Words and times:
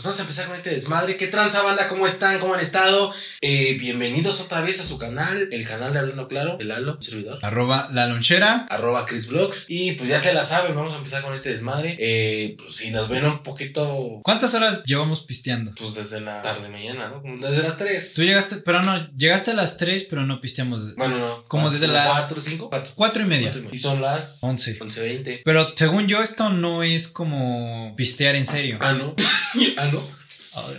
pues 0.00 0.06
vamos 0.06 0.20
a 0.20 0.22
empezar 0.22 0.46
con 0.46 0.56
este 0.56 0.70
desmadre. 0.70 1.18
¿Qué 1.18 1.26
tranza, 1.26 1.62
banda? 1.62 1.86
¿Cómo 1.90 2.06
están? 2.06 2.38
¿Cómo 2.38 2.54
han 2.54 2.60
estado? 2.60 3.12
Eh, 3.42 3.76
bienvenidos 3.78 4.40
otra 4.40 4.62
vez 4.62 4.80
a 4.80 4.84
su 4.84 4.96
canal, 4.96 5.50
el 5.52 5.68
canal 5.68 5.92
de 5.92 5.98
Hablando 5.98 6.26
Claro, 6.26 6.56
el 6.58 6.68
Lalo, 6.68 6.96
servidor. 7.02 7.38
Arroba 7.42 7.86
la 7.90 8.06
lonchera. 8.06 8.64
Arroba 8.70 9.04
Chris 9.04 9.26
Vlogs. 9.26 9.66
Y 9.68 9.92
pues 9.92 10.08
ya 10.08 10.18
se 10.18 10.32
la 10.32 10.42
saben, 10.42 10.74
vamos 10.74 10.94
a 10.94 10.96
empezar 10.96 11.20
con 11.20 11.34
este 11.34 11.50
desmadre. 11.50 11.98
Eh, 12.00 12.56
pues 12.56 12.76
si 12.76 12.90
nos 12.90 13.10
ven 13.10 13.26
un 13.26 13.42
poquito, 13.42 14.22
¿Cuántas 14.24 14.54
horas 14.54 14.84
llevamos 14.84 15.20
pisteando? 15.20 15.72
pues 15.74 15.94
desde 15.96 16.22
la 16.22 16.40
tarde 16.40 16.70
mañana, 16.70 17.08
¿no? 17.08 17.20
Como 17.20 17.36
Desde 17.36 17.62
las 17.62 17.76
3. 17.76 18.14
Tú 18.14 18.22
llegaste, 18.22 18.56
pero 18.56 18.82
no, 18.82 19.06
llegaste 19.18 19.50
a 19.50 19.54
las 19.54 19.76
3, 19.76 20.04
pero 20.08 20.24
no 20.24 20.40
pisteamos. 20.40 20.96
Bueno, 20.96 21.18
no. 21.18 21.44
Como 21.44 21.68
desde 21.70 21.88
las- 21.88 22.08
4, 22.20 22.40
5, 22.40 22.70
4. 22.70 22.92
4 22.96 23.22
y 23.22 23.26
media. 23.26 23.52
Y 23.70 23.76
son 23.76 24.00
las 24.00 24.38
11. 24.42 24.78
11.20. 24.78 25.42
Pero 25.44 25.70
según 25.76 26.08
yo, 26.08 26.22
esto 26.22 26.48
no 26.48 26.82
es 26.82 27.06
como 27.08 27.92
pistear 27.96 28.34
en 28.36 28.46
serio. 28.46 28.78
Ah, 28.80 28.94
no. 28.94 29.14
ah, 29.76 29.89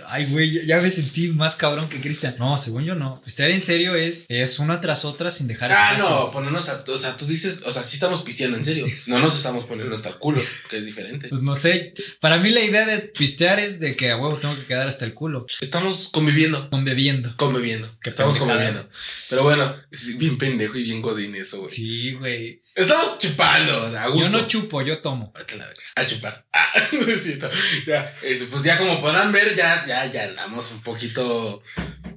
Ay, 0.08 0.26
güey, 0.26 0.66
ya- 0.68 0.82
me 0.82 0.90
sentí 0.90 1.30
más 1.30 1.56
cabrón 1.56 1.88
que 1.88 2.02
Cristian. 2.02 2.36
No, 2.38 2.58
según 2.58 2.84
yo 2.84 2.94
no. 2.94 3.22
Pistear 3.24 3.52
en 3.52 3.62
serio 3.62 3.96
es, 3.96 4.26
es 4.28 4.60
una 4.60 4.82
tras 4.82 5.06
otra 5.06 5.32
sin 5.32 5.48
dejar 5.48 5.72
Ah, 5.72 5.94
espacio. 5.94 6.10
no, 6.10 6.32
ponernos 6.32 6.68
a, 6.68 6.84
o 6.86 6.98
sea, 6.98 7.16
tú 7.16 7.26
dices, 7.26 7.62
o 7.66 7.72
sea, 7.72 7.82
sí 7.82 7.96
estamos 7.96 8.22
pisteando 8.22 8.58
en 8.58 8.66
serio. 8.66 8.86
No 9.08 9.20
nos 9.20 9.34
estamos 9.38 9.64
poniendo 9.66 9.96
hasta 9.96 10.10
el 10.10 10.16
culo, 10.18 10.44
que 10.70 10.78
es 10.78 10.86
diferente. 10.86 11.30
Pues 11.30 11.42
no 11.42 11.56
sé. 11.56 11.94
Para 12.20 12.38
mí 12.38 12.50
la 12.50 12.60
idea 12.62 12.86
de 12.86 13.00
pistear 13.00 13.60
es 13.62 13.80
de 13.80 13.96
que 13.96 14.12
a 14.12 14.18
huevo 14.18 14.36
tengo 14.38 14.56
que 14.56 14.66
quedar 14.66 14.88
hasta 14.90 15.06
el 15.06 15.14
culo. 15.14 15.46
Estamos 15.62 16.10
conviviendo. 16.10 16.70
Con 16.70 16.84
bebiendo. 16.84 17.34
Conviviendo. 17.38 17.88
Qué 18.04 18.10
estamos 18.10 18.38
pendejada. 18.38 18.66
conviviendo. 18.66 18.94
Pero 19.30 19.44
bueno, 19.44 19.74
es 19.90 20.18
bien 20.18 20.38
pendejo 20.38 20.78
y 20.78 20.84
bien 20.84 21.02
godín 21.02 21.34
eso, 21.36 21.60
güey. 21.62 21.72
Sí, 21.74 22.14
güey. 22.16 22.62
Estamos 22.76 23.20
chupando, 23.20 23.84
o 23.88 23.90
sea, 23.92 24.04
a 24.04 24.08
gusto. 24.10 24.30
Yo 24.32 24.38
no 24.38 24.48
chupo, 24.48 24.82
yo 24.82 25.00
tomo. 25.02 25.32
Vete 25.38 25.54
a 25.56 25.58
la 25.58 25.66
verga. 25.68 25.82
A 25.96 26.06
chupar. 26.06 26.46
Ah, 26.54 26.74
no 26.92 27.08
es 27.08 27.24
cierto. 27.24 27.50
Ya, 27.88 28.16
eso, 28.22 28.48
pues 28.50 28.64
ya 28.64 28.78
como 28.78 29.00
podrán 29.02 29.32
ver, 29.32 29.56
ya, 29.56 29.86
ya, 29.86 30.06
ya 30.06 30.26
andamos 30.26 30.72
un 30.72 30.82
poquito 30.82 31.64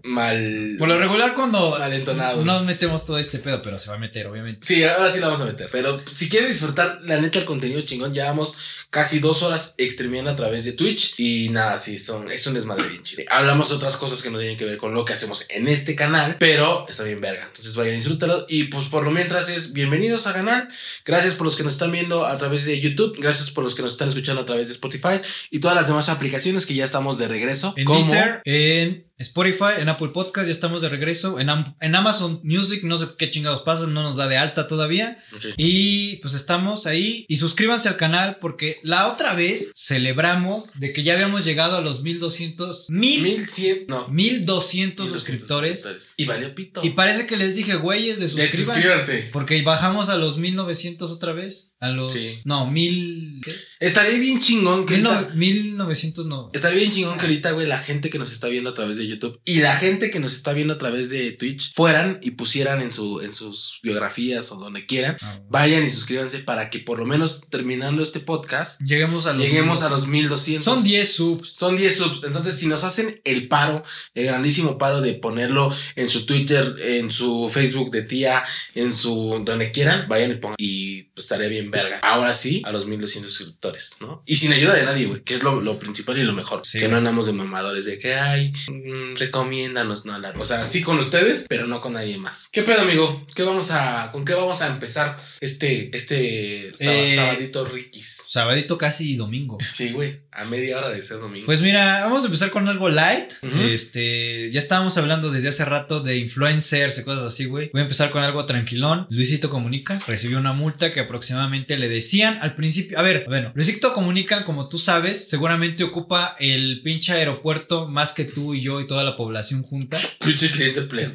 mal. 0.04 0.76
Por 0.78 0.86
lo 0.86 0.98
regular 0.98 1.34
cuando 1.34 1.76
mal 1.78 1.92
entonados. 1.92 2.44
no 2.44 2.62
metemos 2.64 3.04
todo 3.04 3.18
este 3.18 3.38
pedo, 3.38 3.62
pero 3.62 3.78
se 3.78 3.88
va 3.88 3.96
a 3.96 3.98
meter, 3.98 4.26
obviamente. 4.26 4.66
Sí, 4.66 4.84
ahora 4.84 5.10
sí 5.10 5.18
la 5.18 5.26
vamos 5.26 5.40
a 5.40 5.46
meter. 5.46 5.68
Pero 5.72 6.00
si 6.12 6.28
quieren 6.28 6.50
disfrutar, 6.50 7.00
la 7.04 7.20
neta, 7.20 7.38
el 7.38 7.44
contenido 7.44 7.80
chingón, 7.82 8.12
llevamos 8.12 8.56
casi 8.90 9.18
dos 9.18 9.42
horas 9.42 9.74
streameando 9.80 10.30
a 10.30 10.36
través 10.36 10.64
de 10.64 10.72
Twitch. 10.72 11.14
Y 11.18 11.48
nada, 11.50 11.78
sí, 11.78 11.98
son, 11.98 12.30
es 12.30 12.46
un 12.46 12.54
desmadre 12.54 12.86
bien 12.86 13.02
chido. 13.02 13.24
Hablamos 13.30 13.70
de 13.70 13.76
otras 13.76 13.96
cosas 13.96 14.22
que 14.22 14.30
no 14.30 14.38
tienen 14.38 14.58
que 14.58 14.66
ver 14.66 14.78
con 14.78 14.94
lo 14.94 15.04
que 15.04 15.14
hacemos 15.14 15.46
en 15.48 15.66
este 15.68 15.96
canal, 15.96 16.36
pero 16.38 16.86
está 16.88 17.02
bien 17.02 17.20
verga. 17.20 17.44
Entonces 17.44 17.74
vayan 17.74 17.94
a 17.94 17.96
disfrútalo. 17.96 18.46
Y 18.48 18.64
pues 18.64 18.86
por 18.86 19.04
lo 19.04 19.10
mientras 19.10 19.48
es 19.48 19.72
bienvenidos 19.72 20.26
al 20.26 20.34
canal. 20.34 20.68
Gracias 21.04 21.34
por 21.34 21.46
los 21.46 21.56
que 21.56 21.64
nos 21.64 21.74
están 21.74 21.92
viendo 21.92 22.26
a 22.26 22.36
través 22.36 22.66
de 22.66 22.78
YouTube. 22.78 23.16
Gracias 23.18 23.50
por 23.50 23.64
los 23.64 23.74
que 23.74 23.82
nos 23.82 23.92
están 23.92 24.10
escuchando 24.10 24.42
a 24.42 24.46
través 24.46 24.66
de 24.66 24.74
Spotify 24.74 25.20
y 25.50 25.60
todas 25.60 25.76
las 25.76 25.88
demás 25.88 26.10
aplicaciones 26.10 26.66
que 26.66 26.74
ya 26.74 26.84
estamos 26.84 27.18
de 27.18 27.28
regreso. 27.28 27.72
En 27.76 27.84
como 27.84 28.00
Deezer, 28.00 28.42
en 28.44 29.13
Spotify, 29.18 29.78
en 29.78 29.88
Apple 29.88 30.08
Podcast, 30.08 30.46
ya 30.46 30.52
estamos 30.52 30.82
de 30.82 30.88
regreso. 30.88 31.38
En, 31.38 31.48
Am- 31.48 31.74
en 31.80 31.94
Amazon 31.94 32.40
Music, 32.42 32.82
no 32.84 32.96
sé 32.96 33.06
qué 33.16 33.30
chingados 33.30 33.60
pasa, 33.60 33.86
no 33.86 34.02
nos 34.02 34.16
da 34.16 34.26
de 34.28 34.36
alta 34.36 34.66
todavía. 34.66 35.16
Y 35.56 36.16
pues 36.16 36.34
estamos 36.34 36.86
ahí. 36.86 37.24
Y 37.28 37.36
suscríbanse 37.36 37.88
al 37.88 37.96
canal 37.96 38.38
porque 38.40 38.80
la 38.82 39.08
otra 39.12 39.34
vez 39.34 39.70
celebramos 39.76 40.78
de 40.80 40.92
que 40.92 41.02
ya 41.02 41.14
habíamos 41.14 41.44
llegado 41.44 41.76
a 41.76 41.80
los 41.80 42.02
1200, 42.02 42.90
1000, 42.90 43.22
1100, 43.22 43.84
no. 43.88 44.08
1200 44.08 45.06
1200 45.06 45.10
suscriptores. 45.12 46.14
Y 46.16 46.24
valió 46.24 46.54
pito. 46.54 46.80
Y 46.84 46.90
parece 46.90 47.26
que 47.26 47.36
les 47.36 47.54
dije, 47.56 47.76
güeyes, 47.76 48.18
de 48.20 48.26
Ya, 48.26 48.32
suscriban. 48.48 48.74
suscríbanse. 48.76 49.28
Porque 49.32 49.62
bajamos 49.62 50.08
a 50.08 50.16
los 50.16 50.38
1900 50.38 51.10
otra 51.10 51.32
vez. 51.32 51.72
A 51.80 51.88
los. 51.90 52.12
Sí. 52.12 52.40
No, 52.44 52.66
1000. 52.70 53.40
¿qué? 53.44 53.52
Estaría 53.80 54.18
bien 54.18 54.40
chingón 54.40 54.86
que 54.86 54.94
Mil 54.94 55.02
no- 55.04 55.10
ahorita- 55.10 55.34
1900 55.34 56.26
no. 56.26 56.50
Estaría 56.54 56.78
bien 56.80 56.92
chingón 56.92 57.18
que 57.18 57.26
ahorita, 57.26 57.50
güey, 57.52 57.66
la 57.66 57.78
gente 57.78 58.08
que 58.10 58.18
nos 58.18 58.32
está 58.32 58.48
viendo 58.48 58.70
a 58.70 58.74
través 58.74 58.96
de 58.96 59.03
YouTube 59.08 59.40
y 59.44 59.60
la 59.60 59.76
gente 59.76 60.10
que 60.10 60.20
nos 60.20 60.34
está 60.34 60.52
viendo 60.52 60.74
a 60.74 60.78
través 60.78 61.10
de 61.10 61.32
Twitch 61.32 61.72
fueran 61.74 62.18
y 62.22 62.32
pusieran 62.32 62.80
en, 62.82 62.92
su, 62.92 63.20
en 63.20 63.32
sus 63.32 63.80
biografías 63.82 64.50
o 64.52 64.56
donde 64.56 64.86
quieran. 64.86 65.16
Ah, 65.22 65.40
Vayan 65.48 65.84
y 65.84 65.90
suscríbanse 65.90 66.38
para 66.40 66.70
que 66.70 66.78
por 66.80 66.98
lo 66.98 67.06
menos 67.06 67.48
terminando 67.50 68.02
este 68.02 68.20
podcast 68.20 68.80
Lleguemos 68.82 69.26
a 69.26 69.32
los. 69.32 69.42
lleguemos 69.42 69.82
a 69.82 69.90
1200. 69.90 69.90
los 69.90 70.08
1200. 70.08 70.64
Son 70.64 70.82
10 70.84 71.12
subs. 71.14 71.48
Son 71.50 71.76
10 71.76 71.96
subs. 71.96 72.20
Entonces, 72.24 72.58
si 72.58 72.66
nos 72.66 72.84
hacen 72.84 73.20
el 73.24 73.48
paro, 73.48 73.84
el 74.14 74.26
grandísimo 74.26 74.78
paro 74.78 75.00
de 75.00 75.14
ponerlo 75.14 75.72
en 75.96 76.08
su 76.08 76.26
Twitter, 76.26 76.74
en 76.82 77.10
su 77.10 77.50
Facebook 77.52 77.90
de 77.90 78.02
tía, 78.02 78.42
en 78.74 78.92
su 78.92 79.42
donde 79.44 79.70
quieran, 79.72 80.08
vayan 80.08 80.32
y 80.32 80.34
pongan. 80.36 80.56
Y 80.58 81.02
pues 81.14 81.24
estaría 81.26 81.48
bien 81.48 81.70
verga. 81.70 82.00
Ahora 82.02 82.34
sí, 82.34 82.62
a 82.64 82.72
los 82.72 82.86
1200 82.86 83.32
suscriptores, 83.32 83.96
¿no? 84.00 84.22
Y 84.26 84.36
sin 84.36 84.52
ayuda 84.52 84.74
de 84.74 84.84
nadie, 84.84 85.06
güey, 85.06 85.22
que 85.22 85.34
es 85.36 85.42
lo, 85.42 85.60
lo 85.60 85.78
principal 85.78 86.18
y 86.18 86.24
lo 86.24 86.32
mejor. 86.32 86.62
Sí. 86.64 86.80
Que 86.80 86.88
no 86.88 86.96
andamos 86.96 87.26
de 87.26 87.32
mamadores 87.32 87.84
de 87.84 87.98
que, 87.98 88.14
ay, 88.14 88.52
mm, 88.68 89.14
recomiéndanos, 89.16 90.04
no, 90.06 90.18
la- 90.18 90.34
O 90.38 90.44
sea, 90.44 90.66
sí 90.66 90.82
con 90.82 90.98
ustedes, 90.98 91.46
pero 91.48 91.66
no 91.66 91.80
con 91.80 91.92
nadie 91.92 92.18
más. 92.18 92.48
¿Qué 92.52 92.62
pedo, 92.62 92.80
amigo? 92.82 93.26
¿Qué 93.34 93.42
vamos 93.44 93.70
a, 93.70 94.10
con 94.12 94.24
qué 94.24 94.34
vamos 94.34 94.62
a 94.62 94.66
empezar 94.68 95.18
este, 95.40 95.96
este 95.96 96.72
sab- 96.72 96.88
Eh, 96.90 97.14
sabadito 97.16 97.64
riquis? 97.64 98.24
Sabadito 98.28 98.76
casi 98.78 99.16
domingo. 99.16 99.58
Sí, 99.72 99.90
güey, 99.92 100.20
a 100.36 100.44
media 100.46 100.78
hora 100.78 100.90
de 100.90 101.02
ser 101.02 101.18
domingo. 101.18 101.46
Pues 101.46 101.60
mira, 101.62 102.00
vamos 102.04 102.22
a 102.22 102.26
empezar 102.26 102.50
con 102.50 102.66
algo 102.68 102.88
light. 102.88 103.32
Este, 103.74 104.50
ya 104.50 104.58
estábamos 104.58 104.96
hablando 104.98 105.30
desde 105.30 105.48
hace 105.48 105.64
rato 105.64 106.00
de 106.00 106.18
influencers 106.18 106.98
y 106.98 107.04
cosas 107.04 107.24
así, 107.24 107.44
güey. 107.46 107.70
Voy 107.72 107.80
a 107.80 107.82
empezar 107.84 108.10
con 108.10 108.22
algo 108.22 108.44
tranquilón. 108.46 109.06
Luisito 109.10 109.50
Comunica 109.50 109.98
recibió 110.06 110.38
una 110.38 110.52
multa 110.52 110.92
que 110.92 111.00
aproximadamente 111.00 111.78
le 111.78 111.88
decían 111.88 112.38
al 112.42 112.54
principio. 112.54 112.98
A 112.98 113.02
ver, 113.02 113.24
bueno, 113.26 113.52
Luisito 113.54 113.92
Comunica, 113.92 114.44
como 114.44 114.68
tú 114.68 114.78
sabes, 114.78 115.28
seguramente 115.28 115.84
ocupa 115.84 116.36
el 116.38 116.82
pinche 116.82 117.12
aeropuerto 117.12 117.88
más 117.88 118.12
que 118.12 118.24
tú 118.24 118.54
y 118.54 118.60
yo 118.60 118.80
y 118.80 118.86
toda 118.86 119.04
la 119.04 119.16
población 119.16 119.62
junta. 119.62 119.98
Pinche 120.24 120.50
cliente 120.50 120.88
fre- 120.88 121.12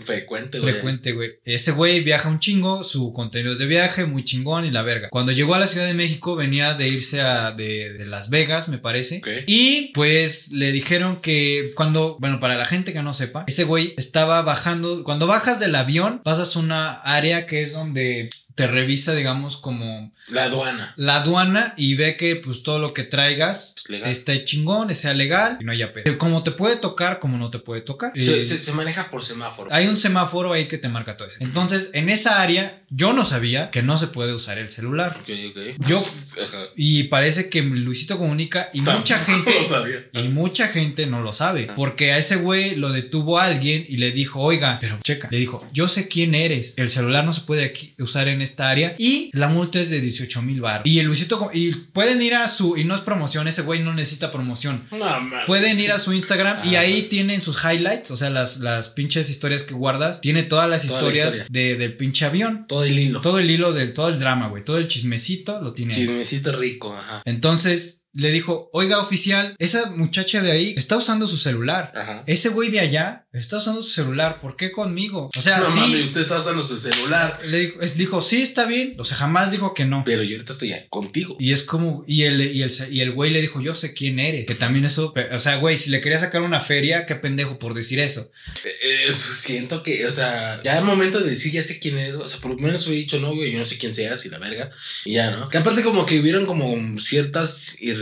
frecuente, 0.00 0.60
güey. 0.60 0.72
Frecuente, 0.72 1.12
güey. 1.12 1.30
Ese 1.44 1.72
güey 1.72 2.00
viaja 2.02 2.28
un 2.28 2.38
chingo, 2.38 2.84
su 2.84 3.12
contenido 3.12 3.52
es 3.52 3.58
de 3.58 3.66
viaje, 3.66 4.04
muy 4.06 4.24
chingón 4.24 4.64
y 4.64 4.70
la 4.70 4.82
verga. 4.82 5.08
Cuando 5.10 5.32
llegó 5.32 5.54
a 5.54 5.58
la 5.58 5.66
Ciudad 5.66 5.86
de 5.86 5.94
México 5.94 6.36
venía 6.36 6.74
de 6.74 6.88
irse 6.88 7.20
a 7.20 7.50
de, 7.50 7.92
de 7.94 8.06
Las 8.06 8.30
Vegas, 8.30 8.61
me 8.68 8.78
parece. 8.78 9.20
Y 9.46 9.92
pues 9.94 10.52
le 10.52 10.72
dijeron 10.72 11.16
que 11.16 11.70
cuando, 11.74 12.16
bueno, 12.20 12.40
para 12.40 12.56
la 12.56 12.64
gente 12.64 12.92
que 12.92 13.02
no 13.02 13.14
sepa, 13.14 13.44
ese 13.46 13.64
güey 13.64 13.94
estaba 13.96 14.42
bajando, 14.42 15.04
cuando 15.04 15.26
bajas 15.26 15.60
del 15.60 15.74
avión, 15.74 16.20
pasas 16.24 16.56
una 16.56 16.92
área 16.92 17.46
que 17.46 17.62
es 17.62 17.72
donde 17.72 18.28
te 18.54 18.66
revisa, 18.66 19.14
digamos, 19.14 19.56
como 19.56 20.12
La 20.28 20.44
aduana. 20.44 20.92
la 20.96 21.16
aduana 21.22 21.74
y 21.76 21.94
ve 21.94 22.16
que 22.16 22.36
pues 22.36 22.62
todo 22.62 22.78
lo 22.78 22.92
que 22.94 23.02
traigas 23.04 23.74
Pues 23.86 24.02
esté 24.06 24.44
chingón, 24.44 24.94
sea 24.94 25.14
legal 25.14 25.58
y 25.60 25.64
no 25.64 25.72
haya 25.72 25.92
pedo. 25.92 26.18
Como 26.18 26.42
te 26.42 26.50
puede 26.50 26.76
tocar, 26.76 27.18
como 27.18 27.38
no 27.38 27.50
te 27.50 27.58
puede 27.58 27.80
tocar. 27.80 28.12
Se, 28.14 28.40
Eh, 28.40 28.44
se- 28.44 28.60
se 28.60 28.72
maneja 28.72 29.10
por 29.10 29.24
semáforo. 29.24 29.72
hay 29.72 29.86
un 29.86 29.96
semáforo 29.96 30.52
ahí 30.52 30.66
que 30.68 30.78
te 30.78 30.88
marca 30.88 31.16
todo 31.16 31.28
eso. 31.28 31.38
Entonces, 31.40 31.90
en 31.94 32.08
esa 32.10 32.42
área, 32.42 32.74
yo 32.90 33.12
no 33.12 33.24
sabía 33.24 33.70
que 33.70 33.82
no 33.82 33.96
se 33.96 34.06
puede 34.08 34.32
usar 34.34 34.58
el 34.58 34.70
celular. 34.70 35.18
Ok, 35.20 35.30
ok. 35.50 35.86
Yo-. 35.88 36.04
Y 36.76 37.04
parece 37.04 37.48
que 37.48 37.62
Luisito 37.62 38.18
comunica 38.18 38.68
y 38.72 38.80
mucha 38.80 39.18
gente. 39.18 39.54
lo 39.60 39.64
sabía. 39.66 40.06
Y 40.12 40.28
mucha 40.28 40.68
gente 40.68 41.06
no 41.06 41.20
lo 41.22 41.32
sabe. 41.32 41.68
Porque 41.76 42.12
a 42.12 42.18
ese 42.18 42.36
güey 42.36 42.76
lo 42.76 42.90
detuvo 42.90 43.38
alguien 43.38 43.84
y 43.88 43.96
le 43.96 44.12
dijo, 44.12 44.40
oiga, 44.40 44.78
pero 44.80 44.98
checa. 45.02 45.28
Le 45.30 45.38
dijo, 45.38 45.66
yo 45.72 45.88
sé 45.88 46.08
quién 46.08 46.34
eres. 46.34 46.74
El 46.78 46.88
celular 46.88 47.24
no 47.24 47.32
se 47.32 47.42
puede 47.42 47.64
aquí 47.64 47.94
usar 47.98 48.28
en 48.28 48.41
esta 48.42 48.68
área. 48.70 48.94
Y 48.98 49.30
la 49.32 49.48
multa 49.48 49.80
es 49.80 49.90
de 49.90 50.00
18 50.00 50.42
mil 50.42 50.60
baros. 50.60 50.86
Y 50.86 50.98
el 50.98 51.06
Luisito. 51.06 51.50
Y 51.54 51.72
pueden 51.72 52.20
ir 52.22 52.34
a 52.34 52.48
su. 52.48 52.76
Y 52.76 52.84
no 52.84 52.94
es 52.94 53.00
promoción. 53.00 53.48
Ese 53.48 53.62
güey 53.62 53.80
no 53.80 53.94
necesita 53.94 54.30
promoción. 54.30 54.82
No. 54.90 54.98
Pueden 55.46 55.78
ir 55.80 55.92
a 55.92 55.98
su 55.98 56.12
Instagram 56.12 56.66
y 56.68 56.76
Ah. 56.76 56.80
ahí 56.80 57.02
tienen 57.04 57.42
sus 57.42 57.58
highlights, 57.64 58.10
o 58.10 58.16
sea, 58.16 58.30
las, 58.30 58.58
las 58.58 58.88
pinches 58.88 59.30
historias 59.30 59.62
que 59.62 59.74
guardas. 59.74 60.20
Tiene 60.20 60.42
todas 60.42 60.68
las 60.68 60.86
Toda 60.86 61.02
la 61.02 61.08
historias 61.08 61.34
historia. 61.36 61.46
de, 61.50 61.76
del 61.76 61.96
pinche 61.96 62.24
avión. 62.24 62.66
Todo 62.68 62.84
el 62.84 62.98
hilo. 62.98 63.20
Todo 63.20 63.38
el 63.38 63.50
hilo 63.50 63.72
del 63.72 63.92
todo 63.94 64.08
el 64.08 64.18
drama, 64.18 64.48
güey. 64.48 64.64
Todo 64.64 64.78
el 64.78 64.88
chismecito 64.88 65.60
lo 65.62 65.72
tiene. 65.72 65.94
ahí. 65.94 66.00
Chismecito 66.00 66.52
rico, 66.56 66.94
ajá. 66.96 67.22
Entonces 67.24 68.01
le 68.14 68.30
dijo, 68.30 68.68
oiga 68.72 68.98
oficial, 69.00 69.54
esa 69.58 69.90
muchacha 69.92 70.42
de 70.42 70.52
ahí 70.52 70.74
está 70.76 70.96
usando 70.98 71.26
su 71.26 71.36
celular. 71.38 71.92
Ajá. 71.96 72.22
Ese 72.26 72.50
güey 72.50 72.70
de 72.70 72.80
allá 72.80 73.26
está 73.32 73.56
usando 73.56 73.82
su 73.82 73.90
celular. 73.90 74.38
¿Por 74.40 74.56
qué 74.56 74.70
conmigo? 74.70 75.30
O 75.34 75.40
sea, 75.40 75.58
no 75.60 75.66
sí. 75.72 75.80
mames, 75.80 76.04
usted 76.04 76.20
está 76.20 76.38
usando 76.38 76.62
su 76.62 76.78
celular. 76.78 77.38
Le 77.46 77.58
dijo, 77.60 77.80
es- 77.80 77.96
dijo, 77.96 78.20
sí, 78.20 78.42
está 78.42 78.66
bien. 78.66 78.94
O 78.98 79.04
sea, 79.06 79.16
jamás 79.16 79.50
dijo 79.50 79.72
que 79.72 79.86
no. 79.86 80.02
Pero 80.04 80.22
yo 80.22 80.36
ahorita 80.36 80.52
estoy 80.52 80.74
contigo. 80.90 81.36
Y 81.40 81.52
es 81.52 81.62
como, 81.62 82.04
y 82.06 82.24
el, 82.24 82.40
y 82.54 82.62
el, 82.62 82.70
y 82.90 83.00
el 83.00 83.12
güey 83.12 83.30
le 83.30 83.40
dijo, 83.40 83.62
yo 83.62 83.74
sé 83.74 83.94
quién 83.94 84.18
eres. 84.18 84.46
Que 84.46 84.54
también 84.54 84.84
eso, 84.84 85.14
o 85.32 85.40
sea, 85.40 85.56
güey, 85.56 85.78
si 85.78 85.88
le 85.88 86.00
quería 86.02 86.18
sacar 86.18 86.42
una 86.42 86.60
feria, 86.60 87.06
qué 87.06 87.14
pendejo 87.16 87.58
por 87.58 87.72
decir 87.72 87.98
eso. 87.98 88.30
Eh, 88.64 88.68
eh, 89.08 89.14
siento 89.14 89.82
que, 89.82 90.06
o 90.06 90.12
sea, 90.12 90.60
ya 90.62 90.76
es 90.76 90.84
momento 90.84 91.18
de 91.20 91.30
decir, 91.30 91.50
ya 91.52 91.62
sé 91.62 91.78
quién 91.78 91.98
es. 91.98 92.16
O 92.16 92.28
sea, 92.28 92.40
por 92.40 92.50
lo 92.50 92.56
menos 92.58 92.86
he 92.88 92.92
dicho, 92.92 93.18
no, 93.20 93.34
güey, 93.34 93.52
yo 93.52 93.58
no 93.58 93.64
sé 93.64 93.78
quién 93.78 93.94
seas 93.94 94.26
y 94.26 94.28
la 94.28 94.38
verga. 94.38 94.70
Y 95.06 95.14
ya, 95.14 95.30
¿no? 95.30 95.48
Que 95.48 95.56
aparte, 95.58 95.82
como 95.82 96.04
que 96.04 96.20
hubieron 96.20 96.44
como 96.44 96.76
ciertas 96.98 97.76
irregularidades, 97.80 98.01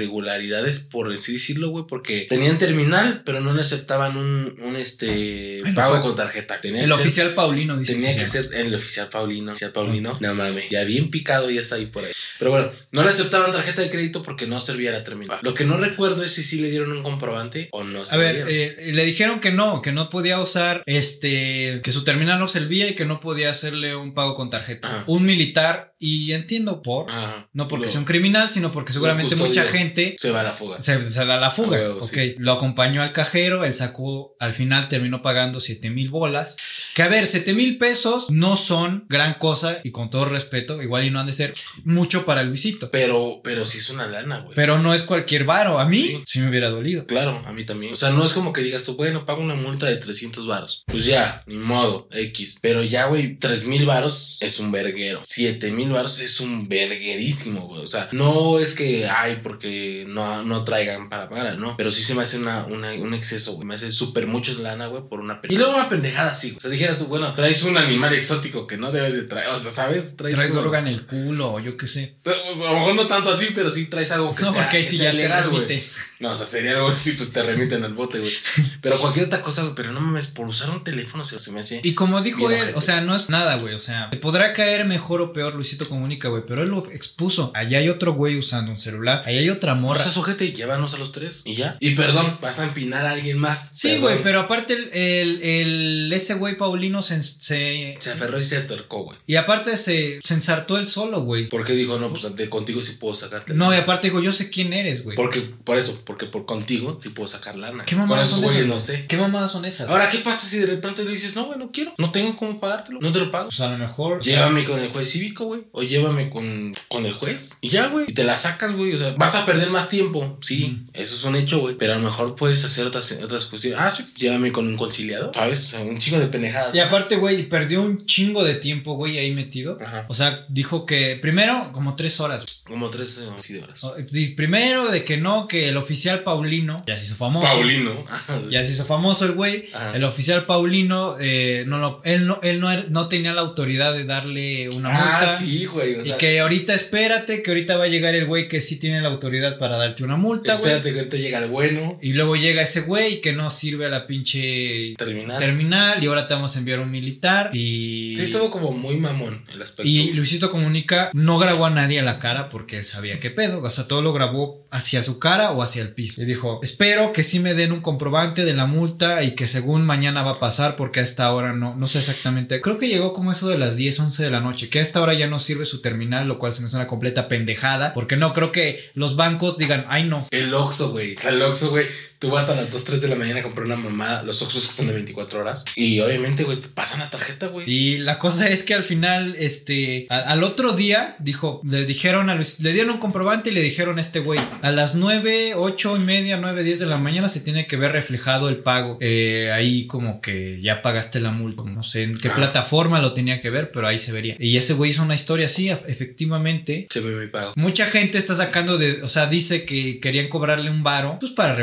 por 0.91 1.13
así 1.13 1.33
decirlo, 1.35 1.69
güey, 1.71 1.85
porque 1.89 2.27
tenían 2.29 2.59
terminal, 2.59 3.23
pero 3.25 3.41
no 3.41 3.53
le 3.55 3.61
aceptaban 3.63 4.17
un, 4.17 4.57
un 4.63 4.77
este 4.77 5.59
Ay, 5.65 5.73
pago 5.75 6.01
con 6.01 6.15
tarjeta. 6.15 6.61
Tenía 6.61 6.83
El 6.83 6.91
ser- 6.91 7.01
oficial 7.01 7.35
Paulino 7.35 7.77
dice 7.79 7.95
Tenía 7.95 8.15
que 8.17 8.27
ser 8.27 8.49
el 8.55 8.75
oficial 8.75 9.09
Paulino. 9.09 9.53
Oficial 9.53 9.73
Paulino. 9.73 10.17
No 10.21 10.35
mames. 10.35 10.65
Ya 10.71 10.85
bien 10.85 11.11
picado, 11.11 11.51
ya 11.51 11.61
está 11.61 11.77
ahí 11.77 11.87
por 11.87 12.05
ahí. 12.05 12.13
Pero 12.39 12.51
bueno, 12.51 12.71
no 12.93 13.03
le 13.03 13.11
aceptaban 13.11 13.53
tarjeta 13.53 13.83
de 13.83 13.91
crédito 13.91 14.23
porque 14.23 14.47
no 14.47 14.61
servía 14.61 14.93
la 14.93 15.05
terminal. 15.05 15.39
Lo 15.43 15.55
que 15.55 15.65
no 15.65 15.77
recuerdo 15.77 16.23
es 16.25 16.33
si 16.33 16.43
sí 16.43 16.61
le 16.61 16.71
dieron 16.71 16.93
un 16.93 17.03
comprobante 17.03 17.69
o 17.73 17.85
no 17.85 18.05
se 18.05 18.15
A 18.15 18.19
ver, 18.19 18.47
eh, 18.49 18.93
le 18.93 19.05
dijeron 19.05 19.41
que 19.41 19.51
no, 19.51 19.83
que 19.83 19.93
no 19.93 20.11
podía 20.11 20.41
usar 20.41 20.83
este, 20.87 21.81
que 21.83 21.93
su 21.93 22.05
terminal 22.05 22.39
no 22.39 22.49
servía 22.49 22.89
y 22.89 22.95
que 22.95 23.05
no 23.05 23.21
podía 23.21 23.51
hacerle 23.51 23.97
un 23.97 24.15
pago 24.15 24.35
con 24.35 24.51
tarjeta. 24.51 24.89
Ajá. 24.89 25.05
Un 25.07 25.25
militar, 25.25 25.95
y 26.03 26.33
entiendo 26.33 26.81
por, 26.83 27.11
Ajá. 27.11 27.49
no 27.53 27.69
porque 27.69 27.87
Lo- 27.87 27.91
sea 27.93 28.01
un 28.01 28.07
criminal, 28.07 28.49
sino 28.49 28.73
porque 28.73 28.93
seguramente 28.93 29.37
mucha 29.37 29.65
gente 29.65 29.90
Se 30.19 30.31
va 30.31 30.41
a 30.41 30.45
la 30.45 30.53
fuga. 30.53 30.81
se, 30.81 31.03
se 31.03 31.25
da 31.25 31.39
la 31.39 31.51
fuga. 31.51 31.79
Huevo, 31.79 32.01
ok, 32.01 32.05
sí. 32.13 32.35
lo 32.39 32.53
acompañó 32.53 33.03
al 33.03 33.13
cajero, 33.13 33.65
él 33.65 33.75
sacó, 33.75 34.35
al 34.39 34.53
final 34.55 34.89
terminó 34.89 35.23
pagando 35.23 35.61
7 35.61 35.91
mil 35.91 36.09
bolas. 36.11 36.57
Que 36.95 37.03
a 37.03 37.09
ver, 37.09 37.27
7 37.27 37.55
mil 37.55 37.79
pesos 37.79 38.31
no 38.31 38.57
son 38.57 39.07
gran 39.09 39.35
cosa 39.35 39.81
y 39.85 39.91
con 39.91 40.11
todo 40.11 40.25
respeto, 40.25 40.83
igual 40.83 41.05
y 41.05 41.11
no 41.11 41.21
han 41.21 41.27
de 41.27 41.33
ser 41.33 41.55
mucho 41.85 42.25
para 42.25 42.43
Luisito. 42.43 42.91
Pero, 42.91 43.41
pero 43.45 43.65
sí 43.65 43.79
es 43.79 43.91
una 43.91 44.07
lana, 44.07 44.41
güey. 44.41 44.55
Pero 44.55 44.79
no 44.79 44.95
es 44.95 45.03
cualquier 45.03 45.45
varo. 45.45 45.79
A 45.79 45.85
mí 45.87 46.01
Sí. 46.01 46.23
sí, 46.25 46.41
me 46.41 46.49
hubiera 46.51 46.71
dolido. 46.71 47.07
Claro, 47.07 47.43
a 47.47 47.53
mí 47.53 47.65
también. 47.65 47.93
O 47.93 47.97
sea, 47.97 48.11
no 48.11 48.25
es 48.25 48.33
como 48.33 48.53
que 48.53 48.61
digas 48.63 48.85
tú, 48.85 48.97
bueno, 48.97 49.25
pago 49.27 49.43
una 49.43 49.55
multa 49.55 49.87
de 49.87 49.97
300 49.97 50.47
varos. 50.47 50.85
Pues 50.87 51.05
ya, 51.05 51.43
ni 51.47 51.57
modo, 51.57 52.09
X. 52.13 52.59
Pero 52.63 52.83
ya, 52.83 53.07
güey, 53.07 53.37
3 53.37 53.67
mil 53.67 53.87
varos 53.87 54.39
es 54.41 54.59
un 54.61 54.73
verguero. 54.73 55.21
7 55.23 55.71
mil 55.73 55.91
varos 55.91 56.21
es 56.21 56.41
un 56.41 56.69
verguerísimo, 56.69 57.63
güey. 57.69 57.83
O 57.83 57.87
sea, 57.87 58.09
no 58.13 58.59
es 58.59 58.75
que, 58.75 59.07
ay, 59.09 59.41
porque 59.43 59.80
no, 60.09 60.43
no 60.45 60.65
traigan 60.65 61.09
para 61.09 61.29
pagar, 61.29 61.59
no. 61.59 61.77
Pero 61.77 61.91
sí 61.93 62.03
se 62.03 62.15
me 62.15 62.23
hace 62.23 62.39
una, 62.39 62.65
una- 62.67 62.93
un 62.93 63.15
exceso, 63.15 63.55
güey. 63.55 63.67
Me 63.67 63.75
hace 63.75 63.91
súper 63.93 64.27
mucho 64.27 64.53
lana, 64.61 64.87
güey, 64.87 65.03
por 65.09 65.21
una 65.21 65.41
pendejada. 65.41 65.55
Y 65.55 65.59
luego 65.59 65.75
una 65.81 65.89
pendejada 65.89 66.31
así, 66.31 66.49
güey. 66.49 66.59
O 66.59 66.61
sea, 66.61 66.71
dijeras 66.71 66.99
tú, 66.99 67.07
bueno, 67.07 67.33
traes 67.35 67.63
un 67.65 67.77
animal 67.79 68.15
exótico 68.15 68.67
que 68.67 68.77
no 68.77 68.93
debes 68.93 69.15
de 69.15 69.23
traer. 69.25 69.49
O 69.49 69.59
sea, 69.59 69.71
¿sabes? 69.71 70.17
Traes 70.17 70.37
como- 70.37 70.61
droga 70.63 70.79
en 70.81 70.89
el 70.89 71.07
culo, 71.07 71.55
o 71.55 71.61
yo 71.61 71.77
qué 71.77 71.87
sé. 71.87 72.17
Pero, 72.23 72.37
A 72.67 72.73
lo 72.73 72.79
mejor 72.79 72.95
no 72.95 73.07
tanto 73.07 73.31
así, 73.31 73.49
pero 73.55 73.71
sí 73.71 73.87
traes 73.87 74.11
algo 74.13 74.35
que 74.35 74.43
No, 74.43 74.53
sea, 74.53 74.63
porque 74.63 74.79
ahí 74.79 74.83
que 74.83 74.89
sí 74.89 74.97
sea 74.99 75.07
ya 75.07 75.11
te 75.13 75.17
legal, 75.19 75.49
güey. 75.51 75.63
remite. 75.67 75.85
No, 76.21 76.33
o 76.33 76.37
sea, 76.37 76.47
sería 76.47 76.73
algo 76.73 76.89
así, 76.89 77.13
pues 77.13 77.33
te 77.33 77.43
remiten 77.43 77.83
al 77.85 77.95
bote, 77.95 78.19
güey. 78.19 78.33
Pero 78.83 78.99
cualquier 78.99 79.27
otra 79.27 79.41
cosa, 79.43 79.63
güey, 79.63 79.75
pero 79.75 79.93
no 79.93 80.01
mames, 80.01 80.27
por 80.29 80.47
usar 80.47 80.71
un 80.71 80.83
teléfono 80.85 81.25
se, 81.25 81.39
se 81.39 81.51
me 81.53 81.61
hace. 81.61 81.81
Y 81.83 81.95
como 81.95 82.21
dijo 82.23 82.51
él, 82.51 82.73
o 82.75 82.81
sea, 82.81 83.01
no 83.03 83.15
es 83.15 83.29
nada, 83.29 83.57
güey. 83.57 83.75
O 83.75 83.81
sea, 83.81 84.09
te 84.11 84.17
podrá 84.17 84.53
caer 84.53 84.85
mejor 84.87 85.21
o 85.21 85.33
peor 85.33 85.55
Luisito 85.55 85.89
Comunica, 85.89 86.29
güey. 86.29 86.43
Pero 86.47 86.63
él 86.63 86.71
lo 86.71 86.87
expuso. 86.91 87.51
Allá 87.55 87.79
hay 87.79 87.89
otro 87.89 88.13
güey 88.15 88.37
usando 88.39 88.71
un 88.73 88.79
celular. 88.79 89.23
Allá 89.27 89.39
hay 89.41 89.51
otra 89.51 89.70
O 89.73 89.77
morra. 89.77 90.03
sea, 90.03 90.13
sujete, 90.13 90.53
llévanos 90.53 90.95
a 90.95 90.99
los 90.99 91.13
tres 91.13 91.43
y 91.45 91.55
ya. 91.55 91.77
Y 91.81 91.95
perdón, 91.95 92.39
vas 92.41 92.59
a 92.61 92.65
empinar 92.65 93.07
a 93.07 93.13
alguien 93.13 93.39
más. 93.39 93.73
Sí, 93.75 93.99
güey, 93.99 94.23
pero 94.23 94.41
aparte 94.41 94.75
el, 94.75 94.91
el- 94.93 95.43
el- 95.43 96.13
ese 96.13 96.35
güey 96.35 96.57
Paulino 96.57 97.03
se, 97.03 97.23
se- 97.23 97.97
Se 97.99 98.11
aferró 98.13 98.39
y 98.39 98.43
se 98.43 98.57
atorcó, 98.59 99.05
güey. 99.05 99.19
y 99.27 99.37
aparte 99.37 99.77
se, 99.77 100.21
se 100.23 100.35
ensartó 100.35 100.79
él 100.79 100.89
solo, 100.89 101.23
güey. 101.23 101.49
Porque 101.49 101.73
dijo, 101.75 101.99
no, 101.99 102.11
pues 102.11 102.35
de 102.37 102.49
contigo 102.49 102.81
sí 102.81 102.93
puedo 103.01 103.15
sacarte. 103.15 103.55
No, 103.55 103.73
y 103.75 103.77
aparte 103.77 104.09
dijo, 104.09 104.21
yo 104.21 104.33
sé 104.33 104.51
quién 104.51 104.73
eres, 104.73 105.05
güey. 105.05 105.17
Porque, 105.17 105.41
por 105.41 105.79
eso, 105.79 106.01
porque 106.05 106.27
por 106.27 106.47
contigo 106.47 106.99
sí 107.03 107.11
puedo 107.11 107.29
sacar 107.29 107.57
lana. 107.57 107.85
¿Qué 107.85 107.97
mamadas 107.97 108.29
son 108.31 108.45
esas? 108.45 108.67
no 108.67 108.79
sé. 108.79 109.07
¿Qué 109.07 109.17
mamadas 109.17 109.51
son 109.53 109.65
esas? 109.65 109.89
Ahora, 109.89 110.11
¿qué 110.11 110.19
pasa 110.19 110.47
si 110.47 110.59
de 110.59 110.67
repente 110.67 111.05
le 111.05 111.11
dices, 111.13 111.35
no, 111.37 111.45
güey, 111.47 111.59
no 111.59 111.71
quiero? 111.73 111.93
No 111.99 112.11
tengo 112.11 112.37
cómo 112.37 112.59
pagártelo. 112.61 113.01
No 113.01 113.13
te 113.13 113.19
lo 113.19 113.31
pago. 113.31 113.49
Pues 113.49 113.61
a 113.61 113.71
lo 113.71 113.79
mejor. 113.79 114.23
Llévame 114.23 114.65
con 114.65 114.79
el 114.81 114.89
juez 114.89 115.11
cívico, 115.11 115.45
güey. 115.45 115.63
O 115.73 115.83
llévame 115.83 116.31
con, 116.31 116.75
con 116.89 117.07
el 117.07 117.13
juez. 117.13 117.59
Y 117.61 117.69
ya, 117.69 117.89
güey. 117.89 118.07
Y 118.09 118.15
te 118.15 118.25
la 118.25 118.37
sacas, 118.37 118.73
güey. 118.77 118.95
O 118.95 118.99
sea, 118.99 119.15
vas 119.17 119.35
a 119.35 119.45
perder 119.47 119.60
más 119.69 119.89
tiempo. 119.91 120.39
Sí, 120.41 120.67
Mm. 120.69 120.85
eso 120.95 121.15
es 121.15 121.25
un 121.25 121.37
hecho, 121.37 121.59
güey. 121.61 121.75
Pero 121.77 121.93
a 121.93 121.97
lo 121.97 122.03
mejor 122.03 122.35
puedes 122.37 122.65
hacer 122.65 122.87
otras, 122.87 123.13
otras 123.23 123.45
cuestiones. 123.45 123.79
Ah, 123.81 123.93
sí, 123.95 124.05
llévame 124.17 124.51
con 124.53 124.67
un 124.67 124.77
conciliador. 124.77 125.33
¿Sabes? 125.35 125.75
Un 125.75 125.99
chingo 125.99 126.19
de 126.19 126.27
pendejadas. 126.29 126.75
Y 126.75 126.79
aparte, 126.79 127.17
güey, 127.17 127.49
perdió 127.49 127.83
un 127.83 128.07
chingo 128.07 128.43
de 128.45 128.55
tiempo, 128.55 128.95
güey, 128.95 129.19
ahí 129.19 129.33
metido. 129.35 129.77
Ajá. 129.85 130.07
O 130.09 130.15
sea, 130.15 130.47
dijo 130.49 130.87
que 130.87 131.19
primero, 131.21 131.71
como 131.73 131.97
tres 131.97 132.21
horas. 132.21 132.63
Como 132.67 132.89
tres 132.89 133.19
eh, 133.19 133.53
de 133.53 133.63
horas. 133.63 133.85
O- 133.85 133.95
Primero 134.37 134.91
de 134.91 135.05
que 135.05 135.17
no, 135.17 135.49
que 135.49 135.69
el 135.69 135.77
oficial 135.77 136.23
Paulino 136.23 136.83
ya 136.87 136.97
se 136.97 137.07
hizo 137.07 137.17
famoso. 137.17 137.47
Paulino. 137.47 138.05
Ya 138.51 138.63
se 138.65 138.73
hizo 138.73 138.85
famoso 138.85 139.25
el 139.25 139.33
güey. 139.33 139.69
El 139.95 140.05
oficial 140.05 140.47
Paulino, 140.47 141.17
eh, 141.21 141.65
no 141.67 141.79
lo, 141.79 142.01
él, 142.05 142.27
no, 142.27 142.39
él 142.43 142.61
no, 142.61 142.71
no 142.85 143.09
tenía 143.09 143.33
la 143.33 143.41
autoridad 143.41 143.93
de 143.95 144.05
darle 144.05 144.69
una 144.71 144.91
Ah, 144.91 145.19
multa. 145.21 145.37
sí, 145.39 145.65
güey. 145.67 145.97
O 145.97 146.05
sea, 146.05 146.15
y 146.15 146.19
que 146.19 146.41
ahorita 146.41 146.75
espérate, 146.75 147.43
que 147.43 147.51
ahorita 147.51 147.77
va 147.77 147.85
a 147.85 147.89
llegar 147.89 148.15
el 148.15 148.27
güey 148.27 148.47
que 148.49 148.61
sí 148.61 148.79
tiene 148.79 149.01
la 149.01 149.09
autoridad 149.09 149.40
para 149.59 149.77
darte 149.77 150.05
una 150.05 150.17
multa, 150.17 150.55
güey. 150.55 150.73
espérate 150.73 150.93
que 150.93 150.99
ahorita 151.01 151.17
llega 151.17 151.39
el 151.39 151.51
bueno. 151.51 151.99
Y 152.01 152.13
luego 152.13 152.37
llega 152.37 152.63
ese 152.63 152.83
güey 152.83 153.21
que 153.21 153.33
no 153.33 153.51
sirve 153.51 153.87
a 153.87 153.89
la 153.89 154.07
pinche 154.07 154.95
Terminar. 154.97 155.39
terminal 155.39 156.03
y 156.03 156.07
ahora 156.07 156.27
te 156.27 156.35
vamos 156.35 156.57
a 156.57 156.59
enviar 156.59 156.81
un 156.81 156.91
militar 156.91 157.51
y... 157.55 158.15
Sí, 158.17 158.25
estuvo 158.25 158.51
como 158.51 158.73
muy 158.73 158.97
mamón 158.97 159.45
el 159.53 159.63
aspecto. 159.63 159.89
Y 159.89 160.13
Luisito 160.13 160.51
Comunica 160.51 161.11
no 161.13 161.39
grabó 161.39 161.67
a 161.67 161.71
nadie 161.71 162.01
a 162.01 162.03
la 162.03 162.19
cara 162.19 162.49
porque 162.49 162.79
él 162.79 162.85
sabía 162.85 163.21
qué 163.21 163.31
pedo. 163.31 163.63
O 163.63 163.71
sea, 163.71 163.87
todo 163.87 164.03
lo 164.03 164.13
grabó 164.13 164.67
hacia 164.71 165.03
su 165.03 165.19
cara 165.19 165.53
o 165.53 165.63
hacia 165.63 165.83
el 165.83 165.93
piso. 165.93 166.23
Y 166.23 166.25
dijo, 166.25 166.61
espero 166.63 167.13
que 167.13 167.23
sí 167.23 167.41
me 167.41 167.55
den 167.55 167.73
un 167.73 167.81
comprobante 167.81 168.45
de 168.45 168.55
la 168.55 168.67
multa 168.67 169.23
y 169.23 169.35
que 169.35 169.47
según 169.47 169.85
mañana 169.85 170.23
va 170.23 170.33
a 170.33 170.41
pasar 170.41 170.77
porque 170.77 171.01
a 171.01 171.03
esta 171.03 171.33
hora 171.33 171.53
no, 171.53 171.75
no 171.77 171.87
sé 171.87 171.99
exactamente. 171.99 172.61
Creo 172.61 172.79
que 172.79 172.89
llegó 172.89 173.13
como 173.13 173.31
eso 173.33 173.49
de 173.49 173.59
las 173.59 173.77
10, 173.77 174.01
11 174.01 174.25
de 174.25 174.31
la 174.31 174.41
noche. 174.41 174.69
Que 174.69 174.79
a 174.79 174.83
esta 174.83 175.01
hora 175.01 175.15
ya 175.15 175.27
no 175.27 175.39
sirve 175.39 175.67
su 175.67 175.81
terminal, 175.81 176.29
lo 176.29 176.39
cual 176.39 176.53
se 176.53 176.61
me 176.61 176.67
hace 176.67 176.77
una 176.77 176.87
completa 176.87 177.29
pendejada. 177.29 177.95
Porque 177.95 178.17
no 178.17 178.33
creo 178.33 178.53
que 178.53 178.91
los 178.95 179.17
bancos 179.17 179.30
digan, 179.59 179.85
ay 179.89 180.05
no. 180.05 180.27
El 180.31 180.53
Oxxo, 180.55 180.91
güey. 180.91 181.17
El 181.25 181.43
Oxxo, 181.43 181.71
güey. 181.71 181.87
Tú 182.21 182.29
vas 182.31 182.51
a 182.51 182.55
las 182.55 182.71
2, 182.71 182.85
3 182.85 183.01
de 183.01 183.09
la 183.09 183.17
mañana 183.17 183.41
a 183.41 183.43
comprar 183.43 183.65
una 183.65 183.77
mamada. 183.77 184.23
Los 184.25 184.43
Oxxos 184.43 184.67
que 184.69 184.73
son 184.75 184.87
de 184.89 184.93
24 184.93 185.41
horas. 185.41 185.65
Y 185.75 186.01
obviamente, 186.01 186.45
güey, 186.45 186.59
te 186.59 186.69
pasan 186.69 186.99
la 187.01 187.09
tarjeta, 187.09 187.47
güey. 187.47 187.65
Y 187.69 187.97
la 187.97 188.19
cosa 188.19 188.47
es 188.51 188.63
que 188.63 188.75
al 188.75 188.83
final, 188.83 189.35
este, 189.39 190.07
a- 190.11 190.19
al 190.19 190.45
otro 190.45 190.73
día, 190.75 191.17
dijo, 191.19 191.63
le 191.65 191.87
dijeron 191.87 192.29
a 192.29 192.35
Luis, 192.35 192.61
le 192.61 192.75
dieron 192.75 192.91
un 192.93 192.99
comprobante 193.01 193.49
y 193.49 193.55
le 193.55 193.63
dijeron 193.63 193.97
a 193.97 194.03
este 194.03 194.21
güey, 194.21 194.39
a 194.61 194.71
las 194.71 194.97
9, 194.97 195.55
8 195.57 195.97
y 195.97 196.01
media, 196.01 196.37
9, 196.37 196.63
10 196.63 196.79
de 196.81 196.85
la 196.87 196.99
mañana 196.99 197.27
se 197.29 197.41
tiene 197.41 197.67
que 197.67 197.77
ver 197.79 197.93
reflejado 197.93 198.51
el 198.51 198.57
pago. 198.59 198.99
Eh, 199.01 199.51
ahí 199.55 199.87
como 199.87 200.21
que 200.21 200.61
ya 200.61 200.83
pagaste 200.83 201.21
la 201.21 201.31
multa, 201.31 201.63
no 201.65 201.83
sé 201.83 202.03
en 202.03 202.17
qué 202.17 202.29
Ah. 202.29 202.35
plataforma 202.37 203.01
lo 203.01 203.15
tenía 203.15 203.41
que 203.41 203.49
ver, 203.49 203.73
pero 203.73 203.87
ahí 203.87 203.99
se 203.99 204.13
vería. 204.13 204.37
Y 204.39 204.59
ese 204.59 204.75
güey 204.75 204.91
hizo 204.91 205.03
una 205.03 205.15
historia 205.15 205.47
así, 205.47 205.71
efectivamente. 205.71 206.87
Se 206.91 207.01
ve 207.01 207.17
mi 207.17 207.29
pago. 207.29 207.53
Mucha 207.57 207.87
gente 207.87 208.19
está 208.19 208.35
sacando 208.35 208.77
de, 208.79 209.03
o 209.03 209.09
sea, 209.09 209.27
dice 209.27 209.65
que 209.65 210.01
querían 210.01 210.29
cobrarle 210.29 210.71
un 210.71 210.83
varo, 210.83 211.17
pues 211.19 211.33
para 211.33 211.55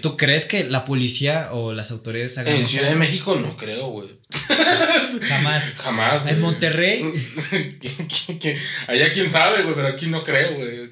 ¿Tú 0.00 0.16
crees 0.16 0.44
que 0.44 0.64
la 0.64 0.84
policía 0.84 1.48
o 1.52 1.72
las 1.72 1.90
autoridades 1.90 2.38
hagan 2.38 2.54
En 2.54 2.60
eso? 2.62 2.70
Ciudad 2.72 2.90
de 2.90 2.96
México 2.96 3.36
no 3.36 3.56
creo, 3.56 3.88
güey. 3.88 4.08
Jamás. 5.22 5.64
Jamás, 5.78 6.22
güey. 6.22 6.34
En 6.34 6.40
Monterrey. 6.40 7.04
Allá 8.88 9.12
quién 9.12 9.30
sabe, 9.30 9.62
güey, 9.62 9.74
pero 9.74 9.88
aquí 9.88 10.06
no 10.06 10.22
creo, 10.24 10.54
güey. 10.54 10.88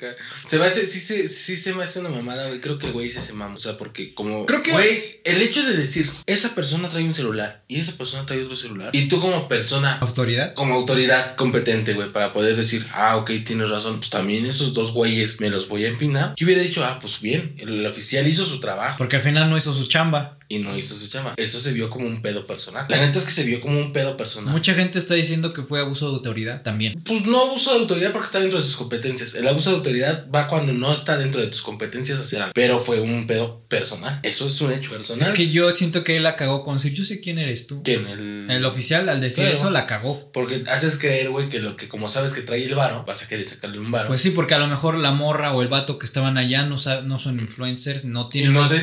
Se 0.46 0.58
me 0.58 0.64
hace, 0.66 0.86
sí, 0.86 1.00
se- 1.00 1.28
sí 1.28 1.56
se 1.56 1.72
me 1.74 1.84
hace 1.84 2.00
una 2.00 2.08
mamada, 2.08 2.46
güey. 2.48 2.60
Creo 2.60 2.78
que 2.78 2.86
el 2.86 2.92
güey 2.92 3.08
sí 3.10 3.20
se 3.20 3.32
mama. 3.32 3.56
O 3.56 3.58
sea, 3.58 3.76
porque 3.76 4.14
como. 4.14 4.46
Creo 4.46 4.62
que- 4.62 4.72
Güey, 4.72 5.20
el 5.24 5.40
hecho 5.42 5.62
de 5.64 5.76
decir, 5.76 6.10
esa 6.26 6.54
persona 6.54 6.88
trae 6.88 7.04
un 7.04 7.14
celular 7.14 7.64
y 7.68 7.80
esa 7.80 7.92
persona 7.96 8.26
trae 8.26 8.42
otro 8.42 8.56
celular. 8.56 8.90
Y 8.94 9.08
tú 9.08 9.20
como 9.20 9.48
persona 9.48 9.98
¿Autoridad? 9.98 10.54
como 10.54 10.74
autoridad 10.74 11.34
competente, 11.36 11.94
güey, 11.94 12.10
para 12.12 12.32
poder 12.32 12.56
decir, 12.56 12.86
ah, 12.92 13.16
ok, 13.16 13.30
tienes 13.44 13.70
razón, 13.70 13.98
pues 13.98 14.10
también 14.10 14.44
esos 14.46 14.74
dos 14.74 14.92
güeyes 14.92 15.40
me 15.40 15.50
los 15.50 15.68
voy 15.68 15.84
a 15.84 15.88
empinar. 15.88 16.34
Yo 16.36 16.46
hubiera 16.46 16.62
dicho, 16.62 16.84
ah, 16.84 16.98
pues 17.00 17.20
bien, 17.20 17.54
el 17.58 17.84
oficial 17.86 18.26
hizo 18.26 18.44
su 18.48 18.60
trabajo 18.60 18.96
Porque 18.98 19.16
al 19.16 19.22
final 19.22 19.48
no 19.50 19.56
hizo 19.56 19.72
su 19.72 19.86
chamba. 19.86 20.37
Y 20.48 20.58
no 20.60 20.76
hizo 20.76 20.94
su 20.94 21.08
chama. 21.08 21.34
Eso 21.36 21.60
se 21.60 21.72
vio 21.72 21.90
como 21.90 22.06
un 22.06 22.22
pedo 22.22 22.46
personal. 22.46 22.86
La 22.88 22.96
neta 22.96 23.18
es 23.18 23.24
que 23.26 23.32
se 23.32 23.44
vio 23.44 23.60
como 23.60 23.78
un 23.78 23.92
pedo 23.92 24.16
personal. 24.16 24.52
Mucha 24.52 24.74
gente 24.74 24.98
está 24.98 25.14
diciendo 25.14 25.52
que 25.52 25.62
fue 25.62 25.80
abuso 25.80 26.08
de 26.08 26.16
autoridad 26.16 26.62
también. 26.62 26.98
Pues 27.04 27.26
no 27.26 27.40
abuso 27.42 27.72
de 27.74 27.80
autoridad 27.80 28.12
porque 28.12 28.26
está 28.26 28.40
dentro 28.40 28.58
de 28.58 28.64
sus 28.64 28.76
competencias. 28.76 29.34
El 29.34 29.46
abuso 29.46 29.70
de 29.70 29.76
autoridad 29.76 30.26
va 30.34 30.48
cuando 30.48 30.72
no 30.72 30.92
está 30.92 31.16
dentro 31.16 31.40
de 31.40 31.48
tus 31.48 31.62
competencias 31.62 32.18
hacer 32.18 32.40
algo. 32.40 32.52
Pero 32.54 32.78
fue 32.78 33.00
un 33.00 33.26
pedo 33.26 33.62
personal. 33.68 34.20
Eso 34.22 34.46
es 34.46 34.60
un 34.60 34.72
hecho 34.72 34.90
personal. 34.90 35.28
Es 35.28 35.34
que 35.34 35.50
yo 35.50 35.70
siento 35.72 36.02
que 36.04 36.16
él 36.16 36.22
la 36.22 36.36
cagó 36.36 36.62
con 36.64 36.76
decir, 36.76 36.92
yo 36.94 37.04
sé 37.04 37.20
quién 37.20 37.38
eres 37.38 37.66
tú. 37.66 37.82
Que 37.82 37.94
en 37.94 38.06
el... 38.06 38.50
El 38.50 38.64
oficial 38.64 39.08
al 39.08 39.20
decir 39.20 39.44
Claro. 39.44 39.56
eso 39.58 39.70
la 39.70 39.86
cagó. 39.86 40.32
Porque 40.32 40.64
haces 40.70 40.96
creer, 40.98 41.28
güey, 41.30 41.48
que 41.48 41.60
lo 41.60 41.76
que 41.76 41.88
como 41.88 42.08
sabes 42.08 42.32
que 42.32 42.40
trae 42.40 42.64
el 42.64 42.74
varo, 42.74 43.04
vas 43.06 43.22
a 43.22 43.28
querer 43.28 43.44
sacarle 43.44 43.78
un 43.78 43.90
varo. 43.90 44.08
Pues 44.08 44.20
sí, 44.22 44.30
porque 44.30 44.54
a 44.54 44.58
lo 44.58 44.66
mejor 44.66 44.96
la 44.96 45.12
morra 45.12 45.52
o 45.54 45.62
el 45.62 45.68
vato 45.68 45.98
que 45.98 46.06
estaban 46.06 46.38
allá 46.38 46.64
no, 46.64 46.76
no 47.04 47.18
son 47.18 47.40
influencers, 47.40 48.04
no 48.06 48.28
tienen, 48.28 48.54
no 48.54 48.66
sé, 48.66 48.78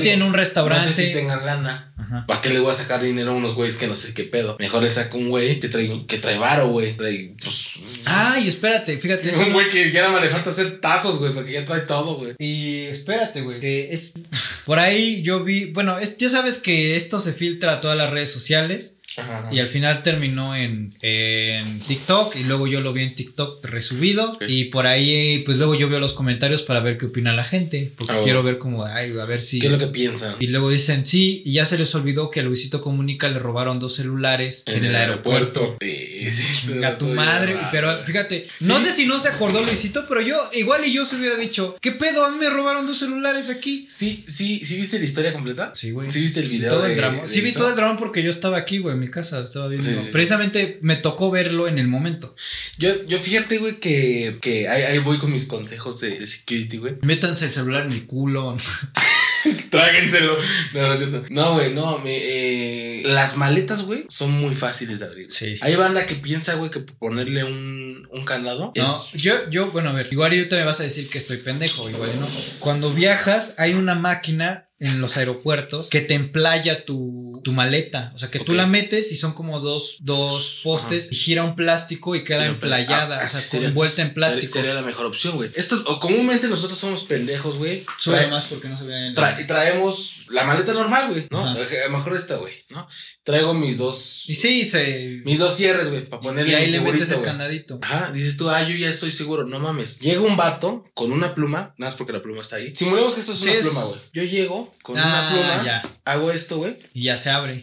tienen 0.00 0.22
un 0.22 0.32
restaurante. 0.32 0.86
No 0.86 0.92
sé 0.92 1.06
si 1.06 1.09
tengan 1.12 1.44
lana. 1.46 1.92
Ajá. 1.96 2.24
¿Para 2.26 2.40
qué 2.40 2.48
le 2.50 2.60
voy 2.60 2.70
a 2.70 2.74
sacar 2.74 3.00
dinero 3.02 3.30
a 3.30 3.34
unos 3.34 3.54
güeyes 3.54 3.76
que 3.76 3.86
no 3.86 3.94
sé 3.94 4.14
qué 4.14 4.24
pedo? 4.24 4.56
Mejor 4.58 4.82
le 4.82 4.90
saco 4.90 5.18
un 5.18 5.28
güey 5.28 5.60
que 5.60 5.68
trae, 5.68 6.06
que 6.06 6.18
trae 6.18 6.38
varo, 6.38 6.68
güey. 6.68 6.96
Trae, 6.96 7.34
pues. 7.42 7.66
Ay, 8.04 8.48
espérate, 8.48 8.98
fíjate. 8.98 9.30
eso 9.30 9.40
un 9.40 9.48
no- 9.48 9.54
güey 9.54 9.68
que 9.68 9.90
ya 9.92 10.00
nada 10.02 10.12
más 10.14 10.22
le 10.22 10.28
falta 10.30 10.50
hacer 10.50 10.80
tazos, 10.80 11.18
güey, 11.18 11.32
porque 11.32 11.52
ya 11.52 11.64
trae 11.64 11.80
todo, 11.82 12.14
güey. 12.16 12.34
Y 12.38 12.80
espérate, 12.86 13.42
güey. 13.42 13.60
Que 13.60 13.92
es. 13.92 14.14
Por 14.64 14.78
ahí 14.78 15.22
yo 15.22 15.44
vi. 15.44 15.66
Bueno, 15.72 15.98
es, 15.98 16.16
ya 16.16 16.28
sabes 16.28 16.58
que 16.58 16.96
esto 16.96 17.20
se 17.20 17.32
filtra 17.32 17.74
a 17.74 17.80
todas 17.80 17.96
las 17.96 18.10
redes 18.10 18.32
sociales. 18.32 18.94
Ajá, 19.16 19.38
ajá. 19.40 19.54
Y 19.54 19.58
al 19.60 19.68
final 19.68 20.02
terminó 20.02 20.54
en, 20.54 20.92
en 21.02 21.80
TikTok 21.80 22.36
y 22.36 22.44
luego 22.44 22.66
yo 22.66 22.80
lo 22.80 22.92
vi 22.92 23.02
en 23.02 23.14
TikTok 23.14 23.64
resubido 23.64 24.38
y 24.46 24.66
por 24.66 24.86
ahí 24.86 25.42
pues 25.44 25.58
luego 25.58 25.74
yo 25.74 25.88
veo 25.88 26.00
los 26.00 26.12
comentarios 26.12 26.62
para 26.62 26.80
ver 26.80 26.98
qué 26.98 27.06
opina 27.06 27.32
la 27.32 27.44
gente 27.44 27.92
porque 27.96 28.12
bueno. 28.12 28.24
quiero 28.24 28.42
ver 28.42 28.58
como 28.58 28.84
ay 28.84 29.12
a 29.20 29.24
ver 29.24 29.40
si 29.42 29.58
¿Qué 29.58 29.66
es 29.66 29.72
lo 29.72 29.78
que 29.78 29.86
piensan? 29.88 30.34
y 30.38 30.46
luego 30.48 30.70
dicen 30.70 31.04
sí 31.06 31.42
y 31.44 31.52
ya 31.52 31.64
se 31.64 31.78
les 31.78 31.94
olvidó 31.94 32.30
que 32.30 32.40
a 32.40 32.42
Luisito 32.42 32.80
Comunica 32.80 33.28
le 33.28 33.38
robaron 33.38 33.80
dos 33.80 33.94
celulares 33.96 34.62
en, 34.66 34.84
el 34.84 34.94
aeropuerto. 34.94 35.76
Sí, 35.80 36.30
sí, 36.30 36.66
Chinga 36.68 36.98
tu 36.98 37.06
madre, 37.08 37.54
raro, 37.54 37.68
pero 37.72 38.04
fíjate, 38.04 38.46
no 38.60 38.78
sé 38.80 38.92
si 38.92 39.06
no 39.06 39.18
se 39.18 39.28
acordó 39.28 39.62
Luisito, 39.62 40.04
pero 40.08 40.20
yo 40.20 40.36
igual 40.54 40.84
y 40.84 40.92
yo 40.92 41.04
se 41.04 41.16
hubiera 41.16 41.36
dicho, 41.36 41.76
¿qué 41.80 41.92
pedo? 41.92 42.24
A 42.24 42.30
mí 42.30 42.38
me 42.38 42.50
robaron 42.50 42.86
dos 42.86 42.98
celulares 42.98 43.50
aquí. 43.50 43.86
Sí, 43.88 44.24
sí, 44.26 44.64
sí 44.64 44.76
viste 44.76 44.98
la 44.98 45.04
historia 45.04 45.32
completa. 45.32 45.72
Sí, 45.74 45.90
güey. 45.92 46.10
¿Sí 46.10 46.20
viste 46.20 46.40
el 46.40 46.48
video 46.48 46.70
todo 46.70 46.84
el 46.84 46.90
de- 46.90 46.96
drama. 46.96 47.22
de 47.22 47.28
Sí, 47.28 47.40
vi 47.40 47.52
todo 47.52 47.70
el 47.70 47.76
drama 47.76 47.96
porque 47.96 48.22
yo 48.22 48.30
estaba 48.30 48.56
aquí, 48.58 48.78
güey, 48.78 48.96
mi 49.00 49.08
casa, 49.08 49.40
estaba 49.40 49.68
viendo. 49.68 49.88
Sí, 49.88 49.94
sí, 49.94 50.00
sí. 50.04 50.10
Precisamente 50.12 50.78
me 50.82 50.96
tocó 50.96 51.30
verlo 51.30 51.66
en 51.68 51.78
el 51.78 51.88
momento. 51.88 52.34
Yo, 52.78 52.90
yo 53.06 53.18
fíjate, 53.18 53.58
güey, 53.58 53.80
que, 53.80 54.38
que 54.40 54.68
ahí, 54.68 54.82
ahí 54.82 54.98
voy 54.98 55.18
con 55.18 55.32
mis 55.32 55.46
consejos 55.46 56.00
de, 56.00 56.18
de 56.18 56.26
security, 56.26 56.76
güey. 56.78 56.96
Métanse 57.02 57.46
el 57.46 57.52
celular 57.52 57.86
en 57.86 57.92
el 57.92 58.06
culo. 58.06 58.56
Tráguenselo. 59.70 60.36
No, 60.74 60.82
no 60.86 60.92
es 60.92 60.98
cierto. 60.98 61.24
No, 61.30 61.54
güey, 61.54 61.72
no. 61.72 61.98
Me, 61.98 62.16
eh, 62.16 63.02
las 63.06 63.36
maletas, 63.36 63.84
güey, 63.84 64.04
son 64.08 64.32
muy 64.32 64.54
fáciles 64.54 65.00
de 65.00 65.06
abrir. 65.06 65.32
Sí. 65.32 65.54
Hay 65.62 65.76
banda 65.76 66.06
que 66.06 66.14
piensa, 66.14 66.54
güey, 66.54 66.70
que 66.70 66.80
ponerle 66.80 67.44
un, 67.44 68.06
un 68.10 68.24
candado 68.24 68.72
No, 68.76 69.06
es. 69.14 69.22
yo, 69.22 69.34
yo, 69.50 69.70
bueno, 69.70 69.90
a 69.90 69.92
ver, 69.92 70.08
igual 70.10 70.34
y 70.34 70.46
tú 70.48 70.56
me 70.56 70.64
vas 70.64 70.80
a 70.80 70.84
decir 70.84 71.08
que 71.08 71.18
estoy 71.18 71.38
pendejo, 71.38 71.88
igual 71.88 72.10
no. 72.20 72.26
Cuando 72.58 72.92
viajas, 72.92 73.54
hay 73.58 73.74
una 73.74 73.94
máquina 73.94 74.69
en 74.80 75.00
los 75.00 75.16
aeropuertos 75.18 75.88
que 75.90 76.00
te 76.00 76.14
emplaya 76.14 76.84
tu, 76.86 77.40
tu 77.44 77.52
maleta. 77.52 78.12
O 78.14 78.18
sea, 78.18 78.30
que 78.30 78.38
tú 78.40 78.54
la 78.54 78.66
metes 78.66 79.12
y 79.12 79.16
son 79.16 79.32
como 79.34 79.60
dos, 79.60 79.98
dos 80.00 80.60
postes 80.64 81.08
y 81.12 81.14
gira 81.14 81.44
un 81.44 81.54
plástico 81.54 82.16
y 82.16 82.24
queda 82.24 82.38
pla- 82.38 82.46
emplayada, 82.48 83.18
ah, 83.20 83.26
o 83.26 83.28
sea, 83.28 83.40
sería- 83.40 83.68
envuelta 83.68 84.00
en 84.02 84.14
plástico. 84.14 84.52
sería 84.54 84.72
la 84.74 84.82
mejor 84.82 85.06
opción, 85.06 85.36
güey. 85.36 85.50
Estas, 85.54 85.80
o 85.86 86.00
comúnmente 86.00 86.48
nosotros 86.48 86.78
somos 86.78 87.04
pendejos, 87.04 87.58
güey. 87.58 87.84
Sube 87.98 88.26
más 88.28 88.46
porque 88.46 88.68
no 88.68 88.76
se 88.76 88.84
ve 88.84 89.08
en 89.08 89.14
tra- 89.14 89.38
y 89.42 89.46
traemos 89.46 90.26
la 90.30 90.44
maleta 90.44 90.72
normal, 90.72 91.08
güey, 91.10 91.26
¿no? 91.30 91.40
Ajá. 91.40 91.50
A 91.52 91.88
lo 91.88 91.96
mejor 91.98 92.16
esta, 92.16 92.36
güey, 92.36 92.54
¿no? 92.70 92.88
Traigo 93.22 93.52
mis 93.54 93.76
dos. 93.78 94.24
Y 94.28 94.34
sí, 94.34 94.64
se... 94.64 95.20
Mis 95.24 95.38
dos 95.38 95.54
cierres, 95.54 95.90
güey, 95.90 96.06
para 96.08 96.22
ponerle 96.22 96.52
y 96.52 96.54
ahí 96.54 96.70
le 96.70 96.80
metes 96.80 97.10
el 97.10 97.20
candadito. 97.22 97.78
Ajá, 97.82 98.10
dices 98.12 98.36
tú, 98.38 98.48
ah, 98.48 98.62
yo 98.66 98.74
ya 98.76 98.88
estoy 98.88 99.10
seguro, 99.10 99.44
no 99.44 99.58
mames. 99.58 99.98
Llega 100.00 100.22
un 100.22 100.36
vato 100.38 100.84
con 100.94 101.12
una 101.12 101.34
pluma, 101.34 101.74
nada 101.76 101.90
más 101.90 101.94
porque 101.96 102.12
la 102.14 102.22
pluma 102.22 102.40
está 102.40 102.56
ahí. 102.56 102.72
Simulemos 102.74 103.14
que 103.14 103.20
esto 103.20 103.32
es 103.32 103.38
Sí, 103.40 103.48
una 103.50 103.58
es- 103.58 103.66
pluma, 103.66 103.84
güey. 103.84 104.00
Yo 104.14 104.22
llego 104.22 104.69
con 104.82 104.98
Ah, 104.98 105.06
una 105.06 105.30
pluma, 105.30 105.64
ya. 105.64 105.82
hago 106.04 106.30
esto, 106.30 106.58
güey, 106.58 106.78
Y 106.94 107.04
ya 107.04 107.16
se 107.16 107.30
abre. 107.30 107.62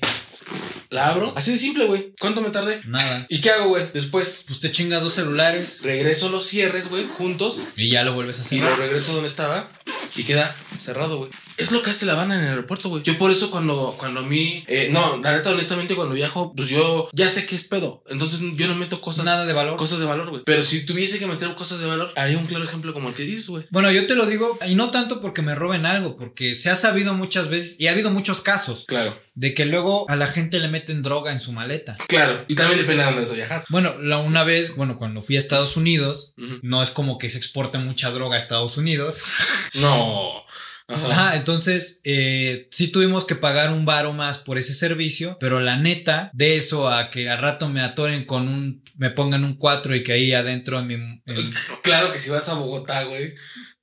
La 0.90 1.10
abro. 1.10 1.34
Así 1.36 1.52
de 1.52 1.58
simple, 1.58 1.86
güey. 1.86 2.14
¿Cuánto 2.20 2.42
me 2.42 2.50
tardé? 2.50 2.80
Nada. 2.86 3.26
¿Y 3.30 3.42
qué 3.42 3.50
hago, 3.52 3.70
güey? 3.70 3.86
Después 3.94 4.44
Pues 4.48 4.60
te 4.60 4.72
chingas 4.72 5.04
dos 5.04 5.14
celulares 5.14 5.82
regreso 5.84 6.30
los 6.30 6.46
cierres, 6.48 6.90
güey, 6.90 7.06
juntos. 7.18 7.74
y 7.76 7.90
ya 7.90 8.04
lo 8.04 8.14
vuelves 8.14 8.40
a 8.40 8.42
Y 8.56 8.60
hacer. 8.60 8.62
lo 8.62 8.76
regreso 8.76 9.14
donde 9.14 9.28
estaba 9.28 9.68
y 10.16 10.24
queda 10.24 10.56
cerrado, 10.82 11.18
güey. 11.18 11.30
Es 11.58 11.72
lo 11.72 11.82
que 11.82 11.90
hace 11.92 12.06
la 12.06 12.14
banda 12.16 12.36
en 12.36 12.42
el 12.44 12.50
aeropuerto, 12.50 12.90
güey. 12.90 13.04
Yo 13.04 13.18
por 13.18 13.32
eso 13.32 13.52
cuando, 13.52 13.96
cuando 13.98 14.22
a 14.22 14.24
mí... 14.24 14.64
eh, 14.68 14.90
no, 14.92 15.18
la 15.24 15.34
neta, 15.34 15.50
honestamente, 15.52 15.96
cuando 15.96 16.16
viajo, 16.16 16.54
pues 16.56 16.70
yo 16.70 17.10
ya 17.14 17.30
sé 17.30 17.46
qué 17.46 17.56
es 17.56 17.64
pedo. 17.64 18.04
Entonces 18.10 18.40
yo 18.56 18.68
no 18.68 18.76
meto 18.76 19.02
cosas... 19.02 19.26
Nada 19.26 19.46
de 19.46 19.54
valor. 19.54 19.78
Cosas 19.78 20.00
de 20.00 20.06
valor, 20.06 20.30
güey. 20.30 20.44
Pero 20.46 20.64
si 20.64 20.86
tuviese 20.86 21.20
que 21.20 21.28
meter 21.28 21.54
cosas 21.56 21.80
de 21.80 21.86
valor, 21.88 22.12
haría 22.16 22.38
un 22.38 22.46
claro 22.48 22.64
ejemplo 22.64 22.94
como 22.94 23.10
el 23.10 23.16
que 23.16 23.24
dices, 23.24 23.48
güey. 23.50 23.66
Bueno, 23.70 23.92
yo 23.92 24.06
te 24.08 24.16
lo 24.16 24.26
digo, 24.26 24.58
y 24.68 24.76
no 24.76 24.90
tanto 24.92 25.22
porque 25.22 25.42
me 25.42 25.56
roben 25.56 25.86
algo, 25.86 26.16
porque 26.18 26.56
se 26.56 26.70
ha 26.70 26.76
sabido 26.76 27.14
muchas 27.14 27.50
veces, 27.50 27.76
y 27.80 27.88
ha 27.88 27.92
habido 27.92 28.10
muchos 28.12 28.42
casos, 28.42 28.86
Claro, 28.88 29.18
de 29.40 29.54
que 29.54 29.66
luego 29.66 30.10
a 30.10 30.16
la 30.16 30.26
gente 30.26 30.60
le 30.60 30.68
meten 30.68 31.04
droga 31.04 31.32
en 31.32 31.40
su 31.40 31.52
maleta. 31.52 31.96
claro. 32.08 32.44
Y 32.48 32.56
también 32.56 32.80
depende 32.80 33.04
de 33.04 33.06
dónde 33.06 33.22
vas 33.22 33.32
a 33.32 33.36
viajar. 33.36 33.64
Bueno, 33.70 33.96
la, 34.02 34.18
una 34.18 34.44
vez, 34.44 34.76
bueno, 34.76 34.98
cuando 34.98 35.22
fui 35.22 35.36
a 35.36 35.40
Estados 35.40 35.78
Unidos, 35.78 36.34
no 36.64 36.82
es 36.82 36.90
como 36.90 37.20
que 37.20 37.30
se 37.30 37.38
exporta 37.38 37.78
mucha 37.78 38.10
droga 38.10 38.36
a 38.36 38.40
Estados 38.40 38.78
Unidos. 38.78 39.24
No. 39.76 40.44
Ajá. 40.90 41.08
Ajá, 41.12 41.36
entonces 41.36 42.00
eh, 42.06 42.70
sí 42.72 42.88
tuvimos 42.88 43.26
que 43.26 43.36
pagar 43.36 43.74
un 43.74 43.84
varo 43.84 44.14
más 44.14 44.38
por 44.38 44.58
ese 44.58 44.74
servicio, 44.74 45.36
pero 45.40 45.60
la 45.60 45.76
neta, 45.76 46.32
de 46.34 46.56
eso 46.56 46.90
a 46.90 47.10
que 47.10 47.30
al 47.30 47.40
rato 47.40 47.68
me 47.68 47.82
atoren 47.82 48.24
con 48.26 48.48
un, 48.48 48.82
me 48.96 49.10
pongan 49.10 49.44
un 49.44 49.56
4 49.58 49.96
y 49.98 50.04
que 50.04 50.14
ahí 50.14 50.34
adentro 50.34 50.80
en 50.80 50.88
mi... 50.88 50.94
en- 50.94 51.54
Claro 51.84 52.12
que 52.14 52.20
si 52.20 52.30
vas 52.30 52.48
a 52.48 52.54
Bogotá, 52.54 53.04
güey. 53.04 53.34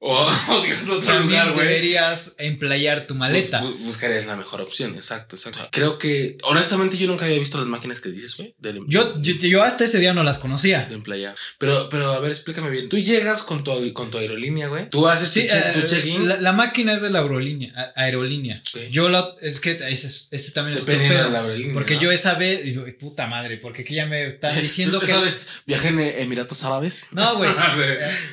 O, 0.07 0.25
vas 0.27 0.49
a 0.49 0.53
otro 0.93 1.01
también 1.01 1.41
lugar, 1.41 1.53
güey. 1.55 1.67
deberías 1.67 2.35
emplayar 2.39 3.07
tu 3.07 3.15
maleta. 3.15 3.61
Bus- 3.63 3.75
bu- 3.75 3.79
buscarías 3.87 4.27
la 4.27 4.37
mejor 4.37 4.61
opción, 4.61 4.95
exacto, 4.95 5.35
exacto. 5.37 5.67
Creo 5.73 5.97
que, 5.99 6.37
honestamente, 6.43 6.99
yo 6.99 7.07
nunca 7.07 7.25
había 7.25 7.39
visto 7.39 7.57
las 7.57 7.67
máquinas 7.67 8.01
que 8.01 8.11
dices, 8.11 8.37
güey, 8.37 8.55
em- 8.65 8.85
Yo, 8.87 9.15
yo, 9.23 9.33
yo 9.35 9.63
hasta 9.63 9.85
ese 9.85 9.99
día 10.01 10.13
no 10.13 10.23
las 10.23 10.37
conocía. 10.39 10.85
de 10.85 10.95
emplear. 10.95 11.35
Pero, 11.59 11.89
pero, 11.89 12.13
a 12.13 12.21
ver, 12.21 12.33
explícame 12.33 12.69
bien. 12.69 12.91
Tú 12.91 12.99
llegas 12.99 13.43
con 13.43 13.65
tu, 13.65 13.93
con 13.95 14.11
tu 14.11 14.19
aerolínea, 14.19 14.69
güey. 14.69 14.91
Tú 14.91 15.09
haces 15.09 15.31
Sí, 15.31 15.47
tu, 15.49 15.81
eh, 15.81 15.87
check-in. 15.89 16.29
la, 16.29 16.39
la 16.39 16.53
máquina 16.53 16.93
es 16.93 17.01
de 17.01 17.09
la 17.11 17.21
aerolínea. 17.21 17.73
aerolínea. 17.97 18.61
Yo 18.91 19.09
la, 19.09 19.35
es 19.41 19.59
que 19.61 19.71
ese, 19.89 20.09
ese 20.31 20.51
también 20.53 20.77
es 20.77 20.83
otro 20.83 20.93
Depende 20.93 21.15
de 21.15 21.21
pedo, 21.23 21.31
la 21.33 21.41
aerolínea. 21.41 21.73
Porque 21.73 21.95
¿no? 21.95 22.03
yo 22.03 22.11
esa 22.13 22.35
vez, 22.35 22.61
puta 23.01 23.27
madre, 23.27 23.57
porque 23.57 23.81
aquí 23.83 23.95
ya 23.95 24.05
me 24.05 24.27
están 24.27 24.55
diciendo 24.61 25.01
que... 25.01 25.07
¿Sabes? 25.07 25.49
Viajé 25.67 25.89
en 25.89 25.99
Emiratos 26.01 26.63
Árabes. 26.65 27.07
No, 27.13 27.37
güey. 27.39 27.51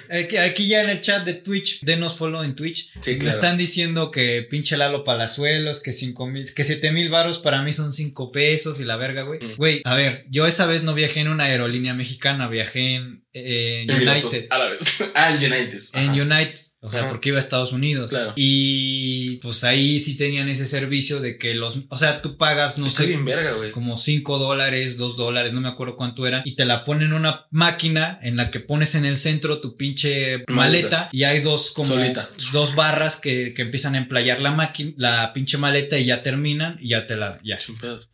Eh, 0.10 0.24
Aquí, 0.25 0.38
aquí 0.38 0.68
ya 0.68 0.82
en 0.82 0.90
el 0.90 1.00
chat 1.01 1.24
de 1.25 1.34
Twitch, 1.36 1.61
denos 1.82 2.15
follow 2.15 2.44
en 2.44 2.56
Twitch. 2.56 2.91
Sí, 3.00 3.18
Me 3.18 3.30
están 3.30 3.58
diciendo 3.58 4.12
que 4.12 4.46
pinche 4.50 4.77
Lalo 4.77 5.03
Palazuelos, 5.03 5.82
que 5.82 5.91
cinco 5.91 6.27
mil, 6.27 6.46
que 6.53 6.63
siete 6.63 6.91
mil 6.91 7.10
varos 7.10 7.39
para 7.39 7.63
mí 7.63 7.72
son 7.72 7.91
cinco 7.91 8.32
pesos 8.32 8.80
y 8.80 8.86
la 8.86 8.96
verga, 8.96 9.24
güey. 9.24 9.39
Mm. 9.39 9.56
Güey, 9.58 9.82
a 9.86 9.96
ver, 9.96 10.25
yo 10.30 10.48
esa 10.48 10.65
vez 10.65 10.84
no 10.84 10.94
viajé 10.94 11.22
en 11.22 11.27
una 11.30 11.46
aerolínea 11.46 11.94
mexicana, 11.94 12.48
viajé 12.48 12.96
en, 12.96 13.24
eh, 13.34 13.84
en 13.84 13.90
Emiratos 13.90 14.32
United. 14.34 14.48
Árabes. 14.52 14.80
ah, 15.16 15.32
en 15.32 15.38
United. 15.38 15.80
En. 15.96 16.10
United, 16.22 16.60
o 16.82 16.90
sea, 16.90 17.02
Ajá. 17.02 17.10
porque 17.10 17.30
iba 17.30 17.38
a 17.38 17.40
Estados 17.40 17.72
Unidos. 17.72 18.10
Claro. 18.12 18.34
Y 18.36 19.38
pues 19.38 19.64
ahí 19.64 20.00
sí 20.00 20.18
tenían 20.18 20.50
ese 20.50 20.66
servicio 20.66 21.20
de 21.22 21.38
que 21.38 21.54
los, 21.56 21.78
o 21.90 21.98
sea, 21.98 22.22
tú 22.22 22.38
pagas, 22.38 22.78
no 22.78 22.88
Está 22.88 23.04
sé, 23.04 23.08
bien 23.10 23.24
verga, 23.26 23.54
como 23.72 23.98
5 23.98 24.38
dólares, 24.40 24.98
2 24.98 25.16
dólares, 25.18 25.54
no 25.54 25.62
me 25.62 25.70
acuerdo 25.70 25.96
cuánto 25.96 26.26
era, 26.28 26.42
y 26.46 26.56
te 26.56 26.66
la 26.66 26.84
ponen 26.84 27.08
en 27.10 27.14
una 27.14 27.48
máquina 27.52 28.20
en 28.22 28.36
la 28.38 28.52
que 28.52 28.60
pones 28.60 28.96
en 28.96 29.06
el 29.06 29.16
centro 29.18 29.62
tu 29.62 29.78
pinche 29.78 30.40
maleta, 30.48 30.54
Maleta. 30.98 31.10
y 31.12 31.24
hay 31.24 31.40
dos 31.42 31.72
como 31.72 31.90
Solita. 31.90 32.30
dos 32.52 32.76
barras 32.76 33.16
que, 33.18 33.54
que 33.54 33.62
empiezan 33.62 33.96
a 33.96 34.00
emplayar 34.00 34.42
la 34.42 34.52
máquina, 34.52 34.92
la 34.98 35.34
pinche 35.34 35.58
maleta 35.58 35.98
y 35.98 36.06
ya 36.06 36.22
terminan 36.24 36.78
y 36.82 36.90
ya 36.90 37.06
te 37.06 37.16
la 37.16 37.40
ya. 37.44 37.58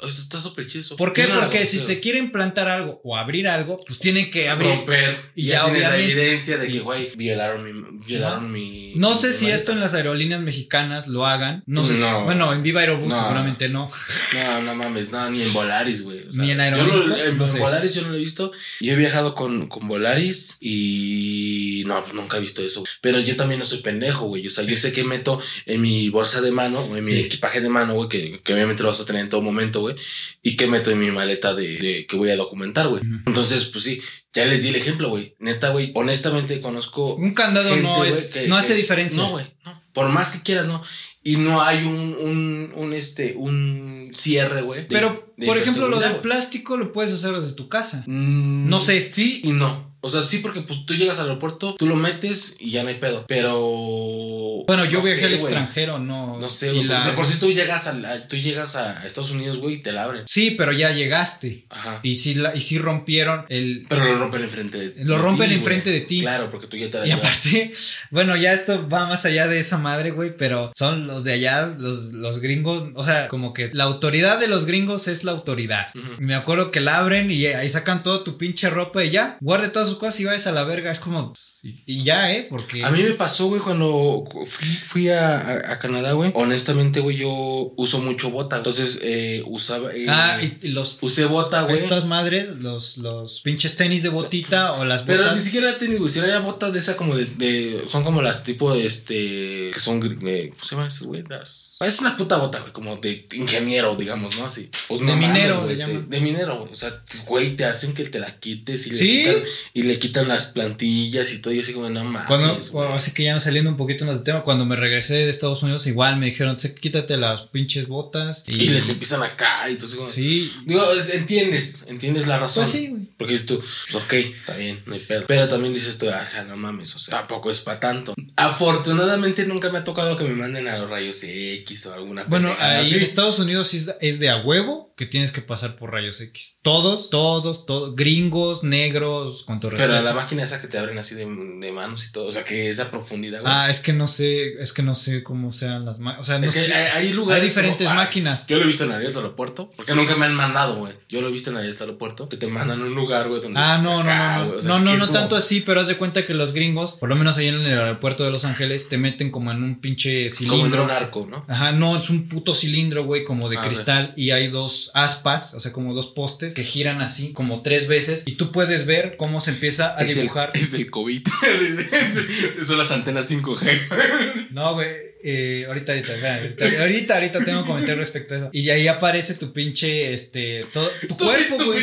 Está 0.07 0.39
súper 0.41 0.67
chido. 0.67 0.95
¿Por 0.97 1.13
qué? 1.13 1.27
La 1.27 1.35
Porque 1.39 1.65
si 1.65 1.79
te 1.79 1.99
quieren 1.99 2.31
plantar 2.31 2.67
algo 2.69 3.01
o 3.03 3.15
abrir 3.17 3.47
algo, 3.47 3.77
pues 3.87 3.99
tienen 3.99 4.29
que 4.29 4.49
abrir. 4.49 4.69
romper 4.69 5.06
Y 5.35 5.41
y 5.41 5.45
ya 5.47 5.53
ya, 5.59 5.63
tienes 5.65 5.81
la 5.83 5.97
evidencia 5.97 6.57
de 6.57 6.67
que 6.69 6.79
güey 6.79 7.09
violaron 7.15 7.63
mi 7.63 7.99
violaron 8.05 8.51
mi 8.51 8.93
No 8.95 9.13
sé 9.15 9.27
mi 9.27 9.33
si 9.33 9.49
esto 9.49 9.71
en 9.71 9.79
las 9.79 9.93
aerolíneas 9.93 10.41
mexicanas 10.41 11.07
lo 11.07 11.25
hagan. 11.25 11.63
No 11.65 11.83
sé. 11.83 11.93
si- 11.95 11.99
No. 11.99 12.23
bueno, 12.25 12.53
en 12.53 12.63
Viva 12.63 12.81
Aerobús 12.81 13.09
No. 13.09 13.17
seguramente 13.19 13.69
no. 13.69 13.87
no 14.33 14.61
no 14.61 14.75
mames 14.75 15.11
no 15.11 15.29
ni 15.29 15.41
en 15.43 15.53
Volaris 15.53 16.03
güey 16.03 16.27
o 16.27 16.33
sea, 16.33 16.43
Ni 16.43 16.51
en 16.51 16.57
yo 16.57 16.83
no- 16.85 17.15
en 17.17 17.37
no 17.37 17.47
sé. 17.47 17.59
Volaris 17.59 17.93
yo 17.95 18.01
no 18.03 18.09
lo 18.09 18.15
he 18.15 18.19
visto 18.19 18.51
yo 18.81 18.93
he 18.93 18.95
viajado 18.95 19.35
con 19.35 19.67
con 19.67 19.87
Volaris 19.87 20.57
y 20.61 21.83
no 21.85 22.01
pues 22.03 22.13
nunca 22.13 22.37
he 22.37 22.41
visto 22.41 22.61
eso 22.61 22.83
pero 23.01 23.19
yo 23.19 23.35
también 23.35 23.59
no 23.59 23.65
soy 23.65 23.79
pendejo 23.79 24.25
güey 24.25 24.45
o 24.47 24.49
sea 24.49 24.63
yo 24.63 24.77
sé 24.77 24.91
que 24.91 25.03
meto 25.03 25.39
en 25.65 25.81
mi 25.81 26.09
bolsa 26.09 26.41
de 26.41 26.51
mano 26.51 26.79
o 26.81 26.95
en 26.97 27.05
mi 27.05 27.11
Sí. 27.13 27.19
equipaje 27.19 27.61
de 27.61 27.69
mano 27.69 27.93
güey 27.95 28.09
que, 28.09 28.39
que 28.43 28.53
obviamente 28.53 28.83
lo 28.83 28.89
vas 28.89 28.99
a 28.99 29.05
tener 29.05 29.21
en 29.21 29.29
todo 29.29 29.41
momento 29.41 29.81
güey 29.81 29.95
y 30.43 30.55
que 30.57 30.67
meto 30.67 30.91
en 30.91 30.99
mi 30.99 31.11
maleta 31.11 31.53
de, 31.53 31.77
de 31.77 32.05
que 32.05 32.15
voy 32.17 32.29
a 32.31 32.35
documentar 32.35 32.87
güey 32.89 33.01
entonces 33.25 33.65
pues 33.65 33.83
sí 33.85 34.01
ya 34.37 34.45
les 34.45 34.63
di 34.63 34.69
el 34.69 34.75
ejemplo 34.75 35.09
güey 35.09 35.35
neta 35.39 35.69
güey 35.69 35.91
honestamente 35.95 36.61
conozco 36.61 37.15
Un 37.15 37.33
candado 37.33 37.69
gente, 37.69 37.83
no 37.83 38.03
es, 38.05 38.33
que- 38.33 38.47
no 38.47 38.55
hace 38.57 38.73
que- 38.73 38.79
diferencia. 38.81 39.21
No, 39.21 39.31
güey, 39.31 39.45
no. 39.65 39.81
Por 39.93 40.09
más 40.09 40.29
que 40.31 40.41
quieras, 40.43 40.67
no. 40.67 40.81
Y 41.23 41.37
no 41.37 41.61
hay 41.61 41.83
un, 41.83 42.13
un, 42.15 42.71
un 42.75 42.93
este, 42.93 43.33
un 43.35 44.11
cierre, 44.15 44.61
güey. 44.61 44.87
Pero, 44.87 45.33
de 45.37 45.47
por 45.47 45.57
ejemplo, 45.57 45.87
lo 45.89 45.99
del 45.99 46.17
plástico 46.17 46.77
lo 46.77 46.91
puedes 46.91 47.11
hacer 47.11 47.33
desde 47.33 47.55
tu 47.55 47.67
casa. 47.67 48.03
Mm, 48.05 48.69
no 48.69 48.79
sé. 48.79 49.01
Sí 49.01 49.41
y 49.43 49.49
no. 49.53 49.86
O 50.01 50.09
sea, 50.09 50.21
sí, 50.21 50.39
porque 50.39 50.61
pues 50.61 50.85
tú 50.85 50.93
llegas 50.95 51.19
al 51.19 51.25
aeropuerto, 51.27 51.75
tú 51.77 51.87
lo 51.87 51.95
metes 51.95 52.55
y 52.59 52.71
ya 52.71 52.83
no 52.83 52.89
hay 52.89 52.95
pedo. 52.95 53.25
Pero. 53.27 54.63
Bueno, 54.67 54.85
yo 54.85 54.99
no 54.99 55.03
viajé 55.05 55.21
sé, 55.21 55.25
al 55.27 55.33
extranjero, 55.33 55.99
no. 55.99 56.39
No 56.39 56.49
sé, 56.49 56.71
güey. 56.71 56.83
la- 56.83 57.07
De 57.07 57.13
por 57.13 57.25
si 57.25 57.39
tú 57.39 57.51
llegas 57.51 57.87
a, 57.87 57.93
la- 57.93 58.27
tú 58.27 58.35
llegas 58.35 58.75
a 58.75 59.05
Estados 59.05 59.31
Unidos, 59.31 59.57
güey, 59.59 59.75
y 59.75 59.77
te 59.81 59.91
la 59.91 60.03
abren. 60.03 60.23
Sí, 60.27 60.51
pero 60.51 60.71
ya 60.71 60.91
llegaste. 60.91 61.65
Ajá. 61.69 61.99
Y 62.03 62.17
sí, 62.17 62.35
la, 62.35 62.55
y 62.55 62.61
sí 62.61 62.77
rompieron 62.77 63.45
el. 63.49 63.85
Pero 63.89 64.05
lo 64.05 64.17
rompen 64.17 64.43
enfrente 64.43 64.77
de 64.91 65.05
Lo 65.05 65.15
de 65.17 65.21
rompen 65.23 65.49
ti, 65.49 65.55
enfrente 65.55 65.89
de 65.91 66.01
ti. 66.01 66.21
Claro, 66.21 66.49
porque 66.49 66.67
tú 66.67 66.77
ya 66.77 66.91
te 66.91 66.99
la 66.99 67.07
Y 67.07 67.11
aparte, 67.11 67.73
bueno, 68.11 68.35
ya 68.35 68.53
esto 68.53 68.87
va 68.89 69.07
más 69.07 69.25
allá 69.25 69.47
de 69.47 69.59
esa 69.59 69.77
madre, 69.77 70.11
güey, 70.11 70.35
pero 70.35 70.71
son 70.75 71.07
los 71.07 71.23
de 71.23 71.33
allá, 71.33 71.65
los, 71.79 72.13
los 72.13 72.39
gringos, 72.39 72.85
o 72.95 73.03
sea, 73.03 73.27
como 73.29 73.53
que 73.53 73.69
la 73.73 73.85
autoridad 73.85 74.39
de 74.39 74.47
los 74.47 74.65
gringos 74.65 75.07
es 75.07 75.23
la 75.23 75.31
autoridad. 75.31 75.87
Me 76.19 76.35
acuerdo 76.35 76.71
que 76.71 76.81
la 76.81 76.97
abren 76.99 77.31
y 77.31 77.45
ahí 77.47 77.69
sacan 77.69 78.03
toda 78.03 78.23
tu 78.23 78.37
pinche 78.37 78.69
ropa 78.69 79.03
y 79.03 79.09
ya, 79.11 79.37
guarde 79.41 79.69
toda 79.69 79.86
todas 79.87 79.89
sus 79.89 79.97
cosas 79.99 80.19
y 80.19 80.25
vayas 80.25 80.47
a 80.47 80.51
la 80.51 80.63
verga. 80.63 80.91
Es 80.91 80.99
como. 80.99 81.33
Y, 81.63 81.83
y 81.85 82.03
ya, 82.03 82.31
¿eh? 82.33 82.47
Porque. 82.49 82.83
A 82.83 82.91
mí 82.91 83.01
me 83.03 83.11
pasó, 83.11 83.47
güey, 83.47 83.61
cuando 83.61 84.23
fui, 84.45 84.67
fui 84.67 85.09
a, 85.09 85.37
a- 85.39 85.73
a 85.73 85.79
Canadá, 85.79 86.13
güey. 86.13 86.31
Honestamente, 86.35 86.99
güey, 86.99 87.17
yo 87.17 87.73
uso 87.75 87.99
mucho 87.99 88.29
bota. 88.31 88.57
Entonces, 88.57 88.99
eh, 89.01 89.43
usaba. 89.47 89.91
eh, 89.93 90.05
Ah, 90.09 90.39
y, 90.41 90.67
los. 90.69 90.97
Usé 91.01 91.25
bota, 91.25 91.63
güey. 91.63 91.75
Estas 91.75 92.05
madres, 92.05 92.49
los, 92.57 92.97
los 92.97 93.41
pinches 93.41 93.75
tenis 93.75 94.03
de 94.03 94.09
botita 94.09 94.73
o 94.73 94.85
las 94.85 95.03
Pero 95.03 95.23
botas. 95.23 95.37
ni 95.37 95.43
siquiera 95.43 95.69
era 95.69 95.77
tenis, 95.79 95.99
güey. 95.99 96.11
Si 96.11 96.19
era 96.19 96.39
bota 96.39 96.71
de 96.71 96.79
esa 96.79 96.95
como 96.97 97.15
de, 97.15 97.25
de- 97.25 97.83
Son 97.87 98.03
como 98.03 98.21
las 98.21 98.43
tipo 98.43 98.73
de 98.73 98.85
este. 98.85 99.71
Que 99.73 99.79
son. 99.79 99.97
eh, 100.25 100.49
¿Cómo 100.51 100.63
se 100.63 100.75
llaman 100.75 100.87
esas, 100.87 101.03
güey? 101.03 101.23
Las. 101.29 101.77
Es 101.79 101.99
una 101.99 102.15
puta 102.17 102.37
bota, 102.37 102.59
güey. 102.59 102.71
Como 102.73 102.97
de 102.97 103.27
ingeniero, 103.33 103.95
digamos, 103.95 104.37
¿no? 104.39 104.45
Así. 104.45 104.69
Pues 104.87 105.01
no 105.01 105.07
De 105.07 105.13
mames, 105.15 105.29
minero, 105.29 105.61
güey. 105.61 105.75
le 105.75 105.85
De, 105.85 105.91
llaman. 105.93 106.09
de 106.09 106.19
minero, 106.21 106.59
güey. 106.59 106.71
O 106.71 106.75
sea, 106.75 107.03
güey, 107.25 107.55
te 107.55 107.65
hacen 107.65 107.93
que 107.93 108.03
te 108.05 108.19
la 108.19 108.39
quites 108.39 108.87
y 108.87 108.91
le, 108.91 108.97
¿Sí? 108.97 109.17
quitan, 109.25 109.35
y 109.77 109.83
le 109.83 109.99
quitan 109.99 110.27
las 110.27 110.47
plantillas 110.47 111.31
y 111.33 111.37
todo. 111.39 111.53
Y 111.53 111.59
así 111.59 111.71
como, 111.73 111.87
no 111.91 112.03
mames. 112.03 112.23
Cuando, 112.27 112.57
bueno, 112.71 112.95
así 112.95 113.11
que 113.11 113.25
ya 113.25 113.33
no 113.33 113.39
saliendo 113.39 113.69
un 113.69 113.77
poquito 113.77 114.05
más 114.05 114.17
de 114.17 114.23
tema, 114.23 114.41
cuando 114.43 114.65
me 114.65 114.75
regresé 114.75 115.13
de 115.13 115.29
Estados 115.29 115.61
Unidos, 115.61 115.85
igual 115.85 116.17
me 116.17 116.25
dijeron, 116.25 116.59
"Sí, 116.59 116.73
quítate 116.73 117.15
las 117.17 117.43
pinches 117.43 117.87
botas. 117.87 118.43
Y, 118.47 118.55
Y 118.63 118.69
les 118.69 118.89
empiezan 118.89 119.21
acá 119.21 119.69
y 119.69 119.73
entonces 119.73 119.95
como. 119.97 120.09
Sí. 120.09 120.51
Digo, 120.65 120.83
es- 120.93 121.13
entiendes, 121.13 121.85
entiendes 121.89 122.25
la 122.25 122.39
razón. 122.39 122.63
Pues 122.63 122.71
sí, 122.71 122.87
güey. 122.87 123.03
Porque 123.17 123.33
dices 123.33 123.47
tú, 123.47 123.59
pues 123.59 124.03
ok, 124.03 124.13
está 124.13 124.55
bien, 124.57 124.81
no 124.87 124.93
hay 124.95 124.99
pedo. 124.99 125.25
Pero 125.27 125.47
también 125.47 125.73
dices 125.73 125.97
tú, 125.99 126.09
ah, 126.09 126.21
o 126.23 126.25
sea, 126.25 126.43
no 126.43 126.57
mames, 126.57 126.95
o 126.95 126.99
sea, 126.99 127.19
tampoco 127.19 127.51
es 127.51 127.61
para 127.61 127.79
tanto. 127.79 128.15
Afortunadamente 128.35 129.45
nunca 129.45 129.69
me 129.71 129.77
ha 129.77 129.83
tocado 129.83 130.17
que 130.17 130.23
me 130.23 130.33
manden 130.33 130.67
a 130.67 130.77
los 130.79 130.89
rayos 130.89 131.23
X 131.23 131.85
o 131.85 131.93
alguna 131.93 132.23
Bueno, 132.23 132.47
pendejada 132.49 132.79
ahí 132.79 132.87
así. 132.87 132.95
en 132.97 133.03
Estados 133.03 133.39
Unidos 133.39 133.73
es 134.01 134.19
de 134.19 134.29
a 134.29 134.37
huevo 134.37 134.86
que 134.97 135.05
tienes 135.05 135.31
que 135.31 135.41
pasar 135.43 135.75
por 135.75 135.91
rayos 135.91 136.19
X. 136.21 136.57
Todos, 136.63 137.11
todos, 137.11 137.67
todos, 137.67 137.95
gringos, 137.95 138.63
negros, 138.63 139.43
con 139.43 139.59
todo 139.59 139.71
Pero 139.77 140.01
la 140.01 140.13
máquina 140.13 140.41
esa 140.41 140.59
que 140.59 140.67
te 140.67 140.79
abren 140.79 140.97
así 140.97 141.13
de, 141.13 141.25
de 141.25 141.71
manos 141.71 142.07
y 142.07 142.11
todo, 142.11 142.25
o 142.25 142.31
sea, 142.31 142.43
que 142.43 142.71
esa 142.71 142.89
profundidad, 142.89 143.41
güey. 143.41 143.53
Ah, 143.55 143.69
es 143.69 143.79
que 143.79 143.93
no 143.93 144.07
sé, 144.07 144.59
es 144.59 144.73
que 144.73 144.81
no 144.81 144.95
sé 144.95 145.21
cómo 145.21 145.53
sean 145.53 145.85
las 145.85 145.99
máquinas. 145.99 146.21
O 146.21 146.25
sea, 146.25 146.39
no 146.39 146.45
es 146.45 146.53
que 146.53 146.61
sé. 146.61 146.73
hay, 146.73 147.05
hay 147.05 147.13
lugares. 147.13 147.43
Hay 147.43 147.47
diferentes 147.47 147.87
como- 147.87 147.99
ah, 147.99 148.03
máquinas. 148.03 148.47
Yo 148.47 148.57
lo 148.57 148.63
he 148.63 148.67
visto 148.67 148.85
en 148.85 148.91
Ariel 148.91 149.15
Aeropuerto, 149.15 149.71
porque 149.75 149.93
nunca 149.93 150.15
me 150.15 150.25
han 150.25 150.33
mandado, 150.33 150.77
güey. 150.77 150.93
Yo 151.09 151.21
lo 151.21 151.29
he 151.29 151.31
visto 151.31 151.51
en 151.51 151.57
Ariel 151.57 151.77
Aeropuerto, 151.79 152.27
que 152.27 152.35
te 152.35 152.47
mandan 152.47 152.81
a 152.81 152.83
un 152.85 152.93
lugar, 152.93 153.29
güey, 153.29 153.39
donde. 153.41 153.57
Ah, 153.57 153.77
no, 153.81 154.03
no, 154.03 154.09
acá, 154.09 154.37
no, 154.39 154.43
no, 154.43 154.47
güey, 154.47 154.59
o 154.59 154.61
sea, 154.61 154.69
no, 154.71 154.79
no, 154.79 154.93
no 154.97 154.99
como- 155.07 155.11
tanto 155.13 155.35
así, 155.37 155.61
pero 155.61 155.79
haz 155.79 155.87
de 155.87 155.95
cuenta 155.95 156.25
que 156.25 156.33
los 156.33 156.51
gringos, 156.51 156.95
por 156.95 157.07
lo 157.07 157.15
menos 157.15 157.37
ahí 157.37 157.47
en 157.47 157.61
el 157.61 157.79
aeropuerto 157.79 158.25
de 158.25 158.31
Los 158.31 158.43
Ángeles, 158.43 158.89
te 158.89 158.97
meten 158.97 159.31
como 159.31 159.51
en 159.53 159.63
un 159.63 159.79
pinche 159.79 160.27
Como 160.27 160.27
en 160.27 160.29
cilindro. 160.59 160.83
un 160.83 160.91
arco, 160.91 161.25
¿no? 161.31 161.45
Ajá, 161.47 161.71
no, 161.71 161.97
es 161.97 162.09
un 162.09 162.27
puto 162.27 162.53
cilindro, 162.53 163.05
güey, 163.05 163.23
como 163.23 163.47
de 163.47 163.57
Ah, 163.57 163.61
cristal 163.61 164.13
y 164.17 164.31
hay 164.31 164.49
dos 164.49 164.91
aspas, 164.95 165.53
o 165.53 165.61
sea, 165.61 165.71
como 165.71 165.93
dos 165.93 166.07
postes 166.07 166.53
que 166.55 166.65
giran 166.65 167.01
así 167.01 167.31
como 167.31 167.61
tres 167.61 167.87
veces 167.87 168.23
y 168.25 168.33
tú 168.33 168.51
puedes 168.51 168.85
ver 168.85 169.15
cómo 169.15 169.39
se 169.39 169.51
empieza 169.51 169.95
a 169.97 170.01
Es 170.01 170.11
el- 170.17 170.23
dibujar. 170.23 170.51
Es 170.55 170.73
el 170.73 170.89
COVID. 170.91 171.25
Son 172.65 172.77
las 172.77 172.91
antenas 172.91 173.29
5G. 173.31 174.47
No, 174.51 174.73
güey, 174.73 174.89
eh, 175.29 175.65
ahorita, 175.67 175.91
ahorita, 175.91 176.13
ahorita, 176.13 176.65
ahorita, 176.81 177.13
ahorita 177.15 177.43
tengo 177.43 177.61
que 177.63 177.67
comentar 177.67 177.97
respecto 177.97 178.33
a 178.33 178.37
eso. 178.37 178.49
Y 178.53 178.69
ahí 178.69 178.87
aparece 178.87 179.33
tu 179.33 179.51
pinche, 179.51 180.13
este, 180.13 180.65
todo, 180.71 180.89
tu 181.07 181.17
cuerpo, 181.17 181.57
güey. 181.65 181.79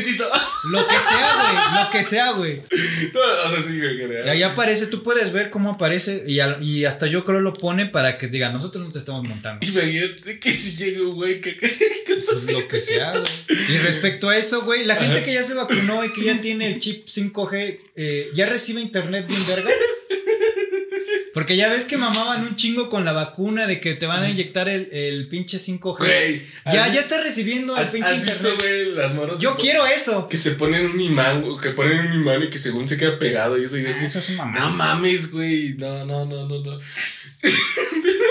Lo 0.71 0.89
que 0.89 0.95
sea, 0.95 1.35
güey, 1.43 1.85
lo 1.85 1.91
que 1.91 2.03
sea, 2.03 2.31
güey. 2.33 2.61
No, 3.13 3.21
o 3.21 3.51
sea, 3.51 3.63
sí, 3.63 3.79
güey. 3.79 4.01
Y 4.25 4.29
ahí 4.31 4.43
aparece, 4.43 4.87
tú 4.87 5.03
puedes 5.03 5.31
ver 5.33 5.51
cómo 5.51 5.69
aparece 5.71 6.25
y, 6.27 6.41
al- 6.41 6.63
y 6.63 6.87
hasta 6.87 7.07
yo 7.07 7.25
creo 7.27 7.41
lo 7.41 7.53
pone 7.53 7.85
para 7.85 8.17
que 8.17 8.29
diga, 8.29 8.51
nosotros 8.51 8.83
no 8.83 8.91
te 8.91 8.99
estamos 8.99 9.25
montando. 9.29 9.67
Imagínate 9.67 10.41
que 10.41 10.51
si 10.51 10.77
llega 10.77 11.03
un 11.03 11.15
güey 11.15 11.43
que, 11.43 11.55
que, 11.57 11.69
Pues 11.69 12.45
lo 12.51 12.67
que 12.67 12.81
sea, 12.81 13.11
güey. 13.11 13.25
Y 13.69 13.77
respecto 13.79 14.31
a 14.31 14.39
eso, 14.39 14.63
güey, 14.63 14.87
la 14.87 14.97
gente 14.97 15.23
que 15.23 15.35
ya 15.35 15.43
se 15.43 15.53
vacunó 15.53 16.03
y 16.05 16.13
que 16.13 16.25
ya 16.25 16.41
tiene 16.41 16.69
el 16.73 16.81
chip 16.81 17.07
5G, 17.07 17.79
eh, 17.97 18.31
¿ya 18.35 18.47
recibe 18.47 18.81
internet 18.81 19.27
bien 19.27 19.41
verga? 19.49 19.71
Porque 21.35 21.57
ya 21.57 21.69
ves 21.69 21.85
que 21.85 21.97
mamaban 21.99 22.47
un 22.47 22.55
chingo 22.57 22.89
con 22.89 23.05
la 23.05 23.13
vacuna 23.13 23.67
de 23.67 23.81
que 23.81 23.95
te 23.95 24.07
van 24.07 24.23
a 24.23 24.31
inyectar 24.31 24.69
el, 24.69 24.89
el 24.93 25.29
pinche 25.29 25.59
5G. 25.59 25.99
Güey. 25.99 26.43
ya, 26.73 26.85
¿has- 26.85 26.95
ya 26.95 27.01
está 27.01 27.21
recibiendo 27.23 27.77
el 27.77 27.85
¿Has, 27.85 27.91
pinche 27.91 28.13
visto, 28.15 28.31
internet. 28.49 28.57
güey, 28.61 29.27
las? 29.27 29.41
Yo 29.41 29.57
quiero 29.57 29.85
eso. 29.87 30.29
Que 30.29 30.39
se 30.39 30.53
ponen 30.53 30.87
un 30.87 31.01
imán, 31.01 31.45
que 31.61 31.71
ponen 31.71 31.99
un 32.07 32.13
imán 32.15 32.41
y 32.43 32.47
que 32.47 32.59
según 32.59 32.87
se 32.89 32.97
queda 32.97 33.19
pegado 33.19 33.59
y 33.59 33.65
eso. 33.65 33.77
Y 33.77 33.85
Eso 34.05 34.21
es 34.21 34.29
un 34.31 34.37
mamá. 34.37 34.61
no 34.61 34.71
mames, 34.71 35.33
güey. 35.33 35.75
No, 35.77 36.05
no, 36.07 36.25
no, 36.25 36.47
no, 36.47 36.61
no. 36.63 36.79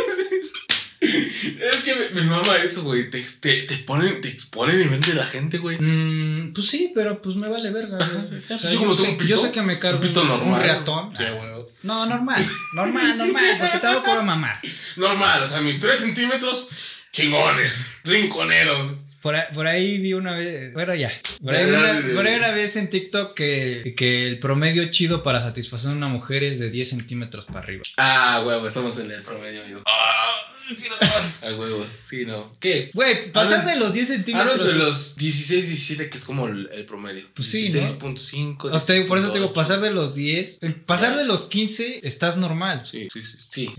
es 1.03 1.83
que 1.83 1.95
me, 1.95 2.21
me 2.21 2.29
mama 2.29 2.55
eso, 2.63 2.83
güey. 2.83 3.09
Te, 3.09 3.21
te, 3.21 3.61
te 3.63 3.77
ponen, 3.77 4.21
te 4.21 4.29
exponen 4.29 4.81
en 4.81 4.89
mente 4.89 5.09
de 5.11 5.15
la 5.15 5.25
gente, 5.25 5.57
güey. 5.57 5.77
Mm, 5.79 6.53
pues 6.53 6.67
sí, 6.67 6.91
pero 6.93 7.21
pues 7.21 7.35
me 7.35 7.47
vale 7.47 7.71
verga. 7.71 7.97
güey. 7.97 8.37
O 8.37 8.41
sea, 8.41 8.57
Yo 8.71 8.79
como 8.79 8.95
tengo 8.95 9.09
un 9.09 9.17
pito, 9.17 9.29
yo 9.29 9.37
sé 9.41 9.51
que 9.51 9.61
me 9.61 9.79
cargo 9.79 9.99
un 9.99 10.07
pito 10.07 10.21
un, 10.21 10.27
normal. 10.29 10.53
un 10.53 10.61
reatón. 10.61 11.15
Sí, 11.15 11.23
güey. 11.23 11.53
No, 11.83 12.05
normal, 12.05 12.43
normal, 12.75 13.17
normal, 13.17 13.43
porque 13.59 13.79
tengo 13.79 14.03
que 14.03 14.13
mamar. 14.23 14.59
Normal, 14.95 15.43
o 15.43 15.47
sea, 15.47 15.59
mis 15.61 15.79
3 15.79 15.99
centímetros, 15.99 16.69
chingones, 17.11 17.99
rinconeros. 18.03 18.97
Por 19.21 19.35
ahí, 19.35 19.43
por 19.53 19.67
ahí 19.67 19.97
vi 19.99 20.13
una 20.13 20.35
vez, 20.35 20.73
bueno 20.73 20.93
ya, 20.95 21.09
por 21.41 21.53
ahí, 21.53 21.65
una, 21.69 22.01
por 22.13 22.27
ahí 22.27 22.35
una 22.35 22.51
vez 22.51 22.75
en 22.75 22.89
TikTok 22.89 23.33
que, 23.33 23.93
que 23.95 24.27
el 24.27 24.37
promedio 24.39 24.91
chido 24.91 25.23
para 25.23 25.39
satisfacer 25.39 25.91
a 25.91 25.93
una 25.93 26.09
mujer 26.09 26.43
es 26.43 26.59
de 26.59 26.69
10 26.69 26.89
centímetros 26.89 27.45
para 27.45 27.59
arriba. 27.59 27.83
Ah, 27.97 28.43
huevo, 28.45 28.67
estamos 28.67 28.99
en 28.99 29.09
el 29.09 29.21
promedio, 29.21 29.63
amigo. 29.63 29.81
Ah, 29.85 30.52
sí, 30.69 30.87
no 30.89 30.95
más. 31.07 31.39
Ah, 31.43 31.53
huevo, 31.57 31.85
sí, 32.01 32.25
no. 32.25 32.55
¿Qué? 32.59 32.91
Güey, 32.93 33.31
pasar 33.31 33.65
de 33.65 33.75
los 33.75 33.93
10 33.93 34.07
centímetros. 34.07 34.51
Hablo 34.53 34.67
de 34.67 34.75
los 34.75 35.15
16, 35.15 35.67
17, 35.67 36.09
que 36.09 36.17
es 36.17 36.23
como 36.23 36.47
el, 36.47 36.69
el 36.71 36.85
promedio. 36.85 37.25
Pues 37.33 37.49
sí, 37.49 37.69
¿no? 37.69 37.81
16.5. 37.99 38.71
o 38.71 38.79
sea, 38.79 39.05
por 39.05 39.17
eso 39.17 39.31
te 39.31 39.39
digo, 39.39 39.51
16.8. 39.51 39.53
pasar 39.53 39.81
de 39.81 39.91
los 39.91 40.13
10, 40.13 40.59
el 40.61 40.75
pasar 40.75 41.17
de 41.17 41.25
los 41.25 41.45
15 41.45 42.01
estás 42.03 42.37
normal. 42.37 42.85
Sí, 42.85 43.07
sí, 43.11 43.23
sí. 43.23 43.37
Sí, 43.39 43.69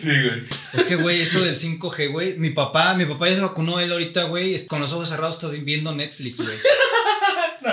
sí 0.00 0.10
güey. 0.22 0.42
Es 0.72 0.84
que, 0.84 0.96
güey, 0.96 1.20
eso 1.20 1.42
del 1.42 1.56
5G, 1.56 2.10
güey, 2.10 2.38
mi 2.38 2.50
papá, 2.50 2.94
mi 2.94 3.04
papá 3.04 3.28
ya 3.28 3.36
se 3.36 3.40
vacunó, 3.40 3.80
él 3.80 3.92
ahorita, 3.92 4.24
güey, 4.24 4.64
con 4.66 4.80
los 4.80 4.92
ojos 4.92 5.08
cerrados 5.08 5.36
estás 5.36 5.52
viendo 5.64 5.94
Netflix, 5.94 6.38
güey. 6.38 6.58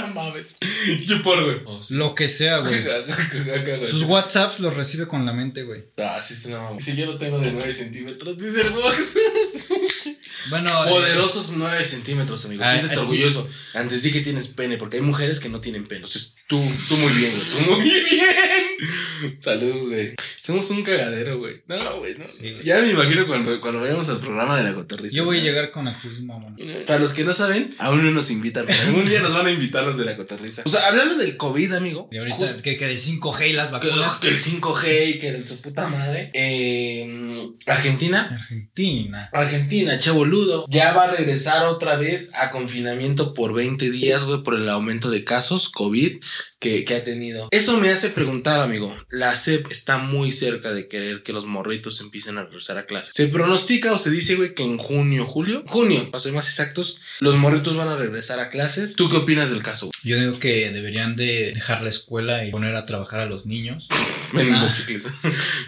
No 0.01 0.13
mames. 0.13 0.57
Yo 1.05 1.21
por, 1.21 1.43
güey. 1.43 1.61
Oh, 1.65 1.81
sí. 1.81 1.95
Lo 1.95 2.15
que 2.15 2.27
sea, 2.27 2.57
güey. 2.59 3.87
Sus 3.87 4.03
WhatsApps 4.03 4.59
los 4.59 4.75
recibe 4.75 5.07
con 5.07 5.25
la 5.25 5.33
mente, 5.33 5.63
güey. 5.63 5.83
Ah, 5.97 6.21
sí, 6.21 6.35
sí, 6.35 6.49
no 6.49 6.61
mames. 6.63 6.83
Si 6.83 6.95
yo 6.95 7.05
lo 7.05 7.17
tengo 7.17 7.39
de 7.39 7.51
9 7.51 7.73
centímetros, 7.73 8.37
dice 8.37 8.61
el 8.61 8.69
box. 8.71 9.17
Bueno, 10.49 10.69
eh, 10.85 10.89
Poderosos 10.89 11.51
9 11.51 11.85
centímetros, 11.85 12.45
amigo. 12.45 12.63
Ah, 12.65 12.71
Siéntete 12.71 12.95
ah, 12.95 13.01
orgulloso. 13.01 13.47
Antes 13.75 14.01
di 14.01 14.11
que 14.11 14.21
tienes 14.21 14.47
pene, 14.47 14.77
porque 14.77 14.97
hay 14.97 15.03
mujeres 15.03 15.39
que 15.39 15.49
no 15.49 15.61
tienen 15.61 15.85
pene. 15.85 15.97
Entonces, 15.97 16.35
tú, 16.47 16.59
tú 16.89 16.97
muy 16.97 17.11
bien, 17.13 17.31
güey. 17.31 17.45
Tú 17.45 17.71
muy 17.71 17.81
bien. 17.89 18.05
Saludos, 19.39 19.89
güey. 19.89 20.13
Somos 20.41 20.69
un 20.71 20.83
cagadero, 20.83 21.37
güey. 21.39 21.61
No, 21.67 21.97
güey, 21.99 22.17
no. 22.17 22.27
Sí, 22.27 22.55
ya 22.63 22.81
me 22.81 22.91
imagino 22.91 23.27
cuando, 23.27 23.59
cuando 23.59 23.79
vayamos 23.79 24.09
al 24.09 24.19
programa 24.19 24.57
de 24.57 24.63
la 24.63 24.73
cotorriza. 24.73 25.15
yo 25.15 25.25
voy 25.25 25.39
a 25.39 25.41
llegar 25.41 25.71
con 25.71 25.87
activismo, 25.87 26.39
mamá. 26.39 26.55
Para 26.85 26.99
los 26.99 27.13
que 27.13 27.23
no 27.23 27.33
saben, 27.33 27.73
aún 27.79 28.03
no 28.03 28.11
nos 28.11 28.31
invitan. 28.31 28.65
Pero 28.65 28.81
algún 28.83 29.05
día 29.05 29.21
nos 29.21 29.33
van 29.33 29.47
a 29.47 29.51
invitar 29.51 29.83
los 29.83 29.97
de 29.97 30.05
la 30.05 30.17
cotorriza. 30.17 30.63
O 30.65 30.69
sea, 30.69 30.87
hablando 30.87 31.15
del 31.17 31.37
COVID, 31.37 31.73
amigo. 31.73 32.09
Y 32.11 32.17
ahorita 32.17 32.61
que, 32.61 32.77
que 32.77 32.87
del 32.87 32.99
5G 32.99 33.49
y 33.49 33.53
las 33.53 33.69
que, 33.69 33.73
vacunas. 33.73 34.19
que 34.19 34.27
el 34.29 34.37
5G 34.37 35.09
y 35.09 35.19
que 35.19 35.29
el 35.29 35.47
su 35.47 35.61
puta 35.61 35.87
madre. 35.89 36.31
Eh, 36.33 37.51
Argentina. 37.67 38.27
Argentina. 38.31 39.29
Argentina, 39.31 39.99
boludo. 40.13 40.65
Ya 40.69 40.93
va 40.93 41.05
a 41.05 41.11
regresar 41.11 41.65
otra 41.65 41.95
vez 41.97 42.33
a 42.35 42.51
confinamiento 42.51 43.33
por 43.33 43.53
20 43.53 43.89
días, 43.91 44.23
güey, 44.25 44.43
por 44.43 44.55
el 44.55 44.67
aumento 44.69 45.09
de 45.09 45.23
casos 45.23 45.69
COVID 45.69 46.17
que, 46.62 46.86
que 46.86 46.95
ha 46.95 47.04
tenido. 47.04 47.50
Eso 47.52 47.78
me 47.78 47.89
hace 47.89 48.10
preguntar, 48.12 48.62
amigo. 48.62 48.95
La 49.10 49.36
SEP 49.36 49.69
está 49.71 49.97
muy 49.97 50.32
cerca 50.32 50.71
de 50.71 50.88
querer 50.88 51.24
que 51.24 51.34
los 51.34 51.45
morritos 51.45 52.00
empiecen 52.02 52.38
a 52.38 52.43
regresar 52.43 52.78
a 52.78 52.86
clases. 52.86 53.12
Se 53.13 53.28
pronostica 53.28 53.91
o 53.91 53.97
se 53.97 54.12
dice, 54.12 54.36
güey, 54.36 54.54
que 54.54 54.63
en 54.63 54.78
junio, 54.78 55.26
julio, 55.26 55.63
junio, 55.67 56.10
para 56.12 56.21
ser 56.24 56.32
más 56.34 56.47
exactos, 56.47 57.00
los 57.19 57.36
morritos 57.36 57.76
van 57.76 57.89
a 57.89 57.97
regresar 57.97 58.39
a 58.39 58.50
clases. 58.50 58.95
¿Tú 58.95 59.10
qué 59.10 59.17
opinas 59.17 59.50
del 59.50 59.63
caso? 59.63 59.89
Yo 60.04 60.19
digo 60.19 60.39
que 60.39 60.69
deberían 60.69 61.15
de 61.15 61.52
dejar 61.54 61.82
la 61.82 61.89
escuela 61.89 62.45
y 62.45 62.52
poner 62.52 62.76
a 62.76 62.86
trabajar 62.86 63.19
a 63.21 63.26
los 63.26 63.45
niños. 63.45 63.88
Ven, 64.34 64.54
Ah. 64.54 64.71
chicles. 64.76 65.08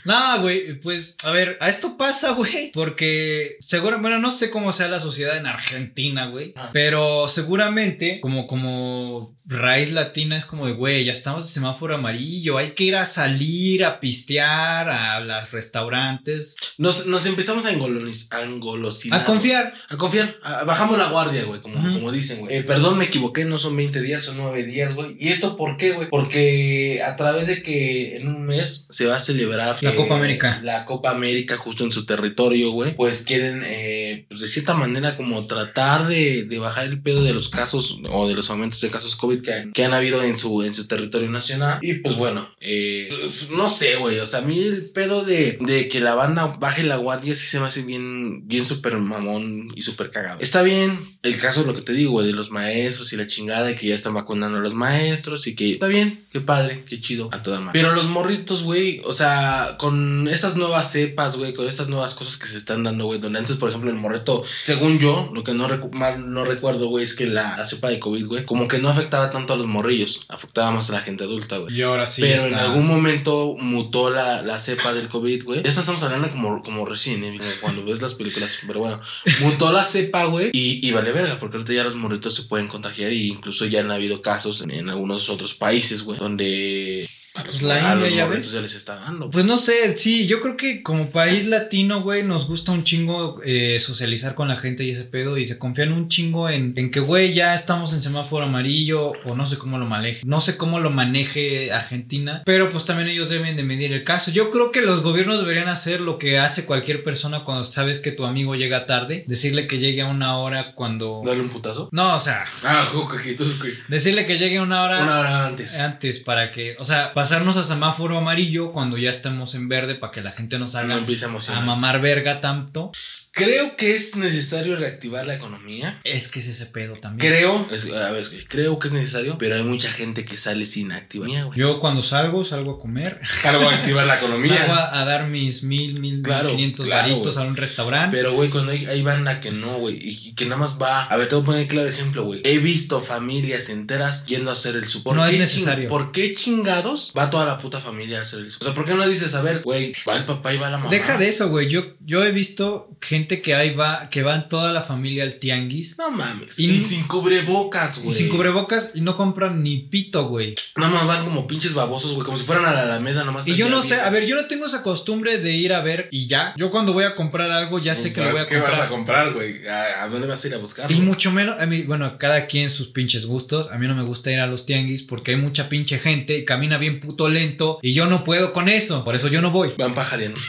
No, 0.06 0.42
güey, 0.42 0.80
pues, 0.80 1.18
a 1.24 1.32
ver, 1.32 1.58
a 1.60 1.70
esto 1.70 1.98
pasa, 1.98 2.32
güey, 2.34 2.72
porque 2.72 3.58
seguro, 3.60 4.00
bueno, 4.00 4.20
no 4.20 4.30
sé 4.30 4.50
cómo 4.52 4.72
sea 4.72 4.88
la 4.88 5.00
sociedad 5.00 5.38
en 5.38 5.48
Argentina, 5.48 6.28
güey, 6.28 6.54
Ah. 6.56 6.70
pero 6.72 7.28
seguramente, 7.28 8.20
como, 8.22 8.46
como 8.48 9.36
raíz 9.46 9.92
latina 9.92 10.38
es 10.38 10.46
como 10.46 10.68
de, 10.68 10.74
güey, 10.84 11.06
ya 11.06 11.13
estamos 11.13 11.46
en 11.46 11.50
semáforo 11.52 11.96
amarillo, 11.96 12.58
hay 12.58 12.72
que 12.72 12.84
ir 12.84 12.96
a 12.98 13.06
salir, 13.06 13.86
a 13.86 14.02
pistear, 14.02 14.89
a 14.89 15.22
los 15.22 15.52
restaurantes. 15.52 16.58
Nos, 16.78 17.06
nos 17.08 17.26
empezamos 17.26 17.65
a, 17.65 17.69
a 17.69 18.43
engolosinar. 18.43 19.22
A 19.22 19.24
confiar. 19.24 19.74
A 19.89 19.96
confiar. 19.96 20.36
A- 20.43 20.65
bajamos 20.65 20.98
la 20.98 21.08
guardia, 21.10 21.46
güey, 21.46 21.62
como, 21.62 21.76
como 21.82 22.12
dicen, 22.12 22.39
güey. 22.41 22.58
Eh, 22.58 22.63
perdón, 22.63 22.98
me 22.98 23.06
equivoqué, 23.06 23.46
no 23.46 23.58
son 23.58 23.78
20 23.78 24.02
días, 24.02 24.24
son 24.24 24.36
9 24.38 24.63
días, 24.65 24.93
güey. 24.93 25.15
¿Y 25.17 25.30
esto 25.30 25.56
por 25.56 25.78
qué, 25.78 25.91
güey? 25.93 26.10
Porque 26.10 27.02
a 27.06 27.15
través 27.15 27.48
de 27.48 27.63
que 27.63 28.17
en 28.17 28.28
un 28.28 28.43
mes 28.46 28.88
se 28.89 29.06
va 29.06 29.15
a 29.15 29.19
celebrar 29.19 29.78
La 29.82 29.96
Copa 29.96 30.17
América. 30.17 30.60
La 30.63 30.84
Copa 30.84 31.12
América 31.12 31.56
justo 31.56 31.86
en 31.86 31.91
su 31.91 32.06
territorio, 32.06 32.72
güey. 32.72 32.93
Pues 32.96 33.22
quieren, 33.22 33.62
eh, 33.65 34.26
pues 34.28 34.41
de 34.41 34.48
cierta 34.48 34.74
manera, 34.74 35.15
como 35.15 35.46
tratar 35.48 36.08
de, 36.08 36.43
de 36.43 36.60
bajar 36.60 36.88
el 36.88 37.02
pedo 37.02 37.24
de 37.24 37.34
los 37.34 37.48
casos 37.50 38.00
o 38.12 38.28
de 38.28 38.34
los 38.34 38.50
aumentos 38.50 38.82
de 38.82 38.89
casos 38.89 39.15
COVID 39.15 39.41
que, 39.41 39.69
que 39.74 39.86
han 39.86 39.93
habido 39.93 40.22
en 40.24 40.36
su, 40.36 40.63
en 40.63 40.73
su 40.74 40.88
territorio 40.88 41.30
nacional. 41.30 41.80
Y 41.82 41.96
pues 41.96 42.16
bueno, 42.16 42.48
eh, 42.60 43.10
no 43.52 43.70
sé, 43.70 43.96
güey. 43.96 44.20
O 44.20 44.26
sea, 44.26 44.40
a 44.40 44.44
mí 44.44 44.60
el 44.62 44.86
pedo 44.86 45.24
de, 45.24 45.58
de 45.62 45.88
que 45.88 46.00
la 46.00 46.16
banda 46.16 46.48
baje 46.60 46.84
la 46.84 46.98
guardia 46.98 47.36
sí 47.36 47.48
se 47.48 47.60
me 47.60 47.68
hace 47.68 47.84
bien, 47.84 48.48
bien 48.48 48.66
súper 48.66 48.98
mamón 48.98 49.72
y 49.76 49.82
súper 49.82 50.10
cagado. 50.10 50.40
Está 50.42 50.62
bien 50.64 50.98
el 51.24 51.38
caso 51.38 51.62
de 51.62 51.68
lo 51.68 51.74
que 51.74 51.82
te 51.82 51.94
digo, 51.94 52.12
güey, 52.12 52.28
de 52.28 52.34
los 52.34 52.52
maestros 52.52 53.14
y 53.14 53.16
la 53.18 53.26
chingada 53.28 53.72
y 53.72 53.76
que 53.76 53.88
ya 53.88 53.96
están 53.96 54.14
vacunando 54.14 54.58
a 54.58 54.62
los 54.62 54.74
maestros 54.74 55.48
y 55.48 55.56
que 55.56 55.74
está 55.74 55.88
bien, 55.88 56.22
qué 56.32 56.42
padre, 56.42 56.84
qué 56.88 57.00
chido, 57.00 57.30
a 57.32 57.42
toda 57.44 57.60
madre. 57.62 57.80
Pero 57.80 57.94
los 57.94 58.08
morritos, 58.08 58.64
güey, 58.64 59.02
o 59.06 59.14
sea, 59.14 59.76
con 59.78 60.28
estas 60.28 60.58
nuevas 60.58 60.92
cepas, 60.92 61.38
güey, 61.38 61.54
con 61.54 61.68
estas 61.68 61.88
nuevas 61.88 62.14
cosas 62.16 62.38
que 62.38 62.48
se 62.48 62.58
están 62.58 62.84
dando, 62.84 63.06
güey, 63.06 63.20
donde 63.20 63.40
antes, 63.40 63.56
por 63.56 63.70
ejemplo, 63.70 63.90
el 63.90 63.96
morrito, 63.96 64.44
según 64.66 65.00
yo, 65.00 65.32
lo 65.34 65.44
que 65.44 65.54
no 65.54 65.70
recu- 65.70 65.92
no 66.18 66.44
recuerdo, 66.46 66.88
güey, 66.90 67.06
es 67.06 67.16
que 67.16 67.26
la, 67.28 67.58
la 67.58 67.66
cepa 67.66 67.90
de 67.90 68.00
COVID, 68.00 68.26
güey, 68.26 68.46
como 68.46 68.68
que 68.68 68.80
no 68.80 68.90
afectaba 68.90 69.32
tanto 69.32 69.54
a 69.54 69.58
los 69.58 69.68
morrillos, 69.68 70.26
afectaba 70.28 70.62
más 70.71 70.89
a 70.89 70.93
la 70.93 71.02
gente 71.02 71.23
adulta, 71.23 71.58
güey. 71.58 71.76
Y 71.76 71.82
ahora 71.82 72.08
sí. 72.08 72.21
Pero 72.21 72.45
en 72.45 72.56
algún 72.56 72.86
momento 72.86 73.56
mutó 73.60 74.10
la, 74.10 74.41
la 74.41 74.60
cepa 74.60 74.93
del 74.93 75.10
COVID, 75.10 75.43
güey. 75.43 75.63
Ya 75.63 75.69
estamos 75.69 76.02
hablando 76.04 76.30
como, 76.30 76.62
como 76.62 76.86
recién, 76.86 77.23
¿eh? 77.23 77.38
Como 77.38 77.52
cuando 77.62 77.86
ves 77.86 78.02
las 78.02 78.15
películas. 78.15 78.60
Pero 78.65 78.80
bueno, 78.80 78.99
mutó 79.41 79.71
la 79.71 79.84
cepa, 79.84 80.26
güey. 80.26 80.49
Y, 80.54 80.88
y 80.88 80.91
vale 80.91 81.12
verga, 81.12 81.39
porque 81.39 81.58
ahorita 81.58 81.73
ya 81.73 81.84
los 81.84 81.95
morritos 81.95 82.36
se 82.36 82.43
pueden 82.43 82.67
contagiar. 82.67 83.12
Y 83.12 83.30
incluso 83.30 83.65
ya 83.65 83.82
han 83.82 83.91
habido 83.91 84.21
casos 84.21 84.62
en, 84.62 84.71
en 84.71 84.89
algunos 84.89 85.30
otros 85.30 85.54
países, 85.54 86.04
güey, 86.04 86.19
donde 86.19 87.08
a 87.36 87.43
los, 87.43 87.52
Pues 87.60 87.63
la 87.63 87.93
India, 87.93 88.10
ya 88.10 88.26
morritos 88.26 88.48
ves. 88.48 88.52
ya 88.54 88.62
les 88.62 88.76
está 88.76 88.96
dando. 88.96 89.30
Pues 89.30 89.46
no 89.46 89.58
sé, 89.58 89.98
sí, 89.98 90.28
yo 90.28 90.39
creo 90.41 90.56
que 90.58 90.84
como 90.84 91.10
país 91.10 91.48
latino, 91.48 92.02
güey, 92.02 92.24
nos 92.24 92.48
gusta 92.48 92.72
un 92.72 92.84
chingo 92.84 93.39
eh, 93.43 93.80
socializar 93.80 94.36
con 94.36 94.48
la 94.48 94.58
gente 94.58 94.84
y 94.84 94.91
ese 94.91 95.06
pedo 95.06 95.38
y 95.38 95.48
se 95.48 95.58
confían 95.58 95.91
un 95.93 96.10
chingo 96.10 96.50
en, 96.50 96.74
en 96.76 96.91
que, 96.91 97.00
güey, 97.00 97.34
ya 97.34 97.56
estamos 97.56 97.93
en 97.93 98.02
semáforo 98.02 98.46
amarillo 98.46 99.13
o 99.26 99.36
no 99.36 99.46
sé 99.46 99.58
cómo 99.58 99.78
lo 99.78 99.86
maneje, 99.86 100.22
no 100.26 100.41
sé 100.41 100.58
cómo 100.58 100.80
lo 100.80 100.89
maneje 100.89 101.72
Argentina, 101.72 102.43
pero 102.46 102.69
pues 102.69 102.86
también 102.86 103.10
ellos 103.10 103.30
deben 103.30 103.56
de 103.56 103.63
medir 103.63 103.93
el 103.93 104.04
caso. 104.04 104.32
Yo 104.32 104.52
creo 104.52 104.72
que 104.72 104.82
los 104.82 105.02
gobiernos 105.02 105.39
deberían 105.39 105.69
hacer 105.69 106.02
lo 106.02 106.17
que 106.17 106.38
hace 106.38 106.65
cualquier 106.65 107.04
persona 107.04 107.43
cuando 107.43 107.63
sabes 107.63 108.00
que 108.00 108.12
tu 108.12 108.26
amigo 108.26 108.56
llega 108.56 108.86
tarde, 108.86 109.24
decirle 109.28 109.67
que 109.67 109.80
llegue 109.80 110.02
a 110.02 110.08
una 110.08 110.38
hora 110.38 110.74
cuando... 110.74 111.22
Darle 111.26 111.41
un 111.43 111.50
putazo. 111.50 111.89
No, 111.91 112.15
o 112.15 112.19
sea, 112.19 112.43
Ah, 112.65 112.88
ok, 112.96 113.15
entonces, 113.26 113.60
decirle 113.88 114.26
que 114.26 114.38
llegue 114.38 114.58
a 114.58 114.62
una 114.62 114.84
hora... 114.84 115.02
Una 115.04 115.19
hora 115.19 115.46
antes. 115.48 115.80
Antes 115.80 116.19
para 116.19 116.52
que, 116.52 116.76
o 116.80 116.86
sea, 116.86 117.13
pasarnos 117.24 117.56
a 117.56 117.64
semáforo 117.64 118.18
amarillo 118.18 118.74
cuando 118.74 118.98
ya 118.98 119.10
estemos 119.10 119.56
en 119.56 119.70
verde 119.70 119.96
para 119.96 120.12
que 120.12 120.22
la 120.22 120.30
gente 120.30 120.60
no 120.60 120.66
No 120.66 120.68
salga 120.68 120.96
empieza 120.96 121.30
a 121.56 121.62
mamar 121.62 122.02
verga 122.02 122.42
tanto. 122.42 122.92
Creo 123.36 123.76
que 123.78 123.96
es 123.96 124.15
necesario 124.15 124.76
reactivar 124.76 125.26
la 125.26 125.34
economía. 125.34 126.00
Es 126.04 126.28
que 126.28 126.39
es 126.39 126.48
ese 126.48 126.67
pedo 126.67 126.96
también. 126.96 127.34
Creo, 127.34 127.67
es- 127.72 127.91
a 127.91 128.12
ver, 128.12 128.24
creo 128.48 128.78
que 128.78 128.89
es 128.89 128.93
necesario, 128.93 129.39
pero 129.39 129.56
hay 129.56 129.63
mucha 129.63 129.91
gente 129.91 130.24
que 130.24 130.38
sale 130.38 130.67
sin 130.67 130.91
activar. 130.91 131.28
güey. 131.46 131.58
Yo 131.58 131.80
cuando 131.80 132.04
salgo, 132.04 132.46
salgo 132.46 132.74
a 132.74 132.80
comer. 132.80 133.19
Salgo 133.26 133.67
a 133.67 133.74
activar 133.74 134.06
la 134.06 134.17
economía. 134.17 134.54
Salgo 134.56 134.74
a, 134.74 135.02
a 135.02 135.06
dar 135.06 135.28
mis 135.30 135.63
mil, 135.63 136.00
mil, 136.00 136.22
Claro, 136.22 136.50
quinientos 136.52 136.86
claro, 136.86 137.10
varitos 137.10 137.38
a 137.38 137.41
un 137.41 137.56
restaurante. 137.58 138.15
Pero, 138.15 138.34
güey, 138.34 138.52
cuando 138.52 138.72
hay, 138.72 138.86
hay 138.86 139.02
banda 139.02 139.41
que 139.41 139.50
no, 139.52 139.80
güey, 139.80 139.98
y, 140.00 140.30
y 140.30 140.34
que 140.36 140.46
nada 140.46 140.58
más 140.58 140.78
va. 140.80 141.04
A 141.06 141.17
ver, 141.17 141.28
te 141.28 141.34
voy 141.34 141.41
a 141.41 141.46
poner 141.48 141.67
claro 141.67 141.89
ejemplo, 141.89 142.26
güey. 142.26 142.39
He 142.43 142.60
visto 142.60 143.02
familias 143.02 143.69
enteras 143.69 144.28
yendo 144.28 144.52
a 144.52 144.54
hacer 144.54 144.76
el 144.76 144.88
super. 144.88 145.15
No 145.15 145.26
es 145.26 145.34
necesario. 145.39 145.89
¿Por 145.89 146.12
qué 146.12 146.36
chingados 146.36 147.13
va 147.17 147.32
toda 147.32 147.48
la 147.48 147.58
puta 147.58 147.80
familia 147.80 148.19
a 148.19 148.22
hacer 148.22 148.41
el 148.41 148.52
super? 148.52 148.67
O 148.67 148.69
sea, 148.69 148.76
¿por 148.76 148.86
qué 148.86 148.93
no 148.93 149.08
dices, 149.08 149.34
a 149.34 149.41
ver, 149.41 149.62
güey, 149.63 149.91
va 150.08 150.17
el 150.17 150.26
papá 150.26 150.54
y 150.54 150.58
va 150.58 150.69
la 150.69 150.78
mamá? 150.78 150.91
Deja 150.91 151.17
de 151.17 151.28
eso, 151.30 151.50
güey. 151.50 151.67
Yo, 151.67 151.84
yo 152.06 152.24
he 152.24 152.32
visto 152.32 152.96
gente 153.02 153.23
que 153.28 153.56
ahí 153.56 153.74
va, 153.74 154.10
que 154.10 154.24
van 154.24 154.50
toda 154.50 154.72
la 154.72 154.82
familia 154.82 155.24
al 155.24 155.36
tianguis. 155.36 155.98
No 155.98 156.12
mames. 156.12 156.60
Y- 156.60 156.70
Y, 156.70 156.80
sin 156.80 157.04
cubrebocas, 157.08 157.98
Y 158.00 158.02
güey. 158.02 158.16
sin 158.18 158.30
cubrebocas 158.30 158.92
y 158.96 159.02
no 159.02 159.16
compran 159.16 159.64
ni 159.64 159.78
pito, 159.80 160.28
güey. 160.28 160.56
Nada 160.76 160.92
más 160.92 161.08
van 161.08 161.24
como 161.24 161.46
pinches 161.48 161.74
babosos, 161.74 162.14
güey, 162.14 162.26
como 162.26 162.38
si 162.38 162.46
fueran 162.46 162.66
a 162.66 162.74
la 162.74 162.84
Alameda, 162.84 163.24
nomás. 163.24 163.48
Y 163.48 163.56
yo 163.56 163.70
no 163.70 163.82
sé, 163.82 163.96
a 164.02 164.10
ver, 164.10 164.26
yo 164.26 164.36
no 164.36 164.46
tengo 164.48 164.66
esa 164.66 164.82
costumbre 164.84 165.38
de 165.38 165.52
ir 165.56 165.74
a 165.74 165.82
ver 165.82 166.08
y 166.12 166.28
ya. 166.28 166.54
Yo 166.58 166.70
cuando 166.72 166.94
voy 166.94 167.04
a 167.04 167.16
comprar 167.16 167.52
algo 167.52 167.80
ya 167.80 167.96
sé 167.96 168.12
que 168.14 168.22
lo 168.22 168.32
voy 168.32 168.42
a 168.42 168.46
¿Qué 168.48 168.56
comprar. 168.56 168.72
vas 168.80 168.88
a 168.88 168.90
comprar, 168.90 169.34
güey? 169.34 169.68
¿A, 169.68 170.04
a 170.04 170.10
dónde 170.10 170.28
vas 170.28 170.44
a 170.44 170.48
ir 170.48 170.54
a 170.56 170.58
buscar? 170.58 170.92
Y 170.92 170.96
mucho 171.02 171.32
menos, 171.32 171.60
a 171.60 171.66
mí, 171.66 171.84
bueno, 171.84 172.18
cada 172.18 172.48
quien 172.48 172.70
sus 172.70 172.88
pinches 172.90 173.26
gustos. 173.26 173.72
A 173.72 173.78
mí 173.78 173.88
no 173.88 173.96
me 173.96 174.04
gusta 174.04 174.32
ir 174.32 174.40
a 174.40 174.48
los 174.48 174.66
tianguis 174.66 175.04
porque 175.04 175.32
hay 175.32 175.38
mucha 175.38 175.70
pinche 175.70 176.00
gente 176.00 176.38
y 176.38 176.46
camina 176.46 176.78
bien 176.78 177.00
puto 177.00 177.30
lento 177.30 177.80
y 177.82 177.94
yo 177.94 178.06
no 178.08 178.24
puedo 178.24 178.54
con 178.54 178.70
eso. 178.70 179.04
Por 179.04 179.16
eso 179.16 179.28
yo 179.28 179.42
no 179.42 179.52
voy. 179.52 179.70
Van 179.78 179.94
pajareando. 179.94 180.40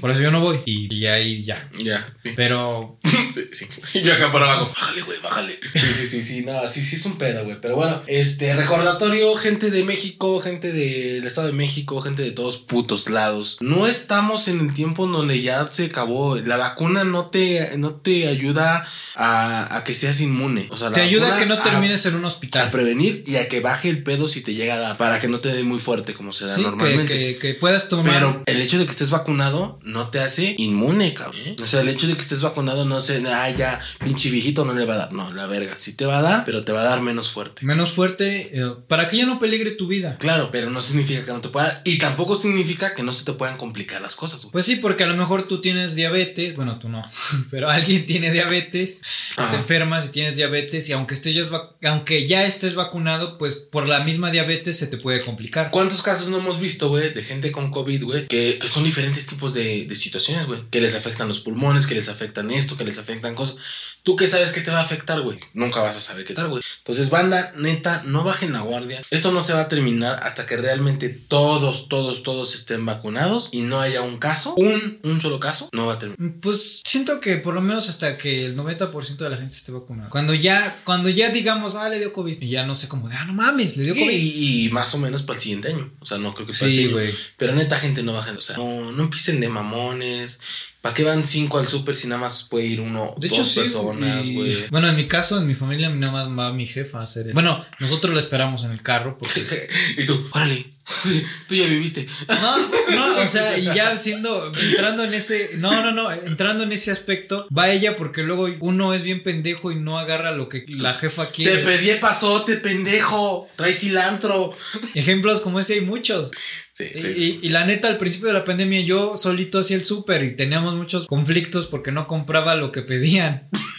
Por 0.00 0.10
eso 0.10 0.20
yo 0.20 0.30
no 0.30 0.40
voy. 0.40 0.58
Y, 0.66 0.92
y 0.94 1.06
ahí 1.06 1.42
ya. 1.44 1.70
ya. 1.78 2.14
Sí. 2.22 2.30
Pero 2.36 2.98
Sí, 3.34 3.44
sí. 3.52 3.66
Y 3.94 4.02
yo 4.02 4.12
acá 4.14 4.30
por 4.32 4.42
abajo. 4.42 4.70
Bájale, 4.78 5.02
güey, 5.02 5.18
bájale. 5.22 5.52
Sí, 5.52 5.78
sí, 5.98 6.06
sí, 6.06 6.22
sí. 6.22 6.42
No, 6.44 6.66
sí, 6.68 6.84
sí 6.84 6.96
es 6.96 7.06
un 7.06 7.16
pedo, 7.18 7.44
güey. 7.44 7.60
Pero 7.60 7.76
bueno, 7.76 8.02
este 8.06 8.54
recordatorio, 8.54 9.34
gente 9.36 9.70
de 9.70 9.84
México, 9.84 10.40
gente 10.40 10.72
del 10.72 11.26
Estado 11.26 11.48
de 11.48 11.52
México, 11.52 12.00
gente 12.00 12.22
de 12.22 12.30
todos 12.32 12.56
putos 12.58 13.10
lados. 13.10 13.58
No 13.60 13.86
estamos 13.86 14.48
en 14.48 14.60
el 14.60 14.72
tiempo 14.74 15.04
en 15.06 15.12
donde 15.12 15.40
ya 15.42 15.68
se 15.70 15.86
acabó. 15.86 16.36
La 16.36 16.56
vacuna 16.56 17.04
no 17.04 17.26
te, 17.26 17.76
no 17.78 17.92
te 17.94 18.28
ayuda 18.28 18.86
a, 19.14 19.76
a 19.76 19.84
que 19.84 19.94
seas 19.94 20.20
inmune. 20.20 20.66
O 20.70 20.76
sea, 20.76 20.88
la 20.88 20.94
te 20.94 21.00
ayuda 21.02 21.34
a 21.34 21.38
que 21.38 21.46
no 21.46 21.60
termines 21.60 22.04
en 22.06 22.14
un 22.16 22.24
a 22.24 22.28
hospital. 22.28 22.70
prevenir 22.70 23.22
y 23.26 23.36
a 23.36 23.48
que 23.48 23.60
baje 23.60 23.88
el 23.90 24.02
pedo 24.02 24.28
si 24.28 24.40
te 24.42 24.54
llega 24.54 24.74
a 24.74 24.78
dar. 24.78 24.96
Para 24.96 25.20
que 25.20 25.28
no 25.28 25.38
te 25.40 25.50
dé 25.52 25.62
muy 25.62 25.78
fuerte 25.78 26.14
como 26.14 26.32
se 26.32 26.46
da 26.46 26.54
Sí, 26.54 26.62
que, 26.62 26.66
normalmente. 26.68 27.16
que, 27.16 27.38
que 27.38 27.54
puedas 27.54 27.88
tomar. 27.88 28.12
Pero 28.12 28.42
el 28.46 28.60
hecho 28.60 28.78
de 28.78 28.84
que 28.86 28.90
estés 28.92 29.10
vacunado 29.10 29.78
no 29.84 30.08
te 30.08 30.20
hace 30.20 30.54
inmune, 30.58 31.14
cabrón. 31.14 31.40
¿eh? 31.44 31.56
O 31.62 31.66
sea, 31.66 31.80
el 31.80 31.88
hecho 31.88 32.07
de 32.08 32.14
que 32.14 32.22
estés 32.22 32.42
vacunado 32.42 32.84
no 32.84 33.00
se, 33.00 33.24
ay, 33.28 33.54
ya, 33.56 33.80
pinche 34.02 34.30
viejito 34.30 34.64
no 34.64 34.74
le 34.74 34.84
va 34.84 34.94
a 34.94 34.96
dar. 34.96 35.12
No, 35.12 35.32
la 35.32 35.46
verga. 35.46 35.74
Sí 35.78 35.92
te 35.92 36.06
va 36.06 36.18
a 36.18 36.22
dar, 36.22 36.44
pero 36.44 36.64
te 36.64 36.72
va 36.72 36.80
a 36.80 36.84
dar 36.84 37.00
menos 37.02 37.30
fuerte. 37.30 37.64
menos 37.64 37.90
fuerte 37.90 38.50
eh, 38.58 38.70
para 38.88 39.08
que 39.08 39.16
ya 39.16 39.26
no 39.26 39.38
peligre 39.38 39.70
tu 39.72 39.86
vida. 39.86 40.16
Claro, 40.18 40.50
pero 40.50 40.70
no 40.70 40.82
significa 40.82 41.24
que 41.24 41.32
no 41.32 41.40
te 41.40 41.48
pueda 41.48 41.66
dar. 41.68 41.82
Y 41.84 41.98
tampoco 41.98 42.36
significa 42.36 42.94
que 42.94 43.02
no 43.02 43.12
se 43.12 43.24
te 43.24 43.32
puedan 43.32 43.56
complicar 43.56 44.00
las 44.00 44.16
cosas. 44.16 44.42
güey. 44.42 44.52
Pues 44.52 44.64
sí, 44.66 44.76
porque 44.76 45.04
a 45.04 45.06
lo 45.06 45.16
mejor 45.16 45.46
tú 45.46 45.60
tienes 45.60 45.94
diabetes, 45.94 46.56
bueno, 46.56 46.78
tú 46.78 46.88
no, 46.88 47.02
pero 47.50 47.68
alguien 47.70 48.04
tiene 48.06 48.32
diabetes, 48.32 49.02
Ajá. 49.36 49.50
te 49.50 49.56
enfermas 49.56 50.06
y 50.06 50.10
tienes 50.10 50.36
diabetes 50.36 50.88
y 50.88 50.92
aunque 50.92 51.14
estés 51.14 51.34
ya, 51.34 51.42
aunque 51.90 52.26
ya 52.26 52.44
estés 52.44 52.74
vacunado, 52.74 53.38
pues 53.38 53.54
por 53.56 53.88
la 53.88 54.00
misma 54.04 54.30
diabetes 54.30 54.78
se 54.78 54.86
te 54.86 54.96
puede 54.96 55.24
complicar. 55.24 55.70
¿Cuántos 55.70 56.02
casos 56.02 56.28
no 56.28 56.38
hemos 56.38 56.60
visto, 56.60 56.88
güey, 56.88 57.12
de 57.12 57.22
gente 57.22 57.52
con 57.52 57.70
COVID, 57.70 58.04
güey? 58.04 58.26
Que, 58.26 58.58
que 58.60 58.68
son 58.68 58.84
diferentes 58.84 59.26
tipos 59.26 59.54
de, 59.54 59.84
de 59.86 59.94
situaciones, 59.94 60.46
güey. 60.46 60.60
Que 60.70 60.80
les 60.80 60.94
afectan 60.94 61.28
los 61.28 61.40
pulmones, 61.40 61.86
que 61.86 61.94
les 61.98 62.08
afectan 62.08 62.50
esto, 62.50 62.76
que 62.76 62.84
les 62.84 62.98
afectan 62.98 63.34
cosas. 63.34 63.56
¿Tú 64.02 64.16
qué 64.16 64.26
sabes 64.26 64.52
que 64.52 64.60
te 64.60 64.70
va 64.70 64.78
a 64.80 64.84
afectar, 64.84 65.20
güey? 65.20 65.38
Nunca 65.52 65.82
vas 65.82 65.96
a 65.96 66.00
saber 66.00 66.24
qué 66.24 66.34
tal, 66.34 66.48
güey. 66.48 66.62
Entonces, 66.78 67.10
banda, 67.10 67.52
neta, 67.56 68.02
no 68.06 68.24
bajen 68.24 68.52
la 68.52 68.60
guardia. 68.60 69.00
Esto 69.10 69.32
no 69.32 69.42
se 69.42 69.52
va 69.52 69.62
a 69.62 69.68
terminar 69.68 70.20
hasta 70.22 70.46
que 70.46 70.56
realmente 70.56 71.08
todos, 71.10 71.88
todos, 71.88 72.22
todos 72.22 72.54
estén 72.54 72.86
vacunados 72.86 73.50
y 73.52 73.62
no 73.62 73.80
haya 73.80 74.02
un 74.02 74.18
caso, 74.18 74.54
un, 74.54 75.00
un 75.02 75.20
solo 75.20 75.40
caso, 75.40 75.68
no 75.72 75.86
va 75.86 75.94
a 75.94 75.98
terminar. 75.98 76.34
Pues 76.40 76.80
siento 76.84 77.20
que 77.20 77.36
por 77.36 77.54
lo 77.54 77.60
menos 77.60 77.88
hasta 77.88 78.16
que 78.16 78.46
el 78.46 78.56
90% 78.56 79.16
de 79.16 79.30
la 79.30 79.36
gente 79.36 79.56
esté 79.56 79.72
vacunada. 79.72 80.08
Cuando 80.10 80.32
ya, 80.34 80.80
cuando 80.84 81.08
ya 81.08 81.30
digamos, 81.30 81.74
ah, 81.74 81.88
le 81.88 81.98
dio 81.98 82.12
COVID. 82.12 82.40
Y 82.40 82.48
ya 82.48 82.64
no 82.64 82.74
sé 82.74 82.88
cómo 82.88 83.08
de, 83.08 83.16
ah, 83.16 83.24
no 83.26 83.34
mames, 83.34 83.76
le 83.76 83.84
dio 83.84 83.94
COVID. 83.94 84.10
Y, 84.10 84.66
y 84.66 84.68
más 84.70 84.94
o 84.94 84.98
menos 84.98 85.22
para 85.22 85.36
el 85.36 85.42
siguiente 85.42 85.68
año. 85.68 85.92
O 86.00 86.06
sea, 86.06 86.18
no 86.18 86.32
creo 86.34 86.46
que 86.46 86.52
para 86.52 86.66
el 86.66 86.70
Sí, 86.70 86.76
siguiente 86.84 87.08
año. 87.08 87.16
Pero 87.36 87.54
neta, 87.54 87.78
gente, 87.78 88.02
no 88.02 88.12
bajen. 88.12 88.36
O 88.36 88.40
sea, 88.40 88.56
no, 88.56 88.92
no 88.92 89.02
empiecen 89.02 89.40
de 89.40 89.48
mamones. 89.48 90.40
¿Para 90.88 90.96
qué 90.96 91.04
van 91.04 91.22
cinco 91.26 91.58
al 91.58 91.68
súper 91.68 91.94
si 91.94 92.08
nada 92.08 92.18
más 92.22 92.44
puede 92.44 92.64
ir 92.64 92.80
uno 92.80 93.12
De 93.18 93.28
dos 93.28 93.38
hecho, 93.38 93.44
sí. 93.46 93.60
personas, 93.60 94.26
güey? 94.32 94.56
Bueno, 94.70 94.88
en 94.88 94.96
mi 94.96 95.04
caso, 95.06 95.36
en 95.36 95.46
mi 95.46 95.52
familia, 95.54 95.90
nada 95.90 96.10
más 96.26 96.28
va 96.38 96.50
mi 96.54 96.64
jefa 96.64 97.00
a 97.00 97.02
hacer 97.02 97.26
el- 97.26 97.34
Bueno, 97.34 97.62
nosotros 97.78 98.14
lo 98.14 98.18
esperamos 98.18 98.64
en 98.64 98.70
el 98.70 98.80
carro 98.82 99.18
porque 99.18 99.44
y 99.98 100.06
tú, 100.06 100.26
órale, 100.32 100.64
sí, 101.02 101.24
tú 101.46 101.54
ya 101.54 101.66
viviste. 101.66 102.06
No, 102.28 102.58
no, 102.96 103.22
o 103.22 103.26
sea, 103.28 103.58
y 103.58 103.64
ya 103.64 103.96
siendo, 104.00 104.52
entrando 104.54 105.04
en 105.04 105.14
ese, 105.14 105.56
no, 105.58 105.82
no, 105.82 105.92
no, 105.92 106.10
entrando 106.10 106.64
en 106.64 106.72
ese 106.72 106.90
aspecto, 106.90 107.46
va 107.56 107.70
ella 107.70 107.96
porque 107.96 108.22
luego 108.22 108.48
uno 108.60 108.94
es 108.94 109.02
bien 109.02 109.22
pendejo 109.22 109.70
y 109.72 109.76
no 109.76 109.98
agarra 109.98 110.32
lo 110.32 110.48
que 110.48 110.64
la 110.68 110.94
jefa 110.94 111.26
Te 111.28 111.32
quiere. 111.34 111.58
pedí 111.58 111.90
el 111.90 112.00
pasote, 112.00 112.56
pendejo. 112.56 113.48
Trae 113.56 113.74
cilantro. 113.74 114.52
Ejemplos 114.94 115.40
como 115.40 115.60
ese 115.60 115.74
hay 115.74 115.80
muchos. 115.82 116.30
Sí, 116.74 116.84
sí. 117.00 117.38
y- 117.42 117.46
y 117.46 117.50
la 117.50 117.64
neta, 117.66 117.88
al 117.88 117.98
principio 117.98 118.28
de 118.28 118.34
la 118.34 118.44
pandemia 118.44 118.80
yo 118.82 119.16
solito 119.16 119.58
hacía 119.58 119.76
el 119.76 119.84
súper 119.84 120.22
y 120.22 120.36
teníamos 120.36 120.74
muchos 120.74 121.06
conflictos 121.06 121.66
porque 121.66 121.90
no 121.90 122.06
compraba 122.06 122.54
lo 122.54 122.70
que 122.72 122.82
pedían. 122.82 123.48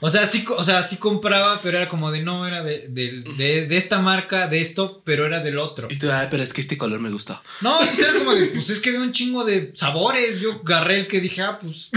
O 0.00 0.10
sea, 0.10 0.26
sí, 0.26 0.44
o 0.56 0.64
sea, 0.64 0.82
sí 0.82 0.96
compraba, 0.96 1.60
pero 1.62 1.78
era 1.78 1.88
como 1.88 2.10
de 2.10 2.22
no, 2.22 2.46
era 2.46 2.62
de, 2.62 2.88
de, 2.88 3.22
de, 3.36 3.66
de 3.66 3.76
esta 3.76 3.98
marca, 3.98 4.48
de 4.48 4.60
esto, 4.60 5.00
pero 5.04 5.26
era 5.26 5.40
del 5.40 5.58
otro. 5.58 5.88
Y 5.90 5.96
tú, 5.96 6.10
ah, 6.10 6.28
pero 6.30 6.42
es 6.42 6.52
que 6.52 6.60
este 6.60 6.78
color 6.78 7.00
me 7.00 7.10
gustó. 7.10 7.40
No, 7.60 7.78
pues 7.78 7.98
era 7.98 8.12
como 8.12 8.34
de, 8.34 8.46
pues 8.46 8.70
es 8.70 8.80
que 8.80 8.90
había 8.90 9.02
un 9.02 9.12
chingo 9.12 9.44
de 9.44 9.72
sabores. 9.74 10.40
Yo 10.40 10.60
agarré 10.64 11.00
el 11.00 11.06
que 11.06 11.20
dije, 11.20 11.42
ah, 11.42 11.58
pues. 11.60 11.90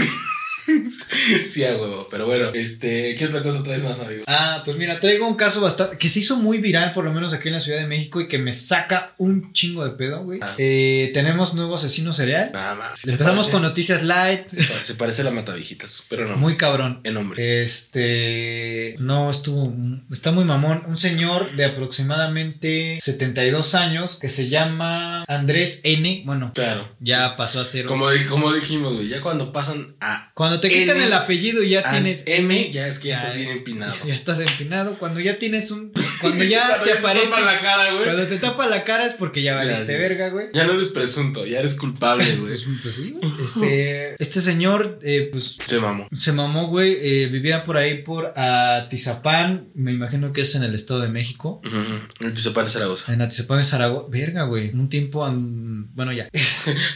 sí, 1.48 1.64
a 1.64 1.76
huevo. 1.76 2.06
Pero 2.10 2.26
bueno, 2.26 2.50
este, 2.54 3.14
¿qué 3.16 3.26
otra 3.26 3.42
cosa 3.42 3.62
traes 3.62 3.84
más, 3.84 4.00
amigo? 4.00 4.24
Ah, 4.26 4.62
pues 4.64 4.76
mira, 4.76 4.98
traigo 5.00 5.26
un 5.26 5.34
caso 5.34 5.60
bastante. 5.60 5.98
que 5.98 6.08
se 6.08 6.20
hizo 6.20 6.36
muy 6.36 6.58
viral, 6.58 6.92
por 6.92 7.04
lo 7.04 7.12
menos 7.12 7.32
aquí 7.32 7.48
en 7.48 7.54
la 7.54 7.60
Ciudad 7.60 7.78
de 7.80 7.86
México, 7.86 8.20
y 8.20 8.28
que 8.28 8.38
me 8.38 8.52
saca 8.52 9.14
un 9.18 9.52
chingo 9.52 9.84
de 9.84 9.90
pedo, 9.92 10.24
güey. 10.24 10.38
Ah. 10.42 10.54
Eh, 10.58 11.10
tenemos 11.14 11.54
nuevo 11.54 11.74
asesino 11.76 12.12
serial. 12.12 12.50
Nada 12.52 12.74
más. 12.74 13.04
Empezamos 13.04 13.36
parece- 13.46 13.50
con 13.52 13.62
noticias 13.62 14.02
light. 14.02 14.46
Se 14.48 14.62
parece, 14.64 14.84
se 14.84 14.94
parece 14.94 15.22
a 15.22 15.24
la 15.26 15.30
Matavijitas, 15.30 16.04
pero 16.08 16.26
no. 16.26 16.36
Muy 16.36 16.56
cabrón. 16.56 17.00
En 17.04 17.16
hombre. 17.16 17.62
Este. 17.62 18.96
No, 18.98 19.30
estuvo. 19.30 19.72
Está 20.12 20.32
muy 20.32 20.44
mamón. 20.44 20.82
Un 20.86 20.98
señor 20.98 21.54
de 21.56 21.64
aproximadamente 21.66 22.98
72 23.00 23.74
años 23.74 24.16
que 24.16 24.28
se 24.28 24.48
llama 24.48 25.24
Andrés 25.28 25.80
N. 25.84 26.22
Bueno, 26.24 26.52
Claro. 26.54 26.88
ya 27.00 27.36
pasó 27.36 27.60
a 27.60 27.64
ser. 27.64 27.86
Como, 27.86 28.06
como 28.28 28.52
dijimos, 28.52 28.94
güey, 28.94 29.08
ya 29.08 29.20
cuando 29.20 29.52
pasan 29.52 29.94
a 30.00 30.30
Cuando 30.34 30.49
te 30.58 30.68
quitan 30.70 30.96
N, 30.96 31.04
el 31.04 31.12
apellido 31.12 31.62
y 31.62 31.70
ya 31.70 31.88
tienes 31.88 32.24
M, 32.26 32.70
ya 32.72 32.86
es 32.88 32.98
que 32.98 33.08
ya- 33.08 33.18
estás 33.20 33.36
bien 33.38 33.50
empinado. 33.50 33.94
Ya 34.06 34.14
estás 34.14 34.40
empinado. 34.40 34.98
Cuando 34.98 35.20
ya 35.20 35.38
tienes 35.38 35.70
un. 35.70 35.92
Cuando 36.20 36.44
ya 36.44 36.66
Cuando 36.66 36.84
te 36.84 36.90
ya 36.90 36.98
aparece. 36.98 37.26
tapan 37.28 37.44
la 37.46 37.58
cara, 37.60 37.92
güey. 37.92 38.04
Cuando 38.04 38.26
te 38.26 38.36
tapa 38.38 38.66
la 38.66 38.84
cara 38.84 39.06
es 39.06 39.12
porque 39.14 39.42
ya 39.42 39.52
Ya, 39.52 39.56
valiste 39.58 39.92
ya. 39.92 39.98
verga, 39.98 40.28
güey. 40.30 40.46
Ya 40.52 40.66
no 40.66 40.72
eres 40.74 40.88
presunto, 40.88 41.44
ya 41.46 41.58
eres 41.60 41.74
culpable, 41.76 42.24
güey. 42.36 42.52
Pues, 42.52 42.64
pues 42.82 42.94
sí. 42.94 43.16
Este, 43.42 44.14
este 44.22 44.40
señor, 44.40 44.98
eh, 45.02 45.28
pues 45.32 45.56
Se 45.64 45.78
mamó. 45.80 46.08
se 46.14 46.32
mamó, 46.32 46.68
güey. 46.68 46.96
eh, 47.00 47.28
vivía 47.28 47.62
por 47.64 47.76
ahí 47.76 48.02
por 48.02 48.32
Atizapán. 48.36 49.68
Me 49.74 49.92
imagino 49.92 50.32
que 50.32 50.42
es 50.42 50.54
en 50.54 50.62
el 50.62 50.74
Estado 50.74 51.00
de 51.00 51.08
México. 51.08 51.60
Ujú, 51.64 51.76
ujú. 51.76 52.26
El 52.26 52.34
Tizapán 52.34 52.64
de 52.64 52.70
Zaragoza. 52.70 53.12
En 53.12 53.22
Atizapán 53.22 53.58
de 53.58 53.64
Zaragoza. 53.64 54.06
Verga, 54.10 54.44
güey. 54.44 54.70
Un 54.70 54.88
tiempo. 54.88 55.24
an- 55.24 55.88
Bueno, 55.94 56.12
ya. 56.12 56.28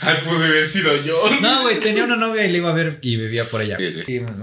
Ay, 0.01 0.17
pude 0.25 0.45
haber 0.47 0.67
sido 0.67 1.03
yo. 1.03 1.21
No, 1.41 1.63
güey. 1.63 1.81
Tenía 1.81 2.05
una 2.05 2.17
novia 2.17 2.45
y 2.47 2.53
le 2.53 2.59
iba 2.59 2.71
a 2.71 2.75
ver 2.75 2.99
y 3.03 3.17
vivía 3.17 3.45
por 3.45 3.61
allá. 3.61 3.77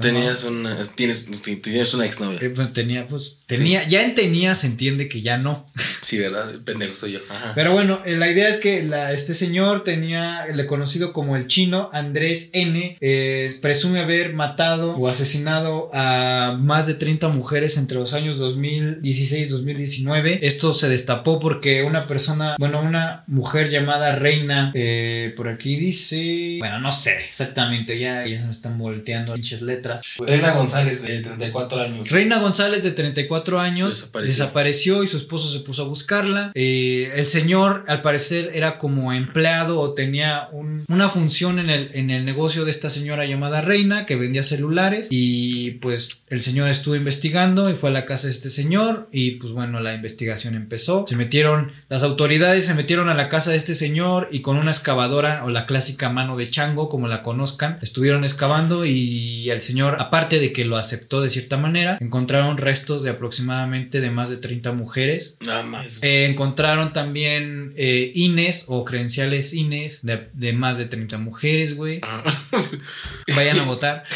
Tenías 0.02 0.44
una. 0.46 0.76
Tienes, 0.96 1.30
tenías 1.62 1.94
una 1.94 2.06
exnovia. 2.06 2.40
eh, 2.42 2.50
tenía, 2.74 3.06
pues, 3.08 3.42
tenía, 3.48 3.88
ya 3.88 4.04
en 4.04 4.16
tenía 4.16 4.56
se 4.56 4.68
entiende 4.72 5.08
que 5.10 5.22
ya 5.22 5.38
no. 5.38 5.66
Sí, 6.02 6.18
¿verdad? 6.18 6.50
Pendejo 6.66 6.96
soy 6.96 7.14
yo. 7.14 7.20
Ajá. 7.30 7.52
Pero 7.56 7.74
bueno, 7.74 8.02
eh, 8.06 8.18
la 8.18 8.30
idea 8.30 8.50
es 8.50 8.58
que 8.58 8.84
la- 8.84 9.12
este 9.14 9.34
señor 9.34 9.84
tenía, 9.84 10.48
le 10.54 10.66
conocido 10.66 11.14
como 11.14 11.36
el 11.38 11.48
chino, 11.48 11.90
Andrés 11.94 12.50
N, 12.54 12.98
eh, 13.00 13.58
presume 13.62 14.00
haber 14.00 14.34
matado 14.34 14.96
o 14.96 15.08
asesinado 15.08 15.90
a 15.94 16.58
más 16.60 16.88
de 16.88 16.96
30 16.96 17.28
mujeres 17.30 17.78
entre 17.78 17.98
los 18.00 18.14
años 18.14 18.38
2016 18.40 19.48
y 19.48 19.52
2019. 19.52 20.40
Esto 20.42 20.74
se 20.74 20.90
destapó 20.90 21.40
porque 21.40 21.84
una 21.84 22.06
persona, 22.08 22.56
bueno, 22.60 22.82
una 22.82 23.24
mujer 23.28 23.70
llamada 23.70 24.16
Reina, 24.16 24.72
eh, 24.74 25.34
por 25.38 25.48
aquí 25.50 25.76
dice, 25.78 26.58
bueno, 26.60 26.80
no 26.80 26.92
sé 26.92 27.16
exactamente, 27.28 28.00
ya, 28.00 28.26
ya 28.26 28.40
se 28.40 28.46
me 28.46 28.52
están 28.52 28.78
volteando 28.78 29.34
pinches 29.36 29.62
letras. 29.62 30.18
Reina 30.20 30.52
González, 30.54 31.04
de 31.04 31.20
34 31.22 31.82
años. 31.82 32.10
Reina 32.10 32.40
González, 32.40 32.84
de 32.84 32.92
34 32.92 33.60
años, 33.60 33.90
Desapareció. 34.02 34.34
desapareció. 34.34 34.61
Y 34.70 35.08
su 35.08 35.18
esposo 35.18 35.50
se 35.52 35.60
puso 35.60 35.84
a 35.84 35.88
buscarla. 35.88 36.52
Eh, 36.56 37.12
el 37.16 37.26
señor, 37.26 37.84
al 37.88 38.02
parecer, 38.02 38.50
era 38.54 38.78
como 38.78 39.12
empleado 39.14 39.80
o 39.80 39.94
tenía 39.94 40.48
un- 40.52 40.86
una 40.88 41.10
función 41.10 41.60
en 41.60 41.70
el, 41.70 42.26
negocio 42.26 42.66
de 42.66 42.72
esta 42.72 42.90
señora 42.90 43.26
llamada 43.26 43.62
Reina, 43.62 44.06
que 44.06 44.16
vendía 44.16 44.44
celulares. 44.44 45.08
Y 45.10 45.72
pues 45.82 46.24
el 46.30 46.42
señor 46.42 46.70
estuvo 46.70 46.96
investigando 46.96 47.70
y 47.70 47.74
fue 47.74 47.90
a 47.90 47.94
la 47.94 48.06
casa 48.06 48.28
de 48.28 48.34
este 48.34 48.50
señor. 48.50 49.08
Y 49.12 49.32
pues 49.32 49.54
bueno, 49.54 49.80
la 49.80 49.94
investigación 49.94 50.56
empezó. 50.56 51.06
Se 51.08 51.16
metieron, 51.16 51.72
las 51.90 52.04
autoridades 52.04 52.66
se 52.66 52.74
metieron 52.76 53.10
a 53.10 53.14
la 53.14 53.30
casa 53.30 53.52
de 53.52 53.58
este 53.58 53.74
señor 53.76 54.28
y 54.32 54.42
con 54.42 54.58
una 54.58 54.72
excavadora 54.72 55.44
o 55.46 55.50
la 55.50 55.66
clásica 55.66 56.10
mano 56.10 56.38
de 56.38 56.48
chango, 56.48 56.90
como 56.90 57.08
la 57.08 57.22
conozcan, 57.22 57.80
estuvieron 57.82 58.24
excavando 58.24 58.86
y 58.86 59.50
el 59.50 59.62
señor, 59.62 59.96
aparte 60.00 60.40
de 60.40 60.52
que 60.54 60.66
lo 60.66 60.78
aceptó 60.78 61.22
de 61.22 61.30
cierta 61.30 61.58
manera, 61.58 61.98
encontraron 62.00 62.58
restos 62.58 63.04
de 63.04 63.10
aproximadamente 63.12 64.02
de 64.02 64.12
más 64.12 64.30
de 64.30 64.38
30 64.52 64.74
mujeres. 64.74 65.38
Nada 65.46 65.64
más. 65.64 66.00
Eh, 66.04 66.26
encontraron 66.26 66.92
también 66.94 67.74
eh, 67.78 68.12
INES 68.16 68.66
o 68.68 68.84
credenciales 68.84 69.54
INES 69.54 70.02
de, 70.04 70.28
de 70.34 70.52
más 70.54 70.78
de 70.78 70.86
30 70.86 71.18
mujeres, 71.20 71.76
güey. 71.76 72.00
Ajá. 72.04 72.24
Vayan 73.36 73.60
a 73.60 73.64
votar. 73.64 74.04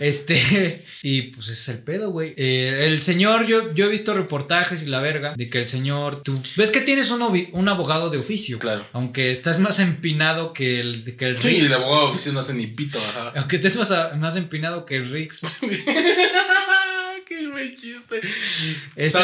Este, 0.00 0.84
y 1.02 1.22
pues 1.22 1.48
ese 1.48 1.52
es 1.62 1.68
el 1.70 1.82
pedo, 1.82 2.10
güey. 2.10 2.34
Eh, 2.36 2.84
el 2.86 3.00
señor, 3.02 3.46
yo, 3.46 3.72
yo 3.72 3.86
he 3.86 3.88
visto 3.88 4.12
reportajes 4.14 4.82
y 4.82 4.86
la 4.86 5.00
verga 5.00 5.34
de 5.34 5.48
que 5.48 5.58
el 5.58 5.66
señor, 5.66 6.22
tú 6.22 6.38
ves 6.56 6.70
que 6.70 6.82
tienes 6.82 7.10
un, 7.10 7.22
un 7.52 7.68
abogado 7.68 8.10
de 8.10 8.18
oficio, 8.18 8.58
Claro. 8.58 8.86
aunque 8.92 9.30
estás 9.30 9.58
más 9.60 9.80
empinado 9.80 10.52
que 10.52 10.80
el, 10.80 11.16
que 11.16 11.24
el 11.24 11.40
Sí, 11.40 11.56
el 11.60 11.72
abogado 11.72 12.02
de 12.02 12.12
oficio 12.12 12.32
no 12.32 12.40
hace 12.40 12.54
ni 12.54 12.66
pito, 12.66 12.98
ajá. 12.98 13.32
Aunque 13.36 13.56
estés 13.56 13.76
más, 13.76 13.90
más 14.18 14.36
empinado 14.36 14.84
que 14.84 14.96
el 14.96 15.10
Rix. 15.10 15.42
Buen 17.58 17.74
chiste. 17.74 18.20
Este, 18.94 19.18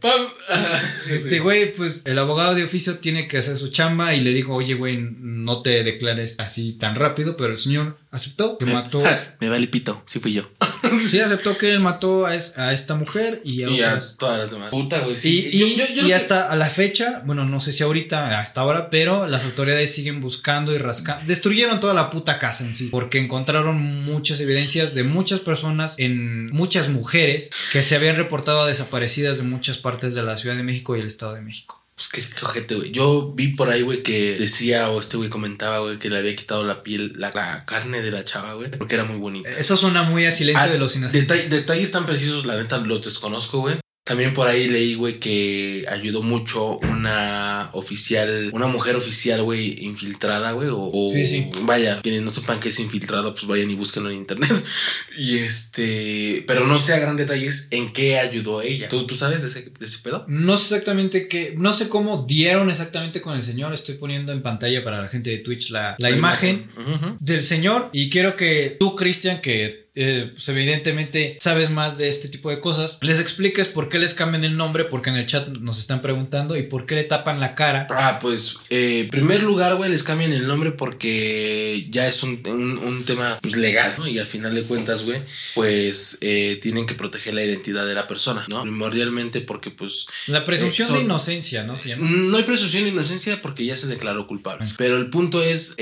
Pam. 0.00 0.26
Este 1.10 1.40
güey, 1.40 1.74
pues 1.74 2.06
el 2.06 2.16
abogado 2.18 2.54
de 2.54 2.62
oficio 2.62 2.98
tiene 2.98 3.26
que 3.26 3.38
hacer 3.38 3.56
su 3.56 3.68
chamba 3.68 4.14
y 4.14 4.20
le 4.20 4.32
dijo, 4.32 4.54
oye, 4.54 4.74
güey, 4.74 4.98
no 4.98 5.62
te 5.62 5.82
declares 5.82 6.36
así 6.38 6.74
tan 6.74 6.94
rápido, 6.94 7.36
pero 7.36 7.50
el 7.50 7.58
señor 7.58 7.98
aceptó 8.10 8.58
que 8.58 8.66
mató. 8.66 9.02
Me 9.40 9.48
vale 9.48 9.66
pito, 9.68 10.02
sí 10.06 10.20
fui 10.20 10.32
yo. 10.32 10.50
Sí, 11.04 11.18
aceptó 11.18 11.58
que 11.58 11.72
él 11.72 11.80
mató 11.80 12.26
a, 12.26 12.34
es- 12.36 12.58
a 12.58 12.72
esta 12.72 12.94
mujer 12.94 13.40
y 13.44 13.64
a 13.64 13.68
Y 13.68 13.80
a 13.82 14.00
todas 14.18 14.38
las 14.38 14.50
demás. 14.52 14.70
Puta, 14.70 15.00
güey. 15.00 15.14
Y, 15.14 15.18
Sí. 15.18 15.50
y- 15.52 15.58
Yo- 15.58 15.66
yo- 15.66 15.94
yo 15.94 16.02
y 16.04 16.06
que- 16.08 16.14
hasta 16.14 16.50
a 16.52 16.54
la 16.54 16.70
fecha, 16.70 17.22
bueno, 17.26 17.44
no 17.44 17.60
sé 17.60 17.72
si 17.72 17.82
ahorita, 17.82 18.38
hasta 18.40 18.60
ahora, 18.60 18.88
pero 18.88 19.26
las 19.26 19.44
autoridades 19.44 19.92
siguen 19.92 20.20
buscando 20.20 20.72
y 20.72 20.78
rascando. 20.78 21.26
Destruyeron 21.26 21.80
toda 21.80 21.92
la 21.92 22.08
puta 22.10 22.38
casa 22.38 22.64
en 22.64 22.74
sí, 22.76 22.88
porque 22.92 23.18
encontraron 23.18 23.76
muchas 24.04 24.40
evidencias 24.40 24.94
de 24.94 25.02
muchas 25.02 25.40
personas, 25.40 25.94
en 25.98 26.50
muchas 26.52 26.88
mujeres, 26.88 27.50
que 27.72 27.82
se 27.82 27.96
habían 27.96 28.14
reportado 28.16 28.66
desaparecidas 28.66 29.38
de 29.38 29.42
muchas 29.42 29.78
partes 29.78 30.14
de 30.14 30.22
la 30.22 30.36
Ciudad 30.36 30.54
de 30.56 30.62
México 30.62 30.94
y 30.96 31.00
el 31.00 31.06
Estado 31.08 31.34
de 31.34 31.40
México. 31.42 31.84
Pues 31.96 32.08
qué 32.10 32.40
cojete, 32.40 32.74
güey. 32.74 32.92
Yo 32.92 33.32
vi 33.34 33.48
por 33.48 33.70
ahí, 33.70 33.80
güey, 33.80 34.02
que 34.02 34.36
decía, 34.38 34.90
o 34.90 35.00
este 35.00 35.16
güey 35.16 35.30
comentaba, 35.30 35.78
güey, 35.78 35.98
que 35.98 36.10
le 36.10 36.18
había 36.18 36.36
quitado 36.36 36.62
la 36.64 36.82
piel, 36.82 37.14
la, 37.16 37.32
la 37.34 37.64
carne 37.64 38.02
de 38.02 38.10
la 38.10 38.22
chava, 38.22 38.52
güey, 38.52 38.70
porque 38.70 38.96
era 38.96 39.04
muy 39.04 39.16
bonita. 39.16 39.48
Eso 39.48 39.78
suena 39.78 40.02
muy 40.02 40.26
a 40.26 40.30
silencio 40.30 40.62
Ah, 40.62 40.68
de 40.68 40.78
los 40.78 40.94
inocentes. 40.94 41.26
Detall- 41.46 41.48
detalles 41.48 41.90
tan 41.92 42.04
precisos, 42.04 42.44
la 42.44 42.56
neta, 42.56 42.76
los 42.78 43.02
desconozco, 43.02 43.60
güey. 43.60 43.78
También 44.06 44.32
por 44.34 44.46
ahí 44.46 44.68
leí, 44.68 44.94
güey, 44.94 45.18
que 45.18 45.84
ayudó 45.90 46.22
mucho 46.22 46.78
una 46.78 47.70
oficial, 47.72 48.50
una 48.52 48.68
mujer 48.68 48.94
oficial, 48.94 49.42
güey, 49.42 49.84
infiltrada, 49.84 50.52
güey. 50.52 50.68
O, 50.68 50.78
o- 50.80 51.10
Sí, 51.10 51.26
sí. 51.26 51.46
vaya, 51.62 52.00
quienes 52.02 52.22
no 52.22 52.30
sepan 52.30 52.60
qué 52.60 52.68
es 52.68 52.78
infiltrado, 52.78 53.34
pues 53.34 53.46
vayan 53.48 53.68
y 53.68 53.74
búsquenlo 53.74 54.10
en 54.10 54.18
internet. 54.18 54.50
Y 55.18 55.38
este, 55.38 56.44
pero 56.46 56.66
no 56.66 56.78
sé 56.78 56.92
a 56.92 56.98
gran 56.98 57.16
detalles 57.16 57.68
en 57.70 57.90
qué 57.92 58.18
ayudó 58.18 58.60
ella. 58.60 58.88
¿Tú, 58.88 59.06
tú 59.06 59.16
sabes 59.16 59.40
de 59.42 59.48
ese, 59.48 59.62
de 59.76 59.86
ese 59.86 59.98
pedo? 60.00 60.24
No 60.28 60.56
sé 60.58 60.74
exactamente 60.74 61.26
qué, 61.26 61.54
no 61.56 61.72
sé 61.72 61.88
cómo 61.88 62.24
dieron 62.28 62.70
exactamente 62.70 63.20
con 63.22 63.34
el 63.34 63.42
señor. 63.42 63.72
Estoy 63.72 63.94
poniendo 63.96 64.30
en 64.32 64.42
pantalla 64.42 64.84
para 64.84 65.00
la 65.02 65.08
gente 65.08 65.30
de 65.30 65.38
Twitch 65.38 65.70
la, 65.70 65.96
la 65.98 66.10
imagen 66.10 66.70
del 67.18 67.42
señor 67.42 67.88
y 67.94 68.10
quiero 68.10 68.36
que 68.36 68.76
tú, 68.78 68.94
Cristian, 68.94 69.40
que 69.40 69.85
eh, 69.96 70.30
pues 70.32 70.48
evidentemente 70.50 71.36
sabes 71.40 71.70
más 71.70 71.98
de 71.98 72.08
este 72.08 72.28
tipo 72.28 72.50
de 72.50 72.60
cosas, 72.60 72.98
les 73.00 73.18
expliques 73.18 73.66
por 73.66 73.88
qué 73.88 73.98
les 73.98 74.14
cambian 74.14 74.44
el 74.44 74.56
nombre, 74.56 74.84
porque 74.84 75.10
en 75.10 75.16
el 75.16 75.26
chat 75.26 75.48
nos 75.58 75.78
están 75.78 76.02
preguntando 76.02 76.56
y 76.56 76.62
por 76.62 76.86
qué 76.86 76.94
le 76.94 77.04
tapan 77.04 77.40
la 77.40 77.54
cara. 77.54 77.86
Ah, 77.90 78.18
pues, 78.20 78.56
eh, 78.70 79.00
en 79.00 79.08
primer 79.08 79.42
lugar, 79.42 79.74
güey, 79.76 79.90
les 79.90 80.02
cambian 80.04 80.32
el 80.32 80.46
nombre 80.46 80.72
porque 80.72 81.86
ya 81.90 82.06
es 82.06 82.22
un, 82.22 82.40
un- 82.46 82.78
un 82.78 83.04
tema 83.04 83.38
pues, 83.42 83.56
legal, 83.56 83.94
¿no? 83.98 84.06
Y 84.06 84.18
al 84.18 84.26
final 84.26 84.54
de 84.54 84.62
cuentas, 84.62 85.04
güey, 85.04 85.20
pues 85.54 86.18
eh, 86.20 86.58
tienen 86.60 86.86
que 86.86 86.94
proteger 86.94 87.34
la 87.34 87.42
identidad 87.44 87.86
de 87.86 87.94
la 87.94 88.06
persona, 88.06 88.44
¿no? 88.48 88.62
Primordialmente 88.62 89.40
porque, 89.40 89.70
pues, 89.70 90.06
La 90.26 90.44
presunción 90.44 90.86
Eh, 90.86 90.88
son- 90.90 90.98
de 90.98 91.04
inocencia, 91.04 91.62
¿no? 91.64 91.78
Se 91.78 91.88
llama. 91.90 92.08
no 92.10 92.36
hay 92.36 92.42
presunción 92.44 92.84
de 92.84 92.90
inocencia 92.90 93.40
porque 93.40 93.64
ya 93.64 93.76
se 93.76 93.86
declaró 93.86 94.26
culpable. 94.26 94.66
Pero 94.76 94.96
el 94.98 95.08
punto 95.10 95.42
es, 95.42 95.74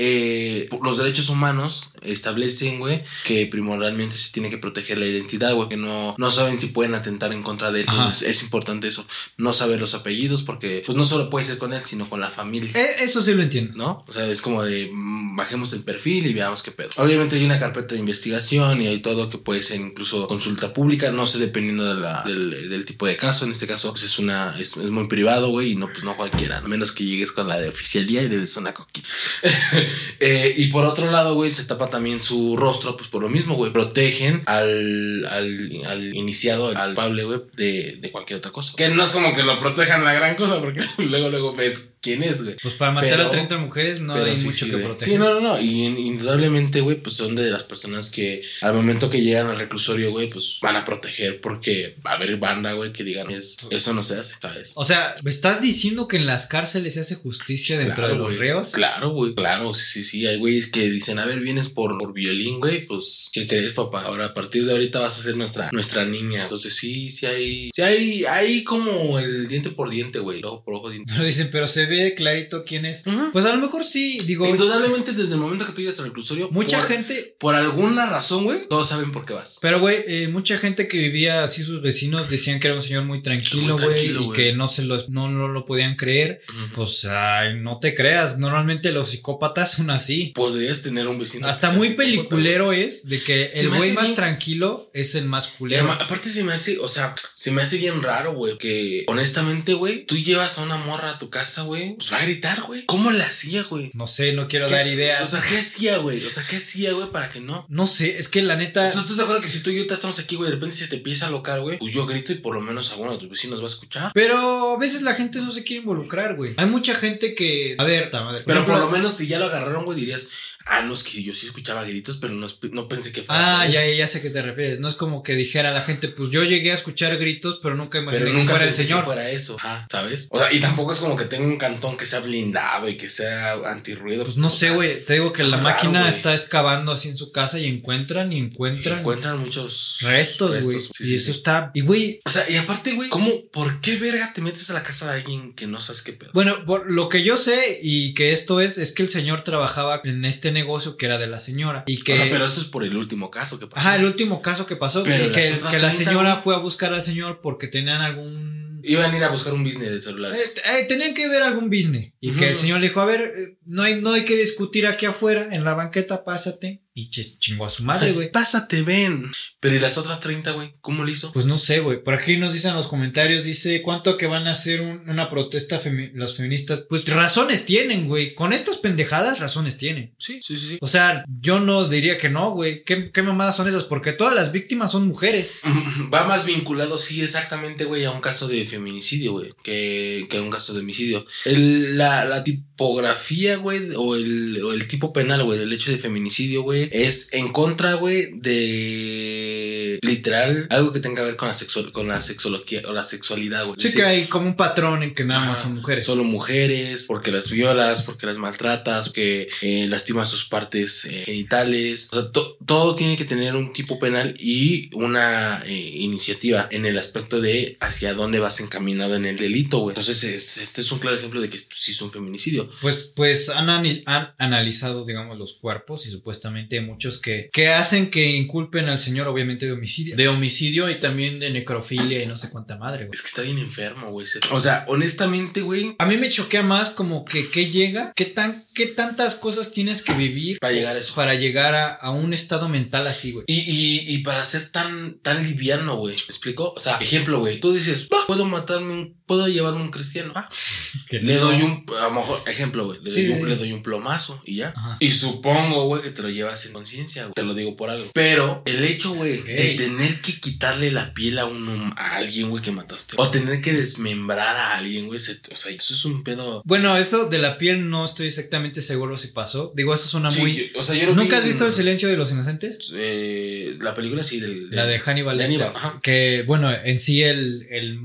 los 0.81 0.97
derechos 0.97 1.29
humanos 1.29 1.89
establecen, 2.01 2.79
güey, 2.79 3.03
que 3.25 3.45
primordialmente 3.47 4.04
se 4.11 4.31
tiene 4.31 4.49
que 4.49 4.57
proteger 4.57 4.97
la 4.97 5.05
identidad, 5.05 5.53
güey, 5.53 5.69
que 5.69 5.77
no, 5.77 6.15
no 6.17 6.31
saben 6.31 6.59
si 6.59 6.67
pueden 6.67 6.95
atentar 6.95 7.33
en 7.33 7.43
contra 7.43 7.71
de 7.71 7.81
él. 7.81 7.87
Entonces 7.89 8.29
es 8.29 8.43
importante 8.43 8.87
eso, 8.87 9.05
no 9.37 9.53
saber 9.53 9.79
los 9.79 9.93
apellidos 9.93 10.43
porque, 10.43 10.83
pues, 10.85 10.97
no 10.97 11.05
solo 11.05 11.29
puede 11.29 11.45
ser 11.45 11.57
con 11.57 11.73
él, 11.73 11.83
sino 11.83 12.09
con 12.09 12.19
la 12.19 12.31
familia. 12.31 12.71
Eh, 12.73 13.03
eso 13.03 13.21
sí 13.21 13.33
lo 13.33 13.41
entiendo. 13.41 13.65
¿no? 13.73 14.03
O 14.07 14.11
sea, 14.11 14.27
es 14.27 14.41
como 14.41 14.63
de 14.63 14.89
mm, 14.91 15.35
bajemos 15.35 15.73
el 15.73 15.83
perfil 15.83 16.27
y 16.27 16.33
veamos 16.33 16.61
qué 16.61 16.71
pedo. 16.71 16.89
Obviamente 16.97 17.35
hay 17.35 17.45
una 17.45 17.59
carpeta 17.59 17.95
de 17.95 17.99
investigación 17.99 18.81
y 18.81 18.87
hay 18.87 18.99
todo 18.99 19.29
que 19.29 19.37
puede 19.37 19.61
ser 19.61 19.81
incluso 19.81 20.27
consulta 20.27 20.73
pública, 20.73 21.11
no 21.11 21.25
sé, 21.25 21.39
dependiendo 21.39 21.85
de 21.85 22.01
la, 22.01 22.23
del, 22.23 22.69
del 22.69 22.85
tipo 22.85 23.05
de 23.05 23.17
caso. 23.17 23.45
En 23.45 23.51
este 23.51 23.67
caso, 23.67 23.91
pues 23.91 24.03
es 24.03 24.19
una, 24.19 24.55
es, 24.59 24.77
es 24.77 24.89
muy 24.89 25.07
privado, 25.07 25.49
güey, 25.49 25.71
y 25.71 25.75
no, 25.75 25.87
pues 25.87 26.03
no 26.03 26.15
cualquiera, 26.15 26.59
a 26.59 26.61
menos 26.61 26.91
que 26.91 27.05
llegues 27.05 27.31
con 27.31 27.47
la 27.47 27.59
de 27.59 27.69
oficialía 27.69 28.21
y 28.21 28.29
le 28.29 28.37
des 28.37 28.57
una 28.57 28.73
coquita. 28.73 29.07
Eh, 30.19 30.53
y 30.57 30.67
por 30.67 30.85
otro 30.85 31.11
lado, 31.11 31.35
güey, 31.35 31.51
se 31.51 31.65
tapa 31.65 31.89
también 31.89 32.19
su 32.19 32.55
rostro, 32.55 32.95
pues 32.95 33.09
por 33.09 33.21
lo 33.21 33.29
mismo, 33.29 33.55
güey, 33.55 33.71
protegen 33.95 34.43
al, 34.45 35.25
al, 35.25 36.15
iniciado, 36.15 36.75
al 36.75 36.95
güey, 36.95 37.39
de, 37.55 37.97
de 37.99 38.11
cualquier 38.11 38.39
otra 38.39 38.51
cosa. 38.51 38.73
Que 38.75 38.89
no 38.89 39.03
es 39.03 39.11
como 39.11 39.33
que 39.33 39.43
lo 39.43 39.57
protejan 39.57 40.03
la 40.03 40.13
gran 40.13 40.35
cosa, 40.35 40.59
porque 40.59 40.81
luego, 40.97 41.29
luego 41.29 41.55
ves 41.55 41.94
quién 42.05 42.21
es, 42.23 42.43
güey. 42.43 42.55
Pues 42.61 42.75
para 42.75 42.91
matar 42.91 43.09
Pero- 43.09 43.25
a 43.25 43.29
30 43.31 43.57
mujeres 43.57 43.99
no 43.99 44.13
hay 44.13 44.35
sí, 44.35 44.45
mucho 44.45 44.65
sí, 44.65 44.71
que 44.71 44.77
proteger. 44.77 45.13
Sí, 45.13 45.17
no, 45.19 45.33
no, 45.33 45.41
no. 45.41 45.59
Y 45.59 45.85
in- 45.85 45.97
indudablemente, 45.97 46.81
güey, 46.81 47.01
pues 47.01 47.15
son 47.15 47.35
de 47.35 47.49
las 47.49 47.63
personas 47.63 48.11
que 48.11 48.43
al 48.61 48.73
momento 48.73 49.09
que 49.09 49.21
llegan 49.21 49.47
al 49.47 49.57
reclusorio, 49.57 50.11
güey, 50.11 50.29
pues 50.29 50.59
van 50.61 50.75
a 50.75 50.85
proteger 50.85 51.41
porque 51.41 51.97
va 52.05 52.11
a 52.11 52.15
haber 52.15 52.37
banda, 52.37 52.73
güey, 52.73 52.93
que 52.93 53.03
digan, 53.03 53.31
es, 53.31 53.57
eso 53.71 53.93
no 53.93 54.03
se 54.03 54.19
hace, 54.19 54.35
¿sabes? 54.39 54.71
O 54.75 54.83
sea, 54.83 55.15
¿me 55.23 55.31
estás 55.31 55.61
diciendo 55.61 56.07
que 56.07 56.17
en 56.17 56.25
las 56.27 56.45
cárceles 56.45 56.93
se 56.93 56.99
hace 57.01 57.15
justicia 57.15 57.77
dentro 57.77 57.95
Claro, 57.95 58.13
de 58.13 58.19
los 58.19 58.37
reos? 58.37 58.71
Claro, 58.71 59.09
güey, 59.11 59.33
claro, 59.33 59.73
sí, 59.73 59.85
sí, 59.85 60.03
sí. 60.03 60.27
Hay 60.27 60.37
güeyes 60.37 60.67
que 60.71 60.89
dicen, 60.89 61.17
a 61.19 61.25
ver, 61.25 61.39
vienes 61.39 61.69
por, 61.69 61.97
por 61.97 62.13
violín, 62.13 62.59
güey, 62.59 62.85
pues, 62.85 63.29
¿qué 63.33 63.47
crees, 63.47 63.71
papá? 63.71 64.01
Ahora, 64.03 64.25
a 64.27 64.33
partir 64.33 64.65
de 64.65 64.71
ahorita 64.73 64.99
vas 64.99 65.19
a 65.19 65.23
ser 65.23 65.35
nuestra, 65.37 65.69
nuestra 65.71 66.05
niña. 66.05 66.43
Entonces, 66.43 66.75
sí, 66.75 67.09
sí 67.09 67.25
hay, 67.25 67.69
sí 67.73 67.81
hay, 67.81 68.25
hay 68.25 68.63
como 68.63 69.17
el 69.19 69.47
diente 69.47 69.69
por 69.71 69.89
diente, 69.89 70.19
güey, 70.19 70.41
ojo 70.43 70.63
por 70.63 70.75
ojo, 70.75 70.89
diente. 70.89 71.11
Pero 71.15 71.25
dicen, 71.25 71.49
pero 71.51 71.67
se 71.67 71.85
ve 71.85 71.94
clarito 72.15 72.63
quién 72.65 72.85
es. 72.85 73.03
Pues 73.31 73.45
a 73.45 73.53
lo 73.55 73.61
mejor 73.61 73.83
sí, 73.83 74.17
digo, 74.25 74.47
Indudablemente, 74.47 75.13
desde 75.13 75.35
el 75.35 75.39
momento 75.41 75.65
que 75.65 75.71
tú 75.71 75.81
llegas 75.81 75.99
al 75.99 76.05
reclusorio, 76.05 76.49
mucha 76.51 76.77
por, 76.79 76.87
gente, 76.87 77.35
por 77.39 77.55
alguna 77.55 78.05
razón, 78.07 78.43
güey, 78.43 78.67
todos 78.69 78.89
saben 78.89 79.11
por 79.11 79.25
qué 79.25 79.33
vas. 79.33 79.59
pero 79.61 79.79
güey, 79.79 79.97
eh, 80.07 80.27
mucha 80.27 80.57
gente 80.57 80.87
que 80.87 80.97
vivía 80.97 81.43
así, 81.43 81.63
sus 81.63 81.81
vecinos 81.81 82.29
decían 82.29 82.59
que 82.59 82.67
era 82.67 82.75
un 82.75 82.83
señor 82.83 83.05
muy 83.05 83.21
tranquilo, 83.21 83.75
güey, 83.77 84.11
y 84.11 84.31
que 84.31 84.53
no 84.53 84.67
se 84.67 84.83
lo, 84.83 84.97
no, 85.09 85.29
no 85.29 85.47
lo 85.47 85.65
podían 85.65 85.95
creer. 85.95 86.41
Pues, 86.73 87.05
ay, 87.05 87.59
no 87.59 87.79
te 87.79 87.95
creas, 87.95 88.37
normalmente 88.37 88.91
los 88.91 89.09
psicópatas 89.09 89.73
son 89.73 89.89
así. 89.89 90.31
Podrías 90.35 90.81
tener 90.81 91.07
un 91.07 91.19
vecino. 91.19 91.47
Hasta 91.47 91.71
muy 91.71 91.91
peliculero 91.91 92.71
es 92.73 93.07
de 93.07 93.19
que 93.21 93.45
el 93.53 93.69
güey 93.69 93.91
más 93.93 94.05
bien- 94.05 94.15
tranquilo 94.15 94.89
es 94.93 95.15
el 95.15 95.25
más 95.25 95.47
culero. 95.47 95.83
además, 95.83 96.01
aparte 96.05 96.29
se 96.29 96.43
me 96.43 96.53
hace, 96.53 96.79
o 96.79 96.87
sea, 96.87 97.15
se 97.33 97.51
me 97.51 97.61
hace 97.61 97.77
bien 97.77 98.01
raro, 98.01 98.33
güey, 98.33 98.57
que 98.57 99.03
honestamente, 99.07 99.73
güey, 99.73 100.05
tú 100.05 100.17
llevas 100.17 100.57
a 100.57 100.63
una 100.63 100.77
morra 100.77 101.11
a 101.11 101.19
tu 101.19 101.29
casa, 101.29 101.63
güey, 101.63 101.84
pues 101.93 102.11
va 102.11 102.17
a 102.17 102.23
gritar, 102.23 102.61
güey. 102.61 102.85
¿Cómo 102.85 103.11
la 103.11 103.25
hacía, 103.25 103.63
güey? 103.63 103.91
No 103.93 104.07
sé, 104.07 104.33
no 104.33 104.47
quiero 104.47 104.67
¿Qué- 104.67 104.73
dar 104.73 104.87
ideas. 104.87 105.21
O 105.21 105.25
sea, 105.37 105.41
¿qué 105.49 105.57
hacía, 105.59 105.97
güey? 105.99 106.25
O 106.25 106.29
sea, 106.29 106.43
¿qué 106.49 106.57
hacía, 106.57 106.93
güey, 106.93 107.09
para 107.11 107.29
que 107.29 107.39
no? 107.41 107.65
no 107.69 107.87
sé, 107.87 108.17
es 108.17 108.27
que 108.27 108.41
la 108.41 108.55
neta. 108.55 108.87
O 108.87 108.91
sea, 108.91 109.01
¿estás 109.01 109.17
de 109.17 109.23
acuerdo 109.23 109.41
que 109.41 109.47
si 109.49 109.59
tú 109.61 109.69
y 109.69 109.77
yo 109.77 109.81
estamos 109.93 110.17
aquí, 110.19 110.35
güey, 110.35 110.49
de 110.49 110.55
repente 110.55 110.75
se 110.75 110.87
te 110.87 110.95
empieza 110.97 111.27
a 111.27 111.29
locar, 111.29 111.61
güey? 111.61 111.77
Pues 111.77 111.93
yo 111.93 112.05
grito 112.05 112.31
y 112.31 112.35
por 112.35 112.55
lo 112.55 112.61
menos 112.61 112.91
alguno 112.91 113.11
de 113.11 113.17
tus 113.19 113.29
vecinos 113.29 113.59
va 113.59 113.65
a 113.65 113.67
escuchar. 113.67 114.11
Pero 114.13 114.37
a 114.75 114.77
veces 114.79 115.01
la 115.03 115.13
gente 115.13 115.39
no 115.39 115.51
se 115.51 115.63
quiere 115.63 115.81
involucrar, 115.81 116.35
güey. 116.35 116.53
Hay 116.57 116.65
mucha 116.65 116.95
gente 116.95 117.35
que. 117.35 117.75
A 117.77 117.83
ver, 117.83 118.09
ta 118.11 118.23
madre. 118.23 118.43
Pero 118.45 118.65
por 118.65 118.75
ejemplo- 118.75 118.85
lo 118.91 118.91
menos 118.97 119.13
si 119.15 119.27
ya 119.27 119.39
lo 119.39 119.45
agarraron, 119.45 119.85
güey, 119.85 119.99
dirías, 119.99 120.27
ah, 120.65 120.81
no, 120.81 120.93
es 120.93 121.03
que 121.03 121.21
yo 121.23 121.33
sí 121.33 121.45
escuchaba 121.45 121.83
gritos, 121.83 122.17
pero 122.17 122.33
no, 122.33 122.47
no 122.71 122.87
pensé 122.87 123.11
que 123.11 123.21
fuera. 123.21 123.61
Ah, 123.61 123.67
ya, 123.67 123.83
eso". 123.83 123.91
ya, 123.91 123.97
ya 123.99 124.07
sé 124.07 124.17
a 124.17 124.21
qué 124.21 124.29
te 124.29 124.41
refieres. 124.41 124.79
No 124.79 124.87
es 124.87 124.95
como 124.95 125.23
que 125.23 125.35
dijera 125.35 125.71
la 125.71 125.81
gente, 125.81 126.07
pues 126.09 126.29
yo 126.31 126.43
llegué 126.43 126.71
a 126.71 126.75
escuchar 126.75 127.17
gritos, 127.17 127.59
pero 127.61 127.75
nunca 127.75 127.99
imaginé 127.99 128.25
Pero 128.25 128.35
que 128.39 128.43
fuera 128.47 128.63
el 128.63 128.69
pensé 128.69 128.83
que 128.83 128.87
señor. 128.89 129.05
fuera 129.05 129.29
eso, 129.29 129.57
Ajá, 129.59 129.87
¿sabes? 129.91 130.27
O 130.31 130.39
sea, 130.39 130.51
y 130.51 130.59
tampoco 130.59 130.93
es 130.93 130.99
como 130.99 131.15
que 131.15 131.25
tenga 131.25 131.45
un 131.47 131.57
cantón 131.57 131.97
que 131.97 132.05
sea 132.05 132.19
blindado 132.19 132.89
y 132.89 132.97
que 132.97 133.09
sea 133.09 133.53
antirruido. 133.71 134.23
Pues 134.25 134.37
no 134.37 134.49
sé, 134.49 134.71
güey. 134.71 135.03
Te 135.05 135.13
digo 135.13 135.31
que 135.33 135.43
la 135.43 135.57
raro, 135.57 135.69
máquina 135.69 136.09
está 136.09 136.33
excavando 136.33 136.91
así 136.91 137.09
en 137.09 137.17
su 137.17 137.31
casa 137.31 137.59
y 137.59 137.67
encuentran 137.67 138.31
y 138.33 138.39
encuentran, 138.39 138.99
Encuentran 138.99 139.39
muchos 139.39 139.97
restos, 140.01 140.63
güey. 140.63 140.79
sí, 140.81 140.89
y 140.99 141.05
sí, 141.07 141.15
eso 141.15 141.25
sí. 141.25 141.31
está. 141.31 141.71
Y 141.73 141.81
güey. 141.81 142.19
O 142.25 142.29
sea, 142.29 142.49
y 142.49 142.57
aparte, 142.57 142.93
güey, 142.93 143.09
¿cómo, 143.09 143.31
por 143.51 143.81
qué 143.81 143.97
verga 143.97 144.31
te 144.33 144.41
metes 144.41 144.69
a 144.69 144.73
la 144.73 144.83
casa 144.83 145.11
de 145.11 145.19
alguien 145.19 145.53
que 145.53 145.67
no 145.67 145.79
sabes 145.79 146.01
qué 146.01 146.13
pedo? 146.13 146.31
Bueno, 146.33 146.65
por 146.65 146.91
lo 146.91 147.09
que 147.09 147.23
yo 147.23 147.37
sé 147.37 147.79
y 147.81 148.13
que 148.13 148.31
esto 148.31 148.61
es, 148.61 148.77
es 148.77 148.91
que 148.91 149.03
el 149.03 149.09
señor 149.09 149.41
trabajaba 149.41 150.01
en 150.03 150.25
este 150.25 150.51
negocio 150.55 150.97
que 150.97 151.05
era 151.05 151.19
de 151.19 151.27
la 151.27 151.39
señora. 151.39 151.83
Y 151.85 152.01
que. 152.01 152.13
Ajá, 152.13 152.25
pero 152.31 152.45
eso 152.45 152.59
es 152.59 152.67
por 152.67 152.83
el 152.83 152.97
último 152.97 153.29
caso 153.29 153.59
que 153.59 153.67
pasó. 153.67 153.87
Ajá, 153.87 153.95
el 153.97 154.05
último 154.05 154.41
caso 154.41 154.65
que 154.65 154.75
pasó, 154.75 155.03
Pero 155.03 155.31
que, 155.31 155.49
la 155.49 155.69
30, 155.69 155.91
señora 155.91 156.37
fue 156.37 156.55
a 156.55 156.57
buscar 156.57 156.93
al 156.93 157.03
señor 157.03 157.41
porque 157.41 157.67
tenían 157.67 158.01
algún... 158.01 158.81
Iban 158.83 159.11
a 159.11 159.17
ir 159.17 159.23
a 159.23 159.29
buscar 159.29 159.53
un 159.53 159.63
business 159.63 159.91
de 159.91 160.01
celulares. 160.01 160.39
Eh, 160.39 160.61
eh, 160.79 160.85
tenían 160.87 161.13
que 161.13 161.27
ver 161.27 161.43
algún 161.43 161.69
business. 161.69 162.13
Y 162.19 162.31
que 162.31 162.49
el 162.49 162.55
señor 162.55 162.79
le 162.79 162.87
dijo, 162.87 163.01
a 163.01 163.05
ver, 163.05 163.21
eh, 163.21 163.57
no 163.65 163.83
hay, 163.83 164.01
no 164.01 164.13
hay 164.13 164.25
que 164.25 164.35
discutir 164.35 164.87
aquí 164.87 165.05
afuera, 165.05 165.49
en 165.51 165.63
la 165.63 165.73
banqueta, 165.73 166.23
pásate. 166.23 166.84
Y 166.97 167.09
ch- 167.09 167.39
chingó 167.39 167.65
a 167.65 167.69
su 167.69 167.83
madre, 167.83 168.13
güey. 168.13 168.31
Pásate, 168.31 168.81
ven. 168.81 169.29
Pero 169.59 169.75
¿y 169.75 169.79
las 169.79 169.97
otras 169.97 170.21
30, 170.21 170.51
güey? 170.51 170.71
¿Cómo 170.79 171.03
lo 171.03 171.11
hizo? 171.11 171.33
Pues 171.33 171.45
no 171.45 171.57
sé, 171.57 171.79
güey. 171.81 172.01
Por 172.01 172.13
aquí 172.13 172.37
nos 172.37 172.53
dicen 172.53 172.69
en 172.71 172.77
los 172.77 172.87
comentarios, 172.87 173.43
dice, 173.43 173.81
¿cuánto 173.81 174.15
que 174.17 174.27
van 174.27 174.47
a 174.47 174.51
hacer 174.51 174.79
un- 174.79 175.09
una 175.09 175.27
protesta 175.29 175.81
femi- 175.83 176.13
las 176.13 176.37
feministas? 176.37 176.83
Pues 176.87 177.05
razones 177.09 177.65
tienen, 177.65 178.07
güey. 178.07 178.33
Con 178.33 178.53
estas 178.53 178.77
pendejadas, 178.77 179.39
razones 179.39 179.77
tienen. 179.77 180.15
Sí, 180.19 180.39
sí, 180.41 180.55
sí. 180.55 180.77
O 180.79 180.87
sea, 180.87 181.25
yo 181.41 181.59
no 181.59 181.85
diría 181.89 182.17
que 182.17 182.29
no, 182.29 182.51
güey. 182.51 182.85
¿Qué, 182.85 183.11
¿Qué 183.11 183.21
mamadas 183.23 183.57
son 183.57 183.67
esas? 183.67 183.83
Porque 183.83 184.13
todas 184.13 184.33
las 184.33 184.53
víctimas 184.53 184.91
son 184.93 185.05
mujeres. 185.05 185.59
Va 186.13 186.23
más 186.23 186.45
vinculado, 186.45 186.97
sí, 186.97 187.21
exactamente, 187.21 187.83
güey, 187.83 188.05
a 188.05 188.11
un 188.11 188.21
caso 188.21 188.47
de 188.47 188.63
feminicidio, 188.63 189.33
güey, 189.33 189.51
que, 189.65 190.27
que 190.29 190.37
a 190.37 190.41
un 190.41 190.49
caso 190.49 190.73
de 190.73 190.79
homicidio. 190.79 191.25
El, 191.43 191.97
la, 191.97 192.23
la 192.23 192.41
tipografía, 192.75 193.55
güey, 193.57 193.89
o 193.95 194.15
el, 194.15 194.61
o 194.61 194.73
el 194.73 194.87
tipo 194.87 195.13
penal, 195.13 195.43
güey, 195.43 195.57
del 195.57 195.71
hecho 195.71 195.91
de 195.91 195.97
feminicidio, 195.97 196.61
güey, 196.63 196.89
es 196.91 197.29
en 197.33 197.51
contra, 197.53 197.93
güey, 197.95 198.31
de 198.33 199.99
literal 200.01 200.67
algo 200.71 200.91
que 200.91 200.99
tenga 200.99 201.21
que 201.21 201.27
ver 201.27 201.35
con 201.37 201.47
la, 201.47 201.53
sexual, 201.53 201.91
con 201.93 202.07
la 202.09 202.19
sexología 202.21 202.81
o 202.87 202.93
la 202.93 203.03
sexualidad, 203.03 203.65
güey. 203.65 203.77
Sí 203.79 203.93
que 203.93 204.03
hay 204.03 204.25
como 204.25 204.47
un 204.47 204.55
patrón 204.57 205.03
en 205.03 205.13
que 205.13 205.23
nada 205.23 205.45
más 205.45 205.59
son 205.59 205.75
mujeres. 205.75 206.05
Solo 206.05 206.23
mujeres, 206.25 207.05
porque 207.07 207.31
las 207.31 207.49
violas, 207.49 208.03
porque 208.03 208.25
las 208.25 208.37
maltratas, 208.37 209.07
porque 209.09 209.47
eh, 209.61 209.87
lastimas 209.89 210.29
sus 210.29 210.45
partes 210.45 211.05
eh, 211.05 211.23
genitales. 211.25 212.09
O 212.11 212.19
sea, 212.21 212.31
to- 212.31 212.57
todo 212.65 212.95
tiene 212.95 213.15
que 213.15 213.25
tener 213.25 213.55
un 213.55 213.71
tipo 213.71 213.99
penal 213.99 214.35
y 214.37 214.89
una 214.93 215.63
eh, 215.65 215.73
iniciativa 215.95 216.67
en 216.71 216.85
el 216.85 216.97
aspecto 216.97 217.39
de 217.39 217.77
hacia 217.79 218.13
dónde 218.13 218.39
vas 218.39 218.59
encaminado 218.59 219.15
en 219.15 219.25
el 219.25 219.37
delito, 219.37 219.79
güey. 219.79 219.93
Entonces, 219.93 220.23
es- 220.25 220.57
este 220.57 220.81
es 220.81 220.91
un 220.91 220.99
claro 220.99 221.15
ejemplo 221.17 221.39
de 221.39 221.49
que 221.49 221.57
sí 221.59 221.91
es 221.91 222.01
un 222.01 222.11
feminicidio. 222.11 222.64
Pues, 222.81 223.13
pues 223.15 223.49
han, 223.49 223.69
han 223.69 224.33
analizado, 224.37 225.05
digamos, 225.05 225.37
los 225.37 225.53
cuerpos 225.53 226.05
y 226.05 226.11
supuestamente 226.11 226.77
hay 226.79 226.85
muchos 226.85 227.17
que, 227.17 227.49
que 227.51 227.69
hacen 227.69 228.09
que 228.09 228.31
inculpen 228.31 228.89
al 228.89 228.99
señor, 228.99 229.27
obviamente, 229.27 229.65
de 229.65 229.71
homicidio. 229.73 230.15
De 230.15 230.27
homicidio 230.27 230.89
y 230.89 230.95
también 230.95 231.39
de 231.39 231.49
necrofilia 231.49 232.21
y 232.23 232.25
no 232.27 232.37
sé 232.37 232.49
cuánta 232.49 232.77
madre, 232.77 233.05
güey. 233.05 233.15
Es 233.15 233.21
que 233.21 233.27
está 233.27 233.41
bien 233.41 233.57
enfermo, 233.59 234.11
güey. 234.11 234.25
ese- 234.25 234.39
O 234.51 234.59
sea, 234.59 234.85
honestamente, 234.87 235.61
güey, 235.61 235.95
A 235.99 236.05
mí 236.05 236.17
me 236.17 236.29
choquea 236.29 236.63
más 236.63 236.89
como 236.91 237.25
que 237.25 237.49
qué 237.49 237.69
llega, 237.69 238.11
qué 238.15 238.25
tan, 238.25 238.63
qué 238.73 238.87
tantas 238.87 239.35
cosas 239.35 239.71
tienes 239.71 240.01
que 240.01 240.13
vivir 240.13 240.59
para 240.59 240.73
llegar 240.73 240.95
a 240.95 240.99
eso. 240.99 241.15
para 241.15 241.35
llegar 241.35 241.75
a, 241.75 241.93
a 241.93 242.11
un 242.11 242.33
estado 242.33 242.69
mental 242.69 243.07
así, 243.07 243.31
güey. 243.31 243.45
Y, 243.47 243.59
y, 243.59 244.15
y 244.15 244.17
para 244.19 244.43
ser 244.43 244.69
tan, 244.69 245.19
tan 245.19 245.43
liviano, 245.45 245.95
güey. 245.97 246.15
¿Me 246.15 246.21
explico? 246.25 246.73
O 246.75 246.79
sea, 246.79 246.97
ejemplo, 246.97 247.39
güey. 247.39 247.59
Tú 247.59 247.73
dices, 247.73 248.07
"Va, 248.13 248.17
puedo 248.27 248.45
matarme 248.45 248.93
un, 248.93 249.15
puedo 249.25 249.47
llevarme 249.47 249.81
un 249.81 249.89
cristiano. 249.89 250.33
Va, 250.35 250.47
Le 251.09 251.35
no. 251.35 251.39
doy 251.41 251.61
un, 251.61 251.85
a 251.99 252.03
lo 252.05 252.11
mejor, 252.15 252.41
ejemplo, 252.55 252.85
güey, 252.85 252.99
le, 253.03 253.11
Sí, 253.11 253.25
doy 253.25 253.37
sí, 253.39 253.45
le 253.45 253.55
doy 253.55 253.71
un 253.73 253.83
plomazo 253.83 254.41
y 254.45 254.57
ya. 254.57 254.69
Ajá. 254.75 254.97
Y 254.99 255.11
supongo, 255.11 255.85
güey, 255.87 256.01
que 256.01 256.09
te 256.11 256.21
lo 256.21 256.29
llevas 256.29 256.65
en 256.65 256.73
conciencia, 256.73 257.23
güey. 257.23 257.33
Te 257.35 257.43
lo 257.43 257.53
digo 257.53 257.75
por 257.75 257.89
algo. 257.89 258.09
Pero 258.13 258.63
el 258.65 258.83
hecho, 258.83 259.13
güey, 259.13 259.41
de 259.43 259.75
tener 259.77 260.21
que 260.21 260.39
quitarle 260.39 260.91
la 260.91 261.13
piel 261.13 261.37
a, 261.39 261.45
un, 261.45 261.93
a 261.97 262.15
alguien, 262.15 262.49
güey, 262.49 262.63
que 262.63 262.71
mataste. 262.71 263.15
O 263.17 263.29
tener 263.29 263.61
que 263.61 263.73
desmembrar 263.73 264.55
a 264.55 264.77
alguien, 264.77 265.07
güey. 265.07 265.19
se- 265.19 265.39
O 265.53 265.55
sea, 265.57 265.71
eso 265.71 265.93
es 265.93 266.05
un 266.05 266.23
pedo. 266.23 266.61
Bueno, 266.65 266.97
eso 266.97 267.29
de 267.29 267.37
la 267.39 267.57
piel 267.57 267.89
no 267.89 268.05
estoy 268.05 268.27
exactamente 268.27 268.81
seguro 268.81 269.17
si 269.17 269.27
pasó. 269.27 269.73
Digo, 269.75 269.93
eso 269.93 270.07
suena 270.07 270.31
Sí, 270.31 270.41
muy... 270.41 270.53
yo- 270.55 270.79
o 270.79 270.83
sea, 270.83 270.95
yo 270.95 271.07
lo 271.07 271.15
¿Nunca 271.15 271.35
vi 271.35 271.41
has 271.41 271.45
visto 271.45 271.65
El 271.65 271.73
silencio 271.73 272.07
de 272.09 272.17
los 272.17 272.31
inocentes? 272.31 272.79
eh, 272.95 273.75
la 273.81 273.93
película 273.93 274.23
sí 274.23 274.39
del. 274.39 274.69
La 274.71 274.85
de 274.85 274.99
Hannibal. 274.99 275.37
de 275.37 275.43
Hannibal, 275.45 275.71
ajá. 275.75 275.99
Que, 276.01 276.43
bueno, 276.47 276.71
en 276.73 276.99
sí 276.99 277.23
el, 277.23 277.65
el, 277.69 277.99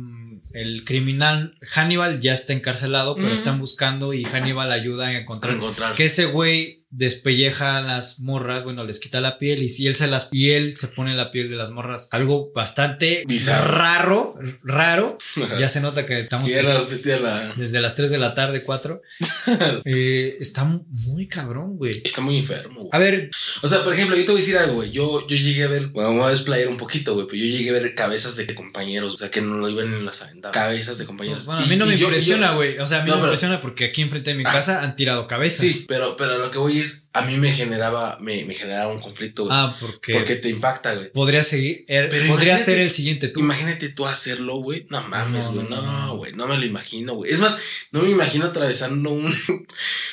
el 0.53 0.85
criminal 0.85 1.57
Hannibal 1.63 2.21
ya 2.21 2.33
está 2.33 2.53
encarcelado, 2.53 3.15
pero 3.17 3.29
están 3.29 3.59
buscando 3.59 4.13
y 4.13 4.25
Hannibal 4.25 4.73
ayuda 4.73 5.09
a 5.09 5.19
encontrar 5.19 5.55
encontrar. 5.55 5.95
que 5.95 6.07
ese 6.07 6.27
güey 6.27 6.80
despelleja 6.91 7.79
a 7.79 7.83
las 7.83 8.21
morras, 8.21 8.65
bueno, 8.65 8.85
les 8.85 8.99
quita 8.99 9.21
la 9.21 9.39
piel 9.39 9.63
y 9.63 9.69
si 9.69 9.87
él 9.87 9.95
se 9.97 10.07
las 10.09 10.29
y 10.33 10.51
él 10.51 10.77
se 10.77 10.89
pone 10.89 11.15
la 11.15 11.31
piel 11.31 11.49
de 11.49 11.57
las 11.57 11.71
morras, 11.71 12.09
algo 12.11 12.51
bastante 12.53 13.25
Bizarro. 13.27 13.73
raro, 13.77 14.35
raro. 14.65 15.19
Ya 15.59 15.69
se 15.69 15.81
nota 15.81 16.05
que 16.07 16.19
estamos 16.21 16.49
vestidas 16.49 17.21
la- 17.21 17.53
desde 17.57 17.81
las 17.81 17.95
3 17.95 18.11
de 18.11 18.19
la 18.19 18.35
tarde, 18.35 18.63
4. 18.63 19.01
Eh, 19.85 20.37
está 20.41 20.65
muy 20.65 21.27
cabrón, 21.27 21.77
güey. 21.77 22.03
Está 22.05 22.21
muy 22.21 22.39
enfermo, 22.39 22.81
güey. 22.81 22.91
A 22.93 22.99
ver, 22.99 23.31
O 23.63 23.69
sea, 23.69 23.83
por 23.83 23.93
ejemplo, 23.95 24.17
yo 24.17 24.23
te 24.25 24.31
voy 24.33 24.41
a 24.41 24.45
decir 24.45 24.59
algo, 24.59 24.75
güey. 24.75 24.91
Yo, 24.91 25.27
yo 25.27 25.37
llegué 25.37 25.65
a 25.65 25.69
ver, 25.69 25.87
bueno, 25.89 26.13
voy 26.13 26.25
a 26.25 26.29
desplayar 26.31 26.69
un 26.69 26.77
poquito, 26.77 27.15
güey, 27.15 27.27
pero 27.27 27.39
yo 27.39 27.45
llegué 27.47 27.71
a 27.71 27.73
ver 27.75 27.95
cabezas 27.95 28.37
de 28.37 28.55
compañeros, 28.55 29.15
o 29.15 29.19
sea, 29.19 29.31
que 29.31 29.41
no 29.41 29.57
lo 29.59 29.69
iban 29.69 29.87
en 29.93 30.05
las 30.05 30.23
aventadas. 30.23 30.55
Cabezas 30.55 30.99
de 30.99 31.07
compañeros. 31.07 31.47
bueno, 31.47 31.63
a 31.63 31.67
mí 31.67 31.77
no 31.77 31.87
y 31.87 31.91
me 31.91 31.99
yo- 31.99 32.07
impresiona, 32.07 32.55
güey. 32.55 32.79
O 32.79 32.87
sea, 32.87 32.99
a 33.01 33.03
mí 33.05 33.09
No, 33.11 33.17
me 33.17 33.21
pero- 33.23 33.33
impresiona 33.33 33.61
porque 33.61 33.87
aquí 33.87 34.03
enfrente 34.03 34.31
de 34.31 34.37
mi 34.37 34.45
Ah. 34.47 34.53
casa 34.53 34.83
han 34.83 34.97
tirado 34.97 35.27
cabezas. 35.27 35.61
Sí, 35.61 35.85
pero, 35.89 36.17
pero 36.17 36.39
lo 36.39 36.51
que 36.51 36.59
voy 36.59 36.80
a 37.13 37.23
mí 37.23 37.37
me 37.37 37.51
generaba, 37.53 38.19
me, 38.21 38.45
me 38.45 38.55
generaba 38.55 38.93
un 38.93 39.01
conflicto, 39.01 39.45
güey. 39.45 39.57
Ah, 39.57 39.75
porque, 39.81 40.13
porque 40.15 40.37
te 40.37 40.49
impacta, 40.49 40.95
güey. 40.95 41.11
podría 41.13 41.43
seguir, 41.43 41.85
er- 41.89 42.09
Pero 42.11 42.27
podría 42.29 42.57
ser 42.59 42.79
el 42.79 42.91
siguiente 42.91 43.29
tú. 43.29 43.41
Imagínate 43.41 43.89
tú 43.89 44.07
hacerlo, 44.07 44.57
güey. 44.59 44.87
No 44.91 45.01
mames, 45.09 45.47
No, 45.47 45.53
güey. 45.53 45.67
no. 45.69 46.17
güey. 46.17 46.33
No, 46.35 46.47
me 46.47 46.57
lo 46.59 46.65
imagino, 46.65 47.15
güey. 47.15 47.33
Es 47.33 47.39
más, 47.41 47.57
no 47.93 48.03
me 48.03 48.11
imagino 48.11 48.47
atravesando 48.47 49.11
un, 49.11 49.35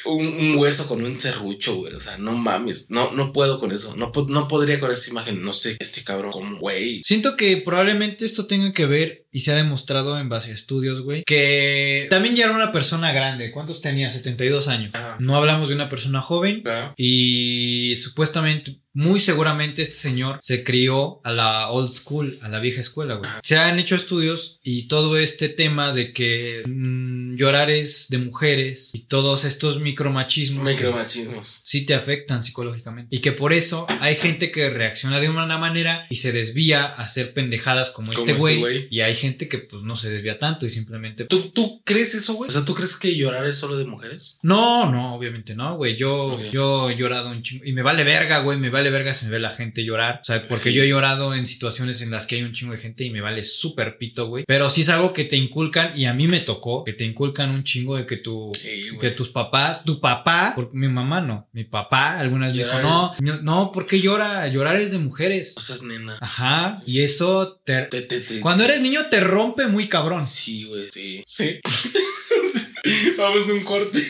un, 0.07 0.27
un 0.27 0.55
hueso 0.57 0.87
con 0.87 1.03
un 1.03 1.19
serrucho, 1.19 1.75
güey. 1.75 1.93
O 1.93 1.99
sea, 1.99 2.17
no 2.17 2.33
mames. 2.35 2.89
No, 2.89 3.11
no 3.11 3.33
puedo 3.33 3.59
con 3.59 3.71
eso. 3.71 3.95
No, 3.95 4.11
no 4.29 4.47
podría 4.47 4.79
con 4.79 4.91
esa 4.91 5.11
imagen. 5.11 5.43
No 5.43 5.53
sé, 5.53 5.77
este 5.79 6.03
cabrón, 6.03 6.31
como, 6.31 6.57
güey. 6.59 7.03
Siento 7.03 7.37
que 7.37 7.57
probablemente 7.57 8.25
esto 8.25 8.47
tenga 8.47 8.73
que 8.73 8.85
ver 8.85 9.27
y 9.31 9.41
se 9.41 9.51
ha 9.51 9.55
demostrado 9.55 10.19
en 10.19 10.29
base 10.29 10.51
a 10.51 10.55
estudios, 10.55 11.01
güey, 11.01 11.23
que 11.23 12.07
también 12.09 12.35
ya 12.35 12.45
era 12.45 12.55
una 12.55 12.71
persona 12.71 13.11
grande. 13.11 13.51
¿Cuántos 13.51 13.81
tenía? 13.81 14.09
72 14.09 14.67
años. 14.67 14.91
Ajá. 14.95 15.17
No 15.19 15.35
hablamos 15.35 15.69
de 15.69 15.75
una 15.75 15.89
persona 15.89 16.21
joven 16.21 16.63
y 16.95 17.95
supuestamente, 17.97 18.79
muy 18.97 19.19
seguramente 19.19 19.83
este 19.83 19.93
señor 19.93 20.39
se 20.41 20.63
crió 20.63 21.21
a 21.23 21.31
la 21.31 21.69
old 21.69 21.93
school, 21.93 22.35
a 22.41 22.49
la 22.49 22.59
vieja 22.59 22.81
escuela, 22.81 23.13
güey. 23.13 23.29
Se 23.43 23.55
han 23.55 23.77
hecho 23.77 23.93
estudios 23.93 24.57
y 24.63 24.87
todo 24.87 25.19
este 25.19 25.49
tema 25.49 25.93
de 25.93 26.11
que 26.13 26.63
mm, 26.65 27.35
llorar 27.35 27.69
es 27.69 28.07
de 28.09 28.17
mujeres 28.17 28.89
y 28.93 29.01
todos 29.01 29.45
estos 29.45 29.79
micromachismos. 29.79 30.63
pues, 30.63 30.75
Micromachismos. 30.77 31.61
sí 31.63 31.85
te 31.85 31.93
afectan 31.93 32.43
psicológicamente. 32.43 33.15
Y 33.15 33.19
que 33.19 33.31
por 33.31 33.53
eso 33.53 33.85
hay 33.99 34.15
gente 34.15 34.49
que 34.51 34.71
reacciona 34.71 35.19
de 35.19 35.29
una 35.29 35.59
manera 35.59 36.07
y 36.09 36.15
se 36.15 36.31
desvía 36.31 36.83
a 36.83 37.03
hacer 37.03 37.35
pendejadas 37.35 37.91
como, 37.91 38.11
Como 38.11 38.19
este 38.27 38.31
este 38.31 38.55
güey. 38.57 38.87
y 38.89 39.01
hay 39.01 39.13
gente 39.13 39.47
que 39.47 39.59
pues 39.59 39.83
no 39.83 39.95
se 39.95 40.09
desvía 40.09 40.39
tanto 40.39 40.65
y 40.65 40.71
simplemente... 40.71 41.25
¿Tú, 41.25 41.51
¿Tú 41.51 41.83
crees 41.83 42.15
eso, 42.15 42.33
güey? 42.33 42.49
O 42.49 42.51
sea, 42.51 42.65
¿tú 42.65 42.73
crees 42.73 42.95
que 42.95 43.15
llorar 43.15 43.45
es 43.45 43.57
solo 43.57 43.77
de 43.77 43.85
mujeres? 43.85 44.39
No, 44.41 44.91
no, 44.91 45.13
obviamente 45.13 45.53
no, 45.53 45.77
güey. 45.77 45.95
Yo, 45.95 46.35
yo 46.51 46.89
he 46.89 46.95
llorado 46.95 47.29
un 47.29 47.43
chingo. 47.43 47.63
Y 47.63 47.73
me 47.73 47.83
vale 47.83 48.03
verga, 48.03 48.39
güey. 48.39 48.57
Me 48.57 48.71
vale 48.71 48.86
verga 48.89 49.13
si 49.13 49.25
me 49.25 49.31
ve 49.31 49.39
la 49.39 49.51
gente 49.51 49.83
llorar. 49.83 50.19
O 50.21 50.23
sea, 50.23 50.41
porque 50.47 50.69
Sí. 50.69 50.75
yo 50.75 50.83
he 50.83 50.87
llorado 50.87 51.33
en 51.33 51.45
situaciones 51.45 52.01
en 52.01 52.11
las 52.11 52.27
que 52.27 52.35
hay 52.35 52.43
un 52.43 52.53
chingo 52.53 52.73
de 52.73 52.79
gente 52.79 53.03
y 53.03 53.09
me 53.09 53.21
vale 53.21 53.43
súper 53.43 53.97
pito, 53.97 54.27
güey. 54.27 54.43
Pero 54.47 54.69
sí 54.69 54.81
es 54.81 54.89
algo 54.89 55.13
que 55.13 55.23
te 55.25 55.35
inculcan 55.37 55.97
y 55.97 56.05
a 56.05 56.13
mí 56.13 56.27
me 56.27 56.39
tocó. 56.39 56.83
Que 56.83 56.93
te 56.93 57.03
inculcan 57.05 57.49
un 57.51 57.63
chingo 57.63 57.95
de 57.97 58.05
que 58.05 58.17
tu, 58.17 58.49
Sí, 58.53 58.83
que 58.99 59.11
tus 59.11 59.29
papás, 59.29 59.83
tu 59.83 59.99
papá, 59.99 60.53
porque 60.55 60.77
mi 60.77 60.87
mamá 60.87 61.21
no, 61.21 61.47
mi 61.53 61.63
papá 61.63 62.19
alguna 62.19 62.47
vez 62.47 62.57
me 62.57 62.63
dijo, 62.63 62.81
no, 62.81 63.13
no, 63.21 63.41
no, 63.41 63.71
¿por 63.71 63.85
qué 63.87 63.99
llora? 64.01 64.47
Llorar 64.47 64.75
es 64.77 64.91
de 64.91 64.99
mujeres. 64.99 65.53
O 65.57 65.61
sea, 65.61 65.75
es 65.75 65.83
nena. 65.83 66.17
Ajá, 66.21 66.81
y 66.85 67.01
eso 67.01 67.59
te... 67.65 67.81
Te, 67.83 68.01
te, 68.01 68.19
te- 68.21 68.39
Cuando 68.39 68.63
eres 68.63 68.81
niño 68.81 69.05
te 69.09 69.19
rompe 69.19 69.67
muy 69.67 69.87
cabrón. 69.87 70.25
Sí, 70.25 70.63
güey. 70.65 70.89
Sí. 70.91 71.23
Sí. 71.25 71.59
Vamos 73.17 73.49
a 73.49 73.53
un 73.53 73.61
corte 73.63 74.01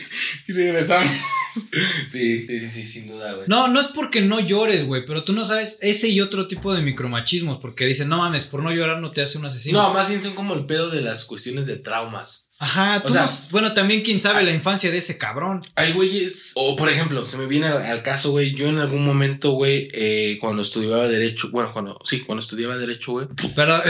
y 0.46 0.52
regresamos. 0.52 1.10
Sí, 2.08 2.46
sí, 2.46 2.60
sí, 2.60 2.70
sí, 2.70 2.86
sin 2.86 3.08
duda, 3.08 3.32
güey. 3.32 3.46
No, 3.48 3.68
no 3.68 3.80
es 3.80 3.88
porque 3.88 4.20
no 4.20 4.40
llores, 4.40 4.86
güey, 4.86 5.04
pero 5.06 5.24
tú 5.24 5.32
no 5.32 5.44
sabes 5.44 5.78
ese 5.82 6.08
y 6.08 6.20
otro 6.20 6.48
tipo 6.48 6.74
de 6.74 6.82
micromachismos, 6.82 7.58
porque 7.58 7.86
dicen, 7.86 8.08
no 8.08 8.18
mames, 8.18 8.44
por 8.44 8.62
no 8.62 8.72
llorar 8.72 9.00
no 9.00 9.10
te 9.12 9.22
hace 9.22 9.38
un 9.38 9.46
asesino. 9.46 9.80
No, 9.80 9.92
más 9.92 10.08
bien 10.08 10.22
son 10.22 10.34
como 10.34 10.54
el 10.54 10.66
pedo 10.66 10.90
de 10.90 11.02
las 11.02 11.24
cuestiones 11.24 11.66
de 11.66 11.76
traumas. 11.76 12.47
Ajá, 12.60 13.00
tú 13.02 13.08
O 13.08 13.12
sea- 13.12 13.22
no- 13.22 13.30
bueno, 13.50 13.72
también 13.72 14.02
quién 14.02 14.18
sabe 14.20 14.42
la 14.42 14.50
infancia 14.52 14.90
de 14.90 14.98
ese 14.98 15.16
cabrón. 15.16 15.62
Hay 15.76 15.92
güeyes, 15.92 16.52
o 16.54 16.74
por 16.76 16.90
ejemplo, 16.90 17.24
se 17.24 17.36
me 17.36 17.46
viene 17.46 17.66
al, 17.68 17.82
al 17.84 18.02
caso, 18.02 18.32
güey, 18.32 18.52
yo 18.54 18.66
en 18.66 18.78
algún 18.78 19.04
momento, 19.04 19.52
güey, 19.52 19.88
eh, 19.92 20.38
cuando 20.40 20.62
estudiaba 20.62 21.06
Derecho, 21.08 21.50
bueno, 21.50 21.72
cuando, 21.72 22.00
sí, 22.04 22.20
cuando 22.20 22.42
estudiaba 22.42 22.76
Derecho, 22.76 23.12
güey. 23.12 23.26
Pero, 23.54 23.80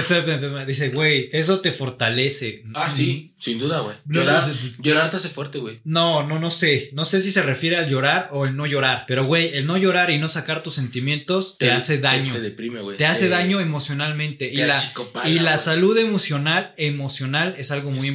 dice, 0.66 0.90
güey, 0.90 1.30
eso 1.32 1.60
te 1.60 1.72
fortalece. 1.72 2.62
Ah, 2.74 2.92
sí, 2.94 3.32
sin 3.38 3.58
duda, 3.58 3.80
güey. 3.80 3.96
Llorar, 4.06 4.52
llorar 4.80 5.10
te 5.10 5.16
hace 5.16 5.28
fuerte, 5.28 5.58
güey. 5.58 5.80
No, 5.84 6.26
no, 6.26 6.38
no 6.38 6.50
sé. 6.50 6.90
No 6.92 7.04
sé 7.04 7.20
si 7.20 7.32
se 7.32 7.40
refiere 7.42 7.76
al 7.76 7.88
llorar 7.88 8.28
o 8.32 8.44
el 8.46 8.56
no 8.56 8.66
llorar. 8.66 9.04
Pero, 9.08 9.24
güey, 9.24 9.54
el 9.54 9.66
no 9.66 9.76
llorar 9.76 10.10
y 10.10 10.18
no 10.18 10.28
sacar 10.28 10.62
tus 10.62 10.74
sentimientos 10.74 11.56
te, 11.58 11.70
hace 11.70 11.98
daño. 11.98 12.32
Te, 12.32 12.38
te 12.40 12.44
deprime, 12.44 12.80
güey. 12.80 12.96
Te 12.96 13.06
hace 13.06 13.28
daño 13.28 13.60
emocionalmente. 13.60 14.50
Y 14.52 14.56
la, 14.58 14.82
y 15.26 15.38
la 15.38 15.56
salud 15.56 15.96
emocional, 15.98 16.74
emocional 16.76 17.54
es 17.56 17.70
algo 17.70 17.90
muy 17.90 18.08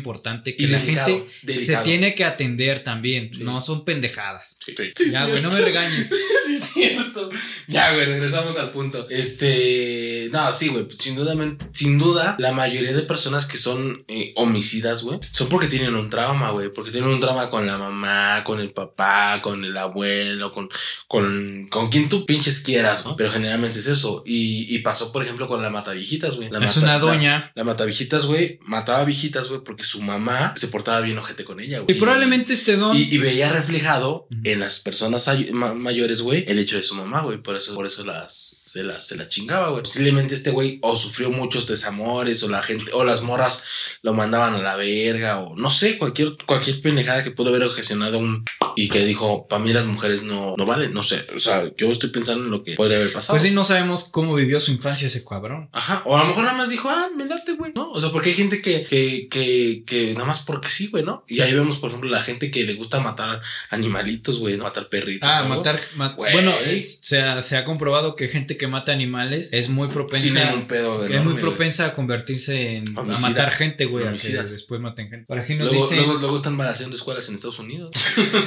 importante 0.52 0.56
que 0.56 0.64
Y 0.64 0.68
la 0.68 0.80
delicado, 0.80 1.08
gente 1.08 1.32
delicado. 1.44 1.80
se 1.80 1.84
tiene 1.90 2.16
que 2.16 2.26
atender 2.26 2.84
también. 2.84 3.32
Sí. 3.34 3.44
No 3.44 3.62
son 3.62 3.86
pendejadas. 3.86 4.58
Sí, 4.66 4.74
sí, 4.96 5.12
ya, 5.12 5.26
güey, 5.26 5.42
no 5.42 5.52
me 5.52 5.60
regañes. 5.62 6.10
sí, 6.48 6.56
es 6.56 6.64
cierto. 6.74 7.30
Ya, 7.68 7.94
güey, 7.94 8.06
regresamos 8.06 8.58
al 8.58 8.70
punto. 8.72 9.08
Este. 9.10 10.30
No, 10.32 10.52
sí, 10.54 10.70
güey. 10.70 10.86
pues, 10.86 10.98
Sin 10.98 11.16
duda, 11.16 11.36
sin 11.74 11.98
duda, 11.98 12.36
la 12.40 12.52
mayoría 12.54 12.94
de 12.94 13.02
personas 13.04 13.46
que 13.46 13.58
son 13.58 13.98
eh, 14.08 14.32
homicidas, 14.36 15.04
güey, 15.04 15.20
son 15.32 15.50
porque 15.50 15.68
tienen 15.68 15.96
un 15.96 16.10
trauma, 16.10 16.52
güey. 16.52 16.70
Porque 16.74 16.92
tienen 16.92 17.10
un 17.10 17.20
trauma 17.20 17.50
con 17.50 17.66
la 17.66 17.78
mamá, 17.78 18.44
con 18.44 18.60
el 18.60 18.72
papá, 18.72 19.40
con 19.42 19.64
el 19.64 19.76
abuelo, 19.78 20.54
con, 20.54 20.70
con, 21.08 21.68
con 21.70 21.90
quien 21.90 22.10
tú 22.10 22.26
pinches 22.26 22.62
quieras, 22.62 23.06
¿no? 23.06 23.16
Pero 23.16 23.32
generalmente 23.32 23.80
es 23.80 23.88
eso. 23.88 24.24
Y, 24.26 24.74
y 24.74 24.80
pasó, 24.80 25.12
por 25.12 25.24
ejemplo, 25.24 25.48
con 25.48 25.62
la 25.62 25.70
mataviejitas, 25.70 26.36
güey. 26.36 26.50
La 26.50 26.60
es 26.60 26.66
mata- 26.78 26.80
una 26.80 26.94
la- 26.94 27.00
doña. 27.00 27.52
La, 27.56 27.64
mataviejitas, 27.64 28.26
güey, 28.26 28.60
mataba 28.62 29.04
viejitas, 29.04 29.48
güey, 29.50 29.62
porque 29.64 29.84
su 29.84 30.02
mamá 30.02 30.33
se 30.56 30.68
portaba 30.70 31.00
bien 31.02 31.18
ojete 31.18 31.44
con 31.44 31.60
ella, 31.60 31.78
Y 31.78 31.82
güey. 31.82 31.98
probablemente 32.00 32.54
este 32.54 32.76
don. 32.78 32.96
Y, 32.96 33.04
y 33.04 33.18
veía 33.18 33.52
reflejado 33.52 34.28
en 34.44 34.60
las 34.60 34.80
personas 34.80 35.28
ay- 35.28 35.52
ma- 35.54 35.74
mayores, 35.74 36.22
güey, 36.22 36.46
el 36.48 36.60
hecho 36.60 36.78
de 36.78 36.84
su 36.84 36.96
mamá, 36.96 37.22
güey. 37.22 37.38
Por 37.38 37.56
eso, 37.56 37.74
por 37.76 37.86
eso 37.88 38.04
las, 38.06 38.62
se 38.74 38.84
las, 38.84 39.06
se 39.06 39.16
las 39.16 39.30
chingaba, 39.30 39.70
güey. 39.70 39.84
Posiblemente 39.84 40.34
este 40.34 40.50
güey 40.50 40.80
o 40.82 40.96
sufrió 40.96 41.30
muchos 41.30 41.68
desamores, 41.68 42.42
o 42.42 42.50
la 42.50 42.64
gente, 42.64 42.92
o 42.94 43.04
las 43.04 43.22
morras 43.22 43.64
lo 44.02 44.14
mandaban 44.14 44.56
a 44.56 44.62
la 44.64 44.76
verga, 44.76 45.42
o 45.42 45.56
no 45.56 45.70
sé, 45.70 46.00
cualquier, 46.00 46.36
cualquier 46.48 46.82
pendejada 46.82 47.24
que 47.24 47.30
pudo 47.30 47.50
haber 47.50 47.64
ocasionado 47.66 48.18
un. 48.18 48.44
Y 48.76 48.90
que 48.90 49.06
dijo, 49.06 49.48
para 49.48 49.64
mí 49.64 49.72
las 49.72 49.86
mujeres 49.86 50.24
no, 50.24 50.56
no 50.58 50.66
valen, 50.66 50.92
no 50.94 51.04
sé. 51.04 51.28
O 51.36 51.38
sea, 51.38 51.72
yo 51.78 51.92
estoy 51.92 52.10
pensando 52.10 52.46
en 52.46 52.50
lo 52.50 52.64
que 52.64 52.74
podría 52.74 52.98
haber 52.98 53.14
pasado. 53.14 53.34
pues 53.36 53.44
sí, 53.44 53.52
no 53.52 53.64
sabemos 53.64 54.06
cómo 54.06 54.34
vivió 54.34 54.60
su 54.60 54.72
infancia 54.72 55.06
ese 55.06 55.24
cabrón. 55.24 55.70
Ajá, 55.74 56.02
o 56.06 56.18
a 56.18 56.22
lo 56.22 56.30
mejor 56.30 56.44
nada 56.46 56.58
más 56.58 56.70
dijo, 56.72 56.90
ah, 56.90 57.10
me 57.16 57.26
late, 57.26 57.52
güey, 57.54 57.72
¿no? 57.76 57.92
O 57.92 58.02
sea, 58.02 58.10
porque 58.10 58.30
hay 58.30 58.36
gente 58.36 58.64
que, 58.64 58.84
que, 58.86 59.28
que, 59.30 59.84
que 59.86 60.14
nada 60.16 60.26
más 60.26 60.42
porque 60.42 60.70
sí, 60.70 60.88
güey, 60.88 61.04
¿no? 61.04 61.24
Y 61.28 61.42
ahí 61.42 61.54
vemos, 61.54 61.78
por 61.78 61.90
ejemplo, 61.90 62.10
la 62.10 62.24
gente 62.24 62.50
que 62.50 62.64
le 62.64 62.74
gusta 62.74 63.00
matar 63.00 63.44
animalitos, 63.70 64.40
güey, 64.40 64.58
¿no? 64.58 64.64
matar 64.64 64.88
perritos. 64.90 65.30
Ah, 65.30 65.44
¿no? 65.44 65.50
matar. 65.50 65.80
ma- 65.96 66.14
Güey. 66.14 66.34
bueno, 66.34 66.52
eh, 66.66 66.84
se 67.02 67.22
ha, 67.22 67.44
se 67.44 67.58
ha 67.58 67.66
comprobado 67.66 68.16
que 68.16 68.28
gente 68.28 68.58
que 68.58 68.63
mata 68.68 68.92
animales 68.92 69.52
es 69.54 69.70
muy 69.70 69.88
propensa. 69.90 70.54
Un 70.54 70.68
pedo 70.68 71.06
es 71.06 71.24
muy 71.24 71.36
propensa 71.36 71.88
a 71.88 71.94
convertirse 71.94 72.78
en. 72.78 72.98
a 72.98 73.04
matar 73.04 73.50
gente, 73.50 73.86
güey. 73.86 74.06
A 74.08 74.14
que 74.14 74.30
después 74.30 74.80
maten 74.82 75.10
gente. 75.10 75.26
Por 75.26 75.40
aquí 75.40 75.56
nos 75.56 75.70
Luego, 75.70 75.84
dice. 75.84 75.96
luego, 75.98 76.20
luego 76.20 76.38
están 76.38 76.58
balaseando 76.58 76.96
escuelas 76.96 77.28
en 77.30 77.36
Estados 77.36 77.60
Unidos. 77.60 77.92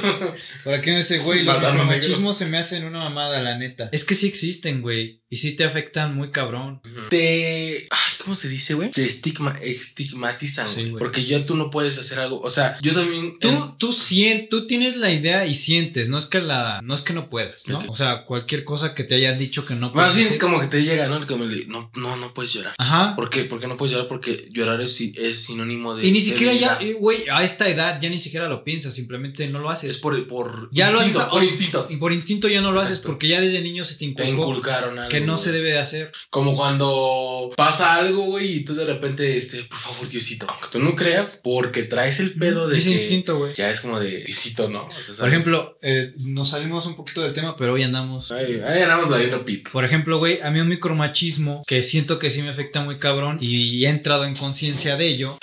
Por 0.63 0.73
aquí 0.73 0.91
nos 0.91 1.07
dice, 1.07 1.19
güey, 1.19 1.43
los 1.43 1.61
negros. 1.87 2.37
se 2.37 2.45
me 2.45 2.57
hacen 2.57 2.85
una 2.85 2.99
mamada, 2.99 3.41
la 3.41 3.57
neta. 3.57 3.89
Es 3.91 4.03
que 4.03 4.15
sí 4.15 4.27
existen, 4.27 4.81
güey. 4.81 5.23
Y 5.29 5.37
sí 5.37 5.55
te 5.55 5.63
afectan 5.63 6.15
muy 6.15 6.31
cabrón. 6.31 6.81
Te. 7.09 7.87
¿Cómo 8.23 8.35
se 8.35 8.49
dice, 8.49 8.73
güey? 8.73 8.91
Te 8.91 9.05
estigma, 9.05 9.55
estigmatizan, 9.61 10.67
güey. 10.73 10.91
Porque 10.97 11.25
ya 11.25 11.45
tú 11.45 11.55
no 11.55 11.69
puedes 11.69 11.97
hacer 11.97 12.19
algo. 12.19 12.39
O 12.41 12.49
sea, 12.49 12.77
yo 12.81 12.93
también. 12.93 13.37
Tú, 13.39 13.75
tú, 13.77 13.91
sien- 13.91 14.47
tú 14.49 14.67
tienes 14.67 14.97
la 14.97 15.11
idea 15.11 15.45
y 15.45 15.53
sientes, 15.53 16.09
no 16.09 16.17
es 16.17 16.25
que 16.25 16.41
la, 16.41 16.81
no 16.83 16.93
es 16.93 17.01
que 17.01 17.13
no 17.13 17.29
puedas, 17.29 17.67
¿no? 17.67 17.83
O 17.87 17.95
sea, 17.95 18.25
cualquier 18.25 18.63
cosa 18.63 18.93
que 18.95 19.03
te 19.03 19.15
hayan 19.15 19.37
dicho 19.37 19.65
que 19.65 19.75
no 19.75 19.91
puedes 19.91 20.07
Más 20.07 20.15
bien 20.15 20.27
hacer. 20.27 20.39
como 20.39 20.59
que 20.59 20.67
te 20.67 20.83
llega, 20.83 21.07
¿no? 21.07 21.25
Como 21.27 21.43
el 21.43 21.49
de, 21.59 21.65
no, 21.67 21.91
no, 21.95 22.15
no 22.17 22.33
puedes 22.33 22.53
llorar. 22.53 22.73
Ajá. 22.77 23.15
¿Por 23.15 23.29
qué? 23.29 23.43
¿Por 23.43 23.59
qué 23.59 23.67
no 23.67 23.77
puedes 23.77 23.91
llorar? 23.93 24.07
Porque 24.07 24.47
llorar 24.51 24.79
es, 24.81 24.93
si- 24.93 25.13
es 25.17 25.43
sinónimo 25.45 25.95
de. 25.95 26.07
Y 26.07 26.11
ni 26.11 26.21
siquiera 26.21 26.53
ya, 26.53 26.77
eh, 26.81 26.93
güey, 26.93 27.23
a 27.31 27.43
esta 27.43 27.67
edad 27.69 27.99
ya 28.01 28.09
ni 28.09 28.17
siquiera 28.17 28.47
lo 28.47 28.63
piensas, 28.63 28.93
simplemente 28.93 29.47
no 29.47 29.59
lo 29.59 29.67
Es 29.71 29.77
haces. 29.79 29.97
por, 29.97 30.25
por 30.27 30.69
Ya 30.71 30.91
lo 30.91 30.97
instinto, 30.99 31.19
haces- 31.21 31.31
por 31.31 31.43
instinto. 31.43 31.87
Y 31.89 31.97
por 31.97 32.11
instinto 32.13 32.47
ya 32.47 32.61
no 32.61 32.71
lo 32.71 32.79
haces 32.81 32.99
porque 32.99 33.27
ya 33.27 33.41
desde 33.41 33.61
niño 33.61 33.83
se 33.83 33.93
te 33.95 33.99
Te 33.99 34.05
inculcó 34.29 34.49
inculcaron 34.51 34.97
algo. 34.97 35.09
que 35.09 35.19
no 35.21 35.37
se 35.37 35.51
debe 35.51 35.69
de 35.71 35.79
hacer. 35.79 36.11
Como 36.29 36.55
cuando 36.55 37.51
pasa 37.55 37.95
algo, 37.95 38.06
güey, 38.13 38.57
y 38.57 38.59
tú 38.65 38.75
de 38.75 38.85
repente, 38.85 39.37
este, 39.37 39.63
por 39.63 39.77
favor, 39.77 40.07
Diosito. 40.07 40.45
Aunque 40.49 40.67
tú 40.71 40.79
no 40.79 40.95
creas, 40.95 41.41
porque 41.43 41.83
traes 41.83 42.19
el 42.19 42.33
pedo 42.33 42.67
de 42.67 42.77
Ese 42.77 42.89
que 42.89 42.95
instinto, 42.95 43.37
güey. 43.37 43.53
Ya 43.53 43.69
es 43.69 43.81
como 43.81 43.99
de 43.99 44.23
Diosito, 44.23 44.69
¿no? 44.69 44.85
O 44.85 44.91
sea, 44.91 45.15
Por 45.15 45.29
ejemplo, 45.29 45.77
eh, 45.81 46.13
nos 46.17 46.49
salimos 46.49 46.85
un 46.85 46.95
poquito 46.95 47.21
del 47.21 47.33
tema, 47.33 47.55
pero 47.55 47.73
hoy 47.73 47.83
andamos. 47.83 48.31
Ahí, 48.31 48.61
ahí 48.65 48.81
andamos 48.81 49.09
valiendo 49.09 49.43
pito. 49.45 49.71
Por 49.71 49.85
ejemplo, 49.85 50.17
güey, 50.19 50.39
a 50.41 50.51
mí 50.51 50.59
un 50.59 50.69
micromachismo 50.69 51.63
que 51.67 51.81
siento 51.81 52.19
que 52.19 52.29
sí 52.29 52.41
me 52.41 52.49
afecta 52.49 52.81
muy 52.81 52.99
cabrón 52.99 53.37
y 53.41 53.85
he 53.85 53.89
entrado 53.89 54.25
en 54.25 54.35
conciencia 54.35 54.97
de 54.97 55.07
ello 55.07 55.37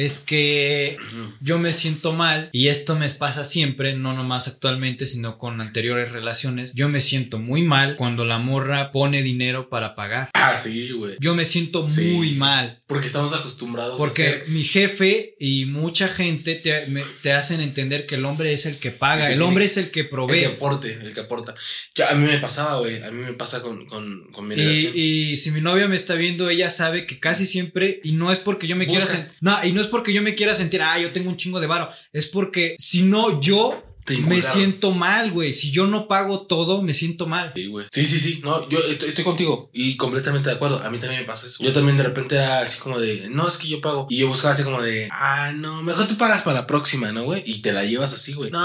es 0.00 0.18
que 0.20 0.96
yo 1.40 1.58
me 1.58 1.72
siento 1.72 2.12
mal 2.12 2.48
y 2.52 2.68
esto 2.68 2.96
me 2.96 3.08
pasa 3.10 3.44
siempre, 3.44 3.94
no 3.96 4.12
nomás 4.12 4.48
actualmente, 4.48 5.06
sino 5.06 5.38
con 5.38 5.60
anteriores 5.60 6.12
relaciones. 6.12 6.72
Yo 6.74 6.88
me 6.88 7.00
siento 7.00 7.38
muy 7.38 7.62
mal 7.62 7.96
cuando 7.96 8.24
la 8.24 8.38
morra 8.38 8.92
pone 8.92 9.22
dinero 9.22 9.68
para 9.68 9.94
pagar. 9.94 10.30
Ah, 10.34 10.56
sí, 10.56 10.90
güey. 10.90 11.16
Yo 11.20 11.34
me 11.34 11.44
siento 11.44 11.88
Sí. 11.88 12.02
muy 12.12 12.32
mal. 12.32 12.82
Porque 12.86 13.06
estamos 13.06 13.32
acostumbrados 13.34 13.94
a 13.94 13.96
Porque 13.98 14.42
mi 14.48 14.64
jefe 14.64 15.36
y 15.38 15.64
mucha 15.66 16.08
gente 16.08 16.54
te, 16.56 16.86
me- 16.88 17.04
te 17.22 17.32
hacen 17.32 17.60
entender 17.60 18.06
que 18.06 18.16
el 18.16 18.24
hombre 18.24 18.52
es 18.52 18.66
el 18.66 18.78
que 18.78 18.90
paga, 18.90 19.30
El 19.30 19.42
hombre 19.42 19.64
es 19.66 19.76
el 19.76 19.90
que 19.90 20.00
El 20.00 20.06
que 20.06 20.10
provee. 20.10 20.44
aporte, 20.44 20.98
el 21.02 21.14
que 21.14 21.20
aporta. 21.20 21.54
Yo- 21.94 22.08
a 22.08 22.14
mí 22.14 22.26
me 22.26 22.38
pasaba, 22.38 22.78
güey. 22.80 23.02
A 23.02 23.10
mí 23.10 23.22
me 23.22 23.32
pasa 23.34 23.62
con, 23.62 23.84
con, 23.86 24.28
con 24.32 24.48
mi 24.48 24.54
Y, 24.54 24.58
relación. 24.58 24.92
y 24.96 25.36
si 25.36 25.50
mi 25.52 25.60
novia 25.60 25.86
me 25.88 25.96
está 25.96 26.14
viendo, 26.14 26.48
ella 26.50 26.68
sabe 26.70 27.06
que 27.06 27.20
casi 27.20 27.46
siempre, 27.46 28.00
y 28.02 28.12
no 28.12 28.32
es 28.32 28.38
porque 28.38 28.66
yo 28.66 28.74
me 28.76 28.86
quiera 28.86 29.06
sentir, 29.06 29.38
no, 29.40 29.56
y 29.64 29.72
no 29.72 29.80
es 29.80 29.86
porque 29.90 30.12
yo 30.12 30.22
me 30.22 30.34
quiera 30.34 30.54
sentir, 30.54 30.80
ah, 30.82 30.98
yo 30.98 31.12
tengo 31.12 31.28
un 31.28 31.36
chingo 31.36 31.60
de 31.60 31.66
varo, 31.66 31.90
es 32.12 32.26
porque 32.26 32.76
si 32.78 33.02
no, 33.02 33.40
yo 33.40 33.84
te 34.04 34.18
me 34.18 34.42
siento 34.42 34.92
mal, 34.92 35.30
güey. 35.30 35.52
Si 35.52 35.70
yo 35.70 35.86
no 35.86 36.08
pago 36.08 36.42
todo, 36.42 36.82
me 36.82 36.94
siento 36.94 37.26
mal. 37.26 37.52
Sí, 37.54 37.66
güey. 37.66 37.86
Sí, 37.92 38.06
sí, 38.06 38.18
sí. 38.18 38.40
No, 38.42 38.68
yo 38.68 38.78
estoy, 38.78 39.08
estoy 39.08 39.24
contigo 39.24 39.70
y 39.72 39.96
completamente 39.96 40.48
de 40.48 40.56
acuerdo. 40.56 40.82
A 40.82 40.90
mí 40.90 40.98
también 40.98 41.20
me 41.20 41.26
pasa 41.26 41.46
eso. 41.46 41.62
Yo 41.62 41.72
también 41.72 41.96
de 41.96 42.02
repente 42.02 42.36
era 42.36 42.60
así 42.60 42.78
como 42.78 42.98
de, 42.98 43.28
no, 43.30 43.46
es 43.46 43.56
que 43.56 43.68
yo 43.68 43.80
pago. 43.80 44.06
Y 44.10 44.18
yo 44.18 44.28
buscaba 44.28 44.54
así 44.54 44.64
como 44.64 44.80
de, 44.80 45.08
ah, 45.12 45.52
no, 45.56 45.82
mejor 45.82 46.06
tú 46.06 46.16
pagas 46.16 46.42
para 46.42 46.60
la 46.60 46.66
próxima, 46.66 47.12
¿no, 47.12 47.24
güey? 47.24 47.42
Y 47.46 47.62
te 47.62 47.72
la 47.72 47.84
llevas 47.84 48.14
así, 48.14 48.34
güey. 48.34 48.50
No, 48.50 48.60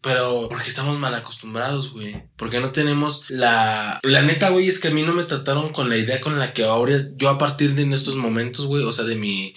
pero 0.00 0.48
porque 0.48 0.68
estamos 0.68 0.98
mal 0.98 1.14
acostumbrados, 1.14 1.92
güey. 1.92 2.24
Porque 2.36 2.60
no 2.60 2.70
tenemos 2.70 3.26
la... 3.28 3.98
La 4.02 4.22
neta, 4.22 4.50
güey, 4.50 4.68
es 4.68 4.78
que 4.78 4.88
a 4.88 4.92
mí 4.92 5.02
no 5.02 5.12
me 5.12 5.24
trataron 5.24 5.72
con 5.72 5.88
la 5.88 5.96
idea 5.96 6.20
con 6.20 6.38
la 6.38 6.52
que 6.52 6.64
ahora 6.64 6.94
yo 7.16 7.28
a 7.28 7.38
partir 7.38 7.74
de 7.74 7.82
en 7.82 7.92
estos 7.92 8.16
momentos, 8.16 8.66
güey, 8.66 8.84
o 8.84 8.92
sea, 8.92 9.04
de 9.04 9.16
mi 9.16 9.54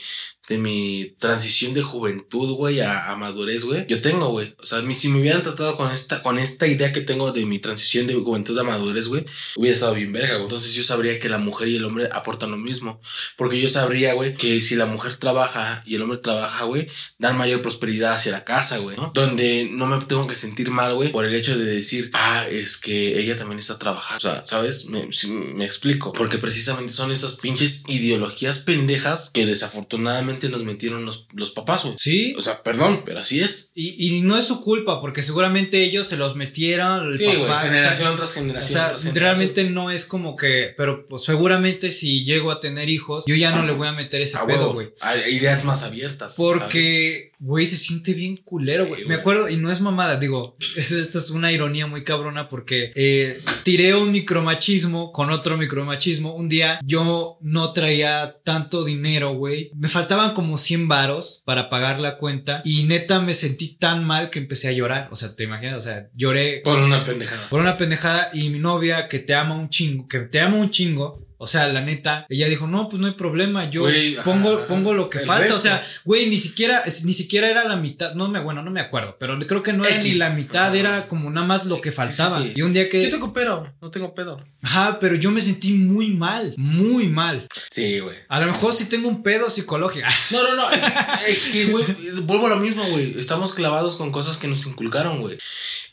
de 0.47 0.57
mi 0.57 1.15
transición 1.19 1.73
de 1.73 1.81
juventud, 1.81 2.55
güey, 2.55 2.81
a, 2.81 3.11
a 3.11 3.15
madurez, 3.15 3.63
güey. 3.63 3.85
Yo 3.87 4.01
tengo, 4.01 4.29
güey. 4.29 4.55
O 4.59 4.65
sea, 4.65 4.81
si 4.91 5.09
me 5.09 5.19
hubieran 5.19 5.43
tratado 5.43 5.77
con 5.77 5.91
esta, 5.91 6.21
con 6.23 6.39
esta 6.39 6.67
idea 6.67 6.91
que 6.91 7.01
tengo 7.01 7.31
de 7.31 7.45
mi 7.45 7.59
transición 7.59 8.07
de 8.07 8.15
juventud 8.15 8.57
a 8.59 8.63
madurez, 8.63 9.07
güey, 9.07 9.25
hubiera 9.55 9.75
estado 9.75 9.93
bien 9.93 10.11
verga, 10.11 10.33
güey. 10.33 10.43
Entonces 10.43 10.73
yo 10.73 10.83
sabría 10.83 11.19
que 11.19 11.29
la 11.29 11.37
mujer 11.37 11.67
y 11.67 11.75
el 11.77 11.85
hombre 11.85 12.09
aportan 12.11 12.51
lo 12.51 12.57
mismo. 12.57 12.99
Porque 13.37 13.61
yo 13.61 13.69
sabría, 13.69 14.13
güey, 14.13 14.35
que 14.35 14.61
si 14.61 14.75
la 14.75 14.85
mujer 14.85 15.15
trabaja 15.15 15.83
y 15.85 15.95
el 15.95 16.01
hombre 16.01 16.17
trabaja, 16.17 16.65
güey, 16.65 16.87
dan 17.17 17.37
mayor 17.37 17.61
prosperidad 17.61 18.15
hacia 18.15 18.31
la 18.31 18.43
casa, 18.43 18.79
güey, 18.79 18.97
¿no? 18.97 19.11
Donde 19.13 19.69
no 19.71 19.87
me 19.87 20.03
tengo 20.05 20.27
que 20.27 20.35
sentir 20.35 20.71
mal, 20.71 20.95
güey, 20.95 21.11
por 21.11 21.25
el 21.25 21.35
hecho 21.35 21.57
de 21.57 21.65
decir, 21.65 22.09
ah, 22.13 22.45
es 22.49 22.77
que 22.77 23.19
ella 23.19 23.37
también 23.37 23.59
está 23.59 23.77
trabajando. 23.77 24.17
O 24.17 24.19
sea, 24.19 24.43
¿sabes? 24.45 24.87
Me, 24.87 25.07
sí, 25.11 25.27
me 25.27 25.65
explico. 25.65 26.11
Porque 26.13 26.37
precisamente 26.37 26.91
son 26.91 27.11
esas 27.11 27.37
pinches 27.37 27.83
ideologías 27.87 28.59
pendejas 28.59 29.29
que 29.29 29.45
desafortunadamente 29.45 30.40
nos 30.49 30.63
metieron 30.63 31.05
los, 31.05 31.27
los 31.33 31.51
papás, 31.51 31.83
güey. 31.83 31.95
Sí. 31.97 32.33
O 32.37 32.41
sea, 32.41 32.63
perdón, 32.63 33.03
pero 33.05 33.19
así 33.19 33.39
es. 33.39 33.71
Y, 33.75 34.15
y 34.17 34.21
no 34.21 34.37
es 34.37 34.45
su 34.45 34.61
culpa, 34.61 35.01
porque 35.01 35.21
seguramente 35.23 35.83
ellos 35.83 36.07
se 36.07 36.17
los 36.17 36.35
metieron. 36.35 37.11
El 37.13 37.17
Sí, 37.19 37.25
papá, 37.47 37.61
generación 37.61 38.07
o 38.07 38.09
sea, 38.09 38.15
tras 38.17 38.31
O 38.31 38.33
generación. 38.33 38.71
sea, 38.73 38.87
tras 38.89 39.01
generación. 39.03 39.15
realmente 39.23 39.63
no 39.69 39.91
es 39.91 40.05
como 40.05 40.35
que, 40.35 40.73
pero 40.77 41.05
pues 41.05 41.23
seguramente 41.23 41.91
si 41.91 42.23
llego 42.23 42.51
a 42.51 42.59
tener 42.59 42.89
hijos, 42.89 43.23
yo 43.27 43.35
ya 43.35 43.51
no 43.51 43.65
le 43.65 43.73
voy 43.73 43.87
a 43.87 43.93
meter 43.93 44.21
ese 44.21 44.37
A 44.37 44.45
pedo, 44.45 44.73
güey. 44.73 44.89
Ideas 45.31 45.65
más 45.65 45.83
abiertas. 45.83 46.35
¿sabes? 46.59 47.30
Güey, 47.43 47.65
se 47.65 47.75
siente 47.75 48.13
bien 48.13 48.35
culero, 48.35 48.83
Sí, 48.85 48.89
güey. 48.89 49.05
Me 49.05 49.15
acuerdo, 49.15 49.49
y 49.49 49.57
no 49.57 49.71
es 49.71 49.81
mamada, 49.81 50.17
digo, 50.17 50.55
es- 50.77 50.91
esto 50.91 51.17
es 51.17 51.31
una 51.31 51.51
ironía 51.51 51.87
muy 51.87 52.03
cabrona 52.03 52.47
porque 52.47 52.91
eh, 52.95 53.35
tiré 53.63 53.95
un 53.95 54.11
micromachismo 54.11 55.11
con 55.11 55.31
otro 55.31 55.57
micromachismo. 55.57 56.35
Un 56.35 56.47
día 56.49 56.79
yo 56.85 57.37
no 57.41 57.73
traía 57.73 58.37
tanto 58.43 58.83
dinero, 58.83 59.33
güey. 59.33 59.71
Me 59.75 59.89
faltaban 59.89 60.33
como 60.35 60.57
100 60.57 60.87
varos 60.87 61.41
para 61.45 61.69
pagar 61.69 61.99
la 61.99 62.17
cuenta 62.17 62.61
y 62.63 62.83
neta 62.83 63.19
me 63.21 63.33
sentí 63.33 63.75
tan 63.75 64.03
mal 64.03 64.29
que 64.29 64.39
empecé 64.39 64.67
a 64.67 64.71
llorar. 64.73 65.07
O 65.11 65.15
sea, 65.15 65.35
te 65.35 65.43
imaginas, 65.43 65.79
o 65.79 65.81
sea, 65.81 66.09
lloré 66.13 66.61
Por 66.63 66.77
una 66.79 67.03
pendejada. 67.03 67.49
por 67.49 67.59
una 67.61 67.75
pendejada 67.77 68.29
y 68.33 68.49
mi 68.49 68.59
novia 68.59 69.07
que 69.07 69.17
te 69.19 69.33
ama 69.33 69.55
un 69.55 69.69
chingo, 69.69 70.07
que 70.07 70.19
te 70.19 70.39
ama 70.39 70.57
un 70.57 70.69
chingo. 70.69 71.19
O 71.43 71.47
sea, 71.47 71.67
la 71.69 71.81
neta, 71.81 72.27
ella 72.29 72.47
dijo, 72.47 72.67
no, 72.67 72.87
pues 72.87 73.01
no 73.01 73.07
hay 73.07 73.13
problema, 73.13 73.67
yo 73.67 73.87
pongo, 74.23 74.57
ajá. 74.57 74.67
pongo 74.67 74.93
lo 74.93 75.09
que 75.09 75.21
falta. 75.21 75.55
O 75.55 75.59
sea, 75.59 75.83
güey, 76.05 76.29
ni 76.29 76.37
siquiera, 76.37 76.83
ni 77.03 77.13
siquiera 77.13 77.49
era 77.49 77.63
la 77.63 77.77
mitad, 77.77 78.13
no 78.13 78.27
me, 78.27 78.39
bueno, 78.39 78.61
no 78.61 78.69
me 78.69 78.79
acuerdo, 78.79 79.17
pero 79.19 79.39
creo 79.39 79.63
que 79.63 79.73
no 79.73 79.83
era 79.83 79.97
ni 80.03 80.13
la 80.13 80.29
mitad, 80.35 80.75
era 80.75 81.07
como 81.07 81.31
nada 81.31 81.47
más 81.47 81.65
lo 81.65 81.81
que 81.81 81.89
Sí, 81.89 81.95
sí, 81.95 82.01
faltaba. 82.01 82.37
sí. 82.37 82.53
Y 82.55 82.61
un 82.61 82.73
día 82.73 82.87
que, 82.87 83.03
Yo 83.03 83.09
tengo 83.09 83.33
pedo, 83.33 83.73
no 83.81 83.89
tengo 83.89 84.13
pedo. 84.13 84.39
Ajá, 84.63 84.99
pero 84.99 85.15
yo 85.15 85.31
me 85.31 85.41
sentí 85.41 85.73
muy 85.73 86.09
mal, 86.09 86.53
muy 86.57 87.07
mal. 87.07 87.47
Sí, 87.71 87.99
güey. 87.99 88.17
A 88.27 88.39
lo 88.39 88.47
mejor 88.47 88.73
sí 88.73 88.85
tengo 88.85 89.07
un 89.07 89.23
pedo 89.23 89.49
psicológico. 89.49 90.07
No, 90.31 90.43
no, 90.43 90.55
no. 90.55 90.71
Es, 90.71 90.83
es 91.27 91.43
que, 91.51 91.65
güey, 91.65 91.83
vuelvo 92.23 92.47
a 92.47 92.49
lo 92.51 92.57
mismo, 92.57 92.83
güey. 92.89 93.19
Estamos 93.19 93.53
clavados 93.53 93.95
con 93.97 94.11
cosas 94.11 94.37
que 94.37 94.47
nos 94.47 94.65
inculcaron, 94.65 95.19
güey. 95.21 95.37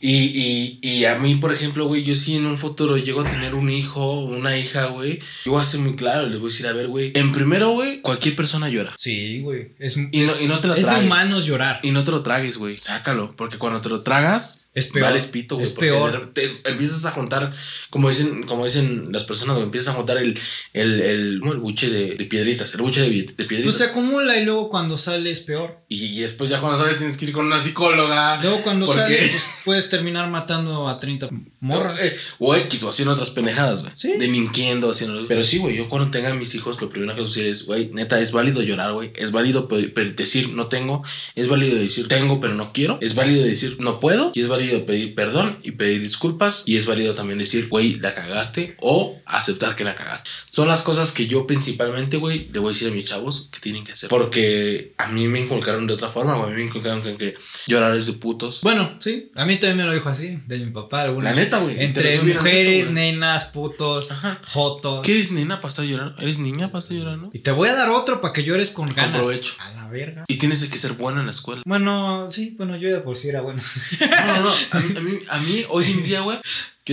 Y, 0.01 0.15
y, 0.15 0.79
y 0.83 1.05
a 1.07 1.19
mí, 1.19 1.35
por 1.37 1.53
ejemplo, 1.53 1.87
güey, 1.87 2.05
yo 2.05 2.15
sí 2.15 2.37
en 2.37 2.47
un 2.47 2.57
futuro 2.59 2.97
llego 2.97 3.23
a 3.23 3.29
tener 3.29 3.55
un 3.55 3.69
hijo, 3.71 4.21
una 4.21 4.57
hija, 4.57 4.87
güey. 4.87 5.19
Yo 5.45 5.53
voy 5.53 5.61
a 5.61 5.65
ser 5.65 5.81
muy 5.81 5.97
claro, 5.97 6.29
les 6.29 6.39
voy 6.39 6.51
a 6.51 6.53
decir, 6.53 6.67
a 6.69 6.73
ver, 6.73 6.87
güey. 6.89 7.11
En 7.17 7.33
primero, 7.33 7.71
güey, 7.71 8.01
cualquier 8.01 8.37
persona 8.37 8.69
llora. 8.69 8.95
Sí, 8.97 9.41
güey. 9.41 9.75
Es, 9.79 9.97
Y 9.97 10.01
no- 10.21 10.33
es- 10.33 10.43
y 10.43 10.47
no 10.47 10.61
te 10.61 10.69
la 10.69 10.77
es 10.77 10.87
de 10.87 10.95
humanos 11.05 11.47
llorar. 11.47 11.81
Y 11.83 11.91
no 11.91 12.05
te 12.05 12.11
lo 12.13 12.23
tragues, 12.23 12.59
güey. 12.59 12.79
Sácalo. 12.79 13.35
Porque 13.37 13.59
cuando 13.59 13.81
te 13.81 13.89
lo 13.89 14.03
tragas, 14.03 14.67
Es 14.79 14.87
peor. 14.89 15.05
vales 15.07 15.27
pito, 15.27 15.57
güey. 15.57 15.67
Es 15.67 15.73
peor. 15.73 16.13
repente 16.13 16.49
empiezas 16.71 17.05
a 17.07 17.11
juntar, 17.13 17.53
como 17.91 18.09
dicen, 18.09 18.43
como 18.45 18.65
dicen 18.65 19.09
las 19.13 19.25
personas, 19.25 19.57
güey, 19.57 19.65
empiezas 19.67 19.95
a 19.95 19.97
juntar 19.97 20.19
el, 20.19 20.39
el, 20.73 21.01
el, 21.01 21.41
el 21.43 21.59
buche 21.59 21.91
de, 21.91 22.15
de 22.17 22.25
piedritas, 22.25 22.75
el 22.75 22.83
buche 22.83 23.01
de, 23.03 23.09
de 23.09 23.45
piedritas. 23.45 23.65
Pues 23.65 23.77
se 23.77 23.85
acumula 23.85 24.37
y 24.39 24.45
luego 24.45 24.69
cuando 24.69 24.97
sale 24.97 25.31
es 25.31 25.41
peor. 25.41 25.81
y, 25.89 26.05
y 26.07 26.21
después 26.21 26.51
ya 26.51 26.59
cuando 26.61 26.79
sabes 26.79 26.99
tienes 26.99 27.17
que 27.17 27.27
ir 27.27 27.33
con 27.33 27.47
una 27.47 27.59
psicóloga. 27.59 28.41
Luego 28.43 28.63
cuando 28.63 28.87
¿Por 28.87 28.97
sale, 28.97 29.17
qué? 29.17 29.27
pues, 29.29 29.43
puedes 29.65 29.89
terminar 29.91 30.29
matando 30.31 30.87
a 30.89 30.99
30 30.99 31.29
morras. 31.61 32.01
Eh, 32.03 32.17
o 32.39 32.55
X, 32.55 32.83
o 32.85 32.91
haciendo 32.91 33.15
otras 33.15 33.31
pendejadas, 33.31 33.81
güey. 33.83 33.93
Sí. 33.97 34.15
Demintiendo, 34.19 34.91
haciendo. 34.91 35.25
Pero 35.27 35.43
sí, 35.43 35.59
güey, 35.59 35.77
yo 35.77 35.89
cuando 35.89 36.11
tenga 36.11 36.31
a 36.31 36.35
mis 36.35 36.55
hijos, 36.55 36.81
lo 36.81 36.91
primero 36.91 37.15
que 37.15 37.21
voy 37.21 37.27
a 37.31 37.35
decir 37.35 37.47
es, 37.47 37.67
güey, 37.67 37.91
neta, 37.93 38.21
es 38.21 38.33
válido 38.33 38.63
llorar, 38.63 38.93
güey. 38.93 39.13
Es 39.17 39.33
válido 39.33 39.69
decir 40.17 40.55
no 40.55 40.67
tengo. 40.67 41.03
Es 41.35 41.49
válido 41.49 41.77
decir 41.79 42.07
tengo, 42.09 42.41
pero 42.41 42.55
no 42.55 42.73
quiero. 42.73 42.99
Es 43.01 43.15
válido 43.15 43.43
decir 43.45 43.77
no 43.81 43.99
puedo. 44.01 44.31
Y 44.35 44.41
es 44.43 44.49
válido 44.49 44.68
pedir 44.79 45.15
perdón 45.15 45.59
y 45.63 45.73
pedir 45.73 46.01
disculpas. 46.01 46.63
Y 46.67 46.77
es 46.77 46.87
válido 46.87 47.15
también 47.15 47.39
decir, 47.39 47.69
güey, 47.69 47.95
la 48.01 48.15
cagaste. 48.15 48.77
O 48.81 49.19
aceptar 49.27 49.77
que 49.77 49.85
la 49.85 49.95
cagaste. 49.95 50.31
Son 50.51 50.69
las 50.69 50.83
cosas 50.83 51.13
que 51.13 51.27
yo 51.27 51.47
principalmente, 51.47 52.17
güey, 52.17 52.49
le 52.53 52.59
voy 52.61 52.71
a 52.71 52.73
decir 52.73 52.89
a 52.89 52.95
mis 52.95 53.07
chavos 53.07 53.49
que 53.53 53.61
tienen 53.61 53.85
que 53.85 53.93
hacer. 53.93 54.09
Porque 54.09 54.93
a 54.99 55.09
mí 55.09 55.27
me 55.29 55.41
inculcaron 55.41 55.87
de 55.87 55.95
otra 55.95 56.09
forma, 56.09 56.35
güey. 56.37 56.49
A 56.49 56.51
mí 56.53 56.57
me 56.63 56.69
inculcaron 56.69 57.03
que, 57.03 57.17
que 57.17 57.37
llorar 57.67 57.95
es 57.97 58.07
de 58.07 58.13
putos. 58.15 58.61
Bueno, 58.63 58.97
sí, 59.01 59.31
a 59.35 59.45
mí 59.45 59.57
también 59.57 59.79
me 59.79 59.85
lo 59.85 59.93
dijo 59.93 60.09
así, 60.09 60.39
de 60.47 60.59
mi 60.59 60.71
papá. 60.71 61.03
alguna 61.03 61.31
La 61.31 61.37
neta, 61.37 61.59
güey. 61.59 61.83
Entre 61.83 62.21
mujeres, 62.23 62.91
nenas, 62.91 63.47
putos, 63.47 64.11
Ajá. 64.11 64.41
jotos. 64.47 65.05
¿Qué 65.05 65.13
eres 65.13 65.33
nena 65.33 65.57
para 65.61 65.69
estar 65.69 65.85
llorando? 65.85 66.21
¿Eres 66.21 66.39
niña 66.39 66.71
para 66.71 66.81
estar 66.81 66.97
llorando? 66.97 67.31
Y 67.33 67.41
te 67.41 67.51
voy 67.51 67.69
a 67.69 67.75
dar 67.75 67.89
otro 67.91 68.21
para 68.21 68.33
que 68.33 68.45
llores 68.45 68.71
con 68.71 68.87
ganas. 68.95 69.21
provecho. 69.21 69.55
A 69.59 69.71
la 69.73 69.89
verga. 69.89 70.25
Y 70.29 70.37
tienes 70.37 70.65
que 70.65 70.79
ser 70.79 70.93
bueno 70.93 71.21
en 71.21 71.27
la 71.27 71.33
escuela. 71.33 71.63
Bueno, 71.65 72.31
sí, 72.31 72.55
bueno, 72.57 72.77
yo 72.77 72.91
de 72.93 73.01
por 73.01 73.17
sí 73.17 73.29
era 73.29 73.41
bueno. 73.43 73.61
No, 74.01 74.27
no, 74.27 74.41
no. 74.43 74.48
A 74.71 74.81
mí, 74.81 74.95
a 74.97 75.01
mí, 75.01 75.21
a 75.29 75.39
mí 75.39 75.65
hoy 75.69 75.91
en 75.91 76.03
día, 76.03 76.21
güey, 76.21 76.39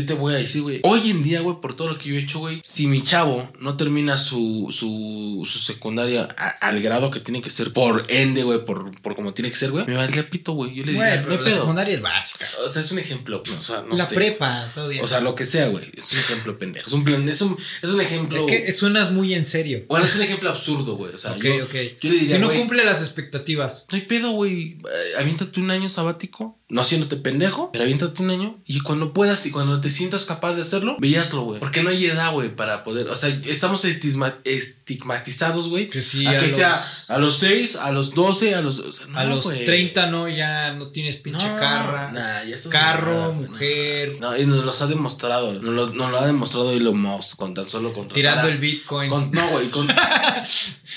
yo 0.01 0.05
te 0.05 0.13
voy 0.13 0.33
a 0.33 0.37
decir, 0.37 0.61
güey. 0.61 0.79
Hoy 0.83 1.09
en 1.09 1.23
día, 1.23 1.41
güey, 1.41 1.57
por 1.61 1.75
todo 1.75 1.89
lo 1.89 1.97
que 1.97 2.09
yo 2.09 2.15
he 2.15 2.19
hecho, 2.19 2.39
güey, 2.39 2.59
si 2.63 2.87
mi 2.87 3.01
chavo 3.03 3.51
no 3.59 3.77
termina 3.77 4.17
su, 4.17 4.67
su, 4.71 5.43
su 5.45 5.59
secundaria 5.59 6.27
a- 6.37 6.49
al 6.67 6.81
grado 6.81 7.11
que 7.11 7.19
tiene 7.19 7.41
que 7.41 7.49
ser 7.49 7.73
por 7.73 8.05
ende, 8.09 8.43
güey, 8.43 8.65
por, 8.65 8.99
por 9.01 9.15
como 9.15 9.33
tiene 9.33 9.49
que 9.51 9.57
ser, 9.57 9.71
güey, 9.71 9.85
me 9.85 9.95
valdría 9.95 10.29
pito, 10.29 10.53
güey. 10.53 10.73
Yo 10.75 10.85
le 10.85 10.93
Güey, 10.93 11.05
diría, 11.09 11.21
no 11.23 11.29
la 11.37 11.43
pedo. 11.43 11.55
secundaria 11.59 11.93
es 11.93 12.01
básica. 12.01 12.47
O 12.65 12.69
sea, 12.69 12.81
es 12.81 12.91
un 12.91 12.99
ejemplo. 12.99 13.41
O 13.57 13.61
sea, 13.63 13.81
no 13.87 13.95
la 13.95 14.05
sé. 14.05 14.15
prepa, 14.15 14.69
todavía. 14.73 15.03
O 15.03 15.07
sea, 15.07 15.19
lo 15.21 15.35
que 15.35 15.45
sea, 15.45 15.67
güey. 15.69 15.85
Es 15.95 16.11
un 16.13 16.19
ejemplo 16.19 16.57
pendejo. 16.59 16.87
Es 16.87 16.93
un, 16.93 17.03
plan, 17.03 17.27
es 17.27 17.41
un, 17.41 17.57
es 17.81 17.89
un 17.89 18.01
ejemplo. 18.01 18.47
es 18.47 18.65
que 18.65 18.71
suenas 18.73 19.11
muy 19.11 19.33
en 19.33 19.45
serio. 19.45 19.85
Bueno, 19.87 20.05
es 20.05 20.15
un 20.15 20.21
ejemplo 20.23 20.49
absurdo, 20.49 20.95
güey. 20.97 21.13
O 21.13 21.17
sea, 21.17 21.31
ok, 21.31 21.43
yo, 21.43 21.63
ok. 21.65 21.73
yo 22.01 22.09
le 22.09 22.19
diría, 22.19 22.35
si 22.35 22.41
no 22.41 22.51
cumple 22.51 22.83
las 22.85 23.01
expectativas. 23.01 23.85
No 23.91 23.95
hay 23.97 24.03
pedo, 24.05 24.31
güey. 24.31 24.77
Eh, 24.79 25.19
Aviéntate 25.19 25.59
un 25.59 25.71
año 25.71 25.87
sabático, 25.89 26.57
no 26.69 26.81
haciéndote 26.81 27.15
pendejo, 27.17 27.71
pero 27.71 27.83
aviéntate 27.83 28.21
un 28.23 28.29
año 28.29 28.61
y 28.65 28.79
cuando 28.81 29.13
puedas 29.13 29.45
y 29.45 29.51
cuando 29.51 29.79
te 29.81 29.84
sientas 29.89 30.25
capaz 30.25 30.53
de 30.55 30.61
hacerlo, 30.61 30.97
veíaslo, 30.99 31.41
güey. 31.43 31.59
Porque 31.59 31.83
no 31.83 31.89
hay 31.89 32.05
edad, 32.05 32.31
güey, 32.31 32.49
para 32.55 32.83
poder. 32.83 33.09
O 33.09 33.15
sea, 33.15 33.29
estamos 33.45 33.83
estigma- 33.86 34.36
estigmatizados, 34.43 35.69
güey. 35.69 35.89
Que 35.89 36.01
sí, 36.01 36.25
a 36.25 36.31
a 36.31 36.38
que 36.38 36.47
los- 36.47 36.55
sea 36.55 36.81
a 37.09 37.17
los 37.19 37.38
6, 37.39 37.75
a 37.77 37.91
los 37.91 38.13
12, 38.15 38.55
a 38.55 38.61
los. 38.61 38.79
o 38.79 38.91
sea, 38.91 39.07
no, 39.07 39.19
a 39.19 39.23
los 39.25 39.43
güey. 39.43 39.65
30 39.65 40.07
no, 40.07 40.27
ya 40.29 40.73
no 40.73 40.88
tienes 40.89 41.17
pinche 41.17 41.47
No, 41.47 41.57
carra. 41.59 42.11
nah, 42.11 42.43
ya 42.43 42.57
carro, 42.69 43.33
mujer. 43.33 44.17
No, 44.19 44.36
y 44.38 44.45
nos 44.45 44.63
los 44.65 44.81
ha 44.81 44.88
demostrado. 44.88 45.53
Nos 45.53 45.73
lo, 45.73 45.88
nos 45.93 46.11
lo 46.11 46.17
ha 46.19 46.25
demostrado 46.25 46.71
Elon 46.71 46.99
Musk 46.99 47.38
con 47.38 47.53
tan 47.53 47.65
solo 47.65 47.93
contratar 47.93 48.13
Tirando 48.15 48.47
el 48.47 48.57
Bitcoin. 48.57 49.09
con- 49.09 49.31
no, 49.31 49.47
güey, 49.49 49.69
con. 49.69 49.88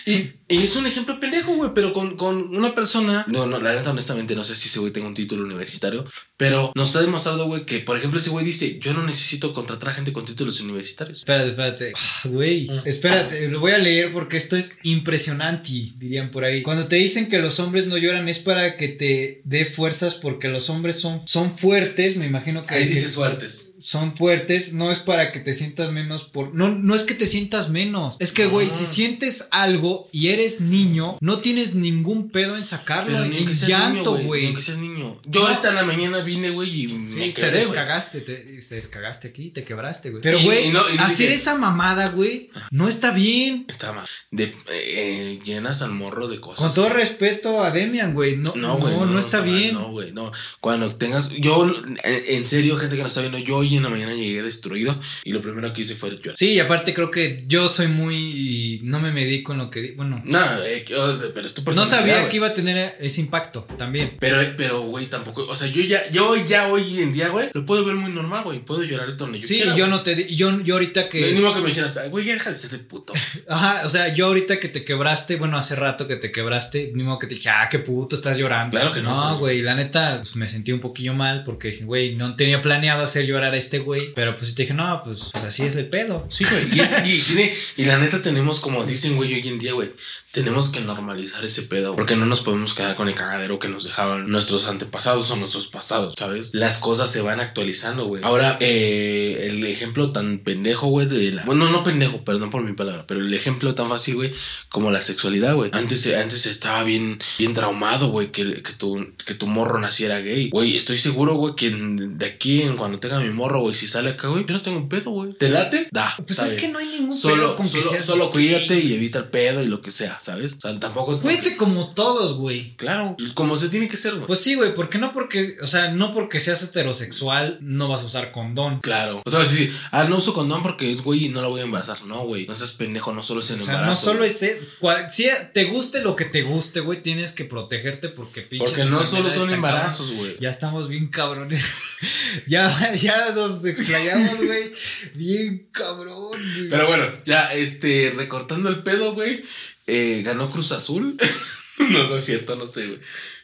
y, 0.07 0.13
y 0.49 0.59
es 0.63 0.77
un 0.77 0.87
ejemplo 0.87 1.19
pendejo, 1.21 1.55
güey, 1.55 1.71
pero 1.75 1.93
con, 1.93 2.17
con 2.17 2.55
una 2.57 2.75
persona. 2.75 3.25
No, 3.29 3.47
no, 3.47 3.61
la 3.61 3.75
neta, 3.75 3.91
honestamente, 3.91 4.35
no 4.35 4.45
sé 4.45 4.55
si 4.57 4.69
ese 4.69 4.79
güey 4.81 4.93
tenga 4.93 5.07
un 5.09 5.15
título 5.15 5.45
universitario, 5.45 6.07
pero 6.37 6.73
nos 6.75 6.95
ha 6.97 7.01
demostrado, 7.01 7.47
güey, 7.47 7.67
que, 7.67 7.81
por 7.81 7.97
ejemplo, 7.97 8.19
ese 8.21 8.31
güey 8.31 8.45
dice: 8.45 8.79
Yo 8.81 8.95
no 8.95 9.03
necesito 9.05 9.53
contratar 9.53 9.91
a 9.91 9.95
gente 9.95 10.13
con 10.13 10.25
títulos 10.25 10.61
universitarios. 10.61 11.19
Espérate, 11.19 11.51
espérate. 11.51 11.93
Ah, 11.97 12.29
Güey, 12.29 12.69
Mm. 12.69 12.83
espérate, 12.87 13.49
lo 13.49 13.61
voy 13.61 13.73
a 13.73 13.79
leer 13.79 14.13
porque 14.13 14.37
esto 14.37 14.57
es 14.57 14.77
impresionante, 14.83 15.71
dirían 15.97 16.31
por 16.31 16.45
ahí. 16.45 16.63
Cuando 16.63 16.87
te 16.87 16.97
dicen 16.97 17.29
que 17.29 17.39
los 17.39 17.59
hombres 17.61 17.87
no 17.87 17.97
lloran 17.99 18.29
es 18.29 18.39
para 18.39 18.77
que 18.77 18.89
te 18.89 19.41
dé 19.45 19.65
fuerzas 19.65 20.15
porque 20.15 20.49
los 20.49 20.71
hombres 20.71 21.01
son, 21.01 21.27
son 21.27 21.57
fuertes, 21.57 22.17
me 22.17 22.27
imagino 22.27 22.65
que... 22.65 22.75
Ahí 22.75 22.85
dice 22.87 23.09
suertes. 23.11 23.75
Son 23.89 24.15
fuertes, 24.19 24.75
no 24.75 24.91
es 24.93 24.99
para 24.99 25.33
que 25.33 25.41
te 25.41 25.55
sientas 25.55 25.93
menos 25.93 26.25
por... 26.25 26.55
No, 26.55 26.69
no 26.69 26.95
es 26.95 27.05
que 27.05 27.15
te 27.15 27.25
sientas 27.25 27.71
menos. 27.71 28.17
Es 28.19 28.33
que, 28.33 28.45
güey, 28.45 28.69
si 28.69 28.85
sientes 28.85 29.49
algo 29.51 30.11
y 30.13 30.29
eres 30.29 30.61
niño, 30.61 31.17
no 31.23 31.39
tienes 31.39 31.75
ningún 31.75 32.29
pedo 32.29 32.59
en 32.59 32.67
sacarlo 32.67 33.13
Pero 33.13 33.25
en 33.25 33.47
llanto, 33.55 34.15
güey. 34.19 34.43
Ni 34.43 34.47
aunque 34.49 34.61
seas 34.63 34.77
niño. 34.77 35.19
Yo 35.25 35.47
ahorita 35.49 35.71
en 35.71 35.75
la 35.77 35.85
mañana 35.85 36.19
vine, 36.21 36.51
güey, 36.51 36.83
y 36.85 36.89
me 36.89 37.09
Sí, 37.09 37.15
te 37.19 37.33
quedé, 37.33 37.51
descagaste, 37.53 38.21
te, 38.21 38.35
te 38.37 38.75
descagaste 38.75 39.29
aquí, 39.29 39.49
te 39.49 39.65
quebraste, 39.65 40.11
güey. 40.11 40.23
Pero, 40.23 40.39
güey, 40.43 40.71
no- 40.71 40.83
no 40.87 41.03
hacer 41.05 41.29
dije- 41.29 41.35
esa 41.41 41.55
mamada, 41.57 42.11
güey, 42.11 42.51
no 42.71 42.89
está 42.89 43.13
bien. 43.13 43.65
Está 43.71 43.93
mal. 43.95 44.05
De, 44.31 44.55
eh, 44.71 45.41
llenas 45.43 45.81
al 45.81 45.93
morro 45.93 46.29
de 46.29 46.39
cosas. 46.41 46.61
Con 46.67 46.75
todo 46.75 46.91
respeto 46.91 47.63
a 47.63 47.71
Demian, 47.71 48.13
güey, 48.13 48.37
no, 48.37 48.53
No, 48.55 48.75
no, 48.75 48.77
güey. 48.77 48.95
no, 48.95 49.19
está 49.19 49.41
mal, 49.41 49.49
bien. 49.51 49.73
No, 49.73 49.91
güey, 49.93 50.13
no. 50.13 50.31
Cuando 50.61 50.91
tengas. 50.95 51.31
Yo, 51.31 51.65
en, 51.67 51.99
en 52.05 52.47
serio, 52.47 52.77
gente 52.77 52.97
que 52.97 53.03
no 53.03 53.09
está 53.09 53.21
viendo, 53.21 53.39
yo 53.39 53.57
hoy 53.57 53.78
en 53.79 53.85
la 53.85 53.91
mañana 53.91 54.15
llegué 54.15 54.43
destruido 54.43 54.99
y 55.25 55.33
lo 55.33 55.41
primero 55.41 55.73
que 55.73 55.83
hice 55.83 55.95
fue 55.95 56.11
llorar. 56.11 56.37
Sí, 56.37 56.51
y 56.53 56.61
aparte 56.61 56.95
creo 56.95 57.11
que 57.11 57.45
yo 57.47 57.69
soy 57.69 57.89
muy... 57.89 58.81
No 58.85 59.01
me 59.01 59.13
medí 59.13 59.43
con 59.43 59.59
lo 59.59 59.71
que... 59.71 59.81
di- 59.83 59.91
Bueno, 59.93 60.21
No, 60.25 60.39
eh, 60.65 60.85
que- 60.87 60.95
o 60.97 61.15
sea, 61.15 61.29
pero 61.35 61.47
es 61.47 61.55
tu 61.55 61.63
no 61.73 61.87
sabía 61.87 62.29
que 62.29 62.37
iba 62.37 62.49
a 62.49 62.55
tener 62.55 62.95
ese 63.01 63.21
impacto 63.21 63.67
también. 63.77 64.17
Pero, 64.21 64.39
pero, 64.57 64.83
güey, 64.83 65.07
tampoco. 65.07 65.47
O 65.47 65.57
sea, 65.57 65.69
yo 65.69 65.83
ya, 65.83 66.09
yo 66.11 66.35
ya 66.47 66.69
hoy 66.69 67.01
en 67.01 67.13
día, 67.13 67.29
güey, 67.29 67.49
lo 67.55 67.65
puedo 67.67 67.85
ver 67.85 67.95
muy 67.97 68.11
normal, 68.13 68.45
güey. 68.45 68.59
Puedo 68.65 68.83
llorar 68.83 69.17
donde 69.17 69.41
yo 69.41 69.47
Sí, 69.49 69.57
quiera. 69.57 69.75
yo 69.77 69.87
no 69.89 70.03
te... 70.03 70.35
Yo, 70.35 70.61
yo 70.63 70.75
ahorita 70.75 71.09
que... 71.09 71.33
Ni 71.33 71.41
modo 71.41 71.55
que 71.55 71.61
me 71.61 71.69
dijeras, 71.69 71.97
"Ay, 71.97 72.09
güey, 72.11 72.25
ya 72.25 72.35
deja 72.35 72.51
de 72.51 72.57
ser 72.57 72.71
de 72.71 72.79
puto. 72.79 73.13
Ajá, 73.49 73.83
o 73.85 73.89
sea, 73.89 74.13
yo 74.15 74.27
ahorita 74.27 74.59
que 74.61 74.69
te 74.69 74.85
quebraste, 74.85 75.37
bueno, 75.37 75.57
hace 75.59 75.75
rato 75.77 76.07
que 76.09 76.17
te 76.17 76.33
quebraste, 76.33 76.91
ni 76.95 77.03
modo 77.05 77.19
que 77.19 77.27
te 77.27 77.35
dije, 77.37 77.49
ah, 77.51 77.69
qué 77.71 77.79
puto, 77.79 78.17
estás 78.17 78.39
llorando. 78.39 78.77
Claro 78.79 78.93
que 78.93 79.01
no, 79.03 79.31
No, 79.33 79.39
güey. 79.39 79.63
la 79.63 79.75
neta, 79.75 80.19
pues, 80.19 80.37
me 80.37 80.49
sentí 80.49 80.73
un 80.73 80.81
poquillo 80.81 81.15
mal 81.15 81.43
porque 81.45 81.77
güey, 81.85 82.15
no 82.17 82.35
tenía 82.37 82.61
planeado 82.63 83.05
hacer 83.05 83.27
llorar 83.27 83.55
a 83.55 83.57
este 83.59 83.81
güey, 83.81 84.15
pero 84.15 84.35
pues 84.35 84.55
te 84.55 84.63
dije, 84.63 84.75
no, 84.75 85.03
pues, 85.05 85.35
así 85.35 85.65
es 85.65 85.77
el 85.77 85.89
pedo. 85.89 86.27
Sí, 86.31 86.45
güey. 86.45 87.53
Y, 87.77 87.85
la 87.85 87.99
neta 87.99 88.23
tenemos, 88.23 88.61
como 88.61 88.85
dicen, 88.85 89.17
güey, 89.17 89.35
hoy 89.35 89.47
en 89.47 89.59
día, 89.59 89.73
güey, 89.73 89.93
tenemos 90.33 90.69
que 90.71 90.81
normalizar 90.81 91.45
ese 91.45 91.63
pedo. 91.63 91.97
Porque 91.97 92.17
no 92.17 92.27
nos 92.27 92.41
podemos 92.41 92.75
quedar 92.75 92.95
con 92.97 93.09
el 93.09 93.15
cagadero 93.15 93.59
que 93.59 93.69
nos 93.69 93.85
dejaban 93.85 94.29
nuestros 94.29 94.67
antepasados 94.67 95.31
o 95.31 95.37
nuestros 95.37 95.69
pasados, 95.69 96.15
¿sabes? 96.17 96.51
Las 96.53 96.79
cosas 96.79 97.11
se 97.11 97.23
van 97.23 97.41
actualizando, 97.41 98.07
güey. 98.07 98.23
Ahora, 98.25 98.57
eh, 98.61 99.49
el 99.49 99.65
ejemplo 99.67 100.13
tan 100.13 100.39
pendejo, 100.39 100.89
güey, 100.89 101.07
de 101.07 101.33
la... 101.33 101.45
Bueno, 101.45 101.71
no 101.71 101.83
pendejo, 101.83 102.25
perdón 102.25 102.51
por 102.51 102.63
mi 102.63 102.75
palabra, 102.75 103.05
pero 103.07 103.21
el 103.21 103.33
ejemplo 103.33 103.75
tan 103.75 103.89
fácil, 103.89 104.17
güey, 104.17 104.33
como 104.69 104.91
la 104.91 105.01
sexualidad, 105.01 105.55
güey. 105.55 105.71
Antes, 105.73 106.07
antes 106.15 106.47
estaba 106.47 106.85
bien, 106.85 107.19
bien 107.39 107.55
traumado, 107.55 108.09
güey, 108.09 108.31
que, 108.31 108.63
que, 108.63 108.73
tu, 108.73 109.07
que 109.25 109.35
tu 109.35 109.47
morro 109.47 109.79
naciera 109.81 110.21
gay. 110.21 110.51
Güey, 110.51 110.77
estoy 110.77 110.99
seguro, 110.99 111.35
güey, 111.35 111.55
que 111.55 111.71
de 111.71 112.27
aquí, 112.27 112.63
en 112.63 112.77
cuando 112.77 112.99
tenga 113.01 113.21
mi 113.21 113.31
morro, 113.31 113.48
güey, 113.57 113.75
si 113.75 113.89
sale 113.89 114.11
acá, 114.11 114.29
güey, 114.29 114.45
yo 114.47 114.55
no 114.55 114.63
tengo 114.63 114.77
un 114.79 114.89
pedo, 114.89 115.11
güey. 115.11 115.33
¿Te 115.33 115.49
late? 115.49 115.89
Da. 115.91 116.15
Pues 116.27 116.39
es 116.39 116.51
bien. 116.51 116.61
que 116.61 116.69
no 116.69 116.79
hay 116.79 116.87
ningún 116.87 117.09
pedo 117.11 117.19
Solo, 117.21 117.57
con 117.57 117.67
que 117.71 117.81
solo, 117.83 117.91
seas 117.93 118.05
solo 118.05 118.25
gay. 118.25 118.33
cuídate 118.33 118.79
y 118.79 118.95
evita 118.95 119.19
el 119.21 119.25
pedo 119.27 119.63
y 119.63 119.67
lo 119.67 119.81
que 119.81 119.91
sea, 119.91 120.19
¿sabes? 120.21 120.55
O 120.55 120.61
sea, 120.61 120.79
tampoco. 120.79 121.19
Cuídate 121.21 121.57
como 121.57 121.95
todos, 121.95 122.35
güey. 122.37 122.77
Claro, 122.77 123.17
como 123.35 123.57
se 123.57 123.69
tiene 123.69 123.89
que 123.89 123.97
ser, 123.97 124.15
güey. 124.15 124.27
Pues 124.27 124.41
sí, 124.41 124.55
güey, 124.55 124.75
porque 124.75 124.99
no 124.99 125.13
porque, 125.13 125.57
o 125.63 125.67
sea, 125.67 125.89
no 125.91 126.13
porque 126.13 126.41
seas 126.41 126.63
heterosexual 126.63 127.59
no 127.61 127.89
vas 127.89 128.03
a 128.03 128.07
usar 128.07 128.33
condón. 128.33 128.81
Claro. 128.81 129.23
O 129.25 129.31
sea, 129.31 129.45
si, 129.45 129.73
ah, 129.93 130.05
no 130.05 130.17
uso 130.19 130.35
condón 130.35 130.63
porque 130.63 130.91
es 130.91 131.03
güey 131.03 131.27
y 131.27 131.29
no 131.31 131.41
la 131.43 131.49
voy 131.49 131.61
a 131.61 131.65
embarazar. 131.65 132.03
No, 132.05 132.21
güey. 132.25 132.47
No 132.47 132.55
seas 132.55 132.73
pendejo, 132.73 133.13
no 133.13 133.23
solo 133.23 133.41
es 133.41 133.51
en 133.51 133.61
O 133.61 133.65
sea, 133.65 133.75
embarazo. 133.75 133.91
no 133.91 134.13
solo 134.13 134.25
es 134.25 134.43
e- 134.43 134.61
cual- 134.79 135.09
si 135.11 135.29
te 135.55 135.65
guste 135.65 136.03
lo 136.03 136.17
que 136.17 136.25
te 136.25 136.43
guste, 136.43 136.81
güey, 136.81 137.03
tienes 137.03 137.33
que 137.33 137.45
protegerte 137.45 138.09
porque 138.09 138.43
pinches 138.43 138.71
Porque 138.71 138.85
no 138.85 139.03
solo 139.03 139.31
son 139.31 139.51
embarazos, 139.53 140.13
güey. 140.17 140.37
Ya 140.41 140.49
estamos 140.49 140.89
bien 140.89 141.09
cabrones. 141.09 141.65
ya, 142.47 142.95
ya 142.95 143.33
nos 143.39 143.65
explayamos, 143.65 144.45
güey. 144.45 144.73
Bien 145.15 145.69
cabrón, 145.73 146.31
güey. 146.57 146.69
Pero 146.69 146.87
bueno, 146.89 147.13
ya, 147.25 147.53
este, 147.55 148.13
recortando 148.15 148.69
el 148.69 148.83
pedo, 148.83 149.15
güey. 149.15 149.43
eh, 149.87 150.23
ganó 150.25 150.51
Cruz 150.51 150.73
Azul. 150.73 151.17
no, 151.79 152.09
no 152.09 152.17
es 152.17 152.25
cierto, 152.25 152.57
no 152.57 152.67
sé, 152.67 152.87
güey. 152.87 153.01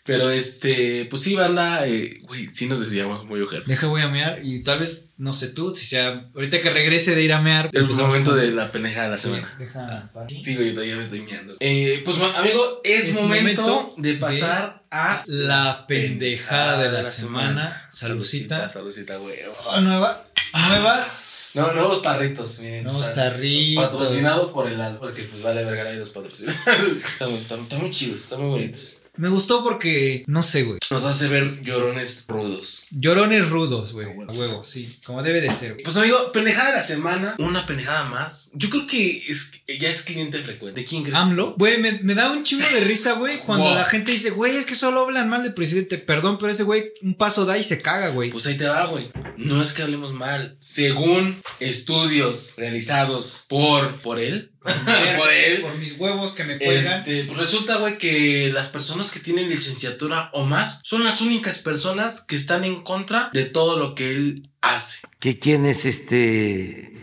Pero 0.06 0.28
este, 0.30 1.06
pues 1.06 1.22
sí, 1.22 1.34
banda, 1.34 1.86
eh, 1.88 2.18
güey, 2.24 2.44
sí 2.46 2.66
nos 2.66 2.78
decíamos 2.78 3.24
muy 3.24 3.40
ojete. 3.40 3.62
Deja, 3.66 3.86
voy 3.86 4.02
a 4.02 4.08
mear 4.08 4.38
y 4.44 4.62
tal 4.62 4.80
vez, 4.80 5.12
no 5.16 5.32
sé 5.32 5.48
tú, 5.48 5.74
si 5.74 5.86
sea, 5.86 6.30
ahorita 6.34 6.60
que 6.60 6.68
regrese 6.68 7.14
de 7.14 7.22
ir 7.22 7.32
a 7.32 7.40
mear. 7.40 7.70
El 7.72 7.86
momento 7.88 8.34
de 8.34 8.50
la 8.52 8.70
pendeja 8.70 9.04
de 9.04 9.08
la 9.08 9.16
Sí, 9.16 9.28
semana. 9.28 9.54
Deja. 9.58 10.10
Sí, 10.42 10.56
güey, 10.56 10.72
todavía 10.74 10.96
me 10.96 11.00
estoy 11.02 11.22
miando. 11.22 11.56
Eh, 11.60 12.02
pues, 12.04 12.18
amigo, 12.36 12.82
es, 12.84 13.08
Es 13.08 13.14
momento, 13.14 13.62
momento 13.62 13.94
de 13.96 14.14
pasar 14.14 14.84
a 14.90 15.22
La 15.26 15.86
pendejada 15.88 16.82
de 16.82 16.92
la 16.92 17.02
semana. 17.02 17.86
Salucita. 17.90 18.68
Salucita, 18.68 19.16
güey. 19.16 19.36
Oh, 19.68 19.80
nueva, 19.80 20.22
nuevas. 20.52 21.52
No, 21.54 21.72
nuevos 21.72 22.02
tarritos, 22.02 22.60
miren. 22.60 22.84
Nuevos 22.84 23.02
o 23.02 23.04
sea, 23.06 23.14
tarritos. 23.14 23.84
Patrocinados 23.86 24.52
por 24.52 24.66
el 24.70 24.78
AL, 24.80 24.98
porque 24.98 25.22
pues 25.22 25.42
vale 25.42 25.64
verga 25.64 25.84
nadie 25.84 25.96
los 25.98 26.10
patrocina. 26.10 26.52
están, 27.06 27.30
están- 27.32 27.60
están 27.62 27.80
muy 27.80 27.90
chidos, 27.90 28.20
están 28.20 28.40
muy 28.42 28.50
bonitos. 28.50 29.00
Me 29.16 29.28
gustó 29.28 29.62
porque, 29.62 30.24
no 30.26 30.42
sé, 30.42 30.64
güey. 30.64 30.78
Nos 30.90 31.04
hace 31.04 31.28
ver 31.28 31.62
llorones 31.62 32.24
rudos. 32.28 32.86
Llorones 32.90 33.48
rudos, 33.48 33.92
güey. 33.92 34.06
Huevo. 34.08 34.32
Huevo, 34.32 34.62
sí. 34.64 34.98
Como 35.04 35.22
debe 35.22 35.40
de 35.40 35.50
ser, 35.52 35.72
güey. 35.74 35.84
Pues 35.84 35.96
amigo, 35.96 36.32
pendejada 36.32 36.70
de 36.70 36.76
la 36.76 36.82
semana, 36.82 37.34
una 37.38 37.64
pendejada 37.66 38.04
más. 38.08 38.50
Yo 38.54 38.68
creo 38.70 38.86
que 38.86 39.24
es, 39.28 39.52
ya 39.78 39.88
es 39.88 40.02
cliente 40.02 40.40
frecuente. 40.42 40.80
¿De 40.80 40.86
quién 40.86 41.02
crees? 41.02 41.16
AMLO, 41.16 41.54
güey, 41.58 41.78
me, 41.80 41.92
me 42.02 42.14
da 42.14 42.32
un 42.32 42.42
chingo 42.44 42.66
de 42.68 42.80
risa, 42.80 43.12
güey, 43.14 43.38
cuando 43.38 43.66
Wow. 43.66 43.74
la 43.74 43.84
gente 43.84 44.12
dice, 44.12 44.30
güey, 44.30 44.56
es 44.56 44.66
que 44.66 44.74
solo 44.74 45.00
hablan 45.00 45.28
mal 45.28 45.42
del 45.44 45.54
presidente. 45.54 45.98
Perdón, 45.98 46.36
pero 46.38 46.50
ese 46.52 46.64
güey 46.64 46.84
un 47.02 47.14
paso 47.14 47.44
da 47.44 47.56
y 47.56 47.62
se 47.64 47.80
caga, 47.80 48.08
güey. 48.08 48.30
Pues 48.30 48.46
ahí 48.46 48.56
te 48.56 48.66
va, 48.66 48.86
güey. 48.86 49.10
No 49.36 49.62
es 49.62 49.72
que 49.74 49.82
hablemos 49.82 50.12
mal. 50.12 50.56
Según 50.60 51.40
estudios 51.60 52.54
realizados 52.56 53.44
por, 53.48 53.94
por 53.96 54.18
él, 54.18 54.52
por 55.18 55.30
él, 55.30 55.60
Por 55.60 55.76
mis 55.76 55.98
huevos 55.98 56.32
que 56.32 56.44
me 56.44 56.58
cuelgan. 56.58 56.98
Este, 57.00 57.24
pues 57.24 57.38
resulta, 57.38 57.76
güey, 57.76 57.98
que 57.98 58.50
las 58.52 58.68
personas 58.68 59.12
que 59.12 59.20
tienen 59.20 59.48
licenciatura 59.48 60.30
o 60.32 60.46
más 60.46 60.80
son 60.82 61.04
las 61.04 61.20
únicas 61.20 61.58
personas 61.58 62.22
que 62.22 62.36
están 62.36 62.64
en 62.64 62.82
contra 62.82 63.30
de 63.34 63.44
todo 63.44 63.78
lo 63.78 63.94
que 63.94 64.10
él 64.10 64.42
hace. 64.62 65.00
que 65.20 65.38
quienes 65.38 65.84
este, 65.84 66.98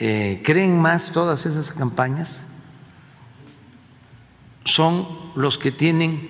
eh, 0.00 0.42
creen 0.44 0.76
más 0.76 1.12
todas 1.12 1.46
esas 1.46 1.70
campañas 1.70 2.38
son 4.64 5.06
los 5.36 5.58
que 5.58 5.70
tienen 5.70 6.28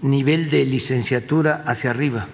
nivel 0.00 0.48
de 0.48 0.64
licenciatura 0.64 1.62
hacia 1.66 1.90
arriba. 1.90 2.28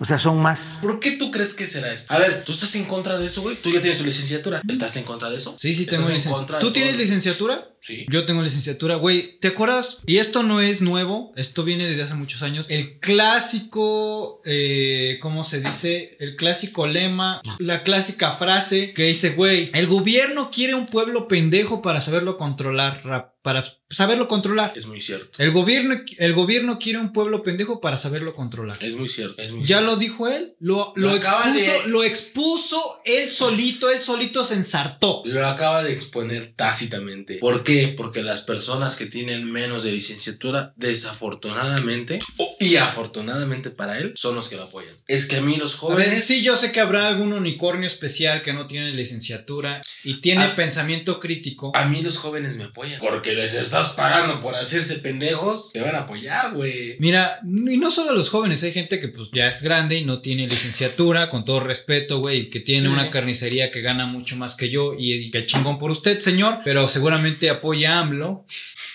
O 0.00 0.04
sea, 0.04 0.18
son 0.18 0.38
más. 0.38 0.78
¿Por 0.80 1.00
qué 1.00 1.12
tú 1.12 1.30
crees 1.30 1.54
que 1.54 1.66
será 1.66 1.92
esto? 1.92 2.14
A 2.14 2.18
ver, 2.18 2.44
¿tú 2.44 2.52
estás 2.52 2.74
en 2.76 2.84
contra 2.84 3.18
de 3.18 3.26
eso, 3.26 3.42
güey? 3.42 3.56
¿Tú 3.56 3.70
ya 3.70 3.80
tienes 3.80 3.98
tu 3.98 4.04
licenciatura? 4.04 4.62
¿Estás 4.68 4.96
en 4.96 5.04
contra 5.04 5.28
de 5.28 5.36
eso? 5.36 5.56
Sí, 5.58 5.72
sí, 5.72 5.86
tengo 5.86 6.02
¿Estás 6.02 6.10
en 6.10 6.16
licenciatura. 6.16 6.58
¿Tú 6.60 6.72
tienes 6.72 6.96
licenciatura? 6.96 7.68
Sí. 7.80 8.06
Yo 8.10 8.24
tengo 8.26 8.42
licenciatura, 8.42 8.96
güey. 8.96 9.38
¿Te 9.40 9.48
acuerdas? 9.48 9.98
Y 10.06 10.18
esto 10.18 10.42
no 10.42 10.60
es 10.60 10.82
nuevo, 10.82 11.32
esto 11.36 11.64
viene 11.64 11.86
desde 11.86 12.02
hace 12.02 12.14
muchos 12.14 12.42
años. 12.42 12.66
El 12.68 12.98
clásico, 12.98 14.40
eh, 14.44 15.18
¿cómo 15.20 15.44
se 15.44 15.60
dice? 15.60 16.16
El 16.20 16.36
clásico 16.36 16.86
lema, 16.86 17.40
la 17.58 17.82
clásica 17.82 18.32
frase 18.32 18.92
que 18.92 19.04
dice, 19.04 19.30
güey, 19.30 19.70
el 19.74 19.86
gobierno 19.86 20.50
quiere 20.50 20.74
un 20.74 20.86
pueblo 20.86 21.28
pendejo 21.28 21.82
para 21.82 22.00
saberlo 22.00 22.36
controlar, 22.36 23.00
rap- 23.04 23.34
para 23.42 23.64
saberlo 23.88 24.28
controlar. 24.28 24.72
Es 24.76 24.86
muy 24.86 25.00
cierto. 25.00 25.42
El 25.42 25.52
gobierno, 25.52 25.96
el 26.18 26.34
gobierno 26.34 26.78
quiere 26.78 26.98
un 26.98 27.12
pueblo 27.12 27.42
pendejo 27.42 27.80
para 27.80 27.96
saberlo 27.96 28.34
controlar. 28.34 28.76
Es 28.82 28.96
muy 28.96 29.08
cierto. 29.08 29.40
Es 29.40 29.52
muy 29.52 29.62
Ya 29.62 29.78
cierto. 29.78 29.86
lo 29.86 29.96
dijo 29.96 30.28
él, 30.28 30.54
lo, 30.60 30.92
Lo 30.96 31.08
lo, 31.08 31.14
acaba 31.14 31.44
expuso, 31.48 31.82
de- 31.84 31.88
lo 31.88 32.04
expuso 32.04 33.00
él 33.06 33.30
solito, 33.30 33.90
él 33.90 34.02
solito 34.02 34.44
se 34.44 34.54
ensartó. 34.54 35.22
Lo 35.24 35.46
acaba 35.46 35.82
de 35.82 35.92
exponer 35.94 36.52
tácitamente. 36.56 37.38
¿Por 37.38 37.62
qué? 37.68 37.94
Porque 37.94 38.22
las 38.22 38.40
personas 38.40 38.96
que 38.96 39.04
tienen 39.04 39.44
menos 39.44 39.84
de 39.84 39.92
licenciatura, 39.92 40.72
desafortunadamente, 40.76 42.18
y 42.58 42.76
afortunadamente 42.76 43.70
para 43.70 43.98
él, 43.98 44.12
son 44.16 44.34
los 44.34 44.48
que 44.48 44.56
lo 44.56 44.62
apoyan. 44.62 44.94
Es 45.06 45.26
que 45.26 45.36
a 45.36 45.42
mí 45.42 45.56
los 45.56 45.72
ver, 45.72 45.78
jóvenes... 45.80 46.24
sí, 46.24 46.42
yo 46.42 46.56
sé 46.56 46.72
que 46.72 46.80
habrá 46.80 47.08
algún 47.08 47.34
unicornio 47.34 47.86
especial 47.86 48.40
que 48.40 48.54
no 48.54 48.66
tiene 48.66 48.92
licenciatura 48.92 49.82
y 50.02 50.22
tiene 50.22 50.48
pensamiento 50.48 51.20
crítico. 51.20 51.72
A 51.74 51.84
mí 51.84 52.00
los 52.00 52.16
jóvenes 52.16 52.56
me 52.56 52.64
apoyan. 52.64 53.00
Porque 53.00 53.34
les 53.34 53.52
estás 53.52 53.90
pagando 53.90 54.40
por 54.40 54.54
hacerse 54.54 55.00
pendejos. 55.00 55.70
Te 55.72 55.82
van 55.82 55.94
a 55.94 56.00
apoyar, 56.00 56.54
güey. 56.54 56.96
Mira, 57.00 57.40
y 57.44 57.76
no 57.76 57.90
solo 57.90 58.14
los 58.14 58.30
jóvenes, 58.30 58.62
hay 58.62 58.72
gente 58.72 58.98
que 58.98 59.08
pues 59.08 59.28
ya 59.30 59.46
es 59.46 59.62
grande 59.62 59.98
y 59.98 60.06
no 60.06 60.22
tiene 60.22 60.46
licenciatura, 60.46 61.28
con 61.28 61.44
todo 61.44 61.60
respeto, 61.60 62.20
güey, 62.20 62.48
que 62.48 62.60
tiene 62.60 62.88
una 62.88 63.10
carnicería 63.10 63.70
que 63.70 63.82
gana 63.82 64.06
mucho 64.06 64.36
más 64.36 64.54
que 64.54 64.70
yo 64.70 64.94
y, 64.98 65.12
y 65.12 65.30
que 65.30 65.44
chingón 65.44 65.76
por 65.76 65.90
usted, 65.90 66.18
señor, 66.18 66.60
pero 66.64 66.88
seguramente 66.88 67.50
apoya 67.58 67.94
a 67.94 68.00
AMLO. 68.00 68.44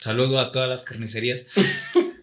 Saludo 0.01 0.39
a 0.39 0.51
todas 0.51 0.67
las 0.67 0.81
carnicerías. 0.81 1.45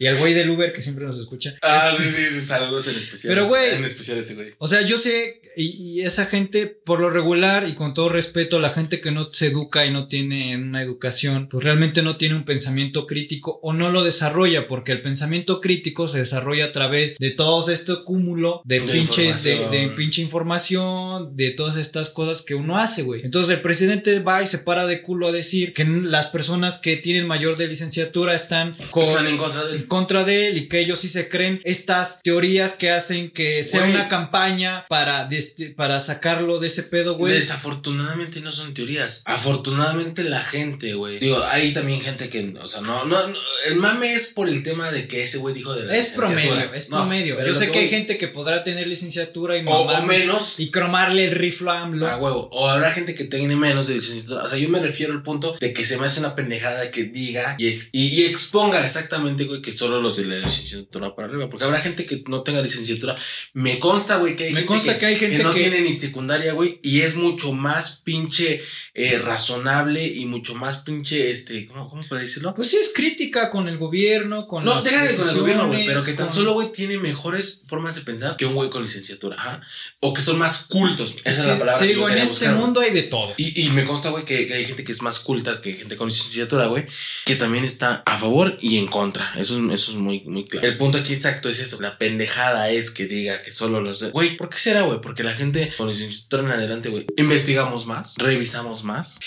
Y 0.00 0.06
al 0.06 0.16
güey 0.16 0.32
del 0.32 0.48
Uber 0.48 0.72
que 0.72 0.80
siempre 0.80 1.04
nos 1.04 1.18
escucha. 1.18 1.56
Ah, 1.60 1.92
sí, 1.96 2.04
sí, 2.04 2.26
sí, 2.30 2.40
saludos 2.42 2.86
en 2.86 2.94
especial. 2.94 3.34
Pero, 3.34 3.48
güey. 3.48 3.74
En 3.74 3.84
especial 3.84 4.18
ese 4.18 4.36
güey. 4.36 4.54
O 4.58 4.68
sea, 4.68 4.82
yo 4.82 4.96
sé, 4.96 5.42
y, 5.56 6.00
y 6.00 6.00
esa 6.02 6.26
gente, 6.26 6.66
por 6.66 7.00
lo 7.00 7.10
regular 7.10 7.68
y 7.68 7.74
con 7.74 7.94
todo 7.94 8.08
respeto, 8.08 8.58
la 8.60 8.70
gente 8.70 9.00
que 9.00 9.10
no 9.10 9.28
se 9.32 9.48
educa 9.48 9.86
y 9.86 9.90
no 9.90 10.08
tiene 10.08 10.56
una 10.56 10.82
educación, 10.82 11.48
pues 11.48 11.64
realmente 11.64 12.02
no 12.02 12.16
tiene 12.16 12.34
un 12.34 12.44
pensamiento 12.44 13.06
crítico 13.06 13.58
o 13.62 13.72
no 13.72 13.90
lo 13.90 14.02
desarrolla, 14.04 14.68
porque 14.68 14.92
el 14.92 15.02
pensamiento 15.02 15.60
crítico 15.60 16.08
se 16.08 16.18
desarrolla 16.18 16.66
a 16.66 16.72
través 16.72 17.16
de 17.18 17.30
todo 17.30 17.70
este 17.70 17.94
cúmulo 18.04 18.62
de, 18.64 18.80
De 18.80 18.86
pinches, 18.86 19.42
de, 19.44 19.58
de 19.68 19.88
pinche 19.90 20.22
información, 20.22 21.36
de 21.36 21.50
todas 21.50 21.76
estas 21.76 22.10
cosas 22.10 22.42
que 22.42 22.54
uno 22.54 22.76
hace, 22.76 23.02
güey. 23.02 23.22
Entonces 23.24 23.54
el 23.56 23.60
presidente 23.62 24.20
va 24.20 24.42
y 24.42 24.46
se 24.46 24.58
para 24.58 24.86
de 24.86 25.02
culo 25.02 25.28
a 25.28 25.32
decir 25.32 25.72
que 25.72 25.84
las 25.84 26.26
personas 26.26 26.78
que 26.78 26.96
tienen 26.96 27.26
mayor 27.26 27.56
de 27.56 27.68
licenciatura 27.68 28.34
están 28.34 28.72
con 28.90 29.02
Están 29.02 29.26
en 29.26 29.36
contra 29.36 29.64
de 29.64 29.70
en 29.72 29.78
él. 29.78 29.86
contra 29.88 30.24
de 30.24 30.48
él 30.48 30.56
y 30.58 30.68
que 30.68 30.80
ellos 30.80 31.00
sí 31.00 31.08
se 31.08 31.28
creen 31.28 31.60
estas 31.64 32.20
teorías 32.22 32.74
que 32.74 32.90
hacen 32.90 33.30
que 33.30 33.64
sea 33.64 33.84
una 33.84 34.08
campaña 34.08 34.84
para, 34.88 35.24
deste- 35.38 35.74
para 35.74 36.00
sacarlo 36.00 36.58
de 36.60 36.66
ese 36.68 36.82
pedo, 36.82 37.16
güey. 37.16 37.32
Desafortunadamente 37.34 38.40
no 38.40 38.52
son 38.52 38.74
teorías. 38.74 39.22
Afortunadamente 39.26 40.24
la 40.24 40.42
gente, 40.42 40.94
güey. 40.94 41.18
Digo, 41.18 41.42
hay 41.50 41.72
también 41.72 42.00
gente 42.00 42.28
que, 42.28 42.54
o 42.60 42.68
sea, 42.68 42.80
no, 42.80 43.04
no, 43.06 43.26
no, 43.28 43.38
el 43.68 43.76
mame 43.76 44.12
es 44.14 44.28
por 44.28 44.48
el 44.48 44.62
tema 44.62 44.90
de 44.90 45.08
que 45.08 45.24
ese 45.24 45.38
güey 45.38 45.54
dijo 45.54 45.74
de 45.74 45.84
las 45.86 45.96
Es 45.96 46.06
promedio, 46.12 46.58
es 46.60 46.84
promedio. 46.86 47.44
Yo 47.46 47.54
sé 47.54 47.70
que 47.70 47.78
hay 47.80 47.88
gente 47.88 48.18
que 48.18 48.28
podrá 48.28 48.62
tener 48.62 48.86
licenciatura 48.86 49.56
y 49.56 49.64
o, 49.66 49.70
o 49.70 50.02
menos. 50.02 50.58
y 50.60 50.70
cromarle 50.70 51.24
el 51.24 51.30
riflo 51.32 51.70
a 51.70 51.80
AMLO. 51.82 52.06
A 52.06 52.16
huevo. 52.16 52.48
O 52.52 52.68
habrá 52.68 52.90
gente 52.92 53.14
que 53.14 53.24
tiene 53.24 53.56
menos 53.56 53.88
de 53.88 53.94
licenciatura. 53.94 54.44
O 54.44 54.48
sea, 54.50 54.58
yo 54.58 54.68
me 54.68 54.80
refiero 54.80 55.12
al 55.12 55.22
punto 55.22 55.56
de 55.60 55.72
que 55.72 55.84
se 55.84 55.98
me 55.98 56.06
hace 56.06 56.20
una 56.20 56.34
pendejada 56.34 56.90
que 56.90 57.04
diga 57.04 57.56
y, 57.58 57.68
ex- 57.68 57.90
y, 57.92 58.06
y 58.08 58.24
exponga 58.26 58.84
exactamente, 58.84 59.44
güey, 59.44 59.62
que 59.62 59.72
solo 59.72 60.00
los 60.00 60.16
de 60.16 60.26
la 60.26 60.36
licenciatura 60.36 61.14
para 61.14 61.28
arriba. 61.28 61.48
Porque 61.48 61.64
habrá 61.64 61.80
gente 61.80 62.06
que 62.06 62.22
no 62.28 62.42
tenga 62.42 62.62
licenciatura. 62.62 63.16
Me 63.54 63.78
consta, 63.78 64.16
güey, 64.16 64.36
que 64.36 64.44
hay 64.44 64.50
Me 64.52 64.60
gente, 64.60 64.66
consta 64.66 64.98
que 64.98 65.06
hay 65.06 65.16
gente 65.16 65.27
no 65.42 65.52
que- 65.52 65.60
tiene 65.60 65.80
ni 65.82 65.92
secundaria, 65.92 66.52
güey. 66.54 66.80
Y 66.82 67.00
es 67.00 67.16
mucho 67.16 67.52
más 67.52 68.00
pinche 68.04 68.62
eh, 68.94 69.18
razonable 69.18 70.04
y 70.06 70.24
mucho 70.26 70.54
más 70.54 70.78
pinche, 70.78 71.30
este, 71.30 71.66
¿cómo, 71.66 71.88
cómo 71.88 72.02
puedo 72.08 72.20
decirlo? 72.22 72.54
Pues 72.54 72.68
sí 72.70 72.76
es 72.78 72.90
crítica 72.94 73.50
con 73.50 73.68
el 73.68 73.78
gobierno, 73.78 74.46
con 74.48 74.64
No, 74.64 74.80
deja 74.82 75.04
de 75.04 75.16
con 75.16 75.28
el 75.28 75.36
gobierno, 75.38 75.66
güey, 75.68 75.86
pero 75.86 76.04
que 76.04 76.12
tan 76.14 76.26
con- 76.26 76.34
solo, 76.34 76.52
güey, 76.54 76.72
tiene 76.72 76.98
mejores 76.98 77.60
formas 77.66 77.94
de 77.94 78.00
pensar 78.00 78.36
que 78.36 78.46
un 78.46 78.54
güey 78.54 78.70
con 78.70 78.82
licenciatura, 78.82 79.36
ajá. 79.38 79.60
O 80.00 80.14
que 80.14 80.22
son 80.22 80.38
más 80.38 80.64
cultos. 80.68 81.16
Esa 81.24 81.40
es 81.40 81.46
la 81.46 81.58
palabra. 81.58 81.80
sí, 81.80 81.88
digo, 81.88 82.08
en 82.08 82.18
este 82.18 82.46
buscar, 82.46 82.54
mundo 82.56 82.80
hay 82.80 82.92
de 82.92 83.02
todo. 83.02 83.34
Y, 83.36 83.60
y 83.62 83.70
me 83.70 83.84
consta, 83.84 84.10
güey, 84.10 84.24
que, 84.24 84.46
que 84.46 84.54
hay 84.54 84.64
gente 84.64 84.84
que 84.84 84.92
es 84.92 85.02
más 85.02 85.18
culta 85.20 85.60
que 85.60 85.72
gente 85.74 85.96
con 85.96 86.08
licenciatura, 86.08 86.66
güey, 86.66 86.86
que 87.24 87.36
también 87.36 87.64
está 87.64 88.02
a 88.06 88.18
favor 88.18 88.56
y 88.60 88.78
en 88.78 88.86
contra. 88.86 89.32
Eso 89.36 89.56
es, 89.58 89.74
eso 89.74 89.90
es 89.92 89.96
muy, 89.96 90.20
muy 90.24 90.44
claro. 90.44 90.66
El 90.66 90.76
punto 90.76 90.98
aquí 90.98 91.12
exacto 91.12 91.48
es 91.48 91.58
eso. 91.60 91.80
La 91.80 91.98
pendejada 91.98 92.70
es 92.70 92.90
que 92.90 93.06
diga 93.06 93.42
que 93.42 93.52
solo 93.52 93.80
los 93.80 94.00
de... 94.00 94.10
Güey, 94.10 94.36
¿por 94.36 94.48
qué 94.48 94.58
será, 94.58 94.82
güey? 94.82 95.00
Porque 95.18 95.30
la 95.30 95.36
gente 95.36 95.72
con 95.76 95.88
licenciatura 95.88 96.44
en 96.44 96.50
adelante, 96.50 96.90
güey, 96.90 97.04
investigamos 97.16 97.86
más, 97.86 98.14
revisamos 98.18 98.84
más, 98.84 99.18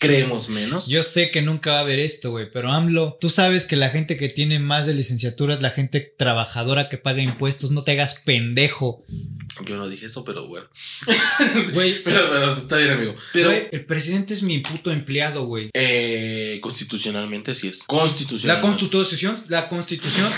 creemos 0.00 0.48
menos. 0.48 0.88
Yo 0.88 1.04
sé 1.04 1.30
que 1.30 1.42
nunca 1.42 1.70
va 1.70 1.76
a 1.76 1.82
haber 1.82 2.00
esto, 2.00 2.32
güey, 2.32 2.50
pero 2.50 2.72
AMLO, 2.72 3.16
tú 3.20 3.28
sabes 3.28 3.64
que 3.64 3.76
la 3.76 3.90
gente 3.90 4.16
que 4.16 4.28
tiene 4.28 4.58
más 4.58 4.86
de 4.86 4.94
licenciatura 4.94 5.54
es 5.54 5.62
la 5.62 5.70
gente 5.70 6.00
trabajadora 6.00 6.88
que 6.88 6.98
paga 6.98 7.22
impuestos, 7.22 7.70
no 7.70 7.84
te 7.84 7.92
hagas 7.92 8.16
pendejo. 8.16 9.04
Yo 9.64 9.76
no 9.76 9.88
dije 9.88 10.06
eso, 10.06 10.24
pero 10.24 10.46
bueno. 10.46 10.66
Güey, 11.72 12.02
Pero, 12.02 12.28
pero 12.30 12.52
está 12.52 12.78
bien, 12.78 12.90
amigo. 12.92 13.14
Pero 13.32 13.50
güey, 13.50 13.62
el 13.72 13.84
presidente 13.84 14.34
es 14.34 14.42
mi 14.42 14.58
puto 14.60 14.90
empleado, 14.92 15.46
güey. 15.46 15.70
eh, 15.74 16.58
constitucionalmente 16.62 17.54
sí 17.54 17.68
es. 17.68 17.80
La 17.80 17.86
Constitucionalmente. 17.86 18.68
constitución, 18.68 19.44
la 19.48 19.68
constitución. 19.68 20.30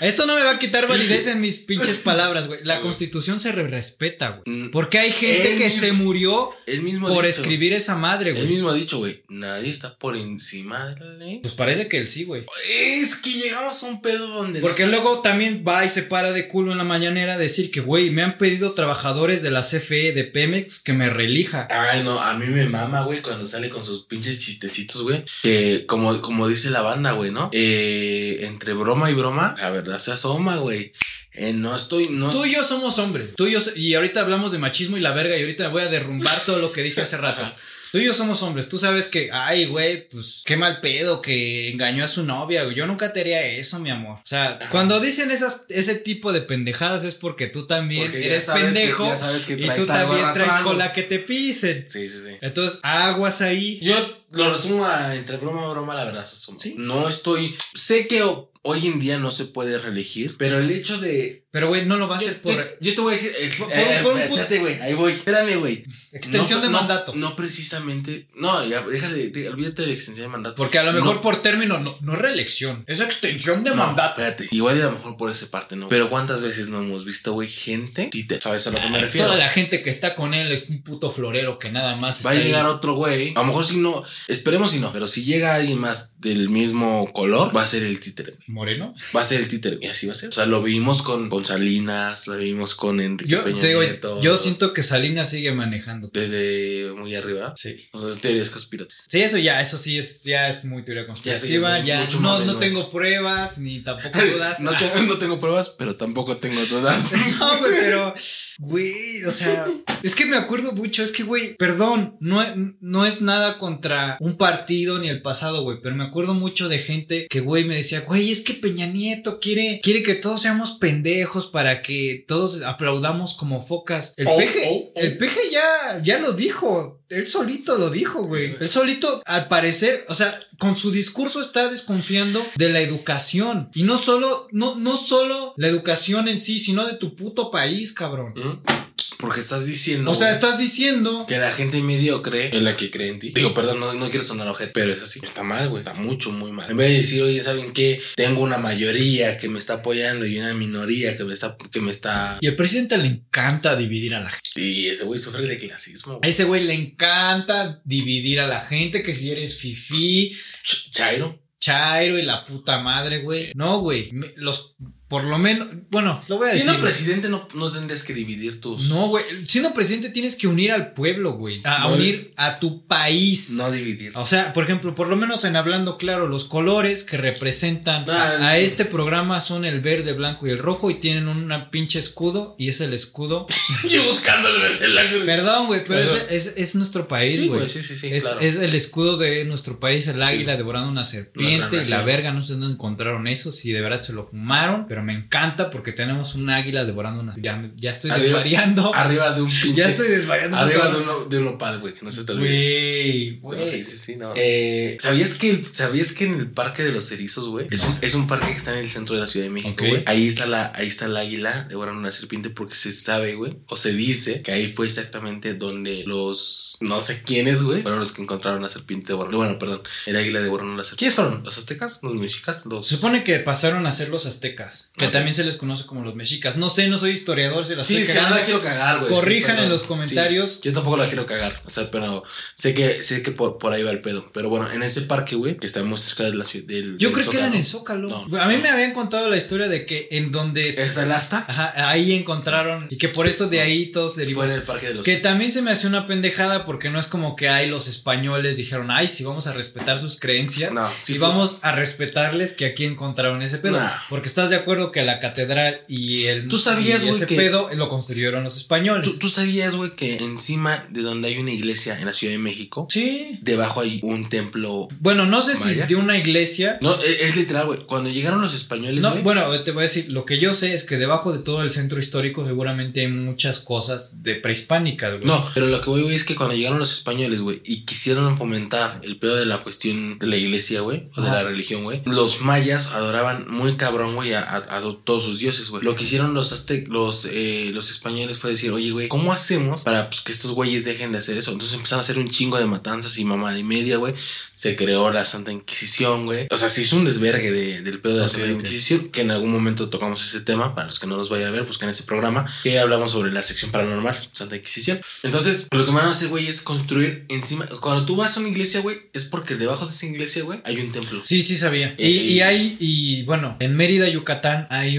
Esto 0.00 0.26
no 0.26 0.34
me 0.34 0.42
va 0.42 0.52
a 0.52 0.58
quitar 0.58 0.86
validez 0.88 1.26
en 1.26 1.40
mis 1.40 1.58
pinches 1.58 1.98
palabras, 1.98 2.46
güey. 2.46 2.60
La 2.64 2.80
constitución 2.80 3.40
se 3.40 3.52
re- 3.52 3.66
respeta, 3.66 4.40
güey. 4.44 4.56
Mm, 4.66 4.70
Porque 4.70 4.98
hay 4.98 5.10
gente 5.10 5.52
Él 5.52 5.58
que 5.58 5.64
mismo- 5.66 5.80
se 5.80 5.92
murió 5.92 6.50
Él 6.66 6.82
mismo 6.82 7.08
por 7.08 7.24
dicho- 7.26 7.40
escribir 7.40 7.72
esa 7.72 7.96
madre, 7.96 8.30
Él 8.30 8.36
güey. 8.36 8.48
mismo 8.48 8.68
ha 8.70 8.74
dicho, 8.74 8.98
güey, 8.98 9.22
nadie 9.28 9.70
está 9.70 9.96
por 9.98 10.16
encima 10.16 10.86
de 10.86 11.04
la 11.04 11.12
ley. 11.14 11.38
Pues 11.42 11.54
parece 11.54 11.88
que 11.88 11.98
él 11.98 12.06
sí, 12.08 12.24
güey. 12.24 12.44
Es 12.68 13.16
que 13.16 13.30
llegamos 13.32 13.82
a 13.82 13.86
un 13.86 14.02
pedo 14.02 14.26
donde. 14.28 14.60
no 14.60 14.66
Porque 14.66 14.86
luego 14.86 15.20
también 15.22 15.64
va 15.66 15.84
y 15.84 15.88
se 15.88 16.02
para 16.02 16.32
de 16.32 16.48
culo 16.48 16.72
en 16.72 16.78
la 16.78 16.84
mañanera 16.84 17.34
a 17.34 17.38
decir 17.38 17.70
que, 17.70 17.80
güey, 17.80 18.10
me 18.10 18.22
han 18.22 18.33
pedido 18.36 18.72
trabajadores 18.72 19.42
de 19.42 19.50
la 19.50 19.62
CFE, 19.62 20.12
de 20.12 20.24
Pemex, 20.24 20.80
que 20.80 20.92
me 20.92 21.10
relija. 21.10 21.68
Ay, 21.70 22.02
no, 22.04 22.20
a 22.20 22.34
mí 22.34 22.46
me 22.46 22.68
mama, 22.68 23.02
güey, 23.02 23.20
cuando 23.20 23.46
sale 23.46 23.68
con 23.68 23.84
sus 23.84 24.04
pinches 24.04 24.40
chistecitos, 24.40 25.02
güey. 25.02 25.24
Que 25.42 25.86
como, 25.86 26.20
como 26.20 26.48
dice 26.48 26.70
la 26.70 26.82
banda, 26.82 27.12
güey, 27.12 27.30
¿no? 27.30 27.50
Eh, 27.52 28.40
entre 28.42 28.74
broma 28.74 29.10
y 29.10 29.14
broma, 29.14 29.54
la 29.58 29.70
verdad 29.70 29.98
se 29.98 30.12
asoma, 30.12 30.56
güey. 30.56 30.92
Eh, 31.32 31.52
no 31.52 31.74
estoy, 31.74 32.08
no 32.10 32.30
Tú 32.30 32.44
y 32.44 32.54
yo 32.54 32.62
somos 32.62 32.98
hombres. 32.98 33.30
Tú 33.36 33.46
y 33.46 33.52
yo, 33.52 33.58
y 33.74 33.94
ahorita 33.94 34.20
hablamos 34.20 34.52
de 34.52 34.58
machismo 34.58 34.96
y 34.96 35.00
la 35.00 35.12
verga, 35.12 35.36
y 35.36 35.40
ahorita 35.40 35.68
voy 35.68 35.82
a 35.82 35.88
derrumbar 35.88 36.38
todo 36.46 36.58
lo 36.58 36.70
que 36.72 36.82
dije 36.82 37.00
hace 37.00 37.16
rato. 37.16 37.42
Tú 37.94 38.00
y 38.00 38.06
yo 38.06 38.12
somos 38.12 38.42
hombres. 38.42 38.68
Tú 38.68 38.76
sabes 38.76 39.06
que, 39.06 39.30
ay, 39.32 39.66
güey, 39.66 40.08
pues 40.08 40.42
qué 40.44 40.56
mal 40.56 40.80
pedo 40.80 41.22
que 41.22 41.70
engañó 41.70 42.02
a 42.02 42.08
su 42.08 42.24
novia, 42.24 42.64
güey. 42.64 42.74
Yo 42.74 42.88
nunca 42.88 43.12
te 43.12 43.20
haría 43.20 43.40
eso, 43.46 43.78
mi 43.78 43.88
amor. 43.88 44.16
O 44.18 44.26
sea, 44.26 44.54
Ajá. 44.56 44.68
cuando 44.70 44.98
dicen 44.98 45.30
esas, 45.30 45.60
ese 45.68 45.94
tipo 45.94 46.32
de 46.32 46.40
pendejadas 46.40 47.04
es 47.04 47.14
porque 47.14 47.46
tú 47.46 47.68
también 47.68 48.02
Porque 48.10 48.26
eres 48.26 48.46
que- 48.46 48.52
pendejo 48.60 49.06
ya 49.06 49.14
sabes 49.16 49.44
que 49.44 49.52
y 49.52 49.56
tú 49.58 49.86
también 49.86 49.86
traes 50.22 50.36
arrastrando. 50.38 50.68
con 50.70 50.78
la 50.78 50.92
que 50.92 51.04
te 51.04 51.20
pisen. 51.20 51.84
Sí, 51.88 52.08
sí, 52.08 52.16
sí. 52.26 52.36
Entonces, 52.40 52.80
aguas 52.82 53.40
ahí. 53.42 53.78
Yo 53.80 53.94
lo 54.32 54.52
resumo 54.52 54.84
a 54.84 55.14
entre 55.14 55.36
broma 55.36 55.62
y 55.64 55.70
broma, 55.70 55.94
la 55.94 56.04
verdad. 56.04 56.24
Sí. 56.26 56.74
No 56.76 57.08
estoy. 57.08 57.54
Sé 57.76 58.08
que 58.08 58.24
ho- 58.24 58.50
hoy 58.62 58.88
en 58.88 58.98
día 58.98 59.18
no 59.18 59.30
se 59.30 59.44
puede 59.44 59.78
reelegir, 59.78 60.34
pero 60.36 60.58
el 60.58 60.68
hecho 60.72 60.98
de. 60.98 61.43
Pero, 61.54 61.68
güey, 61.68 61.86
no 61.86 61.96
lo 61.96 62.08
va 62.08 62.16
a 62.16 62.20
Yo, 62.20 62.26
hacer 62.26 62.42
por 62.42 62.52
yo- 62.52 62.64
yo 62.80 62.94
te 62.96 63.00
voy 63.00 63.12
a 63.14 63.16
decir. 63.16 63.32
es- 63.38 63.54
Por- 63.54 63.70
eh, 63.72 64.00
por- 64.02 64.12
por- 64.14 64.20
espérate, 64.22 64.58
güey. 64.58 64.74
Ahí 64.80 64.94
voy. 64.94 65.12
Espérame, 65.12 65.54
güey. 65.60 65.84
extensión 66.12 66.60
No, 66.60 66.66
de 66.66 66.72
no, 66.72 66.78
mandato. 66.78 67.12
No 67.14 67.34
precisamente. 67.36 68.28
No, 68.36 68.64
ya, 68.66 68.82
déjale, 68.82 69.32
olvídate 69.48 69.86
de 69.86 69.92
extensión 69.92 70.26
de 70.26 70.32
mandato. 70.32 70.56
Porque 70.56 70.78
a 70.78 70.82
lo 70.84 70.92
mejor 70.92 71.16
No. 71.16 71.20
por 71.20 71.42
término, 71.42 71.78
no, 71.80 71.96
no 72.02 72.14
reelección. 72.14 72.84
Es 72.86 73.00
extensión 73.00 73.64
de 73.64 73.72
mandato. 73.72 74.20
Espérate, 74.20 74.48
igual 74.50 74.76
y 74.76 74.80
a 74.80 74.84
lo 74.84 74.92
mejor 74.92 75.16
por 75.16 75.30
esa 75.30 75.50
parte, 75.50 75.76
¿no? 75.76 75.88
Pero 75.88 76.10
¿cuántas 76.10 76.42
veces 76.42 76.68
no 76.68 76.78
hemos 76.78 77.04
visto, 77.04 77.32
güey, 77.32 77.48
gente? 77.48 78.06
Títer, 78.06 78.40
¿sabes 78.42 78.66
a 78.66 78.70
lo 78.70 78.80
que 78.80 78.88
me 78.90 79.00
refiero? 79.00 79.26
Toda 79.26 79.38
la 79.38 79.48
gente 79.48 79.82
que 79.82 79.90
está 79.90 80.14
con 80.14 80.34
él 80.34 80.50
es 80.52 80.68
un 80.70 80.82
puto 80.82 81.12
florero 81.12 81.58
que 81.58 81.70
nada 81.70 81.96
más 81.96 82.24
Va 82.26 82.30
a 82.30 82.32
ahí. 82.34 82.42
llegar 82.44 82.66
otro 82.66 82.94
güey. 82.94 83.30
A 83.36 83.40
lo 83.40 83.46
mejor 83.46 83.64
si 83.66 83.76
no, 83.78 84.02
esperemos 84.28 84.72
si 84.72 84.78
no, 84.80 84.92
pero 84.92 85.06
si 85.08 85.24
llega 85.24 85.54
alguien 85.54 85.78
más 85.78 86.20
del 86.20 86.48
mismo 86.48 87.12
color, 87.12 87.54
va 87.56 87.62
a 87.62 87.66
ser 87.66 87.82
el 87.82 87.98
títere. 88.00 88.34
Moreno. 88.46 88.94
Va 89.14 89.20
a 89.20 89.24
ser 89.24 89.40
el 89.40 89.48
títere. 89.48 89.78
Y 89.80 89.86
así 89.86 90.06
va 90.06 90.12
a 90.12 90.16
ser. 90.16 90.28
O 90.30 90.32
sea, 90.32 90.46
lo 90.46 90.62
vimos 90.62 91.02
con, 91.02 91.28
con 91.28 91.43
Salinas, 91.44 92.26
lo 92.26 92.36
vimos 92.36 92.74
con 92.74 93.00
Enrique 93.00 93.30
Yo, 93.30 93.44
Peña 93.44 93.58
te 93.60 93.68
digo, 93.68 93.82
Nieto. 93.82 94.20
yo 94.22 94.36
siento 94.36 94.72
que 94.72 94.82
Salinas 94.82 95.30
sigue 95.30 95.52
manejando. 95.52 96.08
Desde 96.12 96.92
muy 96.96 97.14
arriba. 97.14 97.52
Sí. 97.56 97.76
O 97.92 97.98
sea, 97.98 98.20
teorías 98.20 98.50
conspirativas. 98.50 99.04
Sí, 99.08 99.20
eso 99.20 99.38
ya, 99.38 99.60
eso 99.60 99.78
sí 99.78 99.98
es, 99.98 100.22
ya 100.22 100.48
es 100.48 100.64
muy 100.64 100.84
teoría 100.84 101.06
conspirativa. 101.06 101.80
Ya 101.84 102.08
sí, 102.10 102.18
no, 102.20 102.40
no 102.40 102.56
tengo 102.56 102.90
pruebas 102.90 103.58
ni 103.58 103.82
tampoco 103.82 104.18
dudas. 104.20 104.60
No, 104.64 104.70
tengo, 104.76 105.02
no 105.02 105.18
tengo 105.18 105.38
pruebas, 105.40 105.70
pero 105.78 105.96
tampoco 105.96 106.36
tengo 106.38 106.64
dudas. 106.66 107.12
No, 107.38 107.58
güey, 107.58 107.72
pero, 107.80 108.14
güey, 108.58 109.22
o 109.24 109.30
sea, 109.30 109.66
es 110.02 110.14
que 110.14 110.24
me 110.26 110.36
acuerdo 110.36 110.72
mucho, 110.72 111.02
es 111.02 111.12
que, 111.12 111.22
güey, 111.22 111.54
perdón, 111.56 112.16
no, 112.20 112.40
es- 112.42 112.54
no 112.80 113.04
es 113.04 113.20
nada 113.20 113.58
contra 113.58 114.16
un 114.20 114.36
partido 114.36 114.98
ni 114.98 115.08
el 115.08 115.20
pasado, 115.22 115.62
güey, 115.62 115.78
pero 115.82 115.94
me 115.96 116.04
acuerdo 116.04 116.34
mucho 116.34 116.68
de 116.68 116.78
gente 116.78 117.26
que, 117.28 117.40
güey, 117.40 117.64
me 117.64 117.76
decía, 117.76 118.00
güey, 118.00 118.30
es 118.30 118.40
que 118.42 118.54
Peña 118.54 118.86
Nieto 118.86 119.40
quiere, 119.40 119.80
quiere 119.82 120.02
que 120.02 120.14
todos 120.14 120.42
seamos 120.42 120.72
pendejos 120.72 121.33
para 121.42 121.82
que 121.82 122.24
todos 122.26 122.62
aplaudamos 122.62 123.34
como 123.34 123.62
focas. 123.62 124.14
El 124.16 124.28
Oh, 124.28 124.36
peje, 124.36 124.62
oh, 124.70 124.92
oh. 124.94 125.00
el 125.00 125.16
peje 125.16 125.40
ya, 125.50 126.02
ya 126.02 126.18
lo 126.18 126.32
dijo. 126.32 127.02
Él 127.10 127.26
solito 127.26 127.76
lo 127.78 127.90
dijo, 127.90 128.22
güey. 128.22 128.56
Él 128.60 128.70
solito, 128.70 129.22
al 129.26 129.48
parecer, 129.48 130.04
o 130.08 130.14
sea, 130.14 130.38
con 130.58 130.74
su 130.76 130.90
discurso 130.90 131.40
está 131.40 131.68
desconfiando 131.68 132.44
de 132.56 132.70
la 132.70 132.80
educación. 132.80 133.68
Y 133.74 133.82
no 133.82 133.98
solo, 133.98 134.48
no, 134.52 134.76
no 134.76 134.96
solo 134.96 135.54
la 135.56 135.68
educación 135.68 136.28
en 136.28 136.38
sí, 136.38 136.58
sino 136.58 136.86
de 136.86 136.94
tu 136.94 137.14
puto 137.14 137.50
país, 137.50 137.92
cabrón. 137.92 138.32
¿Mm? 138.34 138.83
Porque 139.24 139.40
estás 139.40 139.66
diciendo. 139.66 140.10
o 140.10 140.14
sea, 140.14 140.32
estás 140.32 140.58
diciendo. 140.58 141.24
Que 141.28 141.38
la 141.38 141.50
gente 141.50 141.80
mediocre 141.82 142.54
es 142.56 142.62
la 142.62 142.76
que 142.76 142.90
cree 142.90 143.08
en 143.08 143.18
ti. 143.18 143.30
Digo, 143.34 143.54
perdón, 143.54 143.80
no, 143.80 143.94
no 143.94 144.08
quiero 144.10 144.24
sonar 144.24 144.48
ojete, 144.48 144.72
pero 144.72 144.92
es 144.92 145.02
así. 145.02 145.20
Está 145.22 145.42
mal, 145.42 145.68
güey. 145.68 145.82
Está 145.82 145.94
mucho, 145.94 146.30
muy 146.32 146.52
mal. 146.52 146.70
En 146.70 146.76
vez 146.76 146.88
de 146.90 146.96
decir, 146.96 147.22
oye, 147.22 147.40
¿saben 147.42 147.72
qué? 147.72 148.00
Tengo 148.16 148.42
una 148.42 148.58
mayoría 148.58 149.38
que 149.38 149.48
me 149.48 149.58
está 149.58 149.74
apoyando 149.74 150.26
y 150.26 150.38
una 150.38 150.54
minoría 150.54 151.16
que 151.16 151.24
me 151.24 151.34
está. 151.34 151.56
Que 151.70 151.80
me 151.80 151.90
está... 151.90 152.38
Y 152.40 152.46
al 152.48 152.56
presidente 152.56 152.98
le 152.98 153.06
encanta 153.08 153.76
dividir 153.76 154.14
a 154.14 154.20
la 154.20 154.30
gente. 154.30 154.60
Y 154.60 154.86
ese 154.88 155.04
güey 155.04 155.18
sufre 155.20 155.46
de 155.46 155.58
clasismo. 155.58 156.20
A 156.22 156.28
ese 156.28 156.44
güey 156.44 156.64
le 156.64 156.74
encanta 156.74 157.80
dividir 157.84 158.40
a 158.40 158.48
la 158.48 158.60
gente, 158.60 159.02
que 159.02 159.12
si 159.12 159.30
eres 159.30 159.56
fifí, 159.56 160.30
Ch- 160.64 160.90
Chairo. 160.92 161.42
chairo 161.60 162.18
y 162.18 162.22
la 162.22 162.44
puta 162.44 162.78
madre, 162.80 163.18
güey. 163.22 163.52
No, 163.54 163.80
güey. 163.80 164.10
Los 164.36 164.74
por 165.14 165.22
lo 165.26 165.38
menos, 165.38 165.68
bueno, 165.92 166.20
lo 166.26 166.38
voy 166.38 166.48
a 166.48 166.50
decir. 166.50 166.64
Siendo 166.64 166.82
presidente 166.82 167.28
no, 167.28 167.46
no 167.54 167.70
tendrías 167.70 168.02
que 168.02 168.12
dividir 168.14 168.60
tus. 168.60 168.88
No, 168.88 169.06
güey. 169.10 169.24
Siendo 169.46 169.72
presidente 169.72 170.08
tienes 170.08 170.34
que 170.34 170.48
unir 170.48 170.72
al 170.72 170.92
pueblo, 170.92 171.34
güey. 171.34 171.60
A, 171.62 171.84
No. 171.88 171.94
unir 171.94 172.32
a 172.36 172.58
tu 172.58 172.84
país. 172.88 173.50
No 173.50 173.70
dividir. 173.70 174.10
O 174.16 174.26
sea, 174.26 174.52
por 174.52 174.64
ejemplo, 174.64 174.96
por 174.96 175.06
lo 175.06 175.14
menos 175.14 175.44
en 175.44 175.54
hablando 175.54 175.98
claro, 175.98 176.26
los 176.26 176.42
colores 176.46 177.04
que 177.04 177.16
representan 177.16 178.04
Ah, 178.10 178.32
a, 178.40 178.48
a 178.48 178.58
este 178.58 178.84
programa 178.84 179.40
son 179.40 179.64
el 179.64 179.80
verde, 179.80 180.14
blanco 180.14 180.48
y 180.48 180.50
el 180.50 180.58
rojo 180.58 180.90
y 180.90 180.94
tienen 180.94 181.28
una 181.28 181.70
pinche 181.70 182.00
escudo 182.00 182.56
y 182.58 182.70
es 182.70 182.80
el 182.80 182.92
escudo. 182.92 183.46
Yo 183.88 184.02
buscando 184.02 184.48
el 184.48 184.60
verde 184.60 184.88
blanco. 184.88 185.16
Perdón, 185.26 185.66
güey, 185.68 185.84
pero 185.86 186.00
es, 186.00 186.26
es- 186.30 186.54
es 186.56 186.74
nuestro 186.74 187.06
país, 187.06 187.46
güey. 187.46 187.68
sí, 187.68 187.82
sí, 187.84 187.94
sí, 187.94 188.08
es, 188.12 188.24
claro. 188.24 188.40
es 188.40 188.56
el 188.56 188.74
escudo 188.74 189.16
de 189.16 189.44
nuestro 189.44 189.78
país, 189.78 190.08
el 190.08 190.20
águila 190.20 190.56
devorando 190.56 190.88
una 190.90 191.04
serpiente 191.04 191.80
y 191.80 191.88
la 191.88 192.02
verga. 192.02 192.32
No 192.32 192.42
sé 192.42 192.54
dónde 192.54 192.74
encontraron 192.74 193.28
eso, 193.28 193.52
si 193.52 193.70
de 193.70 193.80
verdad 193.80 194.00
se 194.00 194.12
lo 194.12 194.24
fumaron, 194.26 194.86
pero 194.88 195.03
me 195.04 195.12
encanta 195.12 195.70
porque 195.70 195.92
tenemos 195.92 196.34
un 196.34 196.50
águila 196.50 196.84
devorando 196.84 197.20
una. 197.22 197.34
Ya, 197.36 197.70
ya 197.76 197.90
estoy 197.92 198.10
Arriba- 198.10 198.24
desvariando. 198.26 198.94
Arriba 198.94 199.30
de 199.32 199.42
un 199.42 199.50
pinche. 199.50 199.74
Ya 199.74 199.88
estoy 199.88 200.08
desvariando. 200.08 200.56
Arriba 200.56 200.86
de 200.88 200.92
cabrón. 200.92 201.22
un, 201.24 201.28
de 201.28 201.38
un 201.38 201.48
opal, 201.48 201.78
güey, 201.80 201.94
que 201.94 202.04
no 202.04 202.10
se 202.10 202.24
te 202.24 202.32
olvide. 202.32 202.48
Güey, 202.48 203.38
güey. 203.40 203.68
sí, 203.70 203.84
sí, 203.84 203.96
sí, 203.98 204.16
no. 204.16 204.32
Eh, 204.36 204.96
¿sabías, 205.00 205.34
que, 205.34 205.62
¿Sabías 205.64 206.12
que 206.12 206.24
en 206.26 206.34
el 206.34 206.50
Parque 206.50 206.82
de 206.82 206.92
los 206.92 207.10
Erizos, 207.12 207.48
güey? 207.48 207.66
Es 207.70 207.82
un, 207.84 207.96
es 208.00 208.14
un 208.14 208.26
parque 208.26 208.46
que 208.48 208.56
está 208.56 208.72
en 208.72 208.78
el 208.78 208.90
centro 208.90 209.14
de 209.14 209.20
la 209.20 209.26
Ciudad 209.26 209.46
de 209.46 209.52
México, 209.52 209.84
güey. 209.86 210.02
Ahí 210.06 210.26
está 210.26 210.46
la, 210.46 210.72
ahí 210.74 210.88
está 210.88 211.06
el 211.06 211.16
águila 211.16 211.66
devorando 211.68 212.00
una 212.00 212.12
serpiente 212.12 212.50
porque 212.50 212.74
se 212.74 212.92
sabe, 212.92 213.34
güey, 213.34 213.56
o 213.68 213.76
se 213.76 213.92
dice 213.92 214.42
que 214.42 214.52
ahí 214.52 214.70
fue 214.70 214.86
exactamente 214.86 215.54
donde 215.54 216.04
los 216.06 216.76
no 216.80 217.00
sé 217.00 217.22
quiénes, 217.22 217.62
güey, 217.62 217.82
fueron 217.82 218.00
los 218.00 218.12
que 218.12 218.22
encontraron 218.22 218.62
la 218.62 218.68
serpiente 218.68 219.08
devorando. 219.08 219.38
Bueno, 219.38 219.58
perdón, 219.58 219.82
el 220.06 220.16
águila 220.16 220.40
devorando 220.40 220.76
la 220.76 220.84
serpiente. 220.84 220.98
¿Quiénes 220.98 221.14
fueron? 221.14 221.44
¿Los 221.44 221.58
aztecas? 221.58 222.00
¿Los 222.02 222.14
mexicas? 222.14 222.66
Los. 222.66 222.86
Se 222.86 222.96
supone 222.96 223.24
que 223.24 223.38
pasaron 223.38 223.86
a 223.86 223.92
ser 223.92 224.08
los 224.08 224.26
aztecas, 224.26 224.90
que 224.96 225.08
también 225.08 225.34
se 225.34 225.42
les 225.42 225.56
conoce 225.56 225.86
como 225.86 226.04
los 226.04 226.14
mexicas. 226.14 226.56
No 226.56 226.68
sé, 226.68 226.86
no 226.88 226.98
soy 226.98 227.10
historiador, 227.10 227.64
se 227.64 227.74
las 227.74 227.84
Sí, 227.86 227.96
estoy 227.96 228.06
sí, 228.06 228.12
no 228.14 228.18
cagando. 228.20 228.38
la 228.38 228.44
quiero 228.44 228.62
cagar, 228.62 229.00
güey. 229.00 229.12
Corrijan 229.12 229.58
en 229.58 229.68
los 229.68 229.82
comentarios. 229.82 230.60
Yo 230.62 230.72
tampoco 230.72 230.96
la 230.96 231.06
quiero 231.08 231.26
cagar. 231.26 231.60
O 231.64 231.70
sea, 231.70 231.90
pero 231.90 232.22
sé 232.54 232.74
que, 232.74 233.02
sé 233.02 233.22
que 233.22 233.32
por, 233.32 233.58
por 233.58 233.72
ahí 233.72 233.82
va 233.82 233.90
el 233.90 234.00
pedo. 234.00 234.30
Pero 234.32 234.48
bueno, 234.50 234.70
en 234.70 234.84
ese 234.84 235.02
parque, 235.02 235.34
güey, 235.34 235.56
que 235.56 235.66
está 235.66 235.82
muy 235.82 235.98
cerca 235.98 236.22
de 236.24 236.34
la 236.34 236.44
ciudad 236.44 236.66
del. 236.68 236.96
Yo 236.98 237.08
del 237.08 237.18
creo 237.18 237.30
que 237.30 237.36
era 237.38 237.46
en 237.48 237.54
el 237.54 237.64
Zócalo. 237.64 238.08
Zócalo. 238.08 238.28
No, 238.28 238.40
a 238.40 238.46
mí 238.46 238.54
no. 238.56 238.62
me 238.62 238.68
habían 238.68 238.92
contado 238.92 239.28
la 239.28 239.36
historia 239.36 239.66
de 239.66 239.84
que 239.84 240.06
en 240.12 240.30
donde 240.30 240.68
¿Es 240.68 240.96
el 240.96 241.10
asta? 241.10 241.44
ajá, 241.48 241.90
ahí 241.90 242.12
encontraron 242.12 242.86
y 242.88 242.96
que 242.96 243.08
por 243.08 243.26
eso 243.26 243.48
de 243.48 243.60
ahí 243.62 243.86
todos 243.90 244.14
derivó. 244.14 244.42
Fue 244.42 244.46
en 244.50 244.56
el 244.58 244.62
parque 244.62 244.88
de 244.88 244.94
los. 244.94 245.04
Que 245.04 245.16
también 245.16 245.50
se 245.50 245.60
me 245.60 245.72
hace 245.72 245.88
una 245.88 246.06
pendejada 246.06 246.64
porque 246.64 246.88
no 246.90 247.00
es 247.00 247.06
como 247.08 247.34
que 247.34 247.48
ahí 247.48 247.68
los 247.68 247.88
españoles 247.88 248.56
dijeron, 248.58 248.92
ay, 248.92 249.08
sí, 249.08 249.24
vamos 249.24 249.48
a 249.48 249.52
respetar 249.54 249.98
sus 249.98 250.20
creencias 250.20 250.72
No, 250.72 250.88
sí 251.00 251.14
y 251.14 251.18
fue- 251.18 251.26
vamos 251.28 251.58
a 251.62 251.72
respetarles 251.72 252.52
que 252.52 252.66
aquí 252.66 252.84
encontraron 252.84 253.42
ese 253.42 253.58
pedo. 253.58 253.78
Nah. 253.80 253.90
Porque 254.08 254.28
estás 254.28 254.50
de 254.50 254.56
acuerdo 254.56 254.83
que 254.92 255.02
la 255.02 255.18
catedral 255.20 255.80
y 255.88 256.24
el 256.24 256.48
¿Tú 256.48 256.58
sabías, 256.58 257.04
y 257.04 257.08
ese 257.08 257.26
que- 257.26 257.36
pedo 257.36 257.70
lo 257.74 257.88
construyeron 257.88 258.44
los 258.44 258.56
españoles. 258.56 259.02
¿Tú, 259.08 259.18
tú 259.18 259.28
sabías, 259.30 259.76
güey, 259.76 259.94
que 259.96 260.16
encima 260.16 260.86
de 260.90 261.02
donde 261.02 261.28
hay 261.28 261.38
una 261.38 261.52
iglesia 261.52 261.98
en 261.98 262.06
la 262.06 262.12
Ciudad 262.12 262.32
de 262.32 262.38
México, 262.38 262.86
Sí. 262.90 263.38
debajo 263.42 263.80
hay 263.80 264.00
un 264.02 264.28
templo. 264.28 264.88
Bueno, 265.00 265.26
no 265.26 265.42
sé 265.42 265.54
Maya. 265.54 265.86
si 265.86 265.94
de 265.94 265.96
una 266.00 266.18
iglesia. 266.18 266.78
No, 266.82 266.94
e- 266.94 267.24
es, 267.24 267.36
literal, 267.36 267.66
güey. 267.66 267.80
Cuando 267.80 268.10
llegaron 268.10 268.40
los 268.40 268.54
españoles, 268.54 269.00
No, 269.02 269.14
bueno, 269.22 269.48
te 269.62 269.70
voy 269.72 269.82
a 269.84 269.86
decir, 269.86 270.10
lo 270.12 270.24
que 270.24 270.38
yo 270.38 270.54
sé 270.54 270.74
es 270.74 270.84
que 270.84 270.96
debajo 270.96 271.32
de 271.32 271.40
todo 271.40 271.62
el 271.62 271.70
centro 271.70 271.98
histórico 271.98 272.44
seguramente 272.46 273.00
hay 273.02 273.08
muchas 273.08 273.60
cosas 273.60 274.22
de 274.22 274.34
prehispánicas, 274.36 275.12
güey. 275.14 275.24
No, 275.24 275.46
pero 275.54 275.66
lo 275.66 275.80
que 275.80 275.90
voy, 275.90 276.02
güey, 276.02 276.14
es 276.16 276.24
que 276.24 276.34
cuando 276.34 276.54
llegaron 276.54 276.78
los 276.78 276.92
españoles, 276.92 277.40
güey, 277.40 277.60
y 277.64 277.82
quisieron 277.84 278.36
fomentar 278.36 279.00
el 279.04 279.18
pedo 279.18 279.36
de 279.36 279.46
la 279.46 279.58
cuestión 279.58 280.18
de 280.18 280.26
la 280.26 280.36
iglesia, 280.36 280.80
güey, 280.80 281.08
o 281.16 281.22
de 281.22 281.30
la 281.30 281.42
religión, 281.42 281.82
güey, 281.84 282.02
los 282.06 282.40
mayas 282.42 282.88
adoraban 282.88 283.46
muy 283.50 283.76
cabrón, 283.76 284.14
güey, 284.14 284.34
a, 284.34 284.40
a- 284.40 284.73
a 284.76 284.80
todos 285.04 285.24
sus 285.24 285.38
dioses, 285.38 285.68
güey. 285.70 285.82
Lo 285.84 285.94
que 285.94 286.04
hicieron 286.04 286.34
los 286.34 286.52
aztec, 286.52 286.88
los, 286.88 287.26
eh, 287.30 287.70
los 287.72 287.90
españoles 287.90 288.38
fue 288.38 288.50
decir, 288.50 288.70
oye, 288.72 288.90
güey, 288.90 289.08
¿cómo 289.08 289.32
hacemos 289.32 289.82
para 289.82 290.08
pues, 290.10 290.22
que 290.22 290.32
estos 290.32 290.52
güeyes 290.52 290.84
dejen 290.84 291.12
de 291.12 291.18
hacer 291.18 291.36
eso? 291.38 291.52
Entonces 291.52 291.74
empezaron 291.76 292.00
a 292.00 292.04
hacer 292.04 292.18
un 292.18 292.28
chingo 292.28 292.58
de 292.58 292.66
matanzas 292.66 293.16
y 293.18 293.24
mamada 293.24 293.58
y 293.58 293.62
media, 293.64 293.96
güey. 293.96 294.14
Se 294.52 294.76
creó 294.76 295.10
la 295.10 295.24
Santa 295.24 295.52
Inquisición, 295.52 296.26
güey. 296.26 296.46
O 296.50 296.56
sea, 296.56 296.68
se 296.68 296.82
hizo 296.82 296.96
un 296.96 297.04
desvergue 297.04 297.50
de- 297.52 297.82
del 297.82 298.00
pedo 298.00 298.14
de 298.16 298.20
la 298.22 298.28
Santa. 298.28 298.44
Inquisición, 298.50 299.08
que 299.08 299.22
en 299.22 299.30
algún 299.30 299.50
momento 299.50 299.88
tocamos 299.88 300.22
ese 300.24 300.40
tema, 300.40 300.74
para 300.74 300.86
los 300.88 300.98
que 300.98 301.06
no 301.06 301.16
nos 301.16 301.28
vayan 301.28 301.48
a 301.48 301.50
ver, 301.52 301.62
buscan 301.64 301.88
ese 301.88 302.04
programa, 302.04 302.46
que 302.62 302.78
hablamos 302.78 303.12
sobre 303.12 303.32
la 303.32 303.42
sección 303.42 303.70
paranormal, 303.70 304.16
Santa 304.32 304.56
Inquisición. 304.56 305.00
Entonces, 305.22 305.66
lo 305.70 305.84
que 305.84 305.90
van 305.90 306.06
a 306.06 306.10
hacer, 306.10 306.28
güey, 306.28 306.46
es 306.46 306.62
construir 306.62 307.24
encima. 307.28 307.66
Cuando 307.66 308.04
tú 308.06 308.16
vas 308.16 308.36
a 308.36 308.40
una 308.40 308.48
iglesia, 308.48 308.80
güey, 308.80 308.98
es 309.12 309.24
porque 309.24 309.54
debajo 309.56 309.86
de 309.86 309.92
esa 309.92 310.06
iglesia, 310.06 310.42
güey, 310.44 310.60
hay 310.64 310.78
un 310.80 310.92
templo. 310.92 311.20
Sí, 311.24 311.42
sí 311.42 311.56
sabía. 311.56 311.94
Y, 311.98 312.02
Eh, 312.04 312.08
y 312.08 312.40
hay, 312.40 312.76
y 312.80 313.22
bueno, 313.24 313.56
en 313.60 313.76
Mérida, 313.76 314.08
Yucatán, 314.08 314.63
hay 314.70 314.98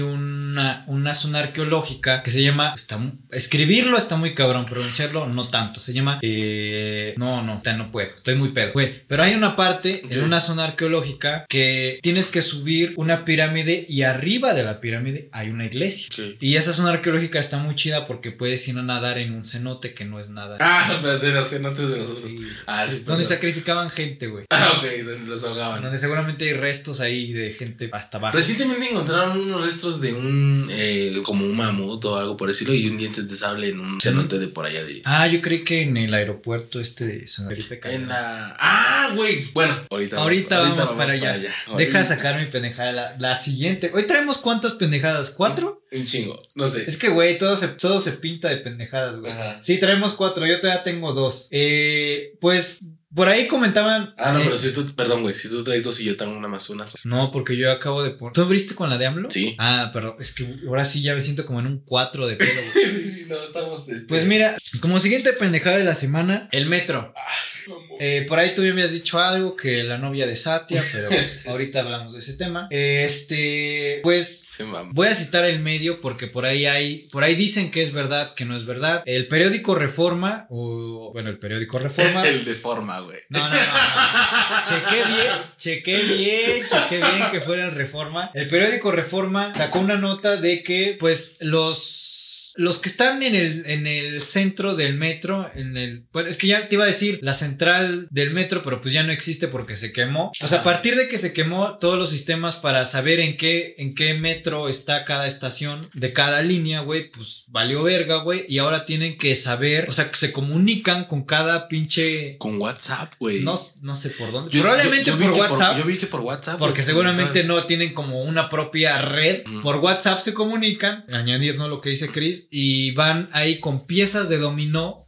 una, 0.56 0.84
una 0.86 1.14
zona 1.14 1.40
arqueológica 1.40 2.22
que 2.22 2.30
se 2.30 2.42
llama, 2.42 2.72
está, 2.74 2.98
escribirlo 3.30 3.98
está 3.98 4.16
muy 4.16 4.32
cabrón, 4.34 4.66
pronunciarlo 4.66 5.26
no 5.26 5.44
tanto, 5.44 5.80
se 5.80 5.92
llama, 5.92 6.18
eh, 6.22 7.14
no, 7.18 7.42
no, 7.42 7.60
no 7.76 7.90
puedo, 7.90 8.08
estoy 8.08 8.36
muy 8.36 8.50
pedo, 8.52 8.72
güey, 8.72 9.04
pero 9.06 9.22
hay 9.22 9.34
una 9.34 9.54
parte 9.56 10.00
Ok. 10.04 10.12
en 10.12 10.24
una 10.24 10.40
zona 10.40 10.64
arqueológica 10.64 11.44
que 11.48 11.98
tienes 12.02 12.28
que 12.28 12.40
subir 12.40 12.94
una 12.96 13.24
pirámide 13.24 13.84
y 13.88 14.02
arriba 14.02 14.54
de 14.54 14.62
la 14.64 14.80
pirámide 14.80 15.28
hay 15.32 15.50
una 15.50 15.64
iglesia. 15.64 16.08
Y 16.40 16.56
esa 16.56 16.72
zona 16.72 16.90
arqueológica 16.90 17.38
está 17.38 17.58
muy 17.58 17.74
chida 17.74 18.06
porque 18.06 18.32
puedes 18.32 18.66
ir 18.68 18.78
a 18.78 18.82
nadar 18.82 19.18
en 19.18 19.34
un 19.34 19.44
cenote 19.44 19.94
que 19.94 20.04
no 20.04 20.20
es 20.20 20.30
nada. 20.30 20.56
Ah, 20.78 20.98
pero 21.00 21.18
de 21.18 21.32
los 21.32 21.48
cenotes 21.48 21.88
de 21.88 21.98
nosotros. 21.98 22.30
Sí. 22.30 22.40
Ah, 22.66 22.86
sí, 22.88 23.02
Donde 23.04 23.24
sacrificaban 23.24 23.88
gente, 23.90 24.26
güey. 24.26 24.44
Ah, 24.50 24.72
ok, 24.78 24.84
donde 25.04 25.30
los 25.30 25.44
ahogaban. 25.44 25.82
Donde 25.82 25.98
seguramente 25.98 26.44
hay 26.44 26.52
restos 26.54 27.00
ahí 27.00 27.32
de 27.32 27.50
gente 27.52 27.88
hasta 27.92 28.18
abajo. 28.18 28.36
Recientemente 28.36 28.90
encontraron 28.90 29.38
unos 29.38 29.62
restos 29.62 30.00
de 30.00 30.12
un, 30.14 30.45
eh, 30.70 31.20
como 31.22 31.44
un 31.44 31.56
mamut 31.56 32.04
o 32.04 32.16
algo 32.16 32.36
por 32.36 32.48
decirlo, 32.48 32.74
y 32.74 32.86
un 32.88 32.96
dientes 32.96 33.28
de 33.30 33.36
sable 33.36 33.68
en 33.68 33.80
un 33.80 34.00
cenote 34.00 34.38
de 34.38 34.48
por 34.48 34.66
allá 34.66 34.84
de. 34.84 35.02
Ah, 35.04 35.26
yo 35.26 35.40
creí 35.40 35.64
que 35.64 35.82
en 35.82 35.96
el 35.96 36.12
aeropuerto 36.14 36.80
este 36.80 37.06
de 37.06 37.26
San 37.26 37.48
Felipe. 37.48 37.80
En 37.84 38.08
la. 38.08 38.56
Ah, 38.58 39.12
güey. 39.14 39.44
Bueno, 39.52 39.74
ahorita, 39.90 40.16
Ahorita, 40.16 40.60
vamos, 40.60 40.92
para 40.92 41.12
allá. 41.12 41.36
Deja 41.36 41.54
Ahorita. 41.70 42.04
sacar 42.04 42.40
mi 42.40 42.50
pendejada. 42.50 42.92
La, 42.92 43.16
la 43.18 43.36
siguiente. 43.36 43.90
Hoy 43.94 44.04
traemos 44.04 44.38
cuántas 44.38 44.74
pendejadas? 44.74 45.30
¿Cuatro? 45.30 45.82
Un 45.92 46.04
chingo. 46.04 46.38
No 46.54 46.68
sé. 46.68 46.84
Es 46.86 46.96
que, 46.96 47.08
güey, 47.08 47.38
todo 47.38 47.56
se, 47.56 47.68
todo 47.68 48.00
se 48.00 48.12
pinta 48.12 48.48
de 48.48 48.56
pendejadas, 48.58 49.18
güey. 49.18 49.32
Sí, 49.60 49.78
traemos 49.78 50.14
cuatro. 50.14 50.46
Yo 50.46 50.60
todavía 50.60 50.82
tengo 50.82 51.12
dos. 51.12 51.48
Eh, 51.50 52.34
pues 52.40 52.80
por 53.16 53.28
ahí 53.28 53.48
comentaban. 53.48 54.14
Ah, 54.18 54.32
no, 54.32 54.40
eh, 54.40 54.42
pero 54.44 54.58
si 54.58 54.74
tú, 54.74 54.86
perdón, 54.94 55.22
güey, 55.22 55.32
si 55.32 55.48
tú 55.48 55.64
traes 55.64 55.82
dos 55.84 55.98
y 56.00 56.04
yo 56.04 56.18
tengo 56.18 56.36
una 56.36 56.48
más 56.48 56.68
una. 56.68 56.84
No, 57.06 57.30
porque 57.30 57.56
yo 57.56 57.72
acabo 57.72 58.04
de 58.04 58.10
poner. 58.10 58.34
¿Tú 58.34 58.42
abriste 58.42 58.74
con 58.74 58.90
la 58.90 58.98
de 58.98 59.06
AMLO? 59.06 59.30
Sí. 59.30 59.56
Ah, 59.58 59.90
perdón. 59.90 60.16
Es 60.20 60.32
que 60.32 60.46
ahora 60.68 60.84
sí 60.84 61.00
ya 61.00 61.14
me 61.14 61.22
siento 61.22 61.46
como 61.46 61.60
en 61.60 61.66
un 61.66 61.80
cuatro 61.80 62.26
de 62.26 62.36
pedo, 62.36 62.50
güey. 62.74 62.84
sí, 62.94 63.10
sí, 63.10 63.26
no, 63.26 63.42
estamos. 63.42 63.88
Este... 63.88 64.06
Pues 64.06 64.26
mira, 64.26 64.54
como 64.80 65.00
siguiente 65.00 65.32
pendejada 65.32 65.78
de 65.78 65.84
la 65.84 65.94
semana, 65.94 66.50
el 66.52 66.66
metro. 66.66 67.14
Ah, 67.16 67.22
sí. 67.46 67.72
Eh, 67.98 68.26
por 68.28 68.38
ahí 68.38 68.54
tú 68.54 68.62
ya 68.62 68.74
me 68.74 68.82
habías 68.82 68.92
dicho 68.92 69.18
algo, 69.18 69.56
que 69.56 69.82
la 69.82 69.96
novia 69.96 70.26
de 70.26 70.36
Satya, 70.36 70.84
pero 70.92 71.08
pues, 71.08 71.46
ahorita 71.46 71.80
hablamos 71.80 72.12
de 72.12 72.18
ese 72.18 72.34
tema. 72.34 72.68
Este, 72.70 74.00
pues 74.02 74.44
Se 74.46 74.64
mamó. 74.64 74.92
voy 74.92 75.08
a 75.08 75.14
citar 75.14 75.46
el 75.46 75.60
medio 75.60 76.02
porque 76.02 76.26
por 76.26 76.44
ahí 76.44 76.66
hay, 76.66 77.08
por 77.10 77.24
ahí 77.24 77.34
dicen 77.34 77.70
que 77.70 77.80
es 77.80 77.92
verdad, 77.92 78.34
que 78.34 78.44
no 78.44 78.56
es 78.56 78.66
verdad. 78.66 79.02
El 79.06 79.28
periódico 79.28 79.74
Reforma, 79.74 80.46
o 80.50 81.12
bueno, 81.12 81.30
el 81.30 81.38
periódico 81.38 81.78
Reforma. 81.78 82.22
El 82.26 82.44
de 82.44 82.54
forma, 82.54 83.00
güey. 83.00 83.05
No, 83.28 83.38
no, 83.40 83.48
no, 83.48 83.56
no. 83.56 84.62
Chequé 84.68 85.04
bien, 85.04 85.32
chequé 85.56 86.02
bien, 86.02 86.66
chequé 86.66 86.98
bien 86.98 87.28
que 87.30 87.40
fuera 87.40 87.64
el 87.64 87.72
Reforma. 87.72 88.30
El 88.34 88.46
periódico 88.46 88.92
Reforma 88.92 89.54
sacó 89.54 89.80
una 89.80 89.96
nota 89.96 90.36
de 90.36 90.62
que, 90.62 90.96
pues, 90.98 91.38
los. 91.40 92.15
Los 92.56 92.78
que 92.78 92.88
están 92.88 93.22
en 93.22 93.34
el, 93.34 93.64
en 93.66 93.86
el 93.86 94.20
centro 94.20 94.74
del 94.74 94.94
metro, 94.94 95.48
en 95.54 95.76
el. 95.76 96.06
Bueno, 96.12 96.28
es 96.28 96.36
que 96.36 96.46
ya 96.46 96.68
te 96.68 96.76
iba 96.76 96.84
a 96.84 96.88
decir 96.88 97.18
la 97.22 97.34
central 97.34 98.08
del 98.10 98.30
metro, 98.30 98.62
pero 98.62 98.80
pues 98.80 98.92
ya 98.94 99.02
no 99.02 99.12
existe 99.12 99.48
porque 99.48 99.76
se 99.76 99.92
quemó. 99.92 100.32
O 100.42 100.46
sea, 100.46 100.58
a 100.58 100.60
Ajá. 100.60 100.64
partir 100.70 100.96
de 100.96 101.08
que 101.08 101.18
se 101.18 101.32
quemó 101.32 101.78
todos 101.78 101.98
los 101.98 102.10
sistemas 102.10 102.56
para 102.56 102.84
saber 102.84 103.20
en 103.20 103.36
qué, 103.36 103.74
en 103.78 103.94
qué 103.94 104.14
metro 104.14 104.68
está 104.68 105.04
cada 105.04 105.26
estación 105.26 105.88
de 105.94 106.12
cada 106.12 106.42
línea, 106.42 106.80
güey, 106.80 107.10
pues 107.10 107.44
valió 107.48 107.82
verga, 107.82 108.22
güey. 108.22 108.44
Y 108.48 108.58
ahora 108.58 108.84
tienen 108.84 109.18
que 109.18 109.34
saber, 109.34 109.86
o 109.88 109.92
sea, 109.92 110.10
que 110.10 110.16
se 110.16 110.32
comunican 110.32 111.04
con 111.04 111.24
cada 111.24 111.68
pinche 111.68 112.36
Con 112.38 112.58
WhatsApp, 112.60 113.14
güey. 113.18 113.40
no, 113.42 113.54
no 113.82 113.96
sé 113.96 114.10
por 114.10 114.32
dónde. 114.32 114.50
Yo- 114.50 114.62
Probablemente 114.62 115.04
yo- 115.04 115.12
yo 115.12 115.18
vi 115.18 115.24
por 115.28 115.38
WhatsApp. 115.40 115.78
yo 115.78 115.84
vi 115.84 115.96
que 115.98 116.06
por 116.06 116.20
WhatsApp. 116.20 116.58
porque 116.58 116.82
seguramente 116.82 117.44
no 117.44 117.64
tienen 117.64 117.92
como 117.92 118.22
una 118.22 118.48
propia 118.48 119.00
red. 119.02 119.42
Por 119.62 119.76
WhatsApp 119.76 120.20
se 120.20 120.34
comunican, 120.34 121.04
añadiendo 121.12 121.68
lo 121.68 121.80
que 121.80 121.90
dice 121.90 122.08
Chris, 122.08 122.45
y 122.50 122.92
van 122.92 123.28
ahí 123.32 123.60
con 123.60 123.86
piezas 123.86 124.28
de 124.28 124.38
dominó 124.38 124.98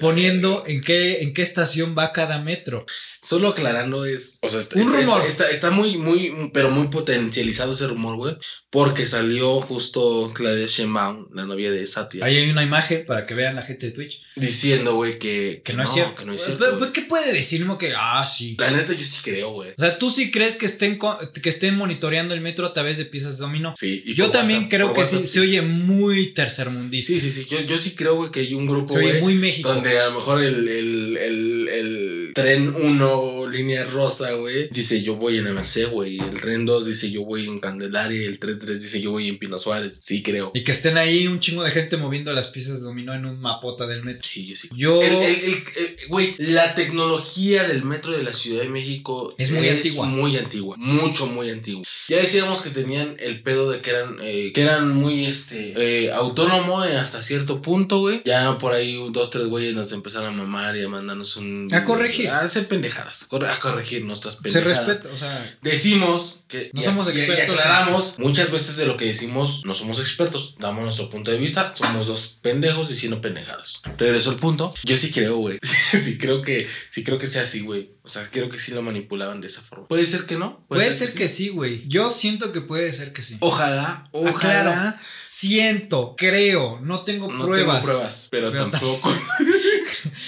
poniendo 0.00 0.64
en 0.66 0.80
qué, 0.80 1.22
en 1.22 1.34
qué 1.34 1.42
estación 1.42 1.94
va 1.98 2.12
cada 2.12 2.40
metro. 2.40 2.86
Solo 3.22 3.48
aclarando 3.48 4.04
es. 4.04 4.38
O 4.42 4.48
sea, 4.48 4.60
está, 4.60 4.76
Un 4.78 4.82
está- 4.94 5.00
rumor. 5.00 5.22
Está, 5.26 5.50
está 5.50 5.70
muy, 5.70 5.96
muy, 5.98 6.50
pero 6.52 6.70
muy 6.70 6.88
potencializado 6.88 7.72
ese 7.72 7.86
rumor, 7.86 8.16
güey. 8.16 8.36
Porque 8.74 9.06
salió 9.06 9.60
justo 9.60 10.32
Claudia 10.34 10.66
Sheinbaum, 10.66 11.28
la 11.32 11.44
novia 11.44 11.70
de 11.70 11.86
Satya, 11.86 12.24
Ahí 12.26 12.38
hay 12.38 12.50
una 12.50 12.64
imagen 12.64 13.06
para 13.06 13.22
que 13.22 13.32
vean 13.32 13.54
la 13.54 13.62
gente 13.62 13.86
de 13.86 13.92
Twitch. 13.92 14.20
diciendo, 14.34 14.96
güey, 14.96 15.20
que, 15.20 15.62
Que 15.64 15.74
no, 15.74 15.84
es 15.84 15.90
cierto. 15.90 16.16
Que 16.16 16.24
no 16.24 16.32
es 16.32 16.42
cierto. 16.42 16.64
Pero, 16.64 16.78
güey. 16.78 16.92
¿Qué 16.92 17.02
puede 17.02 17.32
decir? 17.32 17.64
¿No? 17.66 17.78
Que, 17.78 17.92
ah, 17.96 18.26
sí. 18.26 18.56
La 18.58 18.72
neta, 18.72 18.92
yo 18.92 19.04
sí 19.04 19.20
creo, 19.22 19.52
güey. 19.52 19.70
O 19.70 19.74
sea, 19.78 19.96
¿tú 19.96 20.10
sí 20.10 20.32
crees 20.32 20.56
que 20.56 20.66
estén, 20.66 20.98
que 21.40 21.48
estén 21.48 21.76
monitoreando 21.76 22.34
el 22.34 22.40
metro 22.40 22.66
a 22.66 22.74
través 22.74 22.98
de 22.98 23.04
piezas 23.04 23.38
de 23.38 23.44
dominó? 23.44 23.74
Sí. 23.76 24.02
y 24.04 24.14
Yo 24.14 24.30
también 24.30 24.64
WhatsApp, 24.64 24.70
creo 24.72 24.92
que 24.92 25.04
sí, 25.04 25.24
se 25.28 25.38
oye 25.38 25.62
muy 25.62 26.32
tercermundista. 26.32 27.12
Sí, 27.12 27.20
sí, 27.20 27.30
sí. 27.30 27.46
Yo, 27.48 27.60
yo 27.60 27.78
sí 27.78 27.94
creo, 27.94 28.16
güey, 28.16 28.32
que 28.32 28.40
hay 28.40 28.54
un 28.54 28.66
grupo, 28.66 28.92
se 28.92 28.98
oye 28.98 29.20
muy 29.20 29.34
México. 29.34 29.72
Donde 29.72 30.00
a 30.00 30.06
lo 30.06 30.14
mejor 30.14 30.42
el, 30.42 30.68
el, 30.68 31.16
el, 31.16 31.68
el 31.68 32.32
tren 32.34 32.74
1, 32.74 33.48
línea 33.50 33.84
rosa, 33.84 34.32
güey, 34.32 34.68
dice 34.72 35.00
yo 35.00 35.14
voy 35.14 35.38
en 35.38 35.54
Merced, 35.54 35.90
güey. 35.90 36.18
El 36.18 36.40
tren 36.40 36.66
2 36.66 36.86
dice 36.86 37.12
yo 37.12 37.22
voy 37.22 37.44
en 37.46 37.60
Candelaria. 37.60 38.26
El 38.26 38.40
tren 38.40 38.58
3 38.64 38.80
dice 38.82 39.00
yo 39.00 39.10
voy 39.12 39.28
en 39.28 39.38
Pino 39.38 39.58
Suárez. 39.58 40.00
Sí, 40.02 40.22
creo. 40.22 40.50
Y 40.54 40.64
que 40.64 40.72
estén 40.72 40.96
ahí 40.98 41.26
un 41.26 41.40
chingo 41.40 41.62
de 41.64 41.70
gente 41.70 41.96
moviendo 41.96 42.32
las 42.32 42.48
piezas 42.48 42.74
de 42.80 42.80
dominó 42.84 43.14
en 43.14 43.24
un 43.26 43.40
mapota 43.40 43.86
del 43.86 44.02
metro. 44.04 44.26
Sí, 44.30 44.46
yo 44.46 44.56
sí. 44.56 44.68
Yo. 44.76 45.00
El- 45.00 45.62
Güey, 46.08 46.34
la 46.38 46.74
tecnología 46.74 47.66
del 47.66 47.84
metro 47.84 48.12
de 48.16 48.22
la 48.22 48.32
Ciudad 48.32 48.62
de 48.62 48.68
México 48.68 49.34
Es 49.38 49.50
muy 49.50 49.68
antigua. 49.68 50.06
muy 50.06 50.36
antigua, 50.36 50.76
mucho, 50.78 51.26
muy 51.26 51.50
antigua. 51.50 51.82
Ya 52.08 52.18
decíamos 52.18 52.62
que 52.62 52.70
tenían 52.70 53.16
el 53.20 53.42
pedo 53.42 53.70
de 53.70 53.80
que 53.80 53.90
eran, 53.90 54.16
eh, 54.22 54.52
que 54.52 54.62
eran 54.62 54.94
muy, 54.94 55.24
este, 55.24 55.74
eh, 55.76 56.12
autónomo 56.12 56.84
eh, 56.84 56.96
hasta 56.96 57.22
cierto 57.22 57.62
punto, 57.62 58.00
güey. 58.00 58.22
Ya 58.24 58.58
por 58.58 58.72
ahí 58.74 58.98
dos, 59.12 59.30
tres 59.30 59.46
güeyes 59.46 59.74
nos 59.74 59.92
empezaron 59.92 60.34
a 60.34 60.36
mamar 60.36 60.76
y 60.76 60.82
a 60.82 60.88
mandarnos 60.88 61.36
un... 61.36 61.68
A 61.72 61.84
corregir. 61.84 62.28
A 62.28 62.40
hacer 62.40 62.66
pendejadas, 62.68 63.26
a 63.30 63.58
corregir 63.60 64.04
nuestras 64.04 64.34
se 64.36 64.42
pendejadas. 64.42 64.86
respeta, 64.86 65.14
o 65.14 65.18
sea. 65.18 65.58
Decimos 65.62 66.40
que 66.48 66.70
No 66.72 66.82
somos 66.82 67.08
y- 67.08 67.16
y 67.16 67.20
expertos 67.20 67.58
aclaramos 67.58 68.18
muchas 68.18 68.50
veces 68.54 68.76
de 68.76 68.86
lo 68.86 68.96
que 68.96 69.04
decimos 69.04 69.62
no 69.66 69.74
somos 69.74 70.00
expertos, 70.00 70.54
damos 70.58 70.82
nuestro 70.82 71.10
punto 71.10 71.30
de 71.30 71.38
vista, 71.38 71.74
somos 71.76 72.06
dos 72.06 72.38
pendejos 72.40 72.88
diciendo 72.88 73.20
pendejadas. 73.20 73.82
Regreso 73.98 74.30
al 74.30 74.36
punto. 74.36 74.72
Yo 74.84 74.96
sí 74.96 75.10
creo, 75.12 75.36
güey. 75.36 75.58
sí 75.62 76.16
creo 76.18 76.40
que 76.42 76.66
sí 76.90 77.04
creo 77.04 77.18
que 77.18 77.26
sea 77.26 77.42
así, 77.42 77.60
güey. 77.60 77.92
O 78.02 78.08
sea, 78.08 78.28
creo 78.30 78.50
que 78.50 78.58
sí 78.58 78.72
lo 78.72 78.82
manipulaban 78.82 79.40
de 79.40 79.46
esa 79.46 79.62
forma. 79.62 79.88
Puede 79.88 80.04
ser 80.04 80.26
que 80.26 80.36
no. 80.36 80.64
Puede 80.68 80.92
ser 80.92 81.14
que 81.14 81.26
sí, 81.26 81.48
güey. 81.48 81.88
Yo 81.88 82.10
siento 82.10 82.52
que 82.52 82.60
puede 82.60 82.92
ser 82.92 83.12
que 83.14 83.22
sí. 83.22 83.38
Ojalá, 83.40 84.08
ojalá. 84.12 84.70
Aclaro, 84.70 84.96
siento, 85.20 86.14
creo, 86.16 86.80
no 86.82 87.02
tengo 87.04 87.32
No 87.32 87.46
pruebas. 87.46 87.76
tengo 87.76 87.84
pruebas, 87.86 88.28
pero, 88.30 88.50
Pero 88.50 88.70
tampoco. 88.70 89.10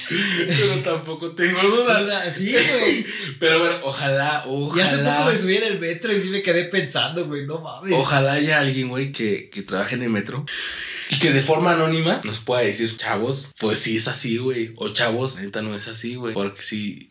pero 0.08 0.74
tampoco 0.84 1.32
tengo 1.32 1.58
O 1.58 1.62
dudas. 1.62 2.04
sea, 2.06 2.30
sí, 2.32 2.52
güey. 2.52 3.04
Pero 3.38 3.58
bueno, 3.58 3.74
ojalá, 3.82 4.44
Y 4.46 4.48
ojalá. 4.50 4.86
hace 4.86 4.98
poco 4.98 5.30
me 5.30 5.36
subí 5.38 5.56
en 5.56 5.64
el 5.64 5.78
metro 5.80 6.12
y 6.12 6.18
sí 6.20 6.30
me 6.30 6.42
quedé 6.42 6.64
pensando, 6.64 7.26
güey, 7.26 7.46
no 7.46 7.60
mames. 7.60 7.92
Ojalá 7.94 8.32
haya 8.32 8.60
alguien, 8.60 8.88
güey, 8.88 9.12
que, 9.12 9.50
que 9.50 9.62
trabaje 9.62 9.96
en 9.96 10.02
el 10.04 10.10
metro 10.10 10.44
y 11.10 11.18
que 11.18 11.32
de 11.32 11.40
forma 11.40 11.74
anónima 11.74 12.20
nos 12.24 12.40
pueda 12.40 12.62
decir, 12.62 12.96
chavos, 12.96 13.52
pues 13.60 13.78
sí 13.78 13.96
es 13.98 14.08
así, 14.08 14.38
güey. 14.38 14.72
O 14.76 14.88
chavos, 14.90 15.38
neta 15.38 15.62
no 15.62 15.74
es 15.76 15.86
así, 15.88 16.14
güey. 16.16 16.34
Porque 16.34 16.62
si, 16.62 17.08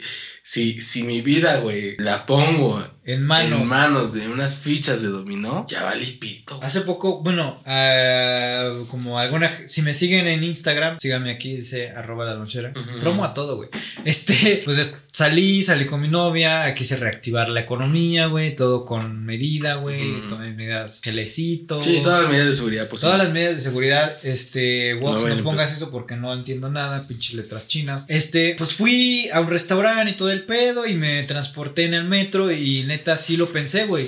si, 0.47 0.79
si 0.79 1.01
mi 1.01 1.21
vida, 1.21 1.57
güey, 1.57 1.95
la 1.97 2.27
pongo 2.27 2.79
En 3.03 3.23
manos. 3.23 3.61
en 3.63 3.67
manos 3.67 4.13
de 4.13 4.27
unas 4.29 4.59
fichas 4.59 5.01
de 5.01 5.07
dominó, 5.07 5.65
ya 5.67 5.81
vale 5.83 6.05
pito. 6.05 6.59
Hace 6.61 6.81
poco, 6.81 7.23
bueno, 7.23 7.59
ah, 7.65 8.69
como 8.91 9.17
alguna. 9.17 9.51
Si 9.67 9.81
me 9.81 9.91
siguen 9.95 10.27
en 10.27 10.43
Instagram, 10.43 10.99
síganme 10.99 11.31
aquí, 11.31 11.55
dice 11.57 11.89
arroba 11.89 12.25
la 12.25 12.35
lonchera. 12.35 12.71
Promo 12.99 13.25
a 13.25 13.33
todo, 13.33 13.55
güey. 13.57 13.69
Este, 14.05 14.61
pues 14.63 14.77
es- 14.77 14.95
salí, 15.11 15.63
salí 15.63 15.85
con 15.85 16.01
mi 16.01 16.09
novia, 16.09 16.71
quise 16.75 16.97
reactivar 16.97 17.49
la 17.49 17.61
economía, 17.61 18.27
güey, 18.27 18.53
todo 18.53 18.85
con 18.85 19.25
medida, 19.25 19.75
güey. 19.75 20.19
Ujú. 20.19 20.27
Tomé 20.27 20.51
medidas, 20.53 21.01
gelecito. 21.03 21.81
Sí, 21.81 22.01
todas 22.03 22.21
las 22.21 22.29
medidas 22.29 22.49
de 22.49 22.55
seguridad 22.55 22.87
posibles. 22.87 23.01
Todas 23.01 23.17
las 23.25 23.33
medidas 23.33 23.55
de 23.55 23.61
seguridad, 23.61 24.15
este, 24.23 24.93
No 25.01 25.41
pongas 25.43 25.73
eso 25.73 25.89
porque 25.89 26.15
no 26.15 26.31
entiendo 26.33 26.69
nada, 26.69 27.01
pinches 27.07 27.33
letras 27.33 27.67
chinas. 27.67 28.05
Este, 28.09 28.53
pues 28.57 28.73
fui 28.73 29.27
a 29.33 29.39
un 29.41 29.49
restaurante 29.49 30.11
y 30.11 30.15
todo 30.15 30.34
el 30.35 30.43
pedo 30.43 30.85
y 30.85 30.93
me 30.93 31.23
transporté 31.23 31.85
en 31.85 31.93
el 31.93 32.03
metro 32.03 32.51
y 32.51 32.83
neta 32.83 33.17
sí 33.17 33.37
lo 33.37 33.51
pensé, 33.51 33.85
güey. 33.85 34.07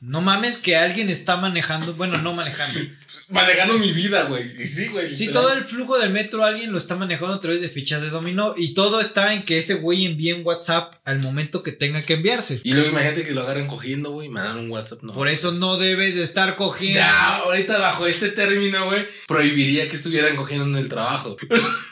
No 0.00 0.20
mames 0.20 0.58
que 0.58 0.76
alguien 0.76 1.08
está 1.08 1.36
manejando, 1.36 1.94
bueno, 1.94 2.18
no 2.18 2.34
manejando. 2.34 2.80
Manejando 3.28 3.78
mi 3.78 3.92
vida, 3.92 4.24
güey. 4.24 4.44
Y 4.60 4.66
sí, 4.66 4.88
güey. 4.88 5.14
Sí, 5.14 5.28
todo 5.28 5.52
el 5.52 5.62
flujo 5.62 5.96
del 5.98 6.10
metro 6.10 6.44
alguien 6.44 6.72
lo 6.72 6.78
está 6.78 6.96
manejando 6.96 7.34
a 7.34 7.40
través 7.40 7.60
de 7.60 7.68
fichas 7.68 8.02
de 8.02 8.10
dominó 8.10 8.54
y 8.56 8.74
todo 8.74 9.00
está 9.00 9.32
en 9.32 9.44
que 9.44 9.58
ese 9.58 9.74
güey 9.74 10.04
envíe 10.04 10.32
un 10.32 10.44
WhatsApp 10.44 10.94
al 11.04 11.20
momento 11.20 11.62
que 11.62 11.70
tenga 11.70 12.02
que 12.02 12.14
enviarse. 12.14 12.60
Y 12.64 12.72
luego 12.74 12.90
imagínate 12.90 13.24
que 13.24 13.32
lo 13.32 13.42
agarren 13.42 13.68
cogiendo, 13.68 14.10
güey, 14.10 14.26
y 14.26 14.30
mandan 14.30 14.58
un 14.58 14.70
WhatsApp, 14.70 15.02
no. 15.02 15.12
Por 15.12 15.28
eso 15.28 15.52
no 15.52 15.76
debes 15.76 16.16
de 16.16 16.22
estar 16.22 16.56
cogiendo. 16.56 16.98
Ya, 16.98 17.36
ahorita 17.36 17.78
bajo 17.78 18.06
este 18.08 18.30
término, 18.30 18.86
güey, 18.86 19.06
prohibiría 19.28 19.88
que 19.88 19.94
estuvieran 19.94 20.34
cogiendo 20.34 20.64
en 20.64 20.76
el 20.76 20.88
trabajo. 20.88 21.36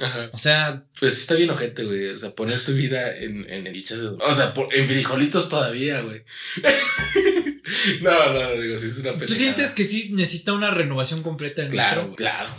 Ajá. 0.00 0.30
O 0.32 0.38
sea, 0.38 0.84
Pues 0.98 1.18
está 1.18 1.34
bien 1.34 1.50
ojete, 1.50 1.84
güey. 1.84 2.08
O 2.08 2.18
sea, 2.18 2.34
poner 2.34 2.62
tu 2.64 2.72
vida 2.72 3.16
en, 3.16 3.48
en 3.50 3.66
de- 4.02 4.16
O 4.20 4.34
sea, 4.34 4.54
por- 4.54 4.74
en 4.74 4.86
frijolitos 4.88 5.48
todavía, 5.48 6.00
güey. 6.02 6.22
no, 8.02 8.32
no, 8.32 8.60
digo, 8.60 8.78
sí 8.78 8.86
es 8.86 8.98
una 8.98 9.12
¿tú 9.12 9.18
pendejada. 9.18 9.38
sientes 9.38 9.70
que 9.70 9.84
sí 9.84 10.10
necesita 10.12 10.52
una 10.52 10.70
renovación 10.70 11.22
completa 11.22 11.62
el 11.62 11.68
Claro, 11.68 12.02
metro? 12.02 12.16
claro. 12.16 12.50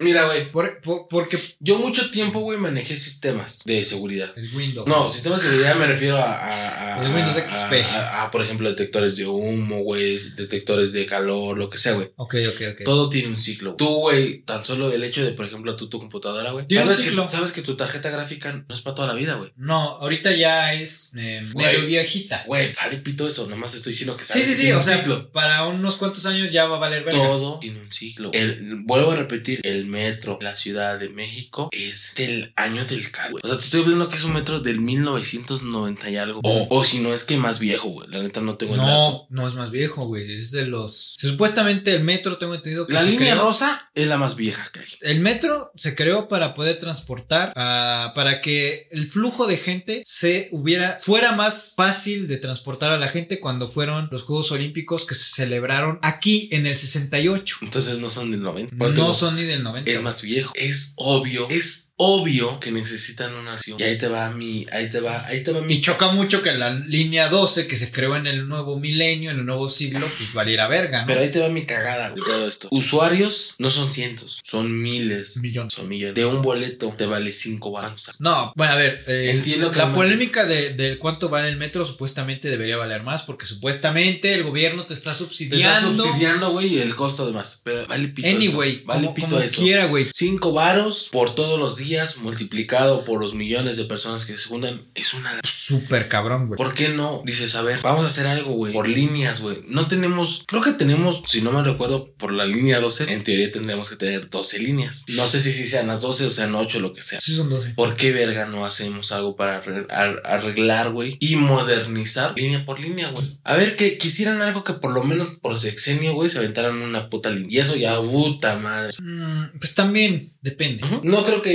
Mira, 0.00 0.24
güey, 0.26 0.48
Por- 0.50 0.80
por- 0.80 1.06
porque 1.08 1.38
yo 1.60 1.78
mucho 1.78 2.10
tiempo, 2.10 2.40
güey, 2.40 2.58
manejé 2.58 2.96
sistemas 2.96 3.60
de 3.66 3.84
seguridad. 3.84 4.30
el 4.36 4.54
Windows. 4.54 4.88
No, 4.88 5.10
sistemas 5.12 5.42
de 5.42 5.48
seguridad 5.50 5.76
me 5.76 5.86
refiero 5.86 6.16
a. 6.16 6.22
a- 6.22 7.00
a- 7.00 7.04
El 7.06 7.14
Windows 7.14 7.36
XP. 7.36 7.82
A, 7.84 8.24
a, 8.24 8.30
por 8.30 8.42
ejemplo, 8.42 8.68
detectores 8.68 9.16
de 9.16 9.26
humo, 9.26 9.82
güey, 9.82 10.18
detectores 10.36 10.92
de 10.92 11.06
calor, 11.06 11.56
lo 11.58 11.68
que 11.70 11.78
sea, 11.78 11.92
güey. 11.92 12.10
Ok, 12.16 12.34
ok, 12.48 12.62
ok. 12.72 12.82
Todo 12.84 13.08
tiene 13.08 13.28
un 13.28 13.38
ciclo. 13.38 13.74
Tú, 13.76 13.86
güey, 14.00 14.42
tan 14.42 14.64
solo 14.64 14.90
el 14.92 15.04
hecho 15.04 15.24
de, 15.24 15.32
por 15.32 15.44
ejemplo, 15.46 15.76
tú 15.76 15.88
tu 15.88 15.98
computadora, 15.98 16.50
güey. 16.52 16.66
Tiene 16.66 16.84
un 16.88 16.94
ciclo. 16.94 17.26
que, 17.26 17.32
sabes 17.32 17.52
que 17.52 17.62
tu 17.62 17.76
tarjeta 17.76 18.10
gráfica 18.10 18.52
no 18.52 18.74
es 18.74 18.80
para 18.80 18.94
toda 18.94 19.08
la 19.08 19.14
vida, 19.14 19.34
güey. 19.34 19.52
No, 19.56 19.80
ahorita 19.98 20.32
ya 20.34 20.72
es 20.74 21.10
eh, 21.16 21.42
medio 21.54 21.84
viejita. 21.86 22.42
Güey, 22.46 22.72
vale 22.74 22.96
pito 22.98 23.28
eso. 23.28 23.46
Nomás 23.48 23.74
estoy 23.74 23.92
diciendo 23.92 24.16
que 24.16 24.24
Sí, 24.24 24.28
sabes 24.32 24.44
sí, 24.46 24.50
que 24.52 24.56
sí, 24.56 24.62
tiene 24.62 24.76
o 24.76 24.82
sea, 24.82 24.96
ciclo. 24.98 25.30
para 25.32 25.66
unos 25.66 25.96
cuantos 25.96 26.24
años 26.26 26.50
ya 26.50 26.66
va 26.66 26.76
a 26.76 26.78
valer 26.80 27.04
verga. 27.04 27.18
Todo 27.18 27.58
tiene 27.58 27.80
un 27.80 27.92
ciclo. 27.92 28.30
El, 28.32 28.82
vuelvo 28.84 29.10
a 29.12 29.16
repetir, 29.16 29.60
el 29.62 29.89
metro, 29.90 30.38
la 30.40 30.56
Ciudad 30.56 30.98
de 30.98 31.08
México, 31.08 31.68
es 31.72 32.14
del 32.16 32.52
año 32.56 32.84
del 32.84 33.10
cal, 33.10 33.30
güey. 33.32 33.42
O 33.44 33.48
sea, 33.48 33.58
te 33.58 33.64
estoy 33.64 33.82
hablando 33.82 34.08
que 34.08 34.16
es 34.16 34.24
un 34.24 34.32
metro 34.32 34.60
del 34.60 34.80
1990 34.80 36.10
y 36.10 36.16
algo. 36.16 36.40
O, 36.44 36.66
o 36.70 36.84
si 36.84 37.00
no 37.00 37.12
es 37.12 37.24
que 37.24 37.36
más 37.36 37.58
viejo, 37.58 37.88
güey. 37.88 38.08
La 38.10 38.20
neta 38.22 38.40
no 38.40 38.56
tengo 38.56 38.74
el 38.74 38.80
dato. 38.80 38.90
No, 38.90 39.26
no 39.30 39.46
es 39.48 39.54
más 39.54 39.70
viejo, 39.70 40.06
güey. 40.06 40.36
Es 40.36 40.50
de 40.52 40.66
los. 40.66 41.14
Supuestamente 41.18 41.94
el 41.94 42.04
metro, 42.04 42.38
tengo 42.38 42.54
entendido 42.54 42.86
que 42.86 42.94
La 42.94 43.02
se 43.02 43.10
línea 43.10 43.32
creó- 43.34 43.46
rosa 43.48 43.90
es 43.94 44.06
la 44.08 44.18
más 44.18 44.36
vieja 44.36 44.64
que 44.72 44.80
hay. 44.80 44.86
El 45.02 45.20
metro 45.20 45.70
se 45.74 45.94
creó 45.94 46.28
para 46.28 46.54
poder 46.54 46.78
transportar, 46.78 47.52
ah, 47.56 48.12
para 48.14 48.40
que 48.40 48.86
el 48.90 49.08
flujo 49.08 49.46
de 49.46 49.56
gente 49.56 50.02
se 50.04 50.48
hubiera, 50.52 50.98
fuera 51.00 51.32
más 51.32 51.74
fácil 51.76 52.28
de 52.28 52.36
transportar 52.36 52.92
a 52.92 52.98
la 52.98 53.08
gente 53.08 53.40
cuando 53.40 53.68
fueron 53.70 54.08
los 54.10 54.22
Juegos 54.22 54.52
Olímpicos 54.52 55.04
que 55.06 55.14
se 55.14 55.34
celebraron 55.34 55.98
aquí 56.02 56.48
en 56.52 56.66
el 56.66 56.76
68. 56.76 57.56
Entonces 57.62 57.98
no 57.98 58.08
son 58.08 58.30
del 58.30 58.40
90. 58.42 58.74
No 58.76 59.12
son 59.12 59.36
ni 59.36 59.42
del 59.42 59.62
90. 59.62 59.69
Es 59.86 60.02
más 60.02 60.22
viejo. 60.22 60.52
Es 60.56 60.94
obvio. 60.96 61.48
Es 61.50 61.89
obvio 62.02 62.58
que 62.60 62.72
necesitan 62.72 63.34
una 63.34 63.52
acción. 63.52 63.78
Y 63.78 63.82
ahí 63.82 63.98
te 63.98 64.08
va 64.08 64.30
mi. 64.30 64.66
Ahí 64.72 64.88
te 64.90 65.00
va. 65.00 65.26
Ahí 65.26 65.44
te 65.44 65.52
va 65.52 65.60
mi. 65.60 65.74
Y 65.74 65.80
choca 65.82 66.08
mucho 66.12 66.40
que 66.40 66.52
la 66.54 66.70
línea 66.70 67.28
12 67.28 67.66
que 67.66 67.76
se 67.76 67.92
creó 67.92 68.16
en 68.16 68.26
el 68.26 68.48
nuevo 68.48 68.76
milenio, 68.76 69.30
en 69.30 69.40
el 69.40 69.44
nuevo 69.44 69.68
siglo, 69.68 70.10
pues 70.16 70.32
valiera 70.32 70.66
verga, 70.66 71.02
¿no? 71.02 71.06
Pero 71.08 71.20
ahí 71.20 71.30
te 71.30 71.40
va 71.40 71.50
mi 71.50 71.66
cagada 71.66 72.14
todo 72.14 72.48
esto. 72.48 72.68
Usuarios 72.70 73.54
no 73.58 73.70
son 73.70 73.90
cientos, 73.90 74.40
son 74.42 74.80
miles. 74.80 75.36
Millones. 75.42 75.74
Son 75.74 75.88
millones. 75.88 76.14
De 76.14 76.24
un 76.24 76.40
boleto 76.40 76.94
te 76.96 77.04
vale 77.04 77.32
5 77.32 77.70
baros. 77.70 78.10
No, 78.18 78.52
bueno, 78.56 78.72
a 78.72 78.76
ver, 78.76 79.04
eh, 79.06 79.32
Entiendo 79.34 79.70
que 79.70 79.78
la 79.78 79.92
polémica 79.92 80.46
de, 80.46 80.70
de 80.74 80.98
cuánto 80.98 81.28
vale 81.28 81.48
el 81.48 81.56
metro 81.58 81.84
supuestamente 81.84 82.48
debería 82.48 82.78
valer 82.78 83.02
más 83.02 83.22
porque 83.22 83.44
supuestamente 83.44 84.32
el 84.32 84.42
gobierno 84.44 84.84
te 84.84 84.94
está 84.94 85.10
Te 85.10 85.14
está 85.16 85.24
subsidiando. 85.24 86.02
subsidiando, 86.02 86.50
güey, 86.52 86.78
el 86.78 86.94
costo 86.96 87.26
de 87.26 87.32
más. 87.32 87.60
Pero 87.62 87.86
vale 87.86 88.08
pito 88.08 88.26
Anyway, 88.28 88.76
eso. 88.76 88.82
Vale 88.86 89.00
como, 89.02 89.14
pito 89.14 89.28
como 89.28 89.40
eso. 89.40 89.60
quiera, 89.60 89.86
güey. 89.86 90.06
5 90.12 90.52
varos 90.52 91.08
por 91.12 91.34
todos 91.34 91.58
los 91.58 91.76
días 91.76 91.89
multiplicado 92.18 93.04
por 93.04 93.20
los 93.20 93.34
millones 93.34 93.76
de 93.76 93.84
personas 93.84 94.24
que 94.24 94.36
se 94.36 94.48
juntan 94.48 94.82
es 94.94 95.14
una 95.14 95.40
Súper 95.44 96.08
cabrón, 96.08 96.46
güey. 96.48 96.56
¿Por 96.56 96.74
qué 96.74 96.88
no? 96.90 97.22
Dices, 97.24 97.54
a 97.54 97.62
ver, 97.62 97.80
vamos 97.82 98.04
a 98.04 98.08
hacer 98.08 98.26
algo, 98.26 98.52
güey. 98.52 98.72
Por 98.72 98.88
líneas, 98.88 99.40
güey. 99.40 99.62
No 99.68 99.86
tenemos, 99.88 100.44
creo 100.46 100.62
que 100.62 100.72
tenemos, 100.72 101.22
si 101.28 101.42
no 101.42 101.52
me 101.52 101.62
recuerdo, 101.62 102.12
por 102.18 102.32
la 102.32 102.44
línea 102.44 102.80
12, 102.80 103.12
en 103.12 103.22
teoría 103.24 103.50
tendríamos 103.52 103.88
que 103.88 103.96
tener 103.96 104.28
12 104.28 104.58
líneas. 104.60 105.04
No 105.08 105.26
sé 105.28 105.40
si, 105.40 105.52
si 105.52 105.66
sean 105.66 105.86
las 105.86 106.00
12 106.00 106.26
o 106.26 106.30
sean 106.30 106.54
8, 106.54 106.80
lo 106.80 106.92
que 106.92 107.02
sea. 107.02 107.20
Sí, 107.20 107.34
son 107.34 107.48
12. 107.50 107.70
¿Por 107.70 107.96
qué 107.96 108.12
verga 108.12 108.46
no 108.46 108.64
hacemos 108.66 109.12
algo 109.12 109.36
para 109.36 109.62
arre- 109.62 109.86
ar- 109.90 110.22
arreglar, 110.24 110.90
güey? 110.92 111.16
Y 111.20 111.36
modernizar 111.36 112.34
línea 112.36 112.64
por 112.64 112.80
línea, 112.80 113.10
güey. 113.10 113.24
A 113.44 113.56
ver, 113.56 113.76
que 113.76 113.96
quisieran 113.98 114.42
algo 114.42 114.64
que 114.64 114.72
por 114.74 114.92
lo 114.92 115.04
menos 115.04 115.36
por 115.40 115.56
sexenio, 115.58 116.14
güey, 116.14 116.30
se 116.30 116.38
aventaran 116.38 116.76
una 116.82 117.08
puta 117.10 117.30
línea. 117.30 117.48
Y 117.50 117.58
eso 117.58 117.76
ya, 117.76 118.00
puta 118.00 118.58
madre. 118.58 118.92
Mm, 119.00 119.58
pues 119.58 119.74
también 119.74 120.30
depende. 120.42 120.84
No 121.02 121.24
creo 121.24 121.42
que 121.42 121.50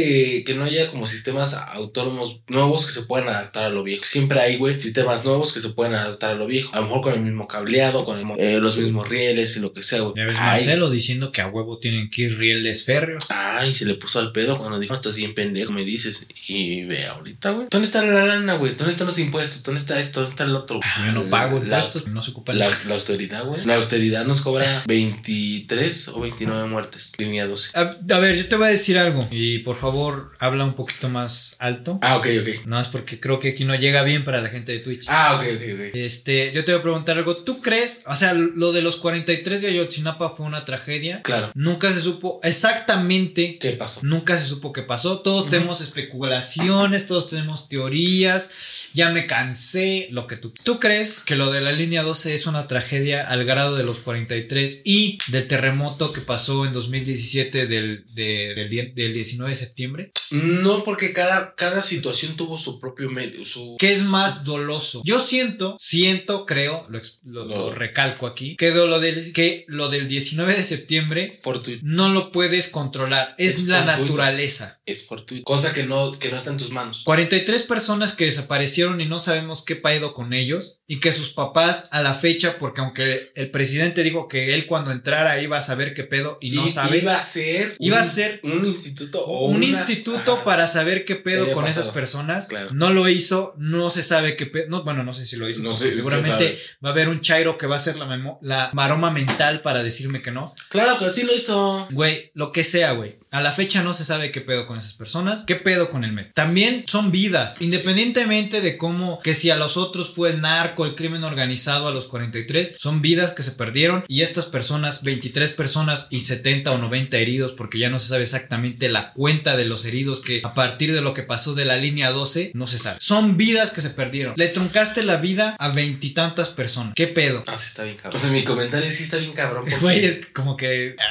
que, 0.45 0.55
no 0.55 0.63
haya 0.63 0.89
como 0.89 1.07
sistemas 1.07 1.53
autónomos 1.53 2.41
nuevos 2.47 2.85
que 2.85 2.91
se 2.91 3.03
puedan 3.03 3.27
adaptar 3.29 3.65
a 3.65 3.69
lo 3.69 3.83
viejo. 3.83 4.03
Siempre 4.03 4.39
hay, 4.39 4.57
güey, 4.57 4.81
sistemas 4.81 5.25
nuevos 5.25 5.53
que 5.53 5.59
se 5.59 5.69
pueden 5.69 5.93
adaptar 5.93 6.31
a 6.31 6.35
lo 6.35 6.47
viejo. 6.47 6.73
A 6.73 6.81
lo 6.81 6.87
mejor 6.87 7.01
con 7.01 7.13
el 7.13 7.21
mismo 7.21 7.47
cableado, 7.47 8.05
con 8.05 8.17
el, 8.17 8.39
eh, 8.39 8.59
los 8.59 8.77
mismos 8.77 9.07
rieles 9.09 9.55
y 9.57 9.59
lo 9.59 9.73
que 9.73 9.83
sea, 9.83 10.01
güey. 10.01 10.13
Ya 10.15 10.25
ves, 10.25 10.35
Ay, 10.39 10.61
Marcelo 10.61 10.89
diciendo 10.89 11.31
que 11.31 11.41
a 11.41 11.47
huevo 11.47 11.79
tienen 11.79 12.09
que 12.09 12.23
ir 12.23 12.37
rieles 12.37 12.85
férreos. 12.85 13.25
Ay, 13.29 13.73
se 13.73 13.85
le 13.85 13.95
puso 13.95 14.19
al 14.19 14.31
pedo 14.31 14.57
cuando 14.57 14.79
dijo, 14.79 14.93
estás 14.93 15.17
bien 15.17 15.33
pendejo, 15.33 15.71
me 15.71 15.83
dices. 15.83 16.25
Y 16.47 16.83
ve 16.83 17.05
ahorita, 17.05 17.51
güey. 17.51 17.67
¿Dónde 17.69 17.85
está 17.85 18.03
la 18.03 18.25
lana, 18.25 18.55
güey? 18.55 18.75
¿Dónde 18.75 18.91
están 18.91 19.07
los 19.07 19.19
impuestos? 19.19 19.63
¿Dónde 19.63 19.79
está 19.79 19.99
esto? 19.99 20.21
¿Dónde 20.21 20.31
está 20.31 20.43
el 20.43 20.55
otro? 20.55 20.79
Si 20.95 21.05
yo 21.05 21.11
no 21.11 21.29
pago 21.29 21.59
la, 21.59 21.77
impuestos, 21.77 22.07
no 22.07 22.21
se 22.21 22.31
ocupa 22.31 22.53
la, 22.53 22.67
la 22.87 22.95
austeridad, 22.95 23.45
güey. 23.45 23.65
La 23.65 23.75
austeridad 23.75 24.25
nos 24.25 24.41
cobra 24.41 24.65
23 24.87 26.09
o 26.09 26.21
29 26.21 26.67
muertes. 26.67 27.13
Línea 27.17 27.47
12. 27.47 27.71
A, 27.73 27.97
a 28.09 28.19
ver, 28.19 28.35
yo 28.35 28.47
te 28.47 28.55
voy 28.55 28.67
a 28.67 28.71
decir 28.79 28.97
algo. 28.97 29.27
Y 29.31 29.59
por 29.59 29.75
favor, 29.75 30.31
habla 30.39 30.63
un 30.65 30.75
poquito 30.75 31.09
más 31.09 31.55
alto. 31.59 31.99
Ah, 32.01 32.17
ok, 32.17 32.27
ok. 32.41 32.65
No 32.67 32.79
es 32.79 32.87
porque 32.87 33.19
creo 33.19 33.39
que 33.39 33.49
aquí 33.49 33.65
no 33.65 33.75
llega 33.75 34.03
bien 34.03 34.23
para 34.23 34.41
la 34.41 34.49
gente 34.49 34.71
de 34.71 34.79
Twitch. 34.79 35.05
Ah, 35.09 35.35
ok, 35.35 35.41
ok, 35.55 35.61
ok. 35.73 35.95
Este, 35.95 36.51
yo 36.53 36.63
te 36.65 36.71
voy 36.71 36.79
a 36.79 36.83
preguntar 36.83 37.17
algo. 37.17 37.37
¿Tú 37.37 37.61
crees? 37.61 38.03
O 38.07 38.15
sea, 38.15 38.33
lo 38.33 38.71
de 38.71 38.81
los 38.81 38.97
43 38.97 39.61
de 39.61 39.67
Ayotzinapa 39.69 40.35
fue 40.35 40.45
una 40.45 40.65
tragedia. 40.65 41.21
Claro. 41.21 41.51
Nunca 41.55 41.91
se 41.93 42.01
supo 42.01 42.39
exactamente. 42.43 43.57
¿Qué 43.59 43.71
pasó? 43.71 44.01
Nunca 44.03 44.37
se 44.37 44.45
supo 44.45 44.71
qué 44.73 44.81
pasó. 44.81 45.19
Todos 45.19 45.49
tenemos 45.49 45.81
especulaciones, 45.81 47.05
todos 47.07 47.27
tenemos 47.29 47.69
teorías. 47.69 48.49
Ya 48.93 49.09
me 49.09 49.25
cansé, 49.25 50.07
lo 50.11 50.27
que 50.27 50.37
tú. 50.37 50.53
¿Tú 50.63 50.79
crees 50.79 51.21
que 51.23 51.35
lo 51.35 51.51
de 51.51 51.61
la 51.61 51.71
línea 51.71 52.03
12 52.03 52.35
es 52.35 52.45
una 52.47 52.67
tragedia 52.67 53.21
al 53.27 53.45
grado 53.45 53.75
de 53.75 53.83
los 53.83 53.99
43 53.99 54.81
y 54.85 55.17
del 55.27 55.47
terremoto 55.47 56.13
que 56.13 56.21
pasó 56.21 56.65
en 56.65 56.73
2017 56.73 57.67
del, 57.67 58.03
de- 58.13 58.53
del, 58.55 58.64
del 58.69 59.13
19 59.13 59.49
de 59.51 59.55
septiembre? 59.55 60.11
No, 60.31 60.83
porque 60.83 61.13
cada, 61.13 61.55
cada 61.55 61.81
situación 61.81 62.35
tuvo 62.35 62.57
su 62.57 62.79
propio 62.79 63.09
medio. 63.09 63.45
Su... 63.45 63.75
¿Qué 63.79 63.93
es 63.93 64.03
más 64.03 64.43
doloso? 64.43 65.01
Yo 65.05 65.19
siento, 65.19 65.75
siento, 65.79 66.45
creo, 66.45 66.83
lo, 66.89 66.99
lo- 67.23 67.45
No. 67.45 67.55
lo 67.55 67.71
recalco 67.71 68.25
aquí, 68.27 68.55
que 68.57 68.71
lo, 68.71 68.99
del, 68.99 69.33
que 69.33 69.65
lo 69.67 69.89
del 69.89 70.07
19 70.07 70.55
de 70.55 70.63
septiembre 70.63 71.31
Fortuito. 71.41 71.81
no 71.85 72.09
lo 72.09 72.31
puedes 72.31 72.67
controlar. 72.69 73.35
Es, 73.37 73.53
Es 73.55 73.67
la 73.67 73.83
fortuito. 73.83 74.01
naturaleza. 74.13 74.81
Es 74.85 75.05
fortuito. 75.05 75.43
Cosa 75.45 75.73
que 75.73 75.83
no, 75.83 76.11
que 76.17 76.29
no 76.29 76.37
está 76.37 76.51
en 76.51 76.57
tus 76.57 76.71
manos. 76.71 77.03
43 77.05 77.63
personas 77.63 78.11
que 78.13 78.25
desaparecieron 78.25 78.99
y 79.01 79.05
no 79.05 79.19
sabemos 79.19 79.63
qué 79.63 79.75
pedo 79.75 80.13
con 80.13 80.33
ellos 80.33 80.79
y 80.87 80.99
que 80.99 81.11
sus 81.11 81.29
papás 81.29 81.89
a 81.91 82.01
la 82.01 82.13
fecha, 82.13 82.57
porque 82.59 82.81
aunque 82.81 83.31
el 83.35 83.49
presidente 83.51 84.03
dijo 84.03 84.27
que 84.27 84.53
él 84.53 84.65
cuando 84.65 84.91
entrara 84.91 85.41
iba 85.41 85.57
a 85.57 85.61
saber 85.61 85.93
qué 85.93 86.03
pedo 86.03 86.37
y 86.41 86.51
no 86.51 86.67
sabe, 86.67 86.99
Iba 86.99 87.15
a 87.17 87.21
ser. 87.21 87.75
Iba 87.79 87.99
a 87.99 88.03
ser 88.03 88.39
Un 88.43 88.54
instituto 88.63 89.19
o 89.25 89.47
un 89.47 89.57
una- 89.57 89.65
instituto 89.65 90.33
Ajá. 90.35 90.43
para 90.45 90.67
saber 90.67 91.03
qué 91.03 91.15
pedo 91.15 91.51
con 91.51 91.67
esas 91.67 91.87
personas. 91.89 92.45
Claro. 92.47 92.69
No 92.73 92.91
lo 92.91 93.09
hizo, 93.09 93.53
no 93.57 93.89
se 93.89 94.01
sabe 94.03 94.35
qué 94.35 94.45
pedo. 94.45 94.67
No, 94.69 94.83
bueno, 94.83 95.03
no 95.03 95.13
sé 95.13 95.25
si 95.25 95.35
lo 95.35 95.49
hizo. 95.49 95.61
No 95.63 95.75
sé, 95.75 95.93
seguramente 95.93 96.57
va 96.83 96.89
a 96.89 96.91
haber 96.93 97.09
un 97.09 97.21
chairo 97.21 97.57
que 97.57 97.67
va 97.67 97.75
a 97.75 97.79
ser 97.79 97.97
la, 97.97 98.05
memo- 98.05 98.39
la 98.41 98.69
maroma 98.73 99.11
mental 99.11 99.61
para 99.61 99.83
decirme 99.83 100.21
que 100.21 100.31
no. 100.31 100.53
Claro 100.69 100.97
que 100.97 101.09
sí 101.09 101.23
lo 101.23 101.33
hizo. 101.35 101.87
Güey, 101.91 102.31
lo 102.33 102.51
que 102.51 102.63
sea, 102.63 102.93
güey. 102.93 103.17
A 103.35 103.41
la 103.41 103.51
fecha 103.51 103.83
no 103.83 103.91
se 103.91 104.05
sabe 104.05 104.31
qué 104.31 104.39
pedo 104.39 104.65
con 104.65 104.77
esas 104.77 104.93
personas, 104.93 105.43
qué 105.45 105.57
pedo 105.57 105.89
con 105.89 106.05
el 106.05 106.13
MEP. 106.13 106.33
También 106.33 106.85
son 106.87 107.11
vidas, 107.11 107.59
independientemente 107.59 108.61
de 108.61 108.77
cómo, 108.77 109.19
que 109.19 109.33
si 109.33 109.49
a 109.49 109.57
los 109.57 109.75
otros 109.75 110.13
fue 110.13 110.29
el 110.29 110.39
narco, 110.39 110.85
el 110.85 110.95
crimen 110.95 111.25
organizado 111.25 111.89
a 111.89 111.91
los 111.91 112.05
43, 112.05 112.75
son 112.77 113.01
vidas 113.01 113.33
que 113.33 113.43
se 113.43 113.51
perdieron 113.51 114.05
y 114.07 114.21
estas 114.21 114.45
personas, 114.45 115.03
23 115.03 115.51
personas 115.51 116.07
y 116.11 116.21
70 116.21 116.71
o 116.71 116.77
90 116.77 117.17
heridos, 117.17 117.51
porque 117.51 117.77
ya 117.77 117.89
no 117.89 117.99
se 117.99 118.07
sabe 118.07 118.21
exactamente 118.21 118.87
la 118.87 119.11
cuenta 119.11 119.57
de 119.57 119.65
los 119.65 119.83
heridos 119.83 120.21
que 120.21 120.39
a 120.41 120.53
partir 120.53 120.93
de 120.93 121.01
lo 121.01 121.13
que 121.13 121.23
pasó 121.23 121.53
de 121.55 121.65
la 121.65 121.75
línea 121.75 122.11
12, 122.11 122.51
no 122.53 122.67
se 122.67 122.79
sabe. 122.79 122.99
Son 123.01 123.35
vidas 123.35 123.71
que 123.71 123.81
se 123.81 123.89
perdieron. 123.89 124.35
Le 124.37 124.47
truncaste 124.47 125.03
la 125.03 125.17
vida 125.17 125.57
a 125.59 125.67
veintitantas 125.71 126.47
personas. 126.47 126.93
¿Qué 126.95 127.07
pedo? 127.07 127.43
Ah, 127.47 127.57
sí 127.57 127.65
está 127.67 127.83
bien 127.83 127.97
cabrón. 127.97 128.11
Pues 128.13 128.23
en 128.27 128.31
mi 128.31 128.45
comentario 128.45 128.89
sí 128.89 129.03
está 129.03 129.17
bien 129.17 129.33
cabrón. 129.33 129.65
Porque... 129.65 129.79
Güey, 129.81 130.05
es 130.05 130.27
como 130.27 130.55
que... 130.55 130.95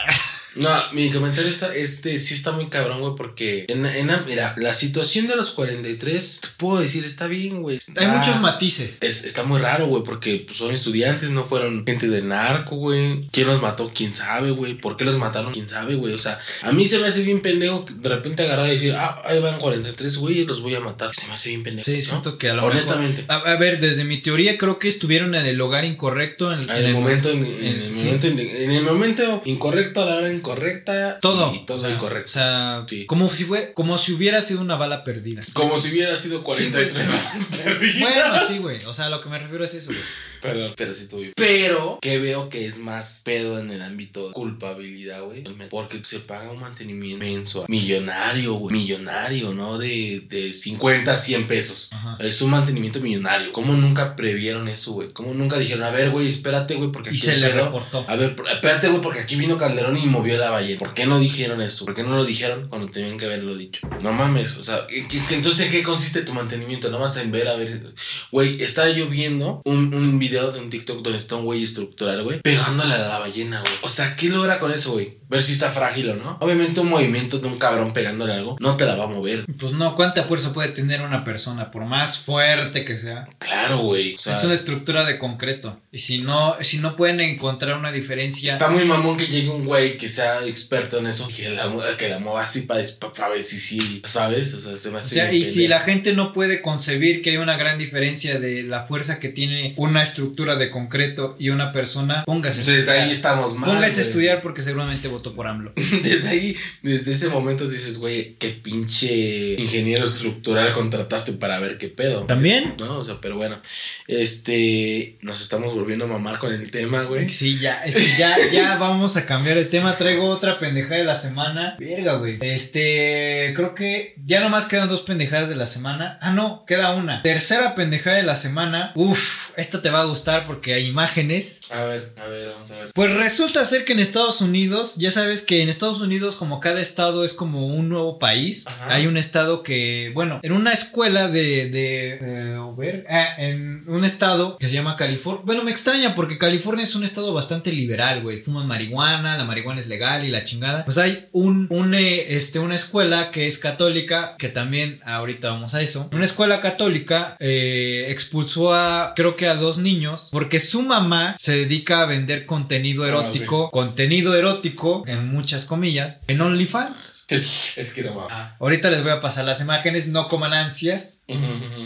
No, 0.57 0.71
mi 0.93 1.11
comentario 1.11 1.51
está, 1.51 1.75
este, 1.75 2.19
sí 2.19 2.35
está 2.35 2.53
muy 2.53 2.67
cabrón, 2.69 3.01
güey, 3.01 3.15
porque 3.17 3.65
en, 3.69 3.85
en 3.87 4.11
mira, 4.27 4.55
la 4.59 4.73
situación 4.75 5.27
de 5.27 5.37
los 5.37 5.51
43, 5.51 6.41
te 6.43 6.49
puedo 6.57 6.81
decir, 6.81 7.05
está 7.05 7.27
bien, 7.27 7.63
güey. 7.63 7.77
Hay 7.97 8.05
Está- 8.05 8.17
muchos 8.19 8.41
matices. 8.41 8.99
es- 9.01 9.25
está 9.25 9.43
muy 9.45 9.61
raro, 9.61 9.87
güey, 9.87 10.03
porque 10.03 10.45
pues, 10.47 10.57
son 10.59 10.73
estudiantes, 10.73 11.31
no 11.31 11.45
fueron 11.45 11.85
gente 11.87 12.09
de 12.09 12.23
narco, 12.23 12.77
güey. 12.77 13.27
¿Quién 13.33 13.47
los 13.49 13.61
mató? 13.61 13.91
¿Quién 13.95 14.13
sabe, 14.13 14.51
güey? 14.53 14.75
¿Por 14.75 14.97
qué 14.97 15.05
los 15.05 15.19
mataron? 15.19 15.53
¿Quién 15.53 15.69
sabe, 15.69 15.95
güey? 15.97 16.15
O 16.15 16.19
sea, 16.19 16.39
a 16.63 16.73
mí 16.73 16.87
se 16.87 16.99
me 16.99 17.07
hace 17.07 17.23
bien 17.23 17.41
pendejo 17.43 17.85
de 17.97 18.09
repente 18.09 18.43
agarrar 18.45 18.69
y 18.69 18.73
decir, 18.75 18.93
ah, 18.97 19.23
ahí 19.25 19.41
van 19.41 19.59
43, 19.59 20.17
güey, 20.19 20.45
los 20.45 20.61
voy 20.63 20.75
a 20.75 20.81
matar. 20.81 21.15
Se 21.15 21.27
me 21.27 21.35
hace 21.35 21.49
bien 21.51 21.63
pendejo. 21.63 21.85
Sí, 21.85 21.97
¿no? 21.97 22.03
siento 22.03 22.39
que 22.39 22.51
a 22.51 22.55
lo 22.55 22.65
Honestamente. 22.65 23.23
mejor. 23.23 23.49
A, 23.49 23.53
a 23.53 23.57
ver, 23.57 23.81
desde 23.81 24.05
mi 24.05 24.19
teoría 24.19 24.57
creo 24.59 24.79
que 24.79 24.89
estuvieron 24.89 25.35
en 25.35 25.47
el 25.47 25.57
lugar 25.57 25.85
incorrecto. 25.85 26.53
En, 26.53 26.61
En 26.61 26.71
en 26.71 26.85
el, 26.87 26.93
momento, 26.93 27.31
en, 27.31 27.45
en 27.45 27.65
en- 27.65 27.83
el 27.83 27.95
sí. 27.95 28.05
momento, 28.05 28.27
en 28.29 28.71
el 28.71 28.85
momento 28.85 29.43
incorrecto, 29.45 30.03
a 30.03 30.07
la 30.07 30.15
hora 30.17 30.31
incorrecta. 30.53 31.21
Todo. 31.21 31.53
Y 31.55 31.65
todo 31.67 31.79
o 31.79 31.81
sea, 31.81 31.91
incorrecto. 31.91 32.29
O 32.29 32.33
sea, 32.33 32.85
Sí. 32.89 33.07
como 33.07 33.31
si 33.31 33.45
fue, 33.45 33.73
como 33.75 33.97
si 33.99 34.13
hubiera 34.13 34.41
sido 34.43 34.61
una 34.61 34.77
bala 34.77 35.03
perdida. 35.05 35.43
Como 35.53 35.79
si 35.79 35.91
hubiera 35.93 36.17
sido 36.17 36.43
43 36.45 37.09
horas 37.09 37.45
perdidas. 37.63 38.01
Bueno, 38.01 38.47
sí, 38.47 38.59
güey. 38.59 38.85
O 38.85 38.95
sea, 38.95 39.09
lo 39.09 39.21
que 39.21 39.29
me 39.29 39.39
refiero 39.39 39.65
es 39.65 39.75
eso, 39.75 39.91
güey. 39.91 40.01
Perdón, 40.45 40.75
pero 40.77 40.93
sí 40.93 41.03
estuvo 41.05 41.21
bien. 41.21 41.33
Pero 41.37 41.99
que 42.01 42.19
veo 42.19 42.49
que 42.49 42.67
es 42.67 42.79
más 42.79 43.21
pedo 43.25 43.59
en 43.59 43.71
el 43.71 43.83
ámbito 43.83 44.29
de 44.29 44.33
culpabilidad, 44.35 45.23
güey. 45.25 45.45
Porque 45.71 46.01
se 46.05 46.21
paga 46.21 46.51
un 46.51 46.61
mantenimiento 46.61 47.19
mensual. 47.25 47.67
Millonario, 47.69 48.55
güey. 48.55 48.77
Millonario, 48.77 49.55
¿no? 49.55 49.79
De, 49.79 50.21
de 50.29 50.53
50 50.53 51.13
a 51.13 51.17
100 51.17 51.47
pesos. 51.47 51.89
Ajá. 51.93 52.17
Es 52.21 52.41
un 52.43 52.51
mantenimiento 52.51 53.01
millonario. 53.01 53.53
¿Cómo 53.53 53.73
nunca 53.75 54.17
previeron 54.17 54.69
eso, 54.69 54.93
güey? 54.93 55.11
¿Cómo 55.13 55.35
nunca 55.35 55.59
dijeron, 55.59 55.85
a 55.85 55.91
ver, 55.91 56.11
güey, 56.11 56.29
espérate, 56.29 56.75
güey, 56.75 56.91
porque 56.93 57.11
Y 57.11 57.13
aquí 57.13 57.19
se 57.19 57.35
el 57.35 57.41
le 57.41 57.51
pedo- 57.51 57.65
reportó. 57.67 58.05
A 58.09 58.17
ver, 58.17 58.37
espérate, 58.53 58.89
güey, 58.89 59.01
porque 59.01 59.21
aquí 59.21 59.37
vino 59.37 59.59
Calderón 59.59 59.97
y 59.97 60.07
movió 60.07 60.37
la 60.39 60.51
ballena. 60.51 60.79
¿Por 60.79 60.95
qué 60.95 61.07
no 61.07 61.19
dijeron 61.19 61.61
eso? 61.63 61.85
¿Por 61.85 61.95
qué 61.95 62.03
no 62.03 62.17
lo 62.17 62.25
dijeron 62.25 62.69
cuando 62.69 62.89
tenían 62.91 63.17
que 63.19 63.25
haberlo 63.27 63.57
dicho? 63.57 63.89
No 64.03 64.13
mames, 64.13 64.57
o 64.57 64.63
sea, 64.63 64.87
¿qué- 64.87 65.07
qué- 65.09 65.35
entonces, 65.35 65.67
¿en 65.67 65.73
qué 65.73 65.83
consiste 65.83 66.23
tu 66.23 66.35
mantenimiento? 66.35 66.89
Nada 66.91 67.03
más 67.03 67.17
en 67.17 67.31
ver, 67.31 67.49
a 67.49 67.57
ver. 67.57 67.95
Güey, 68.31 68.63
estaba 68.63 68.91
yo 68.91 69.09
viendo 69.09 69.63
un, 69.65 69.95
un 69.95 70.19
video 70.19 70.34
de 70.43 70.61
un 70.61 70.71
TikTok 70.71 71.03
donde 71.03 71.19
está 71.19 71.37
un 71.37 71.45
güey 71.45 71.63
estructural, 71.63 72.23
güey, 72.25 72.41
pegándole 72.41 72.95
a 72.95 72.99
la 73.09 73.19
ballena, 73.19 73.61
güey. 73.61 73.73
O 73.83 73.89
sea, 73.89 74.17
¿qué 74.17 74.29
logra 74.29 74.59
con 74.59 74.71
eso, 74.71 74.93
güey? 74.93 75.15
Ver 75.35 75.43
si 75.43 75.53
está 75.53 75.71
frágil 75.71 76.11
o 76.11 76.17
no. 76.17 76.39
Obviamente, 76.41 76.81
un 76.81 76.89
movimiento 76.91 77.39
de 77.41 77.49
un 77.49 77.59
cabrón 77.59 77.93
pegándole 77.93 78.33
algo 78.35 78.57
no 78.61 78.77
te 78.77 78.85
la 78.87 78.95
va 78.95 79.05
a 79.05 79.09
mover. 79.09 79.45
Pues 79.59 79.73
no, 79.73 79.95
¿cuánta 79.97 80.23
fuerza 80.25 80.53
puede 80.53 80.69
tener 80.69 81.01
una 81.03 81.25
persona? 81.25 81.71
Por 81.71 81.85
más 81.87 82.19
fuerte 82.19 82.85
que 82.85 82.97
sea. 82.97 83.29
Claro, 83.39 83.79
güey. 83.79 84.15
O 84.15 84.19
sea, 84.19 84.33
es 84.35 84.45
una 84.45 84.55
estructura 84.55 85.05
de 85.05 85.19
concreto. 85.19 85.81
Y 85.91 85.99
si 85.99 86.19
no, 86.19 86.57
si 86.61 86.79
no 86.79 86.95
pueden 86.97 87.21
encontrar 87.21 87.77
una 87.77 87.91
diferencia. 87.93 88.53
Está 88.53 88.69
muy 88.69 88.85
mamón 88.85 89.17
que 89.17 89.27
llegue 89.27 89.49
un 89.51 89.65
güey 89.65 89.97
que 89.97 90.09
sea 90.09 90.45
experto 90.47 90.99
en 90.99 91.07
eso, 91.07 91.29
que 91.35 91.51
la, 91.51 91.71
que 91.99 92.09
la 92.09 92.19
mueva 92.19 92.43
así 92.43 92.63
para, 92.63 92.81
ver 93.29 93.43
si 93.43 93.59
sí, 93.59 94.03
¿sabes? 94.05 94.55
O 94.55 94.61
sea, 94.61 94.77
se 94.77 94.91
me 94.91 94.97
O 94.97 94.99
hace. 94.99 95.15
sea, 95.15 95.31
bien 95.31 95.43
y 95.43 95.45
si 95.45 95.67
la 95.69 95.81
gente 95.81 96.13
no 96.13 96.33
puede 96.33 96.63
concebir 96.63 97.23
que 97.23 97.31
hay 97.31 97.37
una 97.39 97.57
gran 97.57 97.79
diferencia 97.79 98.39
de 98.39 98.63
la 98.63 98.85
fuerza 98.87 99.19
que 99.19 99.29
tiene 99.31 99.73
una 99.77 100.03
estructura 100.03 100.57
de 100.57 100.71
concreto 100.71 101.37
y 101.39 101.51
una 101.51 101.73
persona, 101.73 102.25
póngase. 102.25 102.61
a 102.61 102.65
Desde 102.65 102.79
estudiar. 102.81 103.03
ahí 103.05 103.11
estamos 103.13 103.55
mal. 103.57 103.71
Póngase 103.71 104.01
a 104.01 104.05
estudiar 104.05 104.43
porque 104.43 104.63
seguramente 104.63 105.09
votó 105.09 105.24
por 105.33 105.47
AMLO. 105.47 105.73
Desde 106.03 106.29
ahí, 106.29 106.57
desde 106.83 107.13
ese 107.13 107.29
momento 107.29 107.69
dices, 107.69 107.99
güey, 107.99 108.35
qué 108.39 108.49
pinche 108.51 109.55
ingeniero 109.55 110.05
estructural 110.05 110.73
contrataste 110.73 111.35
para 111.35 111.59
ver 111.61 111.79
qué 111.79 111.89
pedo. 111.89 112.25
¿También? 112.25 112.75
¿No? 112.79 112.99
O 112.99 113.05
sea, 113.05 113.21
pero 113.21 113.37
bueno, 113.37 113.61
este, 114.09 115.19
nos 115.23 115.41
estamos 115.41 115.75
volviendo 115.75 116.05
a 116.05 116.09
mamar 116.09 116.39
con 116.39 116.53
el 116.53 116.71
tema, 116.71 117.05
güey. 117.05 117.29
Sí, 117.31 117.59
ya, 117.59 117.83
es 117.85 117.97
que 117.97 118.17
ya, 118.19 118.37
ya 118.53 118.77
vamos 118.79 119.17
a 119.17 119.27
cambiar 119.27 119.57
de 119.57 119.65
tema. 119.65 119.97
Traigo 119.97 120.27
otra 120.29 120.59
pendejada 120.59 120.99
de 120.99 121.05
la 121.05 121.15
semana. 121.15 121.77
Verga, 121.79 122.15
güey. 122.15 122.39
Este, 122.41 123.53
creo 123.55 123.75
que 123.75 124.15
ya 124.25 124.41
nomás 124.41 124.67
quedan 124.67 124.89
dos 124.89 125.03
pendejadas 125.03 125.49
de 125.49 125.57
la 125.57 125.67
semana. 125.67 126.19
Ah, 126.21 126.33
no, 126.33 126.65
queda 126.67 126.95
una. 126.95 127.23
Tercera 127.23 127.75
pendejada 127.75 128.17
de 128.17 128.25
la 128.25 128.37
semana. 128.37 128.93
Uf, 128.95 129.51
esta 129.57 129.81
te 129.81 129.91
va 129.91 130.01
a 130.01 130.05
gustar 130.05 130.47
porque 130.47 130.75
hay 130.75 130.87
imágenes. 130.87 131.61
A 131.71 131.85
ver, 131.85 132.13
a 132.17 132.27
ver, 132.27 132.51
vamos 132.51 132.71
a 132.71 132.79
ver. 132.79 132.91
Pues 132.95 133.11
resulta 133.13 133.65
ser 133.65 133.85
que 133.85 133.93
en 133.93 134.01
Estados 134.01 134.41
Unidos, 134.41 134.97
ya 135.05 135.11
sabes 135.11 135.43
que 135.43 135.63
en 135.63 135.69
Estados 135.69 136.01
Unidos 136.01 136.37
como 136.37 136.61
cada 136.61 136.81
estado 136.81 137.25
es 137.25 137.35
como 137.35 137.67
un 137.67 137.89
nuevo 137.89 138.19
país. 138.19 138.65
Ajá. 138.67 138.95
Hay 138.95 139.07
un 139.07 139.17
estado 139.17 139.63
que, 139.63 140.11
bueno, 140.15 140.41
en 140.43 140.53
una 140.53 140.73
escuela 140.73 141.29
de, 141.29 141.69
de, 141.71 142.57
a 142.57 142.75
ver, 142.77 143.05
ah, 143.09 143.27
en 143.39 143.85
un 143.87 144.05
estado 144.05 144.57
que 144.57 144.69
se 144.69 144.75
llama 144.75 144.97
California. 144.97 145.43
Bueno, 145.45 145.63
me 145.63 145.71
extraña 145.71 146.15
porque 146.15 146.39
California 146.39 146.85
es 146.85 146.95
un 146.95 147.05
estado 147.05 147.33
bastante 147.33 147.71
liberal, 147.73 148.23
güey. 148.23 148.41
Fuman 148.41 148.67
marihuana, 148.67 149.37
la 149.37 149.45
marihuana 149.45 149.81
es 149.81 149.89
legal 149.89 150.25
y 150.25 150.31
la 150.31 150.43
chingada. 150.43 150.85
Pues 150.85 150.99
hay 150.99 151.29
un, 151.33 151.67
un 151.71 151.95
eh, 151.95 152.35
este, 152.37 152.59
una 152.59 152.75
escuela 152.75 153.31
que 153.31 153.47
es 153.47 153.59
católica, 153.59 154.37
que 154.39 154.49
también 154.49 155.01
ahorita 155.05 155.51
vamos 155.51 155.75
a 155.75 155.83
eso. 155.83 156.09
Una 156.13 156.25
escuela 156.25 156.61
católica 156.61 157.37
eh, 157.41 158.07
expulsó 158.09 158.73
a, 158.75 159.13
creo 159.15 159.37
que 159.37 159.47
a 159.47 159.55
dos 159.55 159.79
niños 159.79 160.31
porque 160.33 160.59
su 160.61 160.83
mamá 160.83 161.35
se 161.39 161.57
dedica 161.57 162.01
a 162.01 162.07
vender 162.07 162.47
contenido 162.47 163.05
Ah, 163.05 163.09
erótico, 163.09 163.71
contenido 163.71 164.35
erótico 164.37 164.94
en 165.07 165.29
muchas 165.29 165.65
comillas, 165.65 166.19
en 166.29 166.41
OnlyFans. 166.41 167.27
es 167.29 167.93
que 167.95 168.03
no 168.03 168.15
va. 168.15 168.27
Ah, 168.31 168.57
ahorita 168.61 168.91
les 168.91 169.03
voy 169.03 169.13
a 169.13 169.21
pasar 169.21 169.45
las 169.45 169.61
imágenes, 169.61 170.09
no 170.09 170.29
coman 170.29 170.53
ansias. 170.53 171.23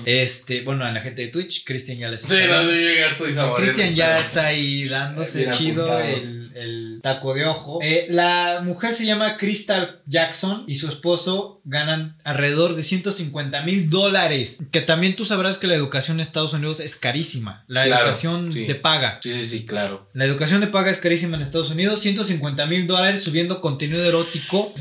Este, 0.05 0.63
bueno, 0.63 0.85
a 0.85 0.93
la 0.93 1.01
gente 1.01 1.23
de 1.23 1.29
Twitch, 1.29 1.65
Cristian 1.65 1.99
ya 1.99 2.09
les 2.09 2.23
Sí, 2.23 2.37
está 2.37 2.63
no, 2.63 2.69
sí, 2.69 3.35
saboreando. 3.35 3.55
Cristian 3.57 3.95
ya 3.95 4.19
está 4.19 4.47
ahí 4.47 4.85
dándose 4.87 5.39
Bien 5.41 5.53
chido 5.53 5.85
apuntado. 5.85 6.17
el, 6.17 6.38
el 6.63 7.01
taco 7.03 7.35
de 7.35 7.47
ojo. 7.47 7.79
Eh, 7.83 8.07
la 8.11 8.61
mujer 8.65 8.93
se 8.93 9.07
llama 9.07 9.37
Crystal 9.37 10.01
Jackson 10.07 10.65
y 10.67 10.75
su 10.77 10.89
esposo 10.89 11.61
ganan 11.65 12.17
alrededor 12.25 12.75
de 12.75 12.83
150 12.83 13.63
mil 13.63 13.91
dólares. 13.91 14.59
Que 14.71 14.81
también 14.81 15.17
tú 15.17 15.25
sabrás 15.25 15.57
que 15.59 15.67
la 15.67 15.75
educación 15.75 16.17
en 16.19 16.21
Estados 16.23 16.53
Unidos 16.55 16.81
es 16.81 16.97
carísima. 16.97 17.65
La 17.67 17.85
Claro, 17.85 18.03
educación 18.05 18.53
sí. 18.53 18.65
de 18.65 18.75
paga. 18.75 19.19
Sí, 19.23 19.33
sí, 19.33 19.47
sí, 19.47 19.67
claro. 19.67 20.07
La 20.13 20.25
educación 20.25 20.61
de 20.61 20.67
paga 20.69 20.91
es 20.91 20.99
carísima 20.99 21.37
en 21.37 21.43
Estados 21.43 21.71
Unidos. 21.71 22.01
150 22.01 22.67
mil 22.67 22.87
dólares 22.87 23.23
subiendo 23.23 23.61
contenido 23.61 24.05
erótico. 24.05 24.73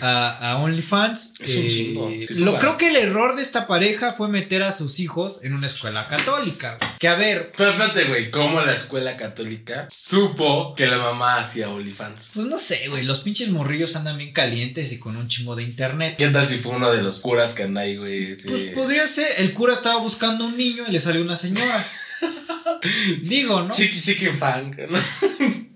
A, 0.00 0.52
a 0.52 0.58
OnlyFans. 0.58 1.34
Es 1.40 1.56
un 1.56 1.64
Eh. 2.12 2.26
Es 2.28 2.40
lo 2.40 2.58
creo 2.58 2.76
que 2.76 2.88
el 2.88 2.96
error 2.96 3.36
de 3.36 3.42
esta 3.42 3.66
pareja 3.66 4.12
fue 4.12 4.28
meter 4.28 4.62
a 4.62 4.72
sus 4.72 5.00
hijos 5.00 5.40
en 5.42 5.54
una 5.54 5.66
escuela 5.66 6.06
católica. 6.08 6.78
Que 6.98 7.08
a 7.08 7.14
ver, 7.14 7.52
Pero 7.56 7.70
espérate, 7.70 8.04
güey, 8.04 8.30
¿cómo 8.30 8.60
la 8.60 8.72
escuela 8.72 9.16
católica 9.16 9.88
supo 9.90 10.74
que 10.74 10.86
la 10.86 10.98
mamá 10.98 11.38
hacía 11.38 11.68
OnlyFans? 11.68 12.32
Pues 12.34 12.46
no 12.46 12.58
sé, 12.58 12.88
güey. 12.88 13.02
Los 13.02 13.20
pinches 13.20 13.50
morrillos 13.50 13.96
andan 13.96 14.18
bien 14.18 14.32
calientes 14.32 14.92
y 14.92 14.98
con 14.98 15.16
un 15.16 15.28
chingo 15.28 15.56
de 15.56 15.62
internet. 15.62 16.16
¿Qué 16.18 16.28
tal 16.28 16.46
si 16.46 16.58
fue 16.58 16.72
uno 16.72 16.92
de 16.92 17.02
los 17.02 17.20
curas 17.20 17.54
que 17.54 17.64
anda 17.64 17.82
ahí, 17.82 17.96
güey? 17.96 18.36
Sí. 18.36 18.48
Pues 18.48 18.62
podría 18.74 19.06
ser. 19.06 19.26
El 19.38 19.52
cura 19.52 19.72
estaba 19.72 20.00
buscando 20.00 20.44
un 20.44 20.56
niño 20.56 20.84
y 20.88 20.92
le 20.92 21.00
salió 21.00 21.22
una 21.22 21.36
señora. 21.36 21.84
Digo, 23.22 23.62
¿no? 23.62 23.70
Chiqui 23.70 24.00
Chicken 24.00 24.36
Fang, 24.36 24.76
¿no? 24.90 24.98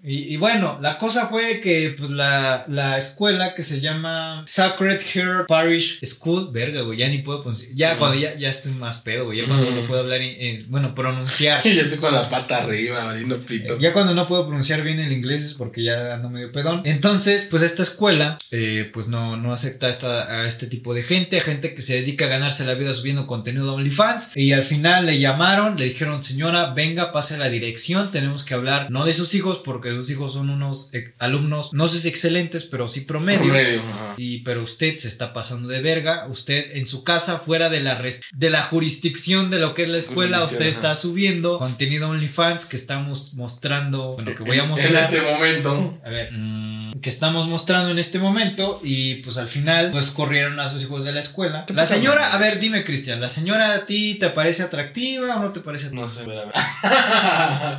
Y, 0.09 0.34
y 0.34 0.36
bueno, 0.38 0.78
la 0.80 0.96
cosa 0.98 1.28
fue 1.28 1.61
que 1.61 1.94
pues 1.96 2.11
la, 2.11 2.64
la 2.68 2.96
escuela 2.98 3.54
que 3.54 3.62
se 3.62 3.80
llama 3.80 4.42
Sacred 4.46 5.00
Heart 5.00 5.46
Parish 5.48 6.00
School, 6.04 6.48
verga, 6.52 6.82
güey, 6.82 6.98
ya 6.98 7.09
ni 7.09 7.18
puedo 7.18 7.42
pronunciar. 7.42 7.72
Ya 7.74 7.96
cuando 7.96 8.18
ya, 8.18 8.34
ya 8.36 8.48
estoy 8.48 8.72
más 8.72 8.98
pedo, 8.98 9.26
güey. 9.26 9.38
Ya 9.42 9.46
cuando 9.46 9.70
no 9.70 9.86
puedo 9.86 10.00
hablar, 10.02 10.20
en, 10.22 10.40
en- 10.40 10.70
bueno, 10.70 10.94
pronunciar. 10.94 11.61
Y 11.68 11.74
yo 11.74 11.82
estoy 11.82 11.98
con 11.98 12.14
la 12.14 12.28
pata 12.28 12.62
arriba, 12.62 13.04
valiendo 13.04 13.36
pito. 13.38 13.78
Ya 13.78 13.92
cuando 13.92 14.14
no 14.14 14.26
puedo 14.26 14.46
pronunciar 14.46 14.82
bien 14.82 14.98
el 15.00 15.12
inglés 15.12 15.42
es 15.44 15.54
porque 15.54 15.82
ya 15.82 16.14
ando 16.14 16.30
medio 16.30 16.50
pedón. 16.52 16.80
Entonces, 16.86 17.46
pues 17.50 17.62
esta 17.62 17.82
escuela, 17.82 18.38
eh, 18.50 18.90
pues 18.92 19.09
no, 19.09 19.36
no 19.36 19.52
acepta 19.52 19.90
esta, 19.90 20.40
a 20.40 20.46
este 20.46 20.66
tipo 20.68 20.95
de 20.95 21.03
gente, 21.03 21.38
gente 21.41 21.74
que 21.74 21.83
se 21.83 21.95
dedica 21.96 22.24
a 22.24 22.28
ganarse 22.28 22.64
la 22.64 22.74
vida 22.74 22.95
subiendo 22.95 23.26
contenido 23.26 23.66
de 23.66 23.72
OnlyFans. 23.72 24.37
Y 24.37 24.53
al 24.53 24.62
final 24.62 25.04
le 25.07 25.18
llamaron, 25.18 25.76
le 25.76 25.84
dijeron, 25.84 26.22
señora, 26.22 26.72
venga, 26.72 27.12
pase 27.12 27.34
a 27.34 27.38
la 27.38 27.50
dirección, 27.50 28.11
tenemos 28.11 28.45
que 28.45 28.54
hablar, 28.54 28.91
no 28.91 29.04
de 29.04 29.12
sus 29.12 29.34
hijos, 29.34 29.61
porque 29.62 29.97
sus 29.99 30.11
hijos 30.11 30.33
son 30.33 30.50
unos 30.50 30.91
alumnos, 31.18 31.72
no 31.72 31.87
sé 31.87 32.00
si 32.00 32.08
excelentes, 32.08 32.64
pero 32.64 32.88
sí 32.88 33.03
promedio. 33.03 33.41
Promedio. 33.41 33.83
Y, 34.16 34.38
pero 34.41 34.62
usted 34.62 34.96
se 34.99 35.08
está 35.08 35.33
pasando 35.33 35.68
de 35.68 35.80
verga. 35.80 36.26
Usted 36.29 36.76
en 36.76 36.87
su 36.87 37.04
casa, 37.04 37.38
fuera 37.38 37.68
de 37.68 37.80
la, 37.80 37.95
res- 37.95 38.22
de 38.33 38.50
la 38.50 38.62
jurisdicción 38.62 39.50
de 39.50 39.58
lo 39.58 39.75
que 39.75 39.83
es 39.83 39.88
la 39.88 39.99
escuela, 39.99 40.42
usted 40.42 40.66
está 40.66 40.95
subiendo 40.95 41.58
contenido 41.58 42.08
OnlyFans 42.08 42.64
que 42.64 42.76
estamos 42.76 43.34
mostrando. 43.34 44.14
Bueno, 44.14 44.34
que 44.34 44.42
voy 44.45 44.58
a 44.58 44.64
mostrar. 44.64 44.92
En 44.92 44.99
este 45.16 45.20
momento. 45.33 46.00
A 46.04 46.08
ver, 46.08 46.30
mm, 46.33 47.00
que 47.00 47.11
estamos 47.11 47.46
mostrando 47.46 47.91
en 47.91 47.99
este 47.99 48.18
momento. 48.18 48.80
Y 48.83 49.16
pues 49.16 49.37
al 49.38 49.49
final, 49.49 49.91
pues 49.91 50.11
corrieron 50.11 50.58
a 50.61 50.68
sus 50.68 50.83
hijos 50.83 51.04
de 51.04 51.12
la 51.12 51.20
escuela. 51.20 51.64
¿Qué 51.66 51.75
La 51.75 51.87
señora, 51.87 52.33
a 52.33 52.38
ver, 52.38 52.58
dime, 52.58 52.84
Cristian, 52.84 53.20
¿la 53.20 53.29
señora 53.29 53.75
a 53.75 53.87
ti 53.87 54.16
te 54.16 54.30
parece 54.30 54.62
atractiva 54.62 55.37
o 55.37 55.41
no 55.41 55.53
te 55.53 55.61
parece 55.61 55.87
atractiva? 55.87 56.07
No 56.07 56.12
sé, 56.12 56.25
ver, 56.25 56.38
a 56.38 56.45
ver. 56.45 57.79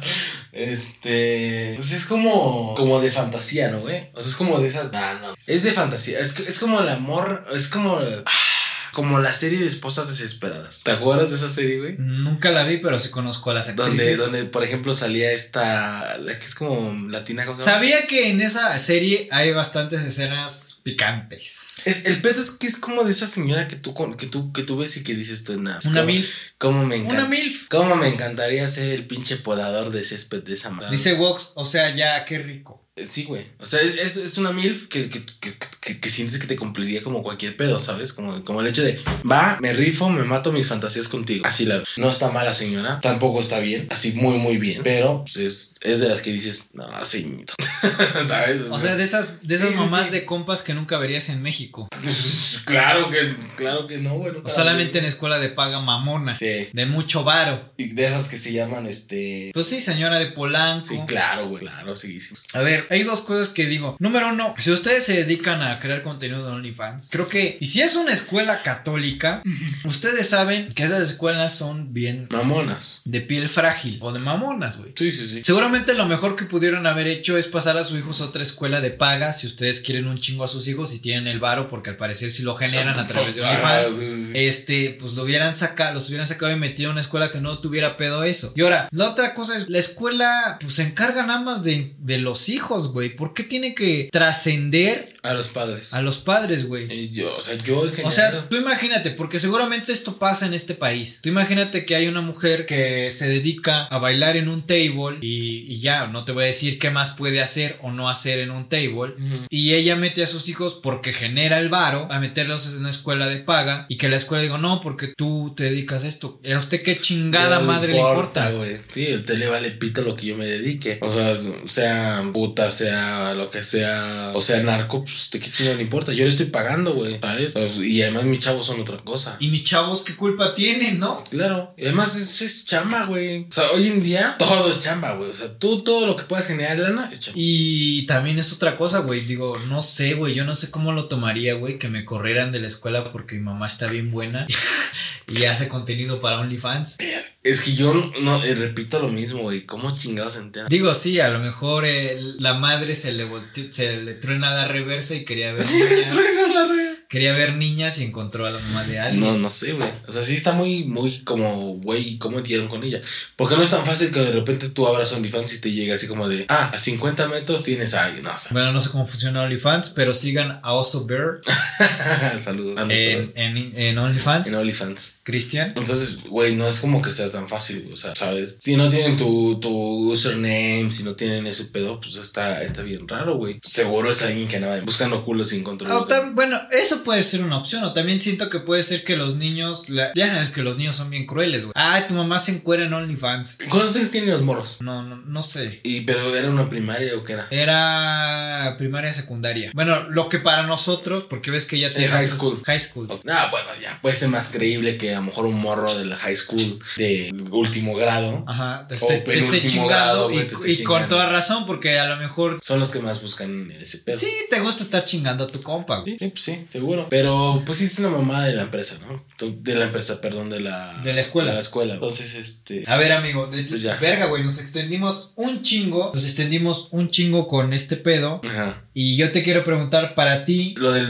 este. 0.51 1.73
Pues 1.75 1.91
es 1.99 2.05
como. 2.05 2.73
Como 2.75 2.99
de 2.99 3.11
fantasía, 3.11 3.69
¿no, 3.69 3.81
güey? 3.81 4.09
O 4.13 4.21
sea, 4.21 4.29
es 4.29 4.35
como 4.35 4.59
de 4.59 4.67
esas. 4.67 4.89
Ah, 4.93 5.19
no. 5.21 5.33
Es 5.47 5.63
de 5.63 5.71
fantasía. 5.71 6.19
Es, 6.19 6.39
es 6.39 6.59
como 6.59 6.79
el 6.79 6.89
amor. 6.89 7.45
Es 7.53 7.67
como. 7.67 7.97
ah, 7.97 8.58
Como 8.91 9.19
la 9.19 9.33
serie 9.33 9.59
de 9.59 9.67
esposas 9.67 10.07
desesperadas. 10.09 10.83
¿Te 10.83 10.91
acuerdas 10.91 11.31
de 11.31 11.37
esa 11.37 11.49
serie, 11.49 11.79
güey? 11.79 11.95
Nunca 11.97 12.51
la 12.51 12.63
vi, 12.63 12.77
pero 12.77 12.99
sí 12.99 13.09
conozco 13.09 13.51
a 13.51 13.53
las 13.53 13.75
Donde, 13.75 13.83
actrices. 13.83 14.19
donde, 14.19 14.45
por 14.45 14.63
ejemplo, 14.63 14.93
salía 14.93 15.31
esta. 15.31 16.17
La 16.17 16.37
que 16.37 16.45
es 16.45 16.55
como 16.55 17.07
latina. 17.09 17.45
¿cómo? 17.45 17.57
Sabía 17.57 18.07
que 18.07 18.29
en 18.29 18.41
esa 18.41 18.77
serie 18.77 19.27
hay 19.31 19.51
bastantes 19.51 20.01
escenas 20.01 20.79
picantes. 20.83 21.81
Es, 21.85 22.05
el 22.05 22.21
pedo 22.21 22.41
es 22.41 22.51
que 22.51 22.67
es 22.67 22.77
como 22.77 23.03
de 23.03 23.11
esa 23.11 23.27
señora 23.27 23.67
que 23.67 23.75
tú, 23.75 23.93
que 24.17 24.27
tú, 24.27 24.51
que 24.53 24.63
tú 24.63 24.77
ves 24.77 24.97
y 24.97 25.03
que 25.03 25.13
dices 25.13 25.43
tú, 25.43 25.61
nada. 25.61 25.79
Una 25.85 26.03
MILF. 26.03 26.29
¿Cómo 26.57 26.85
me 26.85 26.95
encanta? 26.95 27.25
Una 27.25 27.29
MILF. 27.29 27.67
¿Cómo 27.67 27.95
me 27.95 28.07
encantaría 28.07 28.67
ser 28.67 28.91
el 28.91 29.05
pinche 29.05 29.37
podador 29.37 29.91
de 29.91 30.03
césped 30.03 30.43
de 30.43 30.53
esa 30.53 30.69
madre? 30.69 30.91
Dice 30.91 31.13
Vox, 31.13 31.51
o 31.55 31.65
sea, 31.65 31.95
ya, 31.95 32.25
qué 32.25 32.39
rico. 32.39 32.88
Sí, 33.05 33.23
güey. 33.25 33.45
O 33.59 33.65
sea, 33.65 33.79
es, 33.81 34.17
es 34.17 34.37
una 34.37 34.51
MILF 34.51 34.87
que, 34.87 35.09
que, 35.09 35.23
que, 35.39 35.53
que- 35.53 35.99
que 35.99 36.09
sientes 36.11 36.37
que 36.37 36.45
te 36.45 36.55
cumpliría 36.55 37.01
como 37.01 37.23
cualquier 37.23 37.57
pedo, 37.57 37.79
¿sabes? 37.79 38.13
Como, 38.13 38.43
como 38.43 38.61
el 38.61 38.67
hecho 38.67 38.83
de, 38.83 38.99
va, 39.29 39.57
me 39.59 39.73
rifo, 39.73 40.09
me 40.11 40.23
mato 40.23 40.51
mis 40.51 40.67
fantasías 40.67 41.07
contigo. 41.07 41.47
Así 41.47 41.65
la 41.65 41.81
No 41.97 42.11
está 42.11 42.29
mala 42.31 42.53
señora, 42.53 42.99
tampoco 43.01 43.41
está 43.41 43.57
bien, 43.59 43.87
así 43.89 44.11
muy, 44.11 44.37
muy 44.37 44.57
bien. 44.57 44.81
Pero 44.83 45.23
pues, 45.23 45.37
es, 45.37 45.79
es 45.81 45.99
de 45.99 46.07
las 46.07 46.21
que 46.21 46.31
dices, 46.31 46.67
no, 46.73 46.85
señorito. 47.03 47.55
¿Sabes? 48.27 48.61
O 48.69 48.79
sea, 48.79 48.95
de 48.95 49.03
esas, 49.03 49.41
de 49.47 49.55
esas 49.55 49.69
Sí, 49.69 49.75
mamás 49.75 50.07
sí. 50.07 50.11
de 50.11 50.25
compas 50.25 50.61
que 50.61 50.75
nunca 50.75 50.97
verías 50.99 51.29
en 51.29 51.41
México. 51.41 51.87
claro 52.65 53.09
que, 53.09 53.35
claro 53.55 53.87
que 53.87 53.97
no, 53.97 54.15
güey. 54.15 54.33
nunca 54.33 54.45
O 54.47 54.49
la 54.49 54.55
solamente 54.55 54.99
en 54.99 55.05
escuela 55.05 55.39
de 55.39 55.49
paga 55.49 55.79
mamona. 55.79 56.37
Sí. 56.39 56.67
De 56.73 56.85
mucho 56.85 57.23
varo. 57.23 57.73
Y 57.77 57.89
de 57.93 58.05
esas 58.05 58.27
que 58.29 58.37
se 58.37 58.53
llaman, 58.53 58.85
este... 58.85 59.51
Pues 59.53 59.65
sí, 59.65 59.81
señora 59.81 60.19
de 60.19 60.27
Polanco. 60.31 60.85
Sí, 60.85 60.99
claro, 61.07 61.49
güey, 61.49 61.61
claro, 61.63 61.95
sí, 61.95 62.19
sí. 62.21 62.35
A 62.53 62.59
ver, 62.59 62.87
hay 62.89 63.03
dos 63.03 63.21
cosas 63.21 63.49
que 63.49 63.65
digo. 63.67 63.95
Número 63.99 64.29
uno, 64.29 64.53
si 64.57 64.71
ustedes 64.71 65.03
se 65.05 65.13
dedican 65.13 65.61
a 65.61 65.79
crear 65.79 66.01
contenido 66.03 66.45
de 66.45 66.51
OnlyFans, 66.51 67.09
creo 67.11 67.27
que, 67.27 67.57
y 67.59 67.65
si 67.65 67.81
es 67.81 67.95
una 67.95 68.11
escuela 68.13 68.61
católica, 68.63 69.41
ustedes 69.85 70.29
saben 70.29 70.69
que 70.69 70.83
esas 70.83 71.01
escuelas 71.09 71.55
son 71.55 71.93
bien 71.93 72.27
Mamonas. 72.31 73.01
de 73.05 73.21
piel 73.21 73.49
frágil 73.49 73.97
o 74.01 74.11
de 74.11 74.19
mamonas, 74.19 74.77
güey. 74.77 74.93
Sí, 74.95 75.11
sí, 75.11 75.27
sí. 75.27 75.41
Seguramente 75.43 75.93
lo 75.93 76.05
mejor 76.05 76.35
que 76.35 76.45
pudieron 76.45 76.87
haber 76.87 77.07
hecho 77.07 77.37
es 77.37 77.47
pasar 77.47 77.77
a 77.77 77.83
sus 77.83 77.99
hijos 77.99 78.21
a 78.21 78.25
otra 78.25 78.41
escuela 78.41 78.81
de 78.81 78.91
paga 78.91 79.31
si 79.33 79.47
ustedes 79.47 79.81
quieren 79.81 80.07
un 80.07 80.17
chingo 80.17 80.43
a 80.43 80.47
sus 80.47 80.67
hijos 80.67 80.93
y 80.93 80.99
tienen 80.99 81.27
el 81.27 81.39
varo 81.39 81.67
porque 81.67 81.89
al 81.91 81.97
parecer 81.97 82.31
si 82.31 82.43
lo 82.43 82.55
generan 82.55 82.97
a 82.99 83.07
través 83.07 83.35
de 83.35 83.45
Ah, 83.45 83.49
OnlyFans. 83.51 83.91
sí, 83.99 84.25
sí. 84.27 84.31
Este, 84.35 84.97
pues 84.99 85.13
lo 85.13 85.23
hubieran 85.23 85.53
sacado, 85.55 85.93
los 85.95 86.07
hubieran 86.09 86.27
sacado 86.27 86.51
y 86.51 86.55
metido 86.59 86.89
a 86.89 86.91
una 86.93 87.01
escuela 87.01 87.31
que 87.31 87.41
no 87.41 87.59
tuviera 87.59 87.97
pedo 87.97 88.23
eso. 88.23 88.53
Y 88.55 88.61
ahora, 88.61 88.87
la 88.91 89.09
otra 89.09 89.33
cosa 89.33 89.55
es, 89.55 89.69
la 89.69 89.79
escuela, 89.79 90.57
pues 90.61 90.73
se 90.75 90.83
encarga 90.83 91.25
nada 91.25 91.39
más 91.41 91.63
de, 91.63 91.95
de 91.99 92.17
los 92.19 92.49
hijos, 92.49 92.78
güey. 92.87 93.15
¿Por 93.15 93.33
qué 93.33 93.43
tiene 93.43 93.75
que 93.75 94.09
trascender 94.11 95.09
A 95.23 95.33
los 95.33 95.49
padres. 95.49 95.93
a 95.93 96.01
los 96.01 96.17
padres, 96.17 96.65
güey? 96.67 97.09
Yo, 97.09 97.35
o 97.35 97.41
sea, 97.41 97.55
yo 97.63 97.83
en 97.83 97.89
O 97.89 97.91
general. 97.91 98.11
sea, 98.13 98.49
tú 98.49 98.55
imagínate, 98.55 99.11
porque 99.11 99.37
seguramente 99.39 99.91
esto 99.91 100.17
pasa 100.17 100.45
en 100.45 100.53
este 100.53 100.73
país. 100.75 101.19
Tú 101.21 101.29
imagínate 101.29 101.85
que 101.85 101.95
hay 101.95 102.07
una 102.07 102.21
mujer 102.21 102.65
que 102.65 103.11
se 103.11 103.27
dedica 103.27 103.83
a 103.85 103.97
bailar 103.97 104.37
en 104.37 104.47
un 104.49 104.61
table 104.65 105.17
y, 105.21 105.71
y 105.71 105.79
ya, 105.81 106.07
no 106.07 106.23
te 106.25 106.31
voy 106.31 106.43
a 106.43 106.47
decir 106.47 106.79
qué 106.79 106.89
más 106.89 107.11
puede 107.11 107.41
hacer 107.41 107.77
o 107.81 107.91
no 107.91 108.09
hacer 108.09 108.39
en 108.39 108.51
un 108.51 108.69
table. 108.69 109.13
Y 109.49 109.73
ella 109.73 109.95
mete 109.95 110.23
a 110.23 110.27
sus 110.27 110.47
hijos 110.49 110.79
porque 110.81 111.11
genera 111.13 111.59
el 111.59 111.69
varo 111.69 112.07
a 112.11 112.19
meterlos 112.19 112.67
en 112.73 112.79
una 112.79 112.89
escuela 112.89 113.27
de 113.27 113.37
paga 113.37 113.85
y 113.89 113.97
que 113.97 114.09
la 114.09 114.15
escuela 114.15 114.43
diga, 114.43 114.57
no, 114.57 114.79
porque 114.81 115.13
tú 115.17 115.53
te 115.55 115.63
dedicas 115.65 116.03
a 116.03 116.07
esto. 116.07 116.39
¿A 116.53 116.57
usted 116.57 116.81
qué 116.81 116.99
chingada 116.99 117.59
No 117.59 117.65
madre 117.65 117.93
le 117.93 117.99
importa? 117.99 118.49
güey. 118.51 118.77
Sí, 118.89 119.11
a 119.11 119.15
usted 119.15 119.37
le 119.37 119.47
vale 119.47 119.71
pito 119.71 120.01
lo 120.01 120.15
que 120.15 120.27
yo 120.27 120.37
me 120.37 120.45
dedique. 120.45 120.97
O 121.01 121.11
sea, 121.11 121.35
sea 121.65 122.23
puta, 122.33 122.68
sea 122.69 123.33
lo 123.33 123.49
que 123.49 123.63
sea, 123.63 124.31
o 124.33 124.41
sea 124.41 124.61
narco, 124.63 125.03
pues 125.03 125.29
de 125.31 125.39
qué 125.39 125.51
chingada 125.51 125.77
le 125.77 125.83
importa. 125.83 126.13
Yo 126.13 126.23
le 126.23 126.29
estoy 126.29 126.47
pagando, 126.47 126.93
güey, 126.93 127.19
¿sabes? 127.19 127.77
Y 127.77 128.01
además 128.01 128.25
mis 128.25 128.39
chavos 128.39 128.65
son 128.65 128.79
otra 128.79 128.97
cosa. 128.97 129.37
Y 129.39 129.49
mis 129.49 129.63
chavos, 129.63 130.01
¿qué 130.01 130.15
culpa 130.15 130.53
tienen, 130.53 130.99
no? 130.99 131.23
Claro, 131.29 131.73
y 131.77 131.85
además 131.85 132.15
es, 132.15 132.41
es 132.41 132.65
chamba, 132.65 133.05
güey. 133.05 133.45
O 133.49 133.51
sea, 133.51 133.71
hoy 133.71 133.87
en 133.87 134.03
día 134.03 134.35
todo 134.37 134.71
es 134.71 134.83
chamba, 134.83 135.13
güey. 135.13 135.31
O 135.31 135.35
sea, 135.35 135.53
tú 135.57 135.83
todo 135.83 136.07
lo 136.07 136.15
que 136.15 136.23
puedas 136.23 136.47
generar 136.47 136.77
lana 136.77 137.09
es 137.11 137.19
chamba. 137.19 137.39
Y 137.39 138.05
también 138.05 138.39
es 138.39 138.53
otra 138.53 138.77
cosa, 138.77 138.99
güey. 138.99 139.21
Digo, 139.21 139.57
no 139.67 139.81
sé, 139.81 140.13
güey. 140.13 140.33
Yo 140.33 140.45
no 140.45 140.55
sé 140.55 140.71
cómo 140.71 140.91
lo 140.91 141.07
tomaría, 141.07 141.53
güey. 141.55 141.77
Que 141.77 141.89
me 141.89 142.05
corrieran 142.05 142.51
de 142.51 142.59
la 142.59 142.67
escuela 142.67 143.09
porque 143.09 143.35
mi 143.35 143.41
mamá 143.41 143.67
está 143.67 143.87
bien 143.87 144.11
buena 144.11 144.45
y 145.29 145.45
hace 145.45 145.67
contenido 145.67 146.19
para 146.21 146.39
OnlyFans. 146.39 146.97
Es 147.43 147.61
que 147.61 147.73
yo 147.73 147.93
no 148.21 148.43
eh, 148.43 148.55
repito 148.55 148.99
lo 148.99 149.09
mismo, 149.09 149.43
güey. 149.43 149.61
¿Cómo 149.65 149.93
chingados 149.95 150.33
se 150.33 150.39
enteran? 150.39 150.67
Digo, 150.69 150.93
sí, 150.93 151.19
a 151.19 151.29
lo 151.29 151.39
mejor 151.39 151.85
eh, 151.85 152.17
la 152.39 152.53
madre 152.55 152.95
se 152.95 153.13
le 153.13 153.25
volteó- 153.25 153.71
se 153.71 153.97
le 154.01 154.13
truena 154.15 154.53
la 154.53 154.67
reversa 154.67 155.15
y 155.15 155.25
quería 155.25 155.53
ver, 155.53 155.63
Sí, 155.63 155.75
niñas, 155.83 156.11
truena 156.13 156.47
la 156.53 156.65
red. 156.67 156.88
Quería 157.09 157.33
ver 157.33 157.55
niñas 157.55 157.99
y 157.99 158.03
encontró 158.05 158.45
a 158.45 158.51
la 158.51 158.59
mamá 158.59 158.83
de 158.85 158.99
alguien. 158.99 159.19
No, 159.19 159.37
no 159.37 159.51
sé, 159.51 159.73
güey. 159.73 159.89
O 160.07 160.11
sea, 160.11 160.23
sí 160.23 160.35
está 160.35 160.53
muy, 160.53 160.83
muy 160.85 161.19
como, 161.23 161.73
güey, 161.77 162.17
¿cómo 162.19 162.39
dieron 162.41 162.67
con 162.69 162.83
ella? 162.83 163.01
Porque 163.35 163.55
no 163.57 163.63
es 163.63 163.71
tan 163.71 163.83
fácil 163.85 164.11
que 164.11 164.19
de 164.19 164.31
repente 164.31 164.69
tú 164.69 164.87
abras 164.87 165.11
OnlyFans 165.13 165.53
y 165.55 165.59
te 165.61 165.71
llegue 165.71 165.91
así 165.91 166.07
como 166.07 166.29
de, 166.29 166.45
ah, 166.49 166.71
a 166.73 166.77
50 166.79 167.27
metros 167.27 167.63
tienes 167.63 167.93
a 167.95 168.05
alguien. 168.05 168.23
No, 168.23 168.33
o 168.33 168.37
sea, 168.37 168.51
Bueno, 168.53 168.71
no 168.71 168.79
sé 168.79 168.91
cómo 168.91 169.05
funciona 169.07 169.41
OnlyFans, 169.41 169.89
pero 169.89 170.13
sigan 170.13 170.59
a 170.63 170.73
Oso 170.73 171.05
Bear 171.07 171.41
saludos. 172.39 172.79
en, 172.89 173.31
en, 173.35 173.73
en 173.75 173.97
OnlyFans. 173.97 174.47
en 174.49 174.55
OnlyFans. 174.55 175.21
Cristian. 175.23 175.69
Entonces, 175.75 176.25
güey, 176.25 176.55
no 176.55 176.67
es 176.67 176.79
como 176.79 177.01
que 177.01 177.11
sea 177.11 177.29
tan 177.31 177.47
fácil, 177.47 177.81
güey. 177.81 177.93
O 177.93 177.97
sea, 177.97 178.15
¿sabes? 178.15 178.57
Si 178.59 178.75
no 178.75 178.89
tienen 178.89 179.17
tu, 179.17 179.59
tu 179.59 180.11
username, 180.11 180.89
si 180.91 181.03
no 181.03 181.15
tienen 181.15 181.47
ese 181.47 181.65
pedo, 181.65 181.99
pues 181.99 182.15
está, 182.15 182.61
está 182.61 182.83
bien 182.83 183.07
raro, 183.07 183.37
güey. 183.37 183.59
Seguro 183.63 184.11
es 184.11 184.21
alguien 184.21 184.47
que 184.47 184.57
andaba 184.57 184.79
buscando 184.81 185.23
culos 185.25 185.49
sin 185.49 185.63
control. 185.63 185.91
O 185.91 186.05
tam- 186.05 186.35
bueno, 186.35 186.57
eso 186.71 186.98
puede 186.99 187.23
ser 187.23 187.43
una 187.43 187.57
opción. 187.57 187.83
O 187.83 187.93
también 187.93 188.19
siento 188.19 188.49
que 188.49 188.59
puede 188.59 188.83
ser 188.83 189.03
que 189.03 189.15
los 189.15 189.35
niños. 189.35 189.89
la- 189.89 190.11
ya 190.15 190.27
sabes 190.29 190.49
que 190.49 190.61
los 190.61 190.77
niños 190.77 190.95
son 190.95 191.09
bien 191.09 191.25
crueles, 191.25 191.63
güey. 191.65 191.73
Ay, 191.75 192.03
tu 192.07 192.13
mamá 192.13 192.39
se 192.39 192.51
encuera 192.51 192.85
en 192.85 192.93
OnlyFans. 192.93 193.59
¿Cuántos 193.69 193.95
años 193.95 194.11
tienen 194.11 194.29
los 194.31 194.41
morros? 194.41 194.77
No, 194.81 195.01
no, 195.03 195.17
no 195.17 195.43
sé. 195.43 195.79
Y, 195.83 196.01
pero 196.01 196.35
era 196.35 196.49
una 196.49 196.69
primaria 196.69 197.15
o 197.15 197.23
qué 197.23 197.33
era? 197.33 197.47
Era 197.51 198.75
primaria, 198.77 199.13
secundaria. 199.13 199.71
Bueno, 199.73 200.09
lo 200.09 200.29
que 200.29 200.39
para 200.39 200.63
nosotros, 200.63 201.25
porque 201.29 201.51
ves 201.51 201.65
que 201.65 201.79
ya 201.79 201.89
te. 201.89 202.07
High 202.07 202.27
school. 202.27 202.61
High 202.65 202.79
school. 202.79 203.07
Ah, 203.29 203.47
bueno, 203.51 203.67
ya 203.81 203.99
puede 204.01 204.15
ser 204.15 204.29
más 204.29 204.49
creíble 204.51 204.97
que 204.97 205.13
a 205.13 205.19
lo 205.19 205.25
mejor 205.25 205.45
un 205.45 205.59
morro 205.59 205.93
de 205.97 206.05
la 206.05 206.15
high 206.15 206.35
school 206.35 206.61
de 206.97 207.33
último 207.51 207.95
grado. 207.95 208.43
Ajá, 208.47 208.85
te 208.87 208.95
O 208.95 208.97
esté, 208.97 209.17
te 209.19 209.33
esté 209.39 209.47
penúltimo 209.51 209.87
grado, 209.87 210.31
y, 210.31 210.47
y 210.71 210.83
con 210.83 211.07
toda 211.07 211.29
razón, 211.29 211.65
porque 211.65 211.99
a 211.99 212.07
lo 212.07 212.17
mejor 212.17 212.59
Son 212.61 212.79
los 212.79 212.91
que 212.91 212.99
más 212.99 213.21
buscan 213.21 213.71
ese 213.71 213.99
pedo. 213.99 214.17
sí 214.17 214.31
te 214.49 214.59
gusta 214.59 214.83
estar 214.83 215.03
chingando 215.05 215.43
a 215.43 215.47
tu 215.47 215.61
compa, 215.61 215.99
güey. 215.99 216.17
Sí, 216.17 216.25
sí, 216.25 216.29
pues 216.31 216.43
sí, 216.43 216.65
seguro. 216.89 217.07
Pero 217.09 217.61
pues 217.65 217.77
sí 217.79 217.85
es 217.85 217.99
una 217.99 218.09
mamada 218.09 218.45
de 218.45 218.55
la 218.55 218.63
empresa, 218.63 218.97
¿no? 219.07 219.23
De 219.61 219.75
la 219.75 219.85
empresa, 219.85 220.21
perdón, 220.21 220.49
de 220.49 220.59
la... 220.59 220.93
De 221.03 221.13
la 221.13 221.21
escuela. 221.21 221.49
De 221.49 221.55
la 221.55 221.61
escuela. 221.61 221.93
Entonces, 221.95 222.35
este... 222.35 222.83
A 222.87 222.97
ver, 222.97 223.11
amigo, 223.11 223.47
de- 223.47 223.63
Pues 223.63 223.81
ya. 223.81 223.95
verga, 223.97 224.25
güey, 224.27 224.43
nos 224.43 224.59
extendimos 224.59 225.33
un 225.35 225.61
chingo, 225.61 226.11
nos 226.13 226.23
extendimos 226.25 226.89
un 226.91 227.09
chingo 227.09 227.47
con 227.47 227.73
este 227.73 227.95
pedo. 227.97 228.41
Ajá. 228.43 228.83
Y 228.93 229.15
yo 229.17 229.31
te 229.31 229.43
quiero 229.43 229.63
preguntar 229.63 230.13
para 230.15 230.43
ti, 230.45 230.73
Lo 230.77 230.91
del 230.91 231.07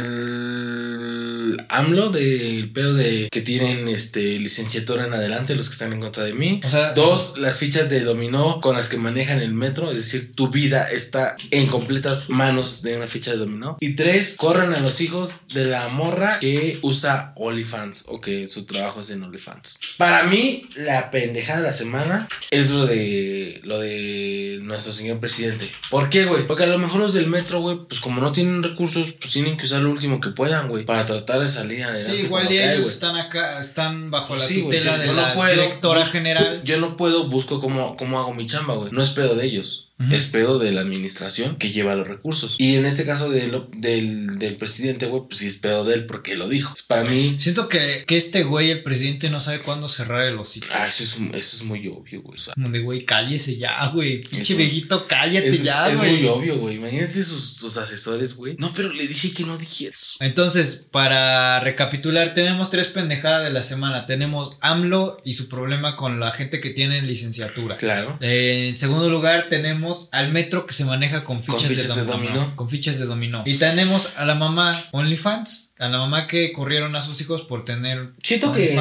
AMLO, 1.70 2.10
del 2.10 2.72
pedo 2.72 2.94
de 2.94 3.30
que 3.32 3.42
tienen 3.42 3.88
este 3.88 4.40
licenciatura 4.40 5.06
en 5.06 5.14
adelante, 5.14 5.56
los 5.56 5.68
que 5.68 5.74
están 5.74 5.94
en 5.94 6.00
contra 6.00 6.24
de 6.24 6.34
mí. 6.34 6.62
o 6.64 6.70
sea, 6.70 6.94
Dos, 6.94 7.38
las 7.38 7.58
fichas 7.60 7.90
de 7.90 8.02
dominó 8.02 8.60
con 8.60 8.76
las 8.76 8.90
que 8.90 8.98
manejan 8.98 9.42
el 9.42 9.54
metro, 9.54 9.92
es 9.92 9.98
decir, 9.98 10.34
tu 10.34 10.50
vida 10.50 10.90
está 10.90 11.36
en 11.52 11.68
completas 11.68 12.30
manos 12.30 12.82
de 12.82 12.98
una 12.98 13.08
ficha 13.08 13.32
de 13.32 13.38
dominó. 13.38 13.78
Y 13.80 13.96
tres, 13.96 14.36
corren 14.38 14.74
a 14.74 14.80
los 14.80 15.02
hijos 15.02 15.48
de 15.54 15.66
la 15.66 15.88
morra 15.90 16.40
que 16.40 16.80
usa 16.82 17.34
OnlyFans 17.36 18.06
o 18.08 18.22
que 18.22 18.48
su 18.48 18.66
trabajo 18.66 19.02
es 19.02 19.10
en 19.10 19.24
OnlyFans. 19.24 19.80
Para 19.98 20.24
mí, 20.24 20.70
la 20.76 21.12
pendejada 21.12 21.60
de 21.62 21.68
la 21.68 21.74
semana 21.74 22.28
es 22.52 22.72
lo 22.72 22.86
de 22.86 23.60
lo 23.64 23.80
de 23.80 24.60
nuestro 24.62 24.94
señor 24.94 25.20
presidente. 25.20 25.70
¿Por 25.90 26.10
qué, 26.10 26.26
güey? 26.26 26.48
Porque 26.48 26.64
a 26.64 26.68
lo 26.68 26.78
mejor 26.78 27.02
los 27.02 27.14
del 27.14 27.28
metro, 27.28 27.62
güey, 27.62 27.78
pues 27.88 28.02
como 28.02 28.22
no 28.22 28.32
tienen 28.32 28.64
recursos, 28.64 29.14
pues 29.20 29.34
tienen 29.34 29.58
que 29.58 29.66
usar 29.66 29.82
lo 29.82 29.92
último 29.92 30.20
que 30.20 30.30
puedan, 30.30 30.70
güey, 30.70 30.86
para 30.86 31.06
tratar 31.06 31.39
de 31.40 31.84
adelante. 31.84 32.00
sí, 32.18 32.24
igual 32.24 32.52
y 32.52 32.58
hay, 32.58 32.70
ellos 32.70 32.82
güey. 32.84 32.94
están 32.94 33.16
acá, 33.16 33.60
están 33.60 34.12
bajo 34.12 34.36
la 34.36 34.46
Sí, 34.46 34.62
tutela 34.64 34.94
yo- 34.96 35.02
de 35.02 35.08
yo 35.08 35.14
no 35.14 35.22
la 35.22 35.34
puedo, 35.34 35.52
directora 35.54 36.02
busco- 36.02 36.12
general. 36.12 36.62
Yo 36.64 36.78
no 36.80 36.96
puedo, 36.98 37.28
busco 37.28 37.60
cómo, 37.60 37.96
cómo 37.98 38.20
hago 38.20 38.34
mi 38.34 38.46
chamba, 38.46 38.76
güey. 38.76 38.92
No 38.92 39.02
es 39.02 39.10
pedo 39.12 39.36
de 39.36 39.46
ellos. 39.46 39.89
Es 40.12 40.28
pedo 40.28 40.60
de 40.60 40.72
la 40.72 40.82
administración 40.82 41.58
que 41.58 41.72
lleva 41.72 41.94
los 41.96 42.08
recursos. 42.08 42.56
Y 42.58 42.76
en 42.76 42.86
este 42.86 43.06
caso 43.06 43.30
de 43.30 43.48
lo- 43.50 43.70
del, 43.76 44.40
del 44.40 44.56
presidente, 44.56 45.08
güey, 45.08 45.24
pues 45.28 45.40
sí 45.40 45.48
es 45.48 45.58
pedo 45.58 45.84
de 45.84 45.96
él 45.96 46.06
porque 46.06 46.36
lo 46.36 46.48
dijo. 46.48 46.74
Para 46.88 47.04
mí, 47.04 47.36
Siento 47.38 47.68
que, 47.68 48.06
que 48.08 48.16
este 48.16 48.44
güey, 48.44 48.72
el 48.72 48.82
presidente, 48.82 49.30
no 49.30 49.40
sabe 49.42 49.60
cuándo 49.60 49.88
cerrar 49.90 50.26
el 50.28 50.38
hocico. 50.40 50.68
ah, 50.74 50.88
eso 50.88 51.04
es, 51.04 51.18
eso 51.34 51.58
es 51.58 51.64
muy 51.64 51.86
obvio, 51.88 52.22
güey. 52.22 52.36
O 52.40 52.42
sea, 52.42 52.54
Como 52.54 52.70
de, 52.70 52.80
güey, 52.80 53.04
cállese 53.04 53.58
ya, 53.58 53.88
güey. 53.88 54.22
Pinche 54.22 54.56
viejito, 54.56 55.06
cállate 55.08 55.50
es, 55.50 55.64
ya, 55.64 55.92
es 55.92 55.98
güey. 55.98 56.18
muy 56.18 56.28
obvio, 56.28 56.58
güey. 56.58 56.76
Imagínate 56.78 57.22
sus, 57.24 57.44
sus 57.44 57.76
asesores, 57.78 58.36
güey. 58.36 58.56
No, 58.58 58.72
pero 58.74 58.94
le 58.94 59.06
dije 59.06 59.32
que 59.34 59.44
no 59.44 59.58
dije 59.58 59.88
eso. 59.90 60.16
Entonces, 60.22 60.86
para 60.92 61.60
recapitular, 61.60 62.34
tenemos 62.34 62.70
tres 62.70 62.88
pendejadas 62.88 63.44
de 63.44 63.52
la 63.52 63.64
semana. 63.64 64.06
Tenemos 64.06 64.58
AMLO 64.62 65.20
y 65.26 65.34
su 65.34 65.50
problema 65.50 65.96
con 65.96 66.20
la 66.20 66.32
gente 66.32 66.62
que 66.62 66.70
tiene 66.70 67.02
licenciatura. 67.02 67.78
Claro. 67.78 68.18
Eh, 68.22 68.68
en 68.70 68.76
segundo 68.78 69.10
lugar, 69.10 69.48
tenemos 69.50 69.89
al 70.12 70.32
metro 70.32 70.66
que 70.66 70.74
se 70.74 70.86
maneja 70.86 71.24
con 71.24 71.44
fichas, 71.44 71.64
fichas 71.64 71.96
de, 71.96 72.02
de 72.02 72.08
dominó. 72.12 72.56
Con 72.56 72.70
fichas 72.70 73.00
de 73.00 73.06
dominó. 73.06 73.44
Y 73.46 73.58
tenemos 73.58 74.14
a 74.18 74.26
la 74.26 74.36
mamá 74.36 74.72
OnlyFans. 74.92 75.72
A 75.80 75.88
la 75.88 75.98
mamá 75.98 76.28
que 76.28 76.52
corrieron 76.54 76.96
a 76.96 77.02
sus 77.02 77.20
hijos 77.22 77.42
por 77.44 77.64
tener 77.66 78.12
Siento 78.24 78.52
que, 78.52 78.78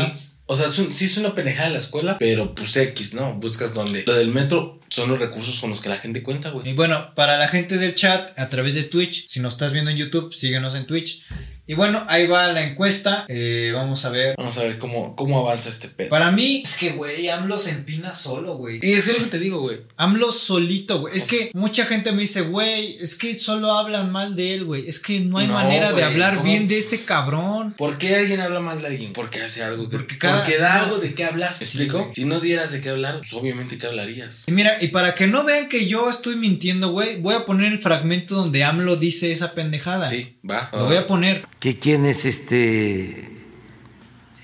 o 0.46 0.56
sea, 0.56 0.66
es 0.66 0.78
un- 0.78 0.92
sí 0.92 1.04
es 1.04 1.16
una 1.18 1.34
pendejada 1.34 1.68
de 1.68 1.74
la 1.74 1.78
escuela, 1.78 2.16
pero 2.18 2.54
pues 2.54 2.76
X, 2.76 3.14
¿no? 3.14 3.34
Buscas 3.34 3.74
donde. 3.74 4.02
Lo 4.06 4.14
del 4.14 4.28
metro 4.28 4.80
son 4.90 5.08
los 5.08 5.18
recursos 5.18 5.58
con 5.60 5.70
los 5.70 5.80
que 5.80 5.88
la 5.88 5.96
gente 5.96 6.22
cuenta, 6.22 6.50
güey. 6.50 6.68
Y 6.70 6.72
bueno, 6.74 7.14
para 7.14 7.38
la 7.38 7.48
gente 7.48 7.76
del 7.78 7.94
chat, 7.94 8.38
a 8.38 8.48
través 8.48 8.74
de 8.74 8.84
Twitch, 8.84 9.26
si 9.28 9.40
nos 9.40 9.54
estás 9.54 9.72
viendo 9.72 9.90
en 9.90 9.96
YouTube, 9.96 10.32
síguenos 10.34 10.74
en 10.74 10.86
Twitch. 10.86 11.24
Y 11.66 11.74
bueno, 11.74 12.02
ahí 12.08 12.26
va 12.26 12.50
la 12.50 12.62
encuesta. 12.62 13.26
Eh, 13.28 13.72
vamos 13.74 14.02
a 14.06 14.08
ver. 14.08 14.34
Vamos 14.38 14.56
a 14.56 14.62
ver 14.62 14.78
cómo, 14.78 15.14
cómo 15.16 15.40
avanza 15.40 15.68
este 15.68 15.88
pedo. 15.88 16.08
Para 16.08 16.30
mí, 16.30 16.62
es 16.64 16.76
que, 16.76 16.92
güey, 16.92 17.28
AMLO 17.28 17.58
se 17.58 17.72
empina 17.72 18.14
solo, 18.14 18.56
güey. 18.56 18.80
Y 18.82 18.92
es 18.94 19.06
lo 19.08 19.18
que 19.22 19.30
te 19.30 19.38
digo, 19.38 19.60
güey. 19.60 19.80
AMLO 19.98 20.32
solito, 20.32 21.00
güey. 21.00 21.14
Es 21.14 21.24
O 21.24 21.26
que 21.26 21.50
mucha 21.52 21.84
gente 21.84 22.10
me 22.12 22.22
dice, 22.22 22.40
güey, 22.40 22.96
es 23.02 23.16
que 23.16 23.38
solo 23.38 23.72
hablan 23.72 24.10
mal 24.10 24.34
de 24.34 24.54
él, 24.54 24.64
güey. 24.64 24.88
Es 24.88 24.98
que 24.98 25.20
no 25.20 25.36
hay 25.36 25.46
No, 25.46 25.52
manera 25.52 25.92
de 25.92 26.04
hablar 26.04 26.36
¿cómo? 26.36 26.48
bien 26.48 26.68
de 26.68 26.78
ese 26.78 27.04
cabrón. 27.04 27.74
¿Por 27.76 27.98
qué 27.98 28.16
alguien 28.16 28.40
habla 28.40 28.60
mal 28.60 28.80
de 28.80 28.86
alguien? 28.86 29.12
Porque 29.12 29.42
hace 29.42 29.62
algo 29.62 29.90
que. 29.90 29.98
Porque 29.98 30.14
Porque, 30.14 30.54
cada- 30.54 30.58
da 30.58 30.84
algo 30.84 30.96
de 30.96 31.12
qué 31.12 31.24
hablar. 31.24 31.50
¿Me 31.60 31.66
Sí, 31.66 31.76
explico? 31.76 31.98
güey. 32.04 32.14
si 32.14 32.24
no 32.24 32.40
dieras 32.40 32.72
de 32.72 32.80
qué 32.80 32.88
hablar, 32.88 33.18
pues 33.18 33.30
obviamente 33.34 33.76
que 33.76 33.86
hablarías. 33.86 34.44
Y 34.48 34.52
mira, 34.52 34.77
y 34.80 34.88
para 34.88 35.14
que 35.14 35.26
no 35.26 35.44
vean 35.44 35.68
que 35.68 35.86
yo 35.86 36.08
estoy 36.08 36.36
mintiendo, 36.36 36.90
güey, 36.90 37.20
voy 37.20 37.34
a 37.34 37.44
poner 37.44 37.72
el 37.72 37.78
fragmento 37.78 38.34
donde 38.34 38.64
AMLO 38.64 38.96
dice 38.96 39.32
esa 39.32 39.54
pendejada. 39.54 40.08
Sí, 40.08 40.38
va. 40.48 40.70
Lo 40.72 40.86
voy 40.86 40.96
a 40.96 41.06
poner. 41.06 41.46
que 41.60 41.78
quienes 41.78 42.24
este, 42.24 43.28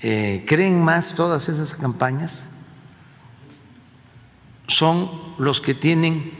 eh, 0.01 0.43
creen 0.47 0.81
más 0.81 1.15
todas 1.15 1.49
esas 1.49 1.75
campañas 1.75 2.43
son 4.67 5.09
los 5.37 5.61
que 5.61 5.73
tienen 5.73 6.31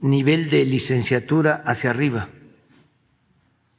nivel 0.00 0.50
de 0.50 0.64
licenciatura 0.64 1.62
hacia 1.66 1.90
arriba. 1.90 2.28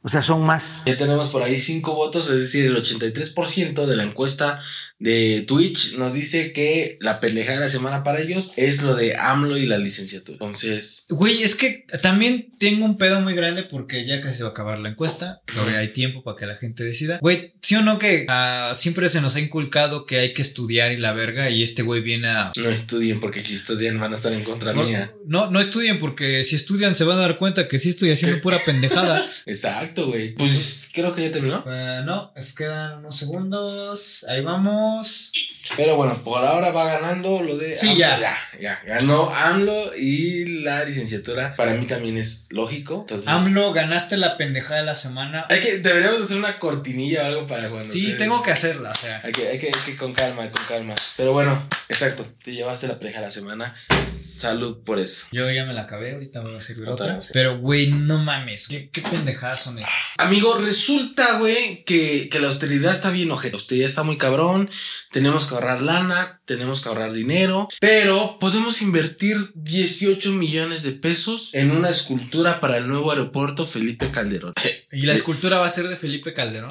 O 0.06 0.08
sea, 0.08 0.22
son 0.22 0.42
más. 0.42 0.82
Ya 0.86 0.96
tenemos 0.96 1.30
por 1.30 1.42
ahí 1.42 1.58
cinco 1.58 1.96
votos, 1.96 2.30
es 2.30 2.38
decir, 2.38 2.64
el 2.66 2.76
83% 2.76 3.86
de 3.86 3.96
la 3.96 4.04
encuesta 4.04 4.60
de 5.00 5.44
Twitch 5.48 5.96
nos 5.96 6.14
dice 6.14 6.52
que 6.52 6.96
la 7.00 7.18
pendejada 7.18 7.58
de 7.58 7.64
la 7.64 7.70
semana 7.70 8.04
para 8.04 8.20
ellos 8.20 8.52
es 8.56 8.84
lo 8.84 8.94
de 8.94 9.16
AMLO 9.16 9.58
y 9.58 9.66
la 9.66 9.78
licenciatura. 9.78 10.38
Entonces, 10.40 11.06
Güey, 11.08 11.42
es 11.42 11.56
que 11.56 11.86
también 12.02 12.48
tengo 12.60 12.84
un 12.84 12.98
pedo 12.98 13.20
muy 13.20 13.34
grande 13.34 13.64
porque 13.64 14.06
ya 14.06 14.20
casi 14.20 14.36
se 14.38 14.42
va 14.44 14.50
a 14.50 14.52
acabar 14.52 14.78
la 14.78 14.90
encuesta. 14.90 15.42
Todavía 15.52 15.78
hay 15.78 15.88
tiempo 15.88 16.22
para 16.22 16.36
que 16.36 16.46
la 16.46 16.56
gente 16.56 16.84
decida. 16.84 17.18
Güey, 17.20 17.54
sí 17.60 17.74
o 17.74 17.82
no 17.82 17.98
que 17.98 18.26
ah, 18.28 18.72
siempre 18.76 19.08
se 19.08 19.20
nos 19.20 19.34
ha 19.34 19.40
inculcado 19.40 20.06
que 20.06 20.18
hay 20.18 20.32
que 20.32 20.42
estudiar 20.42 20.92
y 20.92 20.98
la 20.98 21.14
verga. 21.14 21.50
Y 21.50 21.64
este 21.64 21.82
güey 21.82 22.00
viene 22.00 22.28
a. 22.28 22.52
no 22.56 22.68
estudien 22.68 23.20
porque 23.20 23.40
si 23.40 23.56
estudian 23.56 23.98
van 23.98 24.12
a 24.12 24.16
estar 24.16 24.32
en 24.32 24.44
contra 24.44 24.72
No, 24.72 24.84
mía. 24.84 25.12
no, 25.26 25.50
no 25.50 25.58
estudien 25.60 25.98
porque 25.98 26.44
si 26.44 26.54
estudian 26.54 26.94
se 26.94 27.02
van 27.02 27.18
a 27.18 27.22
dar 27.22 27.38
cuenta 27.38 27.66
que 27.66 27.78
sí 27.78 27.88
estoy 27.88 28.12
haciendo 28.12 28.40
pura 28.40 28.58
pendejada. 28.64 29.26
Exacto, 29.46 29.95
güey. 30.04 30.34
Pues 30.34 30.90
creo 30.92 31.14
que 31.14 31.22
ya 31.22 31.32
terminó. 31.32 31.64
Eh, 31.66 32.02
no, 32.04 32.32
quedan 32.56 32.98
unos 32.98 33.16
segundos. 33.16 34.26
Ahí 34.28 34.42
vamos. 34.42 35.32
Pero 35.76 35.96
bueno, 35.96 36.14
por 36.22 36.44
ahora 36.44 36.70
va 36.70 36.84
ganando 36.84 37.42
lo 37.42 37.56
de 37.56 37.76
Sí, 37.76 37.88
AMLO. 37.88 37.98
ya. 37.98 38.18
ya. 38.20 38.38
Ya, 38.60 38.82
ganó 38.86 39.28
AMLO 39.34 39.96
y 39.96 40.62
la 40.62 40.84
licenciatura 40.84 41.54
para 41.56 41.74
mí 41.74 41.86
también 41.86 42.16
es 42.16 42.46
lógico. 42.50 43.00
Entonces, 43.00 43.26
AMLO, 43.28 43.72
ganaste 43.72 44.16
la 44.16 44.36
pendejada 44.36 44.80
de 44.80 44.86
la 44.86 44.94
semana. 44.94 45.44
Hay 45.50 45.58
que, 45.60 45.78
deberíamos 45.78 46.22
hacer 46.22 46.36
una 46.38 46.58
cortinilla 46.60 47.24
o 47.24 47.26
algo 47.26 47.46
para 47.46 47.68
cuando. 47.68 47.88
Sí, 47.92 47.98
ustedes- 48.00 48.18
tengo 48.18 48.42
que 48.44 48.52
hacerla, 48.52 48.90
o 48.92 48.94
sea. 48.94 49.20
Hay 49.24 49.32
que, 49.32 49.48
hay 49.48 49.58
que, 49.58 49.66
hay 49.66 49.72
que 49.84 49.96
con 49.96 50.12
calma, 50.12 50.48
con 50.50 50.62
calma. 50.68 50.94
Pero 51.16 51.32
bueno, 51.32 51.60
exacto. 51.96 52.26
Te 52.42 52.52
llevaste 52.52 52.88
la 52.88 52.98
preja 52.98 53.20
la 53.20 53.30
semana. 53.30 53.74
Salud 54.04 54.82
por 54.84 54.98
eso. 54.98 55.26
Yo 55.32 55.50
ya 55.50 55.64
me 55.64 55.72
la 55.72 55.82
acabé, 55.82 56.12
ahorita 56.12 56.42
me 56.42 56.52
va 56.52 56.58
a 56.58 56.60
servir 56.60 56.88
Otra 56.88 57.16
otra. 57.16 57.28
Pero, 57.32 57.58
güey, 57.58 57.90
no 57.90 58.18
mames. 58.18 58.68
¿Qué, 58.68 58.90
qué 58.90 59.02
pendejadas 59.02 59.60
son 59.60 59.78
esas? 59.78 59.90
Amigo, 60.18 60.56
resulta, 60.58 61.38
güey, 61.38 61.84
que, 61.84 62.28
que 62.30 62.40
la 62.40 62.48
austeridad 62.48 62.94
está 62.94 63.10
bien 63.10 63.30
ojete. 63.30 63.52
La 63.52 63.58
austeridad 63.58 63.88
está 63.88 64.02
muy 64.02 64.16
cabrón. 64.16 64.70
Tenemos 65.12 65.46
que 65.46 65.54
ahorrar 65.54 65.82
lana, 65.82 66.40
tenemos 66.44 66.80
que 66.80 66.88
ahorrar 66.88 67.12
dinero. 67.12 67.68
Pero 67.80 68.38
podemos 68.38 68.82
invertir 68.82 69.50
18 69.54 70.32
millones 70.32 70.82
de 70.82 70.92
pesos 70.92 71.50
en 71.54 71.70
una 71.70 71.90
escultura 71.90 72.60
para 72.60 72.78
el 72.78 72.88
nuevo 72.88 73.10
aeropuerto 73.10 73.66
Felipe 73.66 74.10
Calderón. 74.10 74.54
Y 74.92 75.02
la 75.02 75.12
escultura 75.12 75.58
va 75.58 75.66
a 75.66 75.70
ser 75.70 75.88
de 75.88 75.96
Felipe 75.96 76.32
Calderón. 76.32 76.70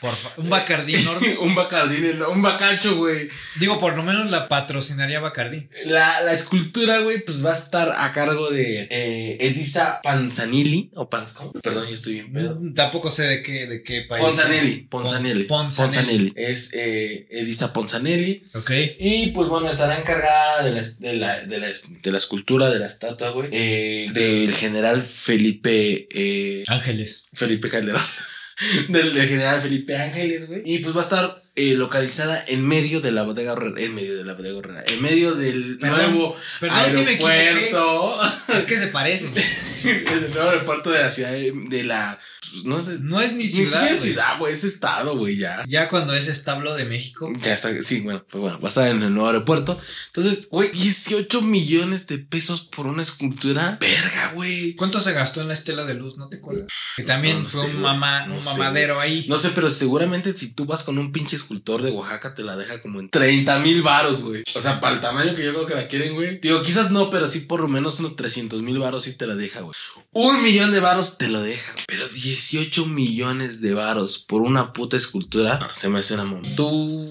Por 0.00 0.12
un 0.36 0.50
Bacardí 0.50 0.96
enorme. 0.96 1.38
un 1.40 1.54
bacardín, 1.54 2.20
un 2.22 2.42
bacacho, 2.42 2.94
güey. 2.96 3.26
Digo, 3.58 3.78
por 3.78 3.96
lo 3.96 4.02
menos 4.02 4.30
la 4.30 4.48
patrocinaría 4.48 5.18
Bacardí. 5.20 5.66
La, 5.86 6.20
la 6.22 6.32
escultura, 6.32 6.98
güey, 6.98 7.24
pues 7.24 7.44
va 7.44 7.52
a 7.52 7.56
estar 7.56 7.90
a 7.98 8.12
cargo 8.12 8.50
de 8.50 8.86
eh, 8.90 9.38
Edisa 9.40 10.00
Panzanilli. 10.02 10.90
O 10.94 11.08
Panz. 11.08 11.36
Perdón, 11.62 11.86
yo 11.88 11.94
estoy 11.94 12.14
bien 12.14 12.32
pedo. 12.32 12.58
Tampoco 12.84 13.10
sé 13.10 13.22
de 13.24 13.42
qué, 13.42 13.66
de 13.66 13.82
qué 13.82 14.02
país. 14.02 14.24
Ponzanelli, 14.24 14.86
Ponzanelli. 14.88 15.44
Pon- 15.44 15.66
Ponzanelli. 15.66 16.30
Ponzanelli. 16.30 16.32
Es 16.36 16.70
eh, 16.74 17.26
Edisa 17.30 17.72
Ponzanelli. 17.72 18.42
Ok. 18.54 18.70
Y 18.98 19.28
pues 19.28 19.48
bueno, 19.48 19.70
estará 19.70 19.96
encargada 19.98 20.62
de 20.64 20.70
la, 20.72 20.82
de 20.82 21.12
la, 21.14 21.40
de 21.46 21.58
la, 21.58 21.66
de 22.02 22.10
la 22.12 22.18
escultura, 22.18 22.70
de 22.70 22.78
la 22.78 22.86
estatua, 22.86 23.30
güey. 23.30 23.48
eh, 23.52 24.08
del 24.12 24.54
general 24.54 25.02
Felipe. 25.02 26.08
eh, 26.10 26.64
Ángeles. 26.68 27.22
Felipe 27.34 27.68
Calderón. 27.68 28.02
del, 28.88 29.14
del 29.14 29.28
general 29.28 29.60
Felipe 29.60 29.96
Ángeles, 29.96 30.48
güey. 30.48 30.62
Y 30.64 30.78
pues 30.78 30.94
va 30.96 31.00
a 31.00 31.04
estar 31.04 31.42
eh, 31.56 31.74
localizada 31.74 32.44
en 32.48 32.66
medio 32.66 33.00
de 33.00 33.12
la 33.12 33.22
bodega 33.22 33.52
Horrera. 33.52 33.80
En 33.80 33.94
medio 33.94 34.16
de 34.16 34.24
la 34.24 34.34
bodega 34.34 34.56
Horrera. 34.56 34.84
En 34.86 35.02
medio 35.02 35.34
del 35.34 35.78
Perdón, 35.78 36.12
nuevo 36.12 36.36
perdón 36.60 36.92
si 36.92 37.00
me 37.02 37.10
aeropuerto. 37.24 38.20
Es 38.56 38.64
que 38.64 38.78
se 38.78 38.88
parecen. 38.88 39.32
el 39.84 40.30
nuevo 40.32 40.50
aeropuerto 40.50 40.90
de 40.90 41.00
la 41.00 41.10
ciudad 41.10 41.32
de 41.32 41.82
la. 41.84 42.18
Pues, 42.62 43.00
No 43.00 43.20
es 43.20 43.32
ni 43.32 43.48
ciudad. 43.48 43.80
güey. 43.86 43.98
ciudad, 43.98 44.38
güey. 44.38 44.52
Es 44.52 44.64
estado, 44.64 45.16
güey, 45.16 45.36
ya. 45.36 45.64
Ya 45.66 45.88
cuando 45.88 46.14
es 46.14 46.28
establo 46.28 46.74
de 46.74 46.84
México. 46.84 47.30
Ya 47.42 47.54
está, 47.54 47.70
sí, 47.82 48.00
bueno, 48.00 48.24
pues 48.30 48.40
bueno, 48.42 48.60
va 48.60 48.66
a 48.66 48.70
estar 48.70 48.88
en 48.88 49.02
el 49.02 49.12
nuevo 49.12 49.28
aeropuerto. 49.28 49.78
Entonces, 50.08 50.48
güey, 50.50 50.70
18 50.70 51.42
millones 51.42 52.06
de 52.06 52.18
pesos 52.18 52.62
por 52.62 52.86
una 52.86 53.02
escultura. 53.02 53.76
Verga, 53.80 54.32
güey. 54.34 54.74
¿Cuánto 54.76 55.00
se 55.00 55.12
gastó 55.12 55.40
en 55.40 55.48
la 55.48 55.54
estela 55.54 55.84
de 55.84 55.94
luz? 55.94 56.16
¿No 56.16 56.28
te 56.28 56.36
acuerdas? 56.36 56.66
Que 56.96 57.02
también 57.02 57.36
No, 57.38 57.42
no 57.44 57.48
fue 57.48 57.60
sé, 57.62 57.76
un, 57.76 57.82
mamá, 57.82 58.26
No 58.26 58.34
un 58.36 58.42
sé, 58.42 58.50
mamadero 58.50 59.00
ahí. 59.00 59.26
No 59.28 59.38
sé, 59.38 59.50
pero 59.54 59.70
seguramente 59.70 60.36
si 60.36 60.52
tú 60.52 60.64
vas 60.66 60.82
con 60.82 60.98
un 60.98 61.12
pinche 61.12 61.36
escultor 61.36 61.82
de 61.82 61.90
Oaxaca, 61.90 62.34
te 62.34 62.42
la 62.42 62.56
deja 62.56 62.80
como 62.80 63.00
en 63.00 63.10
30 63.10 63.58
mil 63.60 63.82
varos, 63.82 64.22
güey. 64.22 64.42
O 64.54 64.60
sea, 64.60 64.80
para 64.80 64.94
el 64.94 65.00
tamaño 65.00 65.34
que 65.34 65.44
yo 65.44 65.52
creo 65.52 65.66
que 65.66 65.74
la 65.74 65.88
quieren, 65.88 66.14
güey. 66.14 66.38
Digo, 66.40 66.62
quizás 66.62 66.90
no, 66.90 67.10
pero 67.10 67.26
sí 67.28 67.40
por 67.40 67.60
lo 67.60 67.68
menos 67.68 68.00
unos 68.00 68.16
300 68.16 68.62
mil 68.62 68.78
varos 68.78 69.04
sí 69.04 69.16
te 69.16 69.26
la 69.26 69.34
deja, 69.34 69.60
güey. 69.60 69.74
Un 70.12 70.42
millón 70.42 70.70
de 70.72 70.80
varos 70.80 71.18
te 71.18 71.28
lo 71.28 71.42
deja, 71.42 71.72
pero 71.88 72.08
18 72.50 72.86
millones 72.86 73.60
de 73.60 73.74
varos 73.74 74.18
por 74.18 74.42
una 74.42 74.72
puta 74.72 74.96
escultura, 74.96 75.58
se 75.72 75.88
me 75.88 75.98
hace 75.98 76.14
una 76.14 76.24
mamá. 76.24 76.42
¿Tú, 76.56 77.10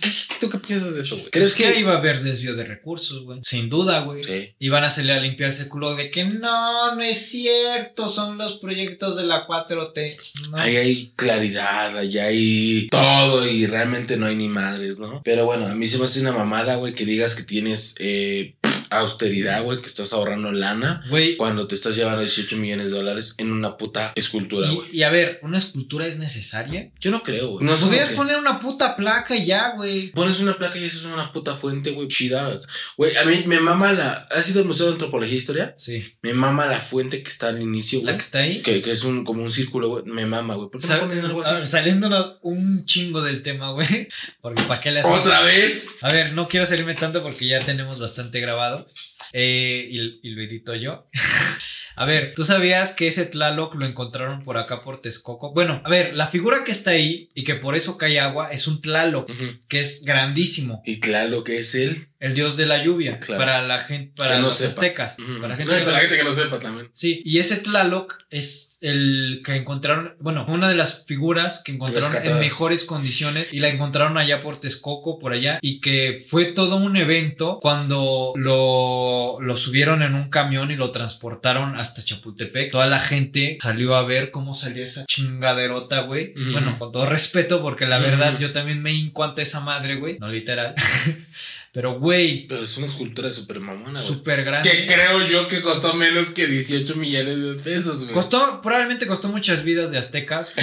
¿qué, 0.00 0.10
¿Tú 0.40 0.50
qué 0.50 0.58
piensas 0.58 0.94
de 0.94 1.02
eso, 1.02 1.16
güey? 1.16 1.30
¿Crees 1.30 1.54
¿Crees 1.54 1.68
que 1.68 1.74
que...? 1.74 1.80
iba 1.80 1.94
a 1.94 1.98
haber 1.98 2.22
desvío 2.22 2.54
de 2.54 2.64
recursos, 2.64 3.22
güey? 3.22 3.40
Sin 3.42 3.68
duda, 3.68 4.00
güey. 4.00 4.22
Sí. 4.22 4.54
Iban 4.58 4.84
a 4.84 4.90
salir 4.90 5.12
a 5.12 5.20
limpiarse 5.20 5.64
el 5.64 5.68
culo 5.68 5.94
de 5.94 6.10
que 6.10 6.24
no, 6.24 6.94
no 6.94 7.02
es 7.02 7.30
cierto, 7.30 8.08
son 8.08 8.38
los 8.38 8.54
proyectos 8.54 9.16
de 9.16 9.26
la 9.26 9.46
4T. 9.46 10.50
No. 10.50 10.58
Ahí 10.58 10.76
hay 10.76 11.12
claridad, 11.16 11.96
allá 11.96 12.26
hay 12.26 12.88
todo 12.90 13.46
y 13.46 13.66
realmente 13.66 14.16
no 14.16 14.26
hay 14.26 14.36
ni 14.36 14.48
madres, 14.48 14.98
¿no? 14.98 15.22
Pero 15.24 15.44
bueno, 15.44 15.66
a 15.66 15.74
mí 15.74 15.86
se 15.86 15.98
me 15.98 16.04
hace 16.04 16.20
una 16.20 16.32
mamada, 16.32 16.76
güey, 16.76 16.94
que 16.94 17.04
digas 17.04 17.34
que 17.34 17.42
tienes 17.42 17.94
eh, 17.98 18.54
austeridad, 19.00 19.62
güey, 19.62 19.80
que 19.80 19.88
estás 19.88 20.12
ahorrando 20.12 20.52
lana 20.52 21.02
Güey, 21.08 21.36
cuando 21.36 21.66
te 21.66 21.74
estás 21.74 21.96
llevando 21.96 22.20
18 22.22 22.56
millones 22.56 22.90
de 22.90 22.96
dólares 22.96 23.34
en 23.38 23.52
una 23.52 23.76
puta 23.76 24.12
escultura, 24.14 24.70
güey. 24.70 24.88
y, 24.92 24.98
y 24.98 25.02
a 25.02 25.10
ver, 25.10 25.38
¿una 25.42 25.58
escultura 25.58 26.06
es 26.06 26.18
necesaria? 26.18 26.90
Yo 27.00 27.10
no 27.10 27.22
creo, 27.22 27.50
güey. 27.50 27.66
No 27.66 27.76
Podrías 27.76 28.10
poner 28.10 28.36
una 28.36 28.58
puta 28.58 28.96
placa 28.96 29.36
ya, 29.36 29.74
güey. 29.76 30.10
Pones 30.12 30.40
una 30.40 30.56
placa 30.56 30.78
y 30.78 30.84
eso 30.84 30.98
es 30.98 31.04
una 31.12 31.32
puta 31.32 31.54
fuente, 31.54 31.90
güey, 31.92 32.08
chida. 32.08 32.60
Güey, 32.96 33.16
a 33.16 33.24
mí 33.24 33.44
me 33.46 33.60
mama 33.60 33.92
la... 33.92 34.12
¿Has 34.30 34.50
ido 34.50 34.60
al 34.60 34.66
Museo 34.66 34.86
de 34.86 34.92
Antropología 34.92 35.34
e 35.34 35.38
Historia? 35.38 35.74
Sí. 35.76 36.02
Me 36.22 36.34
mama 36.34 36.66
la 36.66 36.80
fuente 36.80 37.22
que 37.22 37.28
está 37.30 37.48
al 37.48 37.60
inicio, 37.62 37.98
La 38.00 38.04
güey. 38.04 38.16
que 38.16 38.22
está 38.24 38.38
ahí. 38.40 38.62
Que, 38.62 38.82
que 38.82 38.92
es 38.92 39.04
un, 39.04 39.24
como 39.24 39.42
un 39.42 39.50
círculo, 39.50 39.88
güey. 39.88 40.04
Me 40.04 40.26
mama, 40.26 40.54
güey. 40.54 40.68
¿Por 40.70 40.80
qué 40.80 40.88
no 40.88 41.00
ponen 41.00 41.24
algo 41.24 41.44
a 41.44 41.52
ver, 41.54 41.62
así? 41.62 41.72
saliéndonos 41.72 42.38
un 42.42 42.84
chingo 42.86 43.22
del 43.22 43.42
tema, 43.42 43.70
güey. 43.72 44.08
Porque 44.40 44.62
para 44.62 44.80
qué 44.80 44.90
le 44.90 45.00
hacemos. 45.00 45.20
¿Otra 45.20 45.42
vez? 45.42 45.98
A 46.02 46.12
ver, 46.12 46.32
no 46.32 46.48
quiero 46.48 46.66
salirme 46.66 46.94
tanto 46.94 47.22
porque 47.22 47.46
ya 47.46 47.60
tenemos 47.60 47.98
bastante 47.98 48.40
grabado. 48.40 48.85
Eh, 49.32 49.88
y, 49.90 50.20
y 50.22 50.30
lo 50.30 50.42
edito 50.42 50.74
yo. 50.74 51.06
A 51.98 52.04
ver, 52.04 52.34
¿tú 52.34 52.44
sabías 52.44 52.92
que 52.92 53.08
ese 53.08 53.24
Tlaloc 53.24 53.74
lo 53.74 53.86
encontraron 53.86 54.42
por 54.42 54.58
acá 54.58 54.82
por 54.82 55.00
Texcoco? 55.00 55.54
Bueno, 55.54 55.80
a 55.82 55.88
ver, 55.88 56.14
la 56.14 56.26
figura 56.26 56.62
que 56.62 56.70
está 56.70 56.90
ahí 56.90 57.30
y 57.34 57.42
que 57.42 57.54
por 57.54 57.74
eso 57.74 57.96
cae 57.96 58.20
agua 58.20 58.52
es 58.52 58.66
un 58.66 58.82
Tlaloc, 58.82 59.30
que 59.66 59.80
es 59.80 60.02
grandísimo. 60.02 60.82
Y 60.84 61.00
que 61.42 61.56
es 61.56 61.74
él. 61.74 62.06
El 62.18 62.34
dios 62.34 62.56
de 62.56 62.66
la 62.66 62.82
lluvia. 62.82 63.18
Claro. 63.20 63.38
para 63.44 63.62
la 63.62 63.78
gente, 63.78 64.12
para 64.16 64.36
no 64.38 64.46
los 64.48 64.56
sepa. 64.56 64.68
aztecas. 64.70 65.16
Para 65.16 65.48
la 65.48 65.56
gente 65.56 65.72
No, 65.72 65.78
que 65.78 65.84
para 65.84 65.84
no- 65.84 65.92
la 65.92 66.00
gente 66.00 66.16
que 66.16 66.24
no 66.24 66.32
sepa 66.32 66.58
también. 66.58 66.90
Sí, 66.94 67.22
y 67.24 67.38
ese 67.38 67.56
Tlaloc 67.56 68.14
es 68.30 68.78
el 68.82 69.40
que 69.44 69.54
encontraron, 69.54 70.14
bueno, 70.20 70.44
una 70.48 70.68
de 70.68 70.74
las 70.76 71.04
figuras 71.06 71.62
que 71.64 71.72
encontraron 71.72 72.10
en 72.24 72.38
mejores 72.38 72.84
condiciones 72.84 73.52
y 73.52 73.60
la 73.60 73.68
encontraron 73.68 74.18
allá 74.18 74.40
por 74.40 74.60
Texcoco, 74.60 75.18
por 75.18 75.32
allá, 75.32 75.58
y 75.62 75.80
que 75.80 76.24
fue 76.28 76.44
todo 76.46 76.76
un 76.76 76.96
evento 76.96 77.58
cuando 77.60 78.32
lo, 78.36 79.38
lo 79.40 79.56
subieron 79.56 80.02
en 80.02 80.14
un 80.14 80.28
camión 80.28 80.70
y 80.70 80.76
lo 80.76 80.90
transportaron 80.90 81.74
hasta 81.76 82.02
Chapultepec. 82.04 82.70
Toda 82.70 82.86
la 82.86 82.98
gente 83.00 83.58
salió 83.62 83.94
a 83.94 84.02
ver 84.04 84.30
cómo 84.30 84.54
salió 84.54 84.84
esa 84.84 85.04
chingaderota, 85.06 86.00
güey. 86.02 86.32
Bueno, 86.52 86.78
con 86.78 86.92
todo 86.92 87.06
respeto, 87.06 87.62
porque 87.62 87.86
la 87.86 87.98
verdad 87.98 88.38
yo 88.38 88.52
también 88.52 88.82
me 88.82 88.92
hinco 88.92 89.24
ante 89.24 89.42
esa 89.42 89.60
madre, 89.60 89.96
güey, 89.96 90.18
no 90.18 90.28
literal. 90.28 90.74
Pero, 91.76 91.98
güey, 92.00 92.46
Pero 92.48 92.64
es 92.64 92.74
una 92.78 92.86
escultura 92.86 93.30
súper 93.30 93.60
mamona, 93.60 93.90
güey. 94.00 94.02
súper 94.02 94.44
grande. 94.44 94.70
Que 94.70 94.86
creo 94.86 95.28
yo 95.28 95.46
que 95.46 95.60
costó 95.60 95.92
menos 95.92 96.30
que 96.30 96.46
18 96.46 96.96
millones 96.96 97.42
de 97.42 97.54
pesos, 97.62 98.04
güey. 98.04 98.14
Costó, 98.14 98.62
probablemente 98.62 99.06
costó 99.06 99.28
muchas 99.28 99.62
vidas 99.62 99.90
de 99.90 99.98
aztecas, 99.98 100.54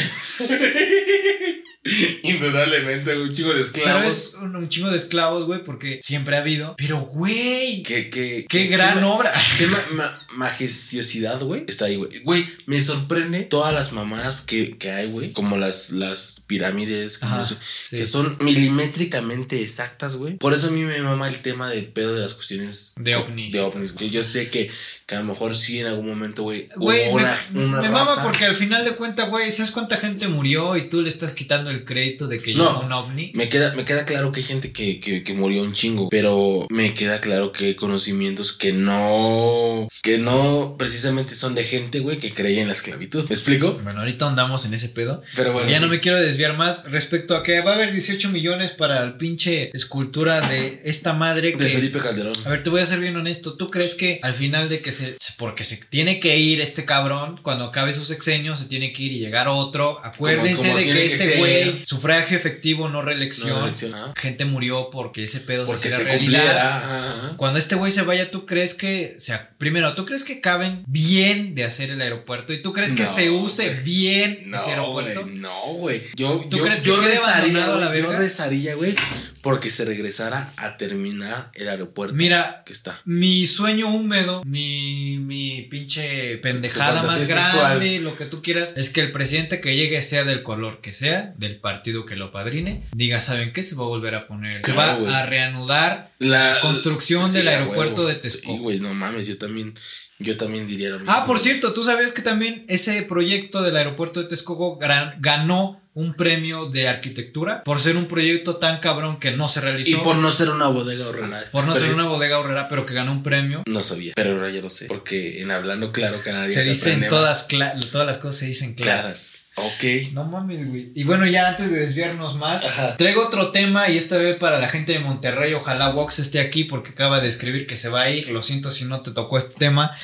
Indudablemente, 2.23 3.15
un 3.17 3.31
chico 3.33 3.49
de 3.53 3.55
Pero 3.55 3.65
esclavos. 3.65 4.05
es 4.07 4.33
un, 4.41 4.55
un 4.55 4.69
chingo 4.69 4.89
de 4.89 4.95
esclavos, 4.97 5.45
güey, 5.45 5.63
porque 5.63 5.99
siempre 6.01 6.35
ha 6.37 6.39
habido. 6.39 6.75
Pero, 6.77 7.01
güey, 7.01 7.83
que, 7.83 8.09
qué 8.09 8.45
que- 8.49 8.67
gran 8.67 9.03
obra. 9.03 9.31
Qué 9.57 9.67
ma- 9.67 9.83
ma- 9.91 10.22
majestuosidad, 10.35 11.39
güey. 11.41 11.63
Está 11.67 11.85
ahí, 11.85 11.95
güey. 11.95 12.19
Güey, 12.23 12.47
me 12.65 12.81
sorprende 12.81 13.43
todas 13.43 13.73
las 13.73 13.91
mamás 13.93 14.41
que, 14.41 14.77
que 14.77 14.91
hay, 14.91 15.07
güey. 15.07 15.31
Como 15.31 15.57
las, 15.57 15.91
las 15.91 16.43
pirámides, 16.47 17.21
Ajá, 17.23 17.43
sí. 17.47 17.55
que 17.91 18.05
son 18.05 18.37
milimétricamente 18.41 19.61
exactas, 19.61 20.15
güey. 20.15 20.35
Por 20.35 20.53
eso 20.53 20.67
a 20.67 20.71
mí 20.71 20.81
me 20.81 20.99
mama 21.01 21.27
el 21.27 21.41
tema 21.41 21.69
del 21.69 21.85
pedo 21.85 22.13
de 22.13 22.21
las 22.21 22.33
cuestiones 22.33 22.95
De 22.99 23.15
ovnis. 23.15 23.53
De 23.53 23.61
ovnis, 23.61 23.91
que 23.93 24.09
yo 24.09 24.23
sé 24.23 24.49
que, 24.49 24.69
que 25.05 25.15
a 25.15 25.19
lo 25.19 25.25
mejor 25.25 25.55
sí 25.55 25.79
en 25.79 25.87
algún 25.87 26.07
momento, 26.07 26.43
güey. 26.43 26.67
Güey, 26.75 27.13
me, 27.13 27.65
una, 27.65 27.81
mama 27.89 28.23
porque 28.23 28.45
al 28.45 28.55
final 28.55 28.85
de 28.85 28.95
cuentas, 28.95 29.29
güey, 29.29 29.51
¿sabes 29.51 29.71
cuánta 29.71 29.97
gente 29.97 30.27
murió 30.27 30.75
y 30.77 30.89
tú 30.89 31.01
le 31.01 31.09
estás 31.09 31.33
quitando 31.33 31.69
el 31.69 31.85
crédito 31.85 32.27
de 32.27 32.41
que 32.41 32.53
No. 32.53 32.67
llegó 32.69 32.85
un 32.85 32.91
ovni? 32.91 33.31
Me 33.35 33.49
queda, 33.49 33.73
me 33.75 33.85
queda 33.85 34.05
claro 34.05 34.31
que 34.31 34.39
hay 34.39 34.45
gente 34.45 34.71
que, 34.71 34.99
que, 34.99 35.23
que 35.23 35.33
murió 35.33 35.63
un 35.63 35.73
chingo, 35.73 36.09
pero 36.09 36.67
me 36.69 36.93
queda 36.93 37.21
claro 37.21 37.51
que 37.51 37.65
hay 37.67 37.75
conocimientos 37.75 38.53
que 38.53 38.73
no, 38.73 39.87
que 40.01 40.17
no 40.23 40.75
precisamente 40.77 41.35
son 41.35 41.55
de 41.55 41.63
gente, 41.63 41.99
güey, 41.99 42.17
que 42.17 42.33
creía 42.33 42.61
en 42.61 42.67
la 42.67 42.73
esclavitud. 42.73 43.27
¿Me 43.29 43.35
explico? 43.35 43.73
Bueno, 43.83 43.99
ahorita 43.99 44.27
andamos 44.27 44.65
en 44.65 44.73
ese 44.73 44.89
pedo. 44.89 45.21
Pero 45.35 45.53
bueno. 45.53 45.69
ya 45.69 45.79
no 45.79 45.87
me 45.87 45.99
quiero 45.99 46.21
desviar 46.21 46.57
más 46.57 46.83
respecto 46.91 47.35
a 47.35 47.43
que 47.43 47.61
va 47.61 47.71
a 47.71 47.75
haber 47.75 47.91
18 47.91 48.29
millones 48.29 48.71
para 48.71 49.03
el 49.03 49.17
pinche 49.17 49.71
escultura 49.73 50.41
de 50.41 50.81
esta 50.85 51.13
madre 51.13 51.53
que... 51.53 51.63
De 51.63 51.69
Felipe 51.69 51.99
Calderón. 51.99 52.33
A 52.45 52.49
ver, 52.49 52.63
te 52.63 52.69
voy 52.69 52.81
a 52.81 52.85
ser 52.85 52.99
bien 52.99 53.15
honesto. 53.15 53.53
¿Tú 53.53 53.69
crees 53.69 53.95
que 53.95 54.19
al 54.23 54.33
final 54.33 54.69
de 54.69 54.81
que 54.81 54.91
se. 54.91 55.17
Porque 55.37 55.63
se 55.63 55.77
tiene 55.77 56.19
que 56.19 56.37
ir 56.37 56.61
este 56.61 56.85
cabrón, 56.85 57.39
cuando 57.41 57.65
acabe 57.65 57.91
su 57.93 58.05
sexenio, 58.05 58.55
se 58.55 58.65
tiene 58.65 58.93
que 58.93 59.03
ir 59.03 59.11
y 59.13 59.19
llegar 59.19 59.47
otro? 59.47 59.99
Acuérdense 60.03 60.67
como 60.67 60.77
de 60.77 60.83
que 60.83 61.05
este 61.05 61.37
güey, 61.37 61.83
sufragio 61.85 62.37
efectivo, 62.37 62.89
no 62.89 63.01
reelección. 63.01 63.59
No, 63.59 63.65
elección, 63.65 63.95
ajá. 63.95 64.13
Gente 64.15 64.45
murió 64.45 64.89
porque 64.91 65.23
ese 65.23 65.39
pedo 65.39 65.65
Porque 65.65 65.89
se 65.89 65.97
se 65.97 66.03
realidad. 66.03 66.41
cumpliera. 66.41 67.33
Cuando 67.37 67.59
este 67.59 67.75
güey 67.75 67.91
se 67.91 68.03
vaya, 68.03 68.29
¿tú 68.31 68.45
crees 68.45 68.73
que, 68.73 69.15
o 69.17 69.19
sea, 69.19 69.51
primero, 69.57 69.95
¿tú 69.95 70.05
crees 70.05 70.12
que 70.23 70.39
caben 70.39 70.83
bien 70.85 71.55
de 71.55 71.63
hacer 71.63 71.89
el 71.89 71.99
aeropuerto? 72.01 72.53
¿Y 72.53 72.61
tú 72.61 72.73
crees 72.73 72.93
que 72.93 73.01
No, 73.03 73.11
se 73.13 73.31
use 73.31 73.69
bien 73.83 74.33
ese 74.33 74.47
No, 74.47 74.57
aeropuerto? 74.83 75.21
güey, 75.23 75.35
no, 75.37 75.63
güey. 75.79 76.03
Yo, 76.15 76.45
¿Tú 76.47 76.57
yo, 76.57 76.63
crees 76.65 76.81
que 76.81 76.87
yo 76.89 77.01
rezaría, 77.01 77.53
la 77.65 77.87
güey, 77.87 78.01
yo 78.01 78.09
verga? 78.09 78.19
rezaría, 78.19 78.75
güey, 78.75 78.93
porque 79.41 79.71
se 79.71 79.85
regresara 79.85 80.53
a 80.57 80.77
terminar 80.77 81.49
el 81.55 81.67
aeropuerto 81.69 82.13
Mira, 82.15 82.61
que 82.65 82.73
está. 82.73 83.01
Mi 83.05 83.47
sueño 83.47 83.89
húmedo, 83.89 84.43
mi, 84.45 85.17
mi 85.17 85.63
pinche 85.63 86.37
pendejada 86.37 87.01
Tu 87.01 87.07
más 87.07 87.27
grande, 87.27 87.51
sexual. 87.87 88.03
lo 88.03 88.15
que 88.15 88.25
tú 88.25 88.41
quieras, 88.43 88.73
es 88.77 88.89
que 88.89 89.01
el 89.01 89.11
presidente 89.11 89.59
que 89.59 89.75
llegue 89.75 90.01
sea 90.03 90.23
del 90.25 90.43
color 90.43 90.79
que 90.81 90.93
sea, 90.93 91.33
del 91.37 91.55
partido 91.57 92.05
que 92.05 92.15
lo 92.15 92.31
padrine, 92.31 92.83
diga, 92.93 93.21
¿saben 93.21 93.53
qué? 93.53 93.63
Se 93.63 93.75
va 93.75 93.83
a 93.85 93.87
volver 93.87 94.15
a 94.15 94.19
poner, 94.21 94.65
se 94.65 94.73
Claro, 94.73 95.03
va 95.03 95.19
a 95.19 95.25
reanudar 95.25 96.11
La 96.19 96.59
construcción 96.61 97.29
sí, 97.29 97.37
del 97.37 97.47
aeropuerto 97.47 98.05
de 98.05 98.15
Texcoco. 98.15 98.53
Sí, 98.53 98.59
güey, 98.59 98.79
no 98.79 98.93
mames, 98.93 99.27
yo 99.27 99.37
también, 99.37 99.73
yo 100.19 100.37
también 100.37 100.67
diría 100.67 100.89
lo 100.89 100.99
mismo. 100.99 101.11
Ah, 101.11 101.25
por 101.25 101.39
cierto, 101.39 101.73
¿tú 101.73 101.83
sabías 101.83 102.11
que 102.11 102.21
también 102.21 102.65
ese 102.67 103.01
proyecto 103.03 103.61
del 103.61 103.75
aeropuerto 103.77 104.21
de 104.21 104.27
Texcoco 104.27 104.79
ganó 105.19 105.81
un 105.95 106.15
premio 106.15 106.65
de 106.65 106.87
arquitectura 106.87 107.63
por 107.63 107.79
ser 107.79 107.97
un 107.97 108.07
proyecto 108.07 108.55
tan 108.55 108.79
cabrón 108.79 109.19
que 109.19 109.31
no 109.31 109.47
se 109.47 109.61
realizó? 109.61 109.91
Y 109.91 109.99
por 109.99 110.15
no 110.15 110.31
ser 110.31 110.49
una 110.49 110.67
bodega 110.67 111.07
horrera. 111.07 111.43
por 111.51 111.65
no 111.65 111.75
ser 111.75 111.91
una 111.91 112.07
bodega 112.07 112.39
horrera, 112.39 112.67
pero 112.67 112.85
que 112.85 112.93
ganó 112.93 113.11
un 113.11 113.23
premio. 113.23 113.63
No 113.65 113.83
sabía, 113.83 114.13
pero 114.15 114.31
ahora 114.31 114.49
ya 114.49 114.61
lo 114.61 114.69
sé. 114.69 114.85
Porque 114.87 115.41
en 115.41 115.51
hablando 115.51 115.91
claro 115.91 116.17
día 116.23 116.45
Se 116.47 116.53
se 116.53 116.63
dicen 116.63 117.07
todas, 117.07 117.47
todas 117.91 118.07
las 118.07 118.17
cosas 118.17 118.37
se 118.37 118.45
dicen 118.47 118.73
claras. 118.73 119.01
claras. 119.01 119.42
Ok. 119.55 120.11
No 120.13 120.23
mames, 120.25 120.67
güey. 120.67 120.91
Y 120.95 121.03
bueno, 121.03 121.25
ya 121.27 121.49
antes 121.49 121.69
de 121.69 121.79
desviarnos 121.79 122.35
más, 122.35 122.63
Ajá. 122.65 122.97
traigo 122.97 123.23
otro 123.25 123.51
tema 123.51 123.87
y 123.89 123.97
esta 123.97 124.17
vez 124.17 124.35
para 124.37 124.59
la 124.59 124.67
gente 124.67 124.93
de 124.93 124.99
Monterrey. 124.99 125.53
Ojalá 125.53 125.89
Vox 125.89 126.19
esté 126.19 126.39
aquí 126.39 126.63
porque 126.63 126.89
acaba 126.91 127.19
de 127.19 127.27
escribir 127.27 127.67
que 127.67 127.75
se 127.75 127.89
va 127.89 128.01
a 128.03 128.09
ir. 128.09 128.27
Lo 128.29 128.41
siento 128.41 128.71
si 128.71 128.85
no 128.85 129.01
te 129.01 129.11
tocó 129.11 129.37
este 129.37 129.55
tema. 129.55 129.95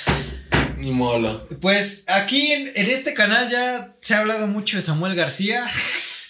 Ni 0.78 0.92
mola. 0.92 1.38
Pues 1.62 2.06
aquí 2.08 2.52
en, 2.52 2.72
en 2.76 2.90
este 2.90 3.14
canal 3.14 3.50
ya 3.50 3.96
se 4.00 4.14
ha 4.14 4.20
hablado 4.20 4.48
mucho 4.48 4.78
de 4.78 4.82
Samuel 4.84 5.16
García. 5.16 5.66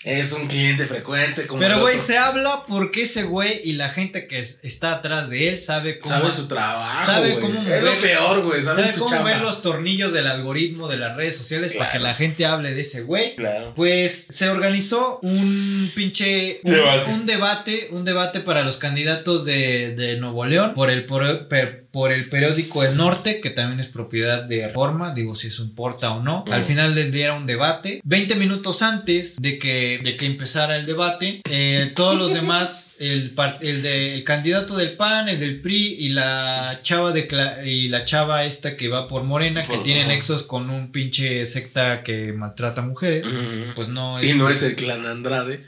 Es 0.06 0.32
un 0.32 0.48
cliente 0.48 0.86
frecuente. 0.86 1.46
Como 1.46 1.60
Pero, 1.60 1.82
güey, 1.82 2.00
se 2.00 2.18
habla 2.18 2.64
porque 2.68 3.02
ese 3.02 3.24
güey 3.24 3.60
y 3.66 3.74
la 3.74 3.90
gente 3.90 4.28
que 4.28 4.40
es- 4.40 4.60
está 4.64 4.94
atrás 4.94 5.30
de 5.30 5.50
él 5.50 5.60
sabe 5.60 6.00
cómo. 6.00 6.16
Sabe 6.16 6.32
su 6.32 6.48
trabajo. 6.48 7.06
sabe 7.06 7.32
güey. 7.32 7.42
cómo 7.42 7.62
Es 7.64 7.84
lo 7.84 7.92
mover- 7.92 8.02
peor, 8.02 8.42
güey. 8.44 8.62
Sabe 8.64 8.82
sabe 8.84 8.94
su 8.94 9.00
cómo 9.00 9.12
chamba. 9.16 9.32
ver 9.32 9.42
los 9.42 9.62
tornillos 9.62 10.14
del 10.14 10.28
algoritmo 10.28 10.88
de 10.88 10.98
las 10.98 11.18
redes 11.18 11.36
sociales 11.38 11.74
para 11.74 11.92
que 11.92 11.98
Claro. 11.98 12.12
la 12.12 12.16
gente 12.16 12.46
hable 12.46 12.74
de 12.74 12.80
ese 12.82 13.02
güey. 13.02 13.36
Claro. 13.36 13.74
Pues 13.76 14.28
se 14.30 14.48
organizó 14.50 15.20
un 15.22 15.92
pinche 15.96 16.62
un 16.64 16.74
Debate. 16.74 17.12
un 17.12 17.26
debate, 17.26 17.88
un 17.92 18.06
debate 18.06 18.40
para 18.40 18.64
los 18.64 18.78
candidatos 18.78 19.44
de, 19.44 19.96
de 19.96 20.18
Nuevo 20.18 20.46
León 20.46 20.74
por 20.76 20.90
el 20.90 21.06
por, 21.06 21.48
per- 21.50 21.79
por 22.00 22.14
el 22.14 22.30
periódico 22.30 22.82
El 22.86 22.96
Norte, 22.96 23.42
que 23.42 23.50
también 23.50 23.82
es 23.82 23.88
propiedad 23.88 24.44
de 24.44 24.68
Reforma, 24.68 25.14
digo 25.14 25.36
si 25.36 25.48
eso 25.48 25.64
importa 25.64 26.12
o 26.12 26.24
no. 26.24 26.46
Mm. 26.48 26.54
Al 26.54 26.64
final 26.64 26.96
del 26.96 27.12
día 27.12 27.26
era 27.26 27.34
un 27.34 27.46
debate. 27.46 28.00
20 28.06 28.36
minutos 28.38 28.82
antes 28.84 29.36
de 29.36 29.60
que, 29.60 30.00
de 30.02 30.16
que 30.16 30.26
empezara 30.26 30.78
el 30.78 30.86
debate, 30.86 31.42
eh, 31.50 31.92
todos 31.94 32.16
los 32.18 32.34
demás, 32.40 32.94
el, 33.02 33.34
el, 33.60 33.82
de, 33.82 34.16
el 34.16 34.24
candidato 34.24 34.78
del 34.78 34.96
PAN, 34.96 35.28
el 35.28 35.42
del 35.42 35.60
PRI 35.60 35.98
y 36.00 36.10
la 36.10 36.80
chava 36.84 37.12
de 37.12 37.28
Cla- 37.28 37.66
y 37.68 37.90
la 37.90 38.06
chava 38.06 38.46
esta 38.46 38.78
que 38.78 38.88
va 38.88 39.10
por 39.10 39.24
Morena, 39.26 39.62
que 39.62 39.80
tiene 39.80 40.06
nexos 40.06 40.44
con 40.44 40.70
un 40.70 40.94
pinche 40.94 41.46
secta 41.46 42.02
que 42.02 42.32
maltrata 42.32 42.82
mujeres. 42.82 43.26
Pues 43.76 43.90
no 43.90 44.24
Y 44.24 44.36
no 44.36 44.48
es 44.50 44.64
el 44.64 44.76
clan 44.76 45.06
Andrade. 45.06 45.66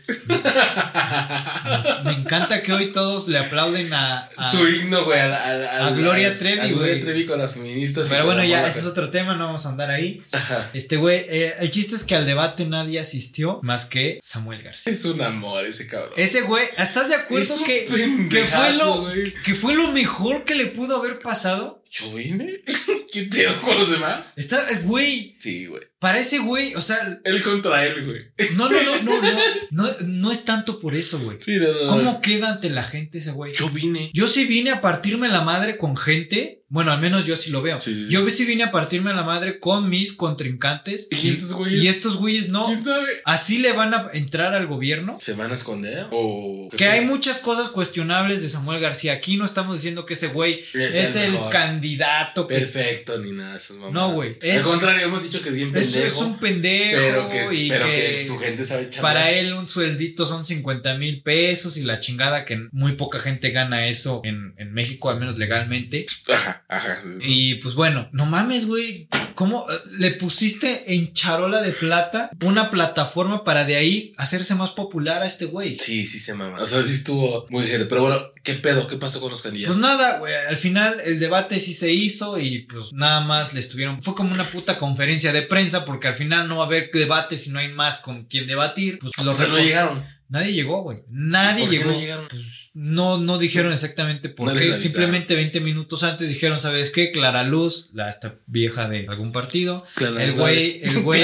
Me 2.06 2.12
encanta 2.12 2.62
que 2.62 2.72
hoy 2.74 2.91
todos 2.94 3.28
le 3.28 3.38
aplauden 3.40 3.94
a. 3.94 4.30
a- 4.38 4.52
Su 4.52 4.68
himno, 4.68 5.03
güey. 5.03 5.20
A, 5.20 5.36
a- 5.36 5.88
a 5.88 5.90
Gloria 5.91 6.20
a- 6.26 6.38
Trevi, 6.39 6.60
a 6.60 6.68
Gloria 6.68 6.93
güey. 6.93 7.02
Trevi 7.02 7.26
con 7.26 7.39
las 7.39 7.53
feministas. 7.53 8.07
pero 8.10 8.26
bueno, 8.26 8.43
ya, 8.43 8.68
ese 8.68 8.80
es 8.80 8.85
otro 8.85 9.10
tema, 9.10 9.35
no 9.35 9.45
vamos 9.45 9.65
a 9.65 9.69
andar 9.69 9.89
ahí. 9.91 10.22
Ajá. 10.31 10.69
Este 10.73 10.98
güey, 10.98 11.26
eh, 11.30 11.53
el 11.60 11.69
chiste 11.72 11.95
es 11.95 12.03
que 12.03 12.15
al 12.15 12.26
debate 12.26 12.65
nadie 12.65 12.99
asistió 12.99 13.60
más 13.64 13.85
que 13.85 14.19
Samuel 14.22 14.61
García. 14.64 14.93
Es 14.93 15.06
un 15.06 15.22
amor 15.22 15.65
ese 15.65 15.88
cabrón. 15.88 16.14
Ese 16.18 16.41
güey, 16.41 16.65
¿estás 16.77 17.10
de 17.10 17.15
acuerdo 17.15 17.43
Es 17.43 17.61
que, 17.65 17.85
que, 18.30 18.43
fue 18.45 18.73
lo, 18.73 19.02
güey. 19.02 19.34
que 19.45 19.53
fue 19.56 19.73
lo 19.76 19.91
mejor 19.91 20.43
que 20.45 20.56
le 20.56 20.68
pudo 20.68 20.98
haber 20.98 21.19
pasado? 21.19 21.81
¿Yo 21.93 22.13
vine? 22.13 22.61
¿Qué 23.11 23.23
pedo 23.23 23.53
con 23.61 23.77
los 23.77 23.91
demás? 23.91 24.38
Está, 24.38 24.69
es- 24.69 24.85
güey, 24.85 25.34
Sí, 25.38 25.65
güey. 25.65 25.84
para 25.99 26.19
ese 26.19 26.39
güey, 26.39 26.73
o 26.76 26.81
sea, 26.81 27.19
Él 27.26 27.41
contra 27.41 27.85
él, 27.85 28.05
güey. 28.05 28.51
no, 28.55 28.69
no, 28.69 28.81
no, 28.81 29.01
no, 29.03 29.22
no, 29.22 29.39
no, 29.72 29.95
no 30.05 30.31
es 30.31 30.45
tanto 30.45 30.80
por 30.80 30.95
eso, 30.95 31.19
güey. 31.19 31.38
Sí, 31.41 31.57
no, 31.57 31.68
no, 31.73 31.81
no. 31.84 31.88
¿Cómo 31.89 32.22
queda 32.22 32.51
ante 32.51 32.69
la 32.69 32.84
gente 32.84 33.18
ese 33.18 33.31
güey? 33.31 33.53
Yo 33.53 33.68
vine. 33.69 34.09
Yo 34.13 34.26
sí 34.27 34.45
vine 34.45 34.72
a 34.72 34.80
partirme 34.80 35.27
la 35.27 35.41
madre 35.41 35.77
con 35.77 35.97
gente. 35.97 36.60
Bueno, 36.72 36.93
al 36.93 37.02
menos 37.02 37.26
yo 37.26 37.35
sí 37.35 37.52
lo 37.52 37.61
veo. 37.61 37.81
Sí, 37.81 37.93
sí. 37.93 38.11
Yo 38.11 38.27
sí 38.30 38.45
vine 38.45 38.64
a 38.64 38.72
partirme 38.72 39.14
la 39.14 39.23
madre 39.23 39.60
con 39.60 39.89
mis 39.89 40.14
contrincantes. 40.14 41.10
¿Y 41.11 41.27
estos 41.30 41.52
güeyes? 41.53 41.84
y 41.84 41.88
estos 41.89 42.15
güeyes 42.15 42.48
no. 42.48 42.65
¿Quién 42.65 42.81
sabe? 42.81 43.06
Así 43.26 43.57
le 43.57 43.73
van 43.73 43.93
a 43.93 44.07
entrar 44.14 44.53
al 44.53 44.68
gobierno. 44.68 45.18
¿Se 45.19 45.34
van 45.34 45.52
a 45.52 45.56
esconder? 45.56 46.07
¿O 46.11 46.69
Que 46.77 46.85
hay 46.85 47.06
muchas 47.06 47.39
cosas 47.39 47.68
cuestionables 47.68 48.41
de 48.41 48.48
Samuel 48.48 48.80
García. 48.80 49.11
Aquí 49.11 49.35
no 49.35 49.43
estamos 49.43 49.80
diciendo 49.80 50.06
que 50.06 50.14
ese 50.14 50.27
güey 50.27 50.61
Es 50.73 50.95
es, 50.95 51.15
el 51.18 51.38
candidato 51.49 52.48
que 52.48 52.56
Perfecto, 52.60 53.19
ni 53.19 53.31
nada 53.31 53.52
de 53.52 53.57
esas 53.57 53.76
mamadas. 53.77 53.93
No, 53.93 54.14
güey. 54.14 54.30
Es- 54.41 54.60
Al 54.60 54.64
contrario, 54.64 55.06
hemos 55.06 55.23
dicho 55.23 55.41
que 55.41 55.49
es 55.49 55.56
bien 55.56 55.73
pendejo. 55.73 56.06
es 56.07 56.18
un 56.18 56.39
pendejo 56.39 56.98
pero 57.02 57.30
que, 57.30 57.53
y 57.56 57.69
pero 57.69 57.85
que, 57.85 57.93
que 57.93 58.26
su 58.26 58.38
gente 58.39 58.64
sabe 58.64 58.84
chambear. 58.84 59.02
para 59.02 59.31
él 59.31 59.52
un 59.53 59.68
sueldito 59.68 60.26
son 60.26 60.45
50 60.45 60.95
mil 60.98 61.22
pesos 61.22 61.76
y 61.76 61.84
la 61.84 61.99
chingada 61.99 62.45
que 62.45 62.68
muy 62.72 62.93
poca 62.93 63.19
gente 63.19 63.49
gana 63.52 63.88
eso 63.88 64.22
en, 64.23 64.53
en 64.57 64.73
México, 64.73 65.10
al 65.10 65.19
menos 65.19 65.38
legalmente. 65.38 66.06
Ajá, 66.34 66.60
ajá. 66.72 66.99
sí, 67.02 67.10
sí. 67.14 67.19
Y 67.23 67.56
pues 67.56 67.76
bueno, 67.76 68.10
no 68.11 68.26
mames, 68.26 68.65
güey. 68.65 69.07
¿Cómo 69.35 69.65
eh, 69.72 69.76
le 69.99 70.11
pusiste 70.11 70.93
en 70.93 71.14
charola 71.14 71.61
de 71.61 71.72
plata 71.72 72.30
una 72.41 72.69
plataforma 72.69 73.43
para 73.43 73.65
de 73.65 73.76
ahí 73.76 74.14
hacerse 74.18 74.56
más 74.56 74.72
popular 74.72 75.22
a 75.22 75.26
este 75.26 75.45
güey? 75.45 75.77
Sí, 75.80 76.06
sí 76.06 76.19
se 76.19 76.34
mama. 76.34 76.57
O 76.60 76.65
sea, 76.65 76.84
sí 76.84 76.95
estuvo 76.95 77.45
muy 77.49 77.65
gente. 77.65 77.85
Pero 77.85 78.02
bueno, 78.02 78.22
¿qué 78.43 78.53
pedo? 78.56 78.88
¿Qué 78.88 78.98
pasó 78.98 79.19
con 79.22 79.31
los 79.31 79.41
candidatos? 79.41 79.77
Pues 79.77 79.88
nada, 79.88 80.19
güey, 80.19 80.34
al 80.34 80.57
final 80.57 80.95
el 81.06 81.19
debate 81.19 81.60
sí 81.60 81.73
se 81.73 81.91
hizo 81.91 82.39
y 82.39 82.64
pues 82.64 82.93
nada 82.93 83.22
más 83.22 83.53
le 83.53 83.60
estuvieron, 83.60 84.02
fue 84.02 84.15
como 84.15 84.34
una 84.34 84.49
puta 84.49 84.77
conferencia 84.77 85.34
de 85.34 85.43
prensa 85.43 85.85
porque 85.85 86.07
al 86.07 86.15
final 86.15 86.48
no 86.48 86.57
va 86.57 86.64
a 86.64 86.68
haber 86.68 86.89
debate 86.91 87.35
si 87.35 87.49
no 87.49 87.60
hay 87.60 87.69
más 87.69 87.98
con 87.98 88.26
quien 88.26 88.48
debatir. 88.48 88.99
Pues 88.99 89.14
o 89.18 89.23
los 89.23 89.38
sea, 89.38 89.48
no 89.48 89.57
llegaron. 89.57 90.03
Nadie 90.30 90.53
llegó, 90.53 90.81
güey. 90.81 91.03
Nadie 91.10 91.64
¿Por 91.64 91.69
qué 91.72 91.77
llegó. 91.77 91.91
no 91.91 91.99
llegaron? 91.99 92.27
Pues 92.30 92.70
no, 92.73 93.18
no 93.18 93.38
dijeron 93.38 93.73
exactamente 93.73 94.30
por 94.30 94.48
No 94.48 94.57
qué. 94.57 94.73
Simplemente 94.73 95.35
20 95.35 95.60
minutos 95.60 96.03
antes 96.03 96.30
dijeron, 96.30 96.60
¿sabes 96.61 96.89
qué? 96.89 97.11
Clara 97.11 97.43
Luz, 97.43 97.89
la 97.93 98.10
esta 98.10 98.35
vieja 98.48 98.88
de 98.88 99.06
algún 99.10 99.31
partido. 99.34 99.85
Clan 99.95 100.18
El 100.19 100.34
güey, 100.34 100.80
el 100.84 100.99
güey, 101.03 101.22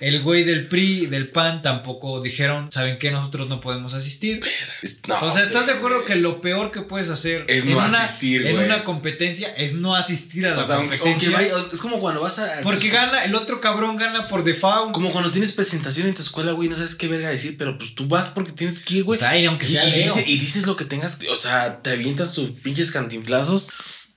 el 0.00 0.22
güey 0.22 0.42
del 0.44 0.66
PRI, 0.66 1.06
del 1.06 1.28
PAN 1.30 1.62
tampoco 1.62 2.20
dijeron, 2.20 2.72
¿saben 2.72 2.98
qué? 2.98 3.10
Nosotros 3.12 3.48
no 3.48 3.60
podemos 3.60 3.94
asistir. 3.94 4.40
Es- 4.82 5.00
no 5.06 5.20
o 5.20 5.30
sea, 5.30 5.42
¿estás 5.44 5.66
de 5.66 5.72
acuerdo 5.74 6.04
que 6.04 6.16
lo 6.16 6.40
peor 6.40 6.72
que 6.72 6.82
puedes 6.82 7.08
hacer 7.10 7.44
Es 7.48 7.64
en, 7.64 7.70
no 7.70 7.78
una, 7.78 8.02
asistir, 8.02 8.46
en 8.46 8.58
una 8.58 8.82
competencia 8.84 9.48
es 9.56 9.74
no 9.74 9.94
asistir 9.94 10.46
a 10.46 10.54
la 10.56 10.60
O 10.60 10.64
sea, 10.64 10.76
aunque, 10.76 10.98
competencia? 10.98 11.38
aunque 11.38 11.52
vaya- 11.54 11.66
es 11.72 11.80
como 11.80 12.00
cuando 12.00 12.20
vas 12.20 12.38
a. 12.40 12.62
porque 12.64 12.88
gana, 12.88 13.24
el 13.24 13.34
otro 13.36 13.60
cabrón 13.60 13.96
gana 13.96 14.26
por 14.26 14.42
default. 14.42 14.92
Como 14.92 15.12
cuando 15.12 15.30
tienes 15.30 15.52
presentación 15.52 16.08
en 16.08 16.14
tu 16.14 16.22
escuela, 16.22 16.50
güey, 16.52 16.68
no 16.68 16.74
sabes 16.74 16.96
qué 16.96 17.06
verga 17.06 17.30
decir, 17.30 17.56
pero 17.56 17.78
pues 17.78 17.94
tú 17.94 18.06
vas 18.08 18.28
porque 18.28 18.50
tienes 18.52 18.80
que 18.80 18.96
ir, 18.96 19.04
güey. 19.04 19.16
O 19.16 19.20
sea, 19.20 19.38
y 19.38 19.44
aunque 19.46 19.68
sea 19.68 19.86
y 19.86 19.90
Leo. 19.92 20.14
dice- 20.14 20.31
y 20.32 20.38
dices 20.38 20.66
lo 20.66 20.76
que 20.76 20.86
tengas, 20.86 21.18
o 21.30 21.36
sea, 21.36 21.82
te 21.82 21.90
avientas 21.90 22.32
tus 22.32 22.52
pinches 22.52 22.90
cantinflazos, 22.90 23.68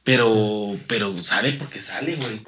pero, 0.06 0.78
pero 0.88 1.18
sale 1.18 1.54
porque 1.54 1.82
sale, 1.82 2.16
güey. 2.16 2.40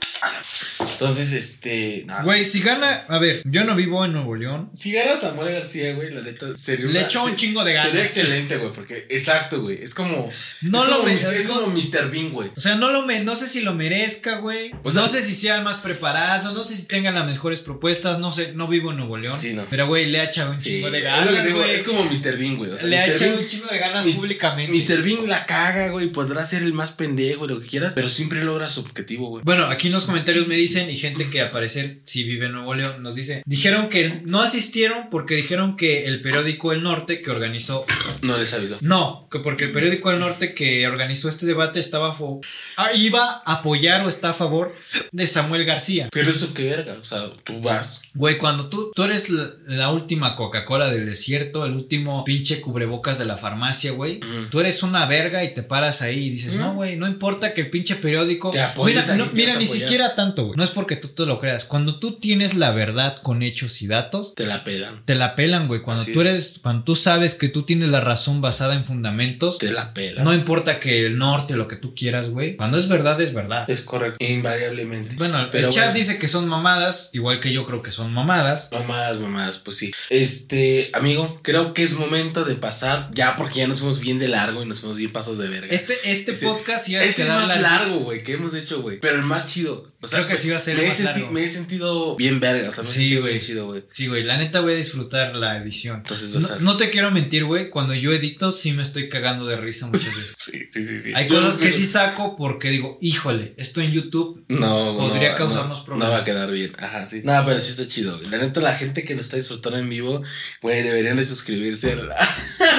Entonces, 0.79 1.33
este. 1.33 2.05
Güey, 2.23 2.45
si 2.45 2.61
gana, 2.61 3.05
a 3.07 3.17
ver, 3.17 3.41
yo 3.45 3.63
no 3.63 3.75
vivo 3.75 4.05
en 4.05 4.13
Nuevo 4.13 4.35
León. 4.35 4.69
Si 4.73 4.91
gana 4.91 5.15
Samuel 5.15 5.53
García, 5.53 5.93
güey, 5.95 6.11
la 6.13 6.21
neta 6.21 6.55
sería 6.55 6.85
Le 6.85 7.01
echó 7.01 7.23
un 7.23 7.35
chingo 7.35 7.63
de 7.63 7.73
ganas. 7.73 7.89
Sería 7.91 8.03
excelente, 8.05 8.57
güey, 8.57 8.71
porque, 8.71 9.07
exacto, 9.09 9.61
güey. 9.61 9.83
Es 9.83 9.95
como. 9.95 10.29
No 10.61 10.83
es 10.83 10.89
lo 10.89 11.07
Es 11.07 11.47
como 11.47 11.67
Mr. 11.67 12.11
Bean, 12.11 12.29
güey. 12.29 12.51
O 12.55 12.59
sea, 12.59 12.75
no 12.75 12.91
lo 12.91 13.05
me, 13.07 13.23
no 13.23 13.35
sé 13.35 13.47
si 13.47 13.61
lo 13.61 13.73
merezca, 13.73 14.37
güey. 14.37 14.71
O 14.83 14.91
sea- 14.91 15.01
no 15.01 15.07
sé 15.07 15.21
si 15.21 15.33
sea 15.35 15.57
el 15.57 15.63
más 15.63 15.77
preparado, 15.77 16.53
no 16.53 16.63
sé 16.63 16.75
si 16.75 16.85
tengan 16.85 17.15
las 17.15 17.25
mejores 17.25 17.59
propuestas, 17.59 18.19
no 18.19 18.31
sé, 18.31 18.53
no 18.53 18.67
vivo 18.67 18.91
en 18.91 18.97
Nuevo 18.97 19.17
León. 19.17 19.37
Sí, 19.37 19.53
no. 19.53 19.65
Pero 19.69 19.87
güey, 19.87 20.05
le 20.07 20.19
ha 20.19 20.25
echado 20.25 20.51
un 20.51 20.59
Sí, 20.59 20.75
chingo 20.75 20.91
de 20.91 20.99
es 20.99 21.03
lo 21.03 21.09
que 21.09 21.15
ganas, 21.25 21.45
digo. 21.45 21.63
Es 21.63 21.83
como 21.83 22.03
Mr. 22.05 22.37
Bean, 22.37 22.57
güey. 22.57 22.71
O 22.71 22.77
sea, 22.77 22.87
Le 22.87 22.97
ha 22.99 23.07
echado 23.07 23.37
un 23.37 23.47
chingo 23.47 23.67
de 23.67 23.79
ganas 23.79 24.05
Mis- 24.05 24.15
públicamente. 24.17 24.71
Mr. 24.71 25.01
Bean 25.01 25.27
la 25.27 25.45
caga, 25.45 25.89
güey. 25.89 26.07
Podrá 26.07 26.45
ser 26.45 26.61
el 26.63 26.73
más 26.73 26.91
pendejo 26.91 27.46
lo 27.47 27.59
que 27.59 27.67
quieras, 27.67 27.93
pero 27.95 28.09
siempre 28.09 28.43
logra 28.43 28.69
su 28.69 28.81
objetivo, 28.81 29.29
güey. 29.29 29.43
Bueno, 29.43 29.65
aquí 29.65 29.87
en 29.87 29.93
los 29.93 30.05
comentarios 30.05 30.47
me 30.47 30.55
dicen, 30.55 30.89
y 30.89 30.97
gente 30.97 31.29
que 31.29 31.41
al 31.41 31.51
parecer 31.51 31.99
sí 32.03 32.23
vive 32.23 32.47
en 32.47 32.53
Nuevo 32.53 32.73
León, 32.75 33.01
nos 33.03 33.15
dice, 33.15 33.43
dijeron 33.45 33.89
que 33.89 34.21
no 34.25 34.41
asistieron 34.41 35.09
porque 35.09 35.35
dijeron 35.35 35.75
que 35.75 36.05
el 36.05 36.21
periódico 36.21 36.71
El 36.73 36.83
Norte 36.83 37.21
que 37.21 37.31
organizó, 37.31 37.85
No 38.21 38.37
les 38.37 38.53
avisó. 38.53 38.77
no, 38.81 39.27
que 39.31 39.39
porque 39.39 39.65
el 39.65 39.71
periódico 39.71 40.11
El 40.11 40.19
Norte 40.19 40.53
que 40.53 40.85
organizó 40.87 41.29
este 41.29 41.45
debate 41.45 41.79
estaba, 41.79 42.11
a 42.11 42.15
fo- 42.17 42.39
ah, 42.77 42.89
iba 42.95 43.41
a 43.45 43.53
apoyar 43.53 44.05
o 44.05 44.09
está 44.09 44.29
a 44.29 44.33
favor 44.33 44.75
de 45.11 45.27
Samuel 45.27 45.65
García. 45.65 46.09
Pero 46.11 46.29
eso 46.31 46.53
qué 46.53 46.63
verga. 46.65 46.97
O 46.99 47.03
sea, 47.03 47.19
tú 47.43 47.59
vas. 47.61 48.03
Güey, 48.13 48.37
cuando 48.37 48.69
tú, 48.69 48.91
tú 48.95 49.03
eres 49.03 49.29
la, 49.29 49.49
la 49.67 49.89
última 49.91 50.35
Coca-Cola 50.35 50.89
del 50.89 51.05
desierto, 51.05 51.65
el 51.65 51.73
último 51.73 52.23
pinche 52.23 52.61
cubrebocas 52.61 53.17
de 53.19 53.25
la 53.25 53.37
farmacia, 53.37 53.91
güey. 53.91 54.19
Mm. 54.19 54.49
Tú 54.49 54.59
eres 54.59 54.83
una 54.83 55.05
verga 55.05 55.43
y 55.43 55.53
te 55.53 55.63
paras 55.63 56.01
ahí 56.01 56.25
y 56.25 56.29
dices, 56.31 56.55
Mm. 56.55 56.59
no, 56.59 56.73
güey, 56.73 56.95
no 56.95 57.07
importa 57.07 57.36
que 57.53 57.61
el 57.61 57.69
pinche 57.69 57.95
periódico. 57.95 58.51
Apoyes 58.57 59.05
mira, 59.07 59.15
no, 59.17 59.29
mira 59.33 59.55
ni 59.55 59.65
siquiera 59.65 60.15
tanto, 60.15 60.45
güey. 60.45 60.57
No 60.57 60.63
es 60.63 60.69
porque 60.71 60.95
tú 60.95 61.09
te 61.09 61.25
lo 61.25 61.39
creas. 61.39 61.65
Cuando 61.65 61.99
tú 61.99 62.13
tienes 62.19 62.55
la 62.55 62.71
verdad 62.71 63.15
con 63.21 63.41
hechos 63.41 63.81
y 63.81 63.87
datos, 63.87 64.33
Te 64.35 64.45
la 64.45 64.63
pelan. 64.63 65.03
te 65.05 65.15
la 65.15 65.35
pelan, 65.35 65.67
güey. 65.67 65.81
Cuando 65.81 66.03
Así 66.03 66.13
tú 66.13 66.21
es. 66.21 66.27
eres, 66.27 66.59
cuando 66.61 66.83
tú 66.83 66.95
sabes 66.95 67.35
que 67.35 67.49
tú 67.49 67.63
tienes 67.63 67.89
la 67.89 68.01
razón 68.01 68.41
basada 68.41 68.75
en 68.75 68.85
fundamentos, 68.85 69.57
Te 69.57 69.71
la 69.71 69.93
pelan. 69.93 70.23
no 70.23 70.33
importa 70.33 70.79
que 70.79 71.05
el 71.05 71.17
norte, 71.17 71.55
lo 71.55 71.67
que 71.67 71.75
tú 71.75 71.93
quieras, 71.95 72.29
güey. 72.29 72.55
Cuando 72.57 72.77
es 72.77 72.87
verdad, 72.87 73.19
es 73.21 73.33
verdad. 73.33 73.69
Es 73.69 73.81
correcto. 73.81 74.17
Invariablemente. 74.23 75.15
Bueno, 75.15 75.47
Pero 75.51 75.67
el 75.67 75.73
chat 75.73 75.85
bueno. 75.85 75.97
dice 75.99 76.17
que 76.19 76.27
son 76.27 76.47
mamadas, 76.47 77.09
igual 77.13 77.39
que 77.39 77.51
yo 77.51 77.65
creo 77.65 77.81
que 77.81 77.91
son 77.91 78.11
mamadas. 78.13 78.69
Mamadas, 78.71 79.19
mamadas, 79.19 79.59
pues 79.59 79.77
sí. 79.77 79.91
Este, 80.09 80.89
amigo, 80.93 81.39
creo 81.43 81.73
que 81.73 81.83
es 81.83 81.93
momento 81.93 82.43
de 82.45 82.55
pasar 82.55 83.09
ya 83.13 83.35
porque 83.35 83.59
ya 83.59 83.67
nos 83.67 83.79
fuimos 83.79 83.99
bien 83.99 84.19
de 84.19 84.27
largo 84.27 84.63
y 84.63 84.65
nos 84.65 84.79
fuimos 84.79 84.97
bien 84.97 85.11
pasos 85.11 85.37
de 85.37 85.47
verga. 85.47 85.67
Este, 85.73 85.93
este 86.05 86.33
podcast 86.33 86.89
iba 86.89 87.01
a 87.01 87.03
Ese 87.03 87.23
es 87.27 87.47
más 87.47 87.61
largo, 87.61 87.99
güey, 87.99 88.23
que 88.23 88.33
hemos 88.33 88.53
hecho, 88.53 88.81
güey. 88.81 88.99
Pero 88.99 89.15
el 89.17 89.23
más 89.23 89.45
chido. 89.45 89.91
O 89.99 90.07
sea, 90.07 90.19
Creo 90.19 90.29
que 90.29 90.37
sí 90.37 90.49
va 90.49 90.57
a 90.57 90.59
ser 90.59 90.77
me 90.77 90.83
he, 90.85 90.87
más 90.89 90.99
largo. 90.99 91.31
me 91.31 91.43
he 91.43 91.47
sentido 91.47 92.15
bien 92.17 92.39
verga. 92.39 92.69
O 92.69 92.71
sea, 92.71 92.83
me 92.83 92.89
he 92.89 92.93
Sí, 92.93 92.99
sentido 92.99 93.21
güey. 93.21 93.39
chido, 93.39 93.65
güey. 93.65 93.83
Sí, 93.89 94.05
güey, 94.07 94.23
la 94.23 94.37
neta 94.37 94.59
voy 94.61 94.73
a 94.73 94.75
disfrutar 94.75 95.35
la 95.35 95.57
edición. 95.57 95.97
Entonces 95.97 96.51
a 96.51 96.57
No, 96.59 96.77
te 96.77 96.91
quiero 96.91 97.09
mentir, 97.09 97.45
güey, 97.45 97.69
cuando 97.71 97.95
yo 97.95 98.13
edito 98.13 98.51
sí 98.51 98.73
me 98.73 98.83
estoy 98.83 99.09
cagando 99.09 99.47
de 99.47 99.57
risa 99.57 99.87
muchas 99.87 100.15
veces. 100.15 100.35
Sí, 100.37 100.59
sí, 100.69 100.83
sí, 100.83 101.01
sí. 101.01 101.11
Hay 101.15 101.27
Yo 101.27 101.41
cosas 101.41 101.57
que 101.57 101.71
sí 101.71 101.87
saco 101.87 102.35
porque 102.35 102.69
digo, 102.69 102.97
híjole, 103.01 103.55
esto 103.57 103.81
en 103.81 103.91
YouTube 103.91 104.45
No, 104.49 104.95
podría 104.99 105.31
no, 105.31 105.35
causarnos 105.37 105.79
no, 105.79 105.85
problemas. 105.85 106.09
No 106.09 106.13
va 106.15 106.21
a 106.21 106.23
quedar 106.23 106.51
bien. 106.51 106.71
Ajá, 106.77 107.07
sí. 107.07 107.21
No, 107.23 107.43
pero 107.45 107.57
sí 107.59 107.71
está 107.71 107.87
chido. 107.87 108.17
güey. 108.19 108.29
La 108.29 108.37
neta, 108.37 108.61
la 108.61 108.75
gente 108.75 109.03
que 109.03 109.15
lo 109.15 109.21
está 109.21 109.37
disfrutando 109.37 109.79
en 109.79 109.89
vivo, 109.89 110.21
güey, 110.61 110.83
deberían 110.83 111.17
de 111.17 111.25
suscribirse. 111.25 111.93
a 111.93 111.95
la- 111.95 112.35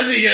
Sí, 0.09 0.25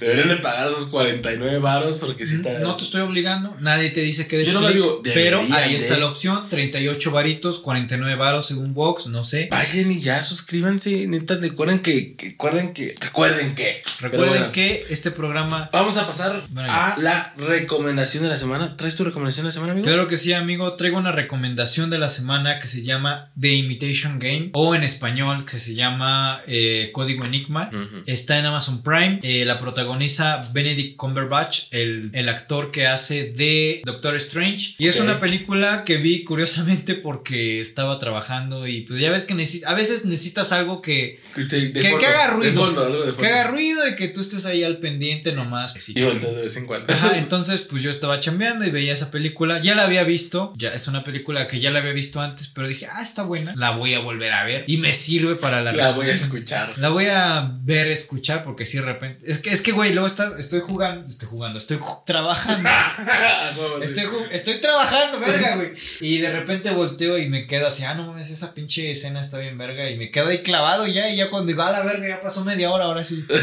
deberían 0.00 0.28
de 0.28 0.36
pagar 0.36 0.68
esos 0.68 0.86
49 0.86 1.58
varos 1.58 1.98
porque 1.98 2.26
sí 2.26 2.36
está. 2.36 2.60
no 2.60 2.76
te 2.76 2.84
estoy 2.84 3.00
obligando, 3.00 3.56
nadie 3.60 3.90
te 3.90 4.00
dice 4.02 4.26
que 4.28 4.44
Yo 4.44 4.52
no 4.52 4.60
lo 4.60 4.70
digo, 4.72 5.02
pero 5.02 5.40
ahí 5.50 5.74
está 5.74 5.96
la 5.98 6.06
opción. 6.06 6.27
Suscripción, 6.28 6.48
38 6.48 7.10
varitos, 7.10 7.58
49 7.60 8.16
varos 8.16 8.46
según 8.46 8.74
Vox, 8.74 9.06
no 9.06 9.24
sé. 9.24 9.48
Vayan 9.50 9.90
y 9.92 10.00
ya 10.00 10.20
suscríbanse. 10.22 11.06
Neta, 11.06 11.36
recuerden 11.36 11.80
que, 11.80 12.14
que- 12.16 12.28
recuerden 12.30 12.72
que, 12.72 12.94
recuerden 13.00 13.54
que. 13.54 13.82
Recuerden 14.00 14.28
bueno, 14.28 14.52
que 14.52 14.86
este 14.90 15.10
programa 15.10 15.68
Vamos 15.72 15.96
a 15.98 16.06
pasar 16.06 16.40
Bueno, 16.50 16.68
a 16.72 16.96
la 17.00 17.34
recomendación 17.36 18.22
de 18.24 18.28
la 18.30 18.36
semana. 18.36 18.76
¿Traes 18.76 18.96
tu 18.96 19.04
recomendación 19.04 19.44
de 19.44 19.48
la 19.48 19.52
semana, 19.54 19.72
amigo? 19.72 19.86
Claro 19.86 20.06
que 20.06 20.16
sí, 20.16 20.32
amigo. 20.32 20.74
Traigo 20.74 20.98
una 20.98 21.12
recomendación 21.12 21.90
de 21.90 21.98
la 21.98 22.08
semana 22.08 22.58
que 22.60 22.68
se 22.68 22.82
llama 22.82 23.30
The 23.40 23.54
Imitation 23.54 24.18
Game 24.18 24.50
o 24.52 24.74
en 24.74 24.82
español 24.82 25.44
que 25.44 25.58
se 25.58 25.74
llama 25.74 26.40
eh, 26.46 26.90
Código 26.92 27.24
Enigma. 27.24 27.70
Está 28.06 28.38
en 28.38 28.46
Amazon 28.46 28.82
Prime. 28.82 29.18
Eh, 29.22 29.44
la 29.44 29.58
protagoniza 29.58 30.40
Benedict 30.52 30.96
Cumberbatch, 30.96 31.64
el, 31.72 32.10
el 32.12 32.28
actor 32.28 32.70
que 32.70 32.86
hace 32.86 33.32
de 33.32 33.82
Doctor 33.84 34.14
Strange. 34.16 34.74
Y 34.78 34.86
es 34.88 35.00
una 35.00 35.18
película 35.20 35.84
que 35.84 35.96
vi 35.96 36.17
curiosamente 36.24 36.94
porque 36.94 37.60
estaba 37.60 37.98
trabajando 37.98 38.66
y 38.66 38.82
pues 38.82 39.00
ya 39.00 39.10
ves 39.10 39.24
que 39.24 39.34
necesi- 39.34 39.62
a 39.66 39.74
veces 39.74 40.04
necesitas 40.04 40.52
algo 40.52 40.80
que, 40.82 41.20
Que, 41.34 41.44
te- 41.44 41.68
de 41.68 41.72
que- 41.72 41.82
fondo, 41.90 41.98
que 41.98 42.06
haga 42.06 42.22
de 42.28 42.32
ruido. 42.34 42.64
fondo, 42.64 42.84
algo 42.84 43.02
de 43.04 43.12
que 43.14 43.26
haga 43.26 43.44
ruido 43.50 43.86
y 43.88 43.96
que 43.96 44.08
tú 44.08 44.20
estés 44.20 44.46
ahí 44.46 44.64
al 44.64 44.78
pendiente 44.78 45.32
nomás. 45.32 45.74
sí. 45.78 45.92
Y 45.96 46.00
de 46.00 46.08
vez 46.42 46.56
en 46.56 46.66
cuando. 46.66 46.92
Ajá, 46.92 47.16
entonces 47.18 47.60
pues 47.60 47.82
yo 47.82 47.90
estaba 47.90 48.20
chambeando 48.20 48.64
y 48.66 48.70
veía 48.70 48.92
esa 48.92 49.10
película, 49.10 49.60
ya 49.60 49.74
la 49.74 49.82
había 49.84 50.04
visto, 50.04 50.52
ya 50.56 50.70
es 50.70 50.88
una 50.88 51.04
película 51.04 51.46
que 51.48 51.60
ya 51.60 51.70
la 51.70 51.78
había 51.80 51.92
visto 51.92 52.20
antes, 52.20 52.48
pero 52.48 52.68
dije, 52.68 52.86
ah, 52.90 53.02
está 53.02 53.22
buena, 53.22 53.54
la 53.56 53.70
voy 53.70 53.94
a 53.94 54.00
volver 54.00 54.32
a 54.32 54.44
ver 54.44 54.64
y 54.66 54.78
me 54.78 54.92
sirve 54.92 55.36
para 55.36 55.60
la 55.60 55.72
La 55.72 55.92
voy 55.92 56.06
a 56.06 56.10
escuchar. 56.10 56.74
La 56.78 56.88
voy 56.90 57.06
a 57.06 57.56
ver, 57.62 57.88
escuchar, 57.88 58.42
porque 58.42 58.64
si 58.64 58.78
de 58.78 58.84
repente. 58.84 59.30
Es 59.30 59.38
que, 59.38 59.50
es 59.50 59.60
que, 59.62 59.72
güey, 59.72 59.92
luego 59.92 60.06
está, 60.06 60.32
estoy 60.38 60.60
jugando. 60.60 61.06
Estoy 61.06 61.28
jugando, 61.28 61.58
estoy 61.58 61.76
ju- 61.78 62.04
trabajando. 62.06 62.68
Estoy, 63.82 64.04
ju- 64.04 64.28
estoy 64.30 64.54
trabajando, 64.60 65.20
verga, 65.20 65.56
güey. 65.56 65.72
Y 66.00 66.07
de 66.16 66.32
repente 66.32 66.70
volteo 66.70 67.18
y 67.18 67.28
me 67.28 67.46
quedo 67.46 67.66
así, 67.66 67.84
ah, 67.84 67.92
no 67.94 68.06
mames, 68.06 68.30
esa 68.30 68.54
pinche 68.54 68.90
escena 68.90 69.20
está 69.20 69.36
bien, 69.38 69.58
verga. 69.58 69.90
Y 69.90 69.98
me 69.98 70.10
quedo 70.10 70.28
ahí 70.28 70.38
clavado 70.38 70.86
ya. 70.86 71.10
Y 71.10 71.16
ya 71.16 71.28
cuando 71.28 71.48
digo, 71.48 71.62
ah, 71.62 71.70
la 71.70 71.82
verga, 71.84 72.08
ya 72.08 72.20
pasó 72.20 72.42
media 72.44 72.70
hora, 72.70 72.86
ahora 72.86 73.04
sí. 73.04 73.22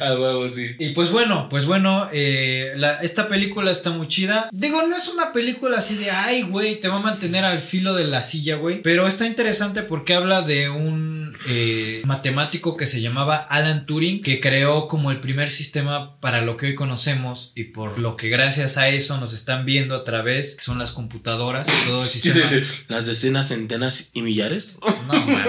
A 0.00 0.14
huevo, 0.14 0.48
sí. 0.48 0.76
Y 0.78 0.90
pues 0.90 1.10
bueno, 1.10 1.48
pues 1.48 1.64
bueno, 1.66 2.08
eh, 2.12 2.72
la- 2.76 3.00
esta 3.02 3.28
película 3.28 3.70
está 3.70 3.90
muy 3.90 4.06
chida. 4.08 4.48
Digo, 4.52 4.86
no 4.86 4.96
es 4.96 5.08
una 5.08 5.32
película 5.32 5.78
así 5.78 5.96
de, 5.96 6.10
ay, 6.10 6.42
güey, 6.42 6.78
te 6.78 6.88
va 6.88 6.96
a 6.96 7.00
mantener 7.00 7.44
al 7.44 7.60
filo 7.60 7.94
de 7.94 8.04
la 8.04 8.20
silla, 8.22 8.56
güey. 8.56 8.82
Pero 8.82 9.06
está 9.06 9.26
interesante 9.26 9.82
porque 9.82 10.14
habla 10.14 10.42
de 10.42 10.68
un 10.68 11.25
eh, 11.46 12.02
matemático 12.04 12.76
que 12.76 12.86
se 12.86 13.00
llamaba 13.00 13.36
Alan 13.36 13.86
Turing, 13.86 14.20
que 14.22 14.40
creó 14.40 14.88
como 14.88 15.10
el 15.10 15.20
primer 15.20 15.48
sistema 15.50 16.18
para 16.20 16.42
lo 16.42 16.56
que 16.56 16.66
hoy 16.66 16.74
conocemos 16.74 17.52
y 17.54 17.64
por 17.64 17.98
lo 17.98 18.16
que 18.16 18.28
gracias 18.28 18.76
a 18.76 18.88
eso 18.88 19.18
nos 19.18 19.32
están 19.32 19.64
viendo 19.66 19.94
a 19.94 20.04
través, 20.04 20.54
que 20.56 20.62
son 20.62 20.78
las 20.78 20.92
computadoras, 20.92 21.66
todo 21.86 22.02
el 22.02 22.08
sistema. 22.08 22.40
Las 22.88 23.06
decenas, 23.06 23.48
centenas 23.48 24.10
y 24.12 24.22
millares. 24.22 24.78
No 25.06 25.12
mames. 25.24 25.46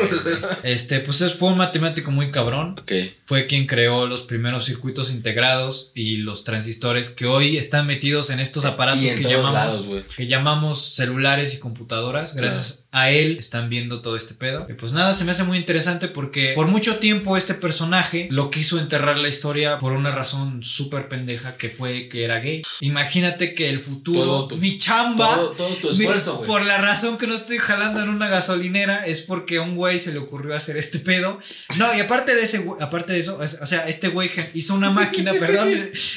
Este, 0.63 0.99
pues 0.99 1.21
es- 1.21 1.33
fue 1.33 1.49
un 1.49 1.57
matemático 1.57 2.11
muy 2.11 2.29
cabrón 2.31 2.75
Ok. 2.79 2.91
fue 3.25 3.47
quien 3.47 3.65
creó 3.67 4.05
los 4.07 4.21
primeros 4.21 4.65
circuitos 4.65 5.11
integrados 5.11 5.91
y 5.95 6.17
los 6.17 6.43
transistores 6.43 7.09
que 7.09 7.25
hoy 7.25 7.57
están 7.57 7.87
metidos 7.87 8.29
en 8.29 8.39
estos 8.39 8.65
aparatos 8.65 9.03
que 9.03 9.23
llamamos 9.23 9.53
lados, 9.53 9.87
que 10.15 10.27
llamamos 10.27 10.79
celulares 10.95 11.53
y 11.53 11.59
computadoras. 11.59 12.35
Gracias 12.35 12.85
a 12.91 13.09
él 13.11 13.37
están 13.39 13.69
viendo 13.69 14.01
todo 14.01 14.15
este 14.15 14.33
pedo. 14.33 14.65
Y 14.69 14.73
pues 14.73 14.93
nada, 14.93 15.13
se 15.13 15.23
me 15.23 15.31
hace 15.31 15.43
muy 15.43 15.57
interesante 15.57 15.86
porque 16.07 16.51
por 16.55 16.67
mucho 16.67 16.97
tiempo 16.97 17.37
este 17.37 17.53
personaje 17.53 18.27
lo 18.31 18.51
quiso 18.51 18.79
enterrar 18.79 19.17
la 19.17 19.27
historia 19.29 19.77
por 19.77 19.93
una 19.93 20.11
razón 20.11 20.63
súper 20.63 21.07
pendeja 21.07 21.55
que 21.57 21.69
fue 21.69 22.07
que 22.09 22.23
era 22.23 22.39
gay. 22.39 22.63
Imagínate 22.81 23.53
que 23.53 23.69
el 23.69 23.79
futuro, 23.79 24.19
Todo 24.21 24.47
tu- 24.49 24.57
mi 24.57 24.77
chamba, 24.77 25.27
Todo, 25.33 25.51
todo 25.51 25.75
tu 25.75 25.87
mi- 25.89 25.93
esfuerzo, 26.03 26.35
güey. 26.37 26.47
por 26.47 26.65
la 26.65 26.77
razón 26.77 27.17
que 27.17 27.27
no 27.27 27.35
estoy 27.35 27.57
jalando 27.57 28.01
en 28.01 28.09
una 28.09 28.27
gasolinera 28.27 29.05
es 29.05 29.21
porque 29.21 29.57
a 29.57 29.61
un 29.61 29.75
güey 29.75 29.99
se 29.99 30.11
le 30.11 30.19
ocurrió 30.19 30.55
hacer 30.55 30.77
este 30.77 30.99
pedo. 30.99 31.39
No, 31.77 31.95
y 31.95 31.99
aparte 31.99 32.35
de 32.35 32.43
ese 32.43 32.65
aparte 32.79 33.13
de 33.13 33.19
eso, 33.19 33.41
es- 33.43 33.57
o 33.61 33.65
sea, 33.65 33.87
este 33.87 34.09
güey 34.09 34.29
hizo 34.53 34.73
una 34.75 34.89
máquina, 34.91 35.31
perdón, 35.39 35.69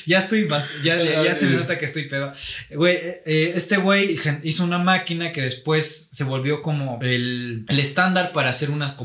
ya 0.07 0.19
estoy 0.19 0.49
ya, 0.83 0.97
ya, 1.03 1.23
ya 1.23 1.35
se 1.35 1.47
me 1.47 1.57
nota 1.57 1.79
que 1.79 1.85
estoy 1.85 2.05
pedo. 2.09 2.33
Güey, 2.71 2.97
eh, 2.97 3.21
eh, 3.27 3.53
este 3.55 3.77
güey 3.77 4.19
hizo 4.43 4.65
una 4.65 4.79
máquina 4.79 5.33
que 5.33 5.43
después 5.43 6.09
se 6.13 6.25
volvió 6.25 6.63
como 6.63 6.99
el, 7.03 7.65
el 7.69 7.79
estándar 7.79 8.33
para 8.33 8.51
hacer 8.51 8.71
una 8.71 8.97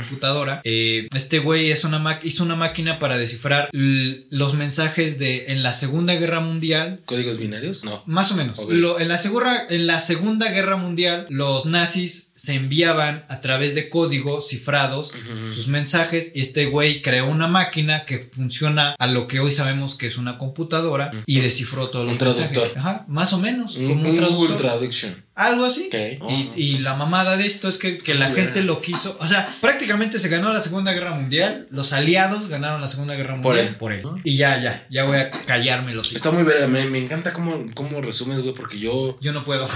computadora. 0.46 0.62
Eh, 0.64 1.08
este 1.16 1.40
güey 1.40 1.72
es 1.72 1.84
una 1.84 2.20
hizo 2.24 2.44
una 2.44 2.56
máquina 2.56 3.00
para 3.00 3.18
descifrar 3.18 3.70
los 3.72 4.54
mensajes 4.54 5.18
de 5.20 5.46
en 5.48 5.64
la 5.64 5.74
Segunda 5.74 6.16
Guerra 6.16 6.40
Mundial 6.40 7.02
¿Códigos 7.06 7.40
binarios? 7.40 7.84
No. 7.84 8.04
más 8.06 8.32
o 8.32 8.36
menos. 8.36 8.60
Lo- 8.70 9.00
en, 9.00 9.08
la 9.08 9.18
segura- 9.18 9.66
en 9.70 9.88
la 9.88 10.00
Segunda 10.00 10.52
Guerra 10.52 10.78
Mundial, 10.78 11.26
los 11.30 11.66
nazis 11.66 12.32
se 12.36 12.54
enviaban 12.56 13.24
a 13.30 13.42
través 13.42 13.76
de 13.76 13.90
códigos 13.90 14.50
cifrados 14.50 15.14
sus 15.54 15.68
mensajes 15.68 16.32
y 16.36 16.42
este 16.42 16.66
güey 16.66 17.02
creó 17.02 17.28
una 17.30 17.48
máquina 17.48 18.06
que 18.06 18.28
funciona 18.32 18.96
a 19.00 19.08
lo 19.08 19.28
que 19.28 19.40
hoy 19.40 19.52
sabemos 19.52 19.96
que 19.96 20.06
es 20.08 20.18
una 20.18 20.38
computadora 20.38 21.12
y 21.26 21.40
descifró 21.40 21.90
todos 21.90 22.04
Un 22.04 22.10
los 22.10 22.18
traductor. 22.18 22.48
mensajes. 22.52 22.78
Ajá, 22.78 23.06
más 23.08 23.34
o 23.34 23.40
menos, 23.40 23.78
Un, 23.78 23.88
como 23.88 24.10
un, 24.10 24.20
un. 24.20 24.36
Google 24.36 24.56
Traduction. 24.56 25.25
Algo 25.36 25.66
así. 25.66 25.88
Ok. 25.88 26.22
Oh, 26.22 26.32
Y, 26.32 26.50
y 26.56 26.78
la 26.80 26.94
mamada 26.96 27.36
de 27.36 27.46
esto 27.46 27.68
es 27.68 27.78
que, 27.78 27.98
que 27.98 28.16
la 28.16 28.30
gente 28.32 28.64
lo 28.64 28.82
quiso. 28.82 29.18
O 29.20 29.28
sea, 29.28 29.48
prácticamente 29.60 30.18
se 30.18 30.30
ganó 30.30 30.52
la 30.54 30.62
Segunda 30.62 30.94
Guerra 30.94 31.14
Mundial. 31.14 31.68
Los 31.72 31.92
aliados 31.92 32.48
ganaron 32.48 32.80
la 32.80 32.88
Segunda 32.88 33.16
Guerra 33.16 33.42
Por 33.42 33.54
Mundial 33.54 33.68
él. 33.68 33.76
por 33.76 33.92
él. 33.92 34.04
Y 34.24 34.38
ya, 34.38 34.62
ya, 34.62 34.88
ya 34.90 35.04
voy 35.04 35.18
a 35.18 35.30
callarme 35.32 35.94
los 35.94 36.08
hijos. 36.08 36.18
Está 36.18 36.32
muy 36.32 36.44
verga. 36.44 36.68
Me, 36.68 36.86
me 36.86 37.00
encanta 37.00 37.34
cómo, 37.34 37.66
cómo 37.74 38.02
resumes, 38.02 38.40
güey, 38.42 38.54
porque 38.54 38.80
yo. 38.80 39.18
Yo 39.20 39.34
no 39.34 39.44
puedo. 39.44 39.68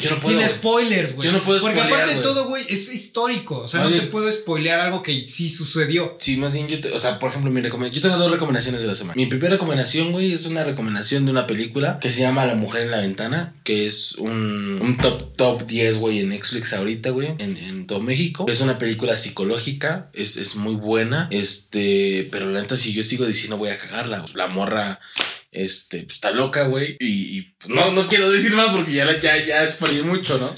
Yo 0.00 0.10
no 0.10 0.16
puedo. 0.20 0.38
Sin 0.38 0.48
spoilers, 0.48 1.14
güey. 1.14 1.28
Yo 1.28 1.32
no 1.32 1.42
puedo 1.42 1.60
Porque 1.60 1.80
aparte 1.80 2.16
de 2.16 2.20
todo, 2.22 2.48
güey, 2.48 2.64
es 2.68 2.92
histórico. 2.92 3.60
O 3.60 3.68
sea, 3.68 3.80
Más 3.80 3.90
no 3.90 3.96
te 3.98 4.06
puedo 4.08 4.30
spoilear 4.30 4.80
algo 4.80 5.02
que 5.02 5.24
sí 5.24 5.48
sucedió. 5.48 6.16
Sí, 6.20 6.36
más 6.36 6.52
bien 6.52 6.68
yo 6.68 6.78
te, 6.80 6.92
o 6.92 6.98
sea, 6.98 7.18
por 7.18 7.30
ejemplo, 7.30 7.50
mi 7.50 7.62
recomendación, 7.62 8.02
yo 8.02 8.08
tengo 8.08 8.22
dos 8.22 8.30
recomendaciones 8.32 8.82
de 8.82 8.86
la 8.86 8.94
semana. 8.94 9.14
Mi 9.16 9.24
primera 9.26 9.54
recomendación, 9.54 10.12
güey, 10.12 10.32
es 10.34 10.44
una 10.46 10.62
recomendación 10.64 11.24
de 11.24 11.30
una 11.30 11.46
película 11.46 11.98
que 12.00 12.12
se 12.12 12.20
llama 12.20 12.44
La 12.44 12.54
mujer 12.54 12.82
en 12.82 12.90
la 12.90 12.98
ventana, 13.00 13.54
que 13.64 13.86
es 13.86 14.16
un, 14.16 14.78
un 14.82 14.96
top 15.10 15.36
top 15.36 15.66
10, 15.66 15.98
güey, 15.98 16.20
en 16.20 16.30
Netflix 16.30 16.72
ahorita, 16.72 17.10
güey, 17.10 17.28
en, 17.38 17.56
en 17.56 17.86
todo 17.86 18.00
México. 18.00 18.46
Es 18.48 18.60
una 18.60 18.78
película 18.78 19.14
psicológica, 19.16 20.10
es, 20.14 20.36
es 20.36 20.56
muy 20.56 20.74
buena, 20.74 21.28
este, 21.30 22.28
pero 22.30 22.50
la 22.50 22.60
neta 22.60 22.76
si 22.76 22.92
yo 22.92 23.02
sigo 23.04 23.26
diciendo 23.26 23.56
voy 23.58 23.68
a 23.70 23.78
cagarla, 23.78 24.24
la 24.34 24.48
morra 24.48 24.98
este, 25.52 26.02
pues 26.02 26.14
está 26.16 26.30
loca, 26.32 26.64
güey. 26.66 26.96
Y, 27.00 27.42
pues, 27.42 27.70
no, 27.70 27.92
no 27.92 28.08
quiero 28.08 28.30
decir 28.30 28.52
más 28.54 28.70
porque 28.70 28.92
ya, 28.92 29.04
la- 29.04 29.18
ya, 29.20 29.36
ya 29.44 29.66
spoileé 29.66 30.02
mucho, 30.02 30.38
¿no? 30.38 30.52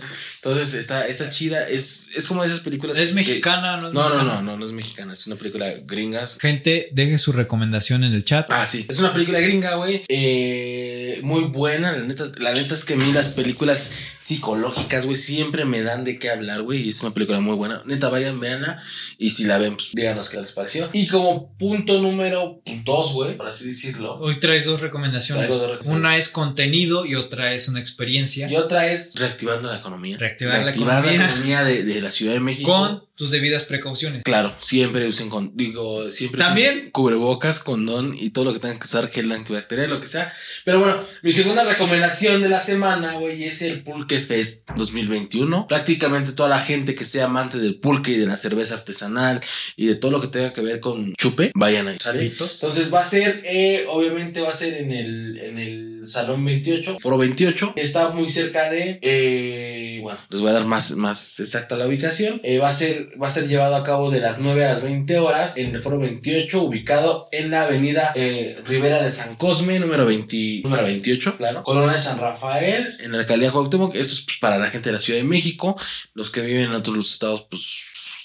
Entonces, 0.50 0.74
está, 0.80 1.06
está 1.06 1.30
chida. 1.30 1.68
Es, 1.68 2.08
es 2.16 2.26
como 2.26 2.42
de 2.42 2.48
esas 2.48 2.60
películas. 2.60 2.98
Es 2.98 3.08
que- 3.08 3.14
mexicana, 3.14 3.76
¿no? 3.78 3.88
es 3.88 3.94
No, 3.94 4.02
no, 4.02 4.14
mexicana? 4.16 4.34
no, 4.36 4.42
no, 4.42 4.56
no 4.58 4.66
es 4.66 4.72
mexicana. 4.72 5.12
Es 5.12 5.26
una 5.26 5.36
película 5.36 5.72
gringa. 5.86 6.26
Gente, 6.40 6.88
deje 6.92 7.18
su 7.18 7.32
recomendación 7.32 8.04
en 8.04 8.12
el 8.14 8.24
chat. 8.24 8.46
Ah, 8.50 8.66
sí. 8.66 8.86
Es 8.88 8.98
una 8.98 9.12
película 9.12 9.40
gringa, 9.40 9.74
güey. 9.76 10.04
Eh, 10.08 11.20
muy 11.22 11.44
buena. 11.44 11.92
La 11.92 12.02
neta, 12.04 12.24
la 12.38 12.52
neta 12.52 12.74
es 12.74 12.84
que 12.84 12.94
a 12.94 12.96
mí 12.96 13.12
las 13.12 13.28
películas 13.28 13.90
psicológicas, 14.18 15.06
güey, 15.06 15.16
siempre 15.16 15.64
me 15.64 15.82
dan 15.82 16.04
de 16.04 16.18
qué 16.18 16.30
hablar, 16.30 16.62
güey. 16.62 16.82
Y 16.82 16.88
es 16.90 17.02
una 17.02 17.14
película 17.14 17.40
muy 17.40 17.54
buena. 17.56 17.82
Neta, 17.86 18.08
vayan, 18.08 18.40
véanla. 18.40 18.80
Y 19.18 19.30
si 19.30 19.44
la 19.44 19.58
ven, 19.58 19.74
pues 19.76 19.90
díganos 19.92 20.30
qué 20.30 20.40
les 20.40 20.52
pareció. 20.52 20.90
Y 20.92 21.06
como 21.06 21.56
punto 21.56 22.00
número 22.02 22.62
dos, 22.84 23.12
güey, 23.14 23.36
por 23.36 23.48
así 23.48 23.66
decirlo. 23.66 24.16
Hoy 24.18 24.38
traes 24.38 24.66
dos 24.66 24.80
recomendaciones. 24.80 25.46
Traigo 25.46 25.54
dos 25.60 25.70
recomendaciones. 25.78 25.98
Una 26.00 26.16
es 26.16 26.28
contenido 26.28 27.06
y 27.06 27.14
otra 27.14 27.54
es 27.54 27.68
una 27.68 27.80
experiencia. 27.80 28.50
Y 28.50 28.56
otra 28.56 28.86
es 28.86 29.14
reactivando 29.14 29.68
la 29.68 29.76
economía. 29.78 30.16
Reactivar 30.40 31.05
la 31.05 31.12
economía. 31.12 31.28
economía 31.28 31.65
de, 31.65 31.82
de 31.85 32.01
la 32.01 32.10
Ciudad 32.10 32.32
de 32.32 32.40
México. 32.40 32.73
Con 32.73 33.07
tus 33.18 33.32
debidas 33.32 33.64
precauciones. 33.64 34.22
Claro, 34.22 34.54
siempre 34.58 35.08
usen 35.08 35.28
con, 35.28 35.50
digo, 35.54 36.08
siempre 36.08 36.40
También. 36.40 36.78
usen 36.78 36.90
cubrebocas, 36.92 37.58
condón 37.58 38.14
y 38.16 38.30
todo 38.30 38.44
lo 38.44 38.52
que 38.52 38.60
tengan 38.60 38.78
que 38.78 38.84
usar, 38.84 39.10
gel 39.10 39.30
antibacterial, 39.32 39.90
lo 39.90 40.00
que 40.00 40.06
sea. 40.06 40.32
Pero 40.64 40.78
bueno, 40.78 41.02
mi 41.22 41.32
segunda 41.32 41.64
recomendación 41.64 42.40
de 42.40 42.48
la 42.48 42.60
semana, 42.60 43.14
güey, 43.14 43.42
es 43.42 43.62
el 43.62 43.82
Pulque 43.82 44.20
Fest 44.20 44.70
2021. 44.76 45.66
Prácticamente 45.66 46.30
toda 46.30 46.48
la 46.48 46.60
gente 46.60 46.94
que 46.94 47.04
sea 47.04 47.24
amante 47.24 47.58
del 47.58 47.80
pulque 47.80 48.12
y 48.12 48.18
de 48.18 48.26
la 48.26 48.36
cerveza 48.36 48.74
artesanal 48.74 49.40
y 49.76 49.86
de 49.86 49.96
todo 49.96 50.12
lo 50.12 50.20
que 50.20 50.28
tenga 50.28 50.52
que 50.52 50.60
ver 50.60 50.78
con 50.78 51.12
chupe, 51.14 51.50
vayan 51.56 51.88
ahí. 51.88 51.96
¿sale? 52.00 52.20
Pitos. 52.20 52.62
Entonces 52.62 52.94
va 52.94 53.00
a 53.00 53.04
ser, 53.04 53.42
eh, 53.44 53.84
obviamente 53.88 54.40
va 54.40 54.50
a 54.50 54.56
ser 54.56 54.74
en 54.74 54.92
el, 54.92 55.38
en 55.38 55.58
el 55.58 56.06
Salón 56.06 56.44
28, 56.44 56.98
Foro 57.00 57.18
28. 57.18 57.72
Está 57.76 58.10
muy 58.10 58.28
cerca 58.28 58.70
de, 58.70 59.00
eh, 59.02 59.98
bueno, 60.02 60.18
les 60.30 60.40
voy 60.40 60.50
a 60.50 60.52
dar 60.52 60.64
más, 60.66 60.92
más 60.92 61.40
exacta 61.40 61.76
la 61.76 61.86
ubicación. 61.86 62.40
Eh, 62.44 62.58
va, 62.58 62.68
a 62.68 62.72
ser, 62.72 63.07
va 63.20 63.28
a 63.28 63.30
ser 63.30 63.48
llevado 63.48 63.76
a 63.76 63.85
cabo 63.85 64.10
de 64.10 64.20
las 64.20 64.39
9 64.39 64.64
a 64.64 64.72
las 64.74 64.82
20 64.82 65.18
horas 65.18 65.56
en 65.56 65.74
el 65.74 65.80
Foro 65.82 65.98
28, 65.98 66.62
ubicado 66.62 67.28
en 67.32 67.51
la 67.51 67.62
avenida 67.64 68.12
eh, 68.14 68.60
Rivera 68.66 69.02
de 69.02 69.10
San 69.12 69.36
Cosme, 69.36 69.78
número, 69.78 70.05
20, 70.06 70.60
número 70.64 70.82
28, 70.85 71.36
claro. 71.36 71.62
Colonia 71.62 71.98
San 71.98 72.18
Rafael, 72.18 72.97
en 73.01 73.12
la 73.12 73.18
alcaldía 73.18 73.51
Cuauhtémoc. 73.51 73.94
Esto 73.94 74.12
es 74.14 74.20
pues, 74.22 74.39
para 74.39 74.59
la 74.59 74.70
gente 74.70 74.89
de 74.90 74.94
la 74.94 74.98
Ciudad 75.01 75.20
de 75.20 75.24
México. 75.26 75.76
Los 76.14 76.30
que 76.30 76.40
viven 76.43 76.64
en 76.64 76.74
otros 76.74 77.10
estados, 77.12 77.47
pues... 77.51 77.62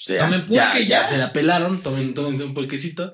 se- 0.04 0.18
ya, 0.18 0.30
ya 0.50 0.80
ya. 0.80 1.04
se 1.04 1.18
la 1.18 1.32
pelaron, 1.34 1.82
tomen, 1.82 2.14
tómense 2.14 2.44
un 2.44 2.54
pulquecito. 2.54 3.14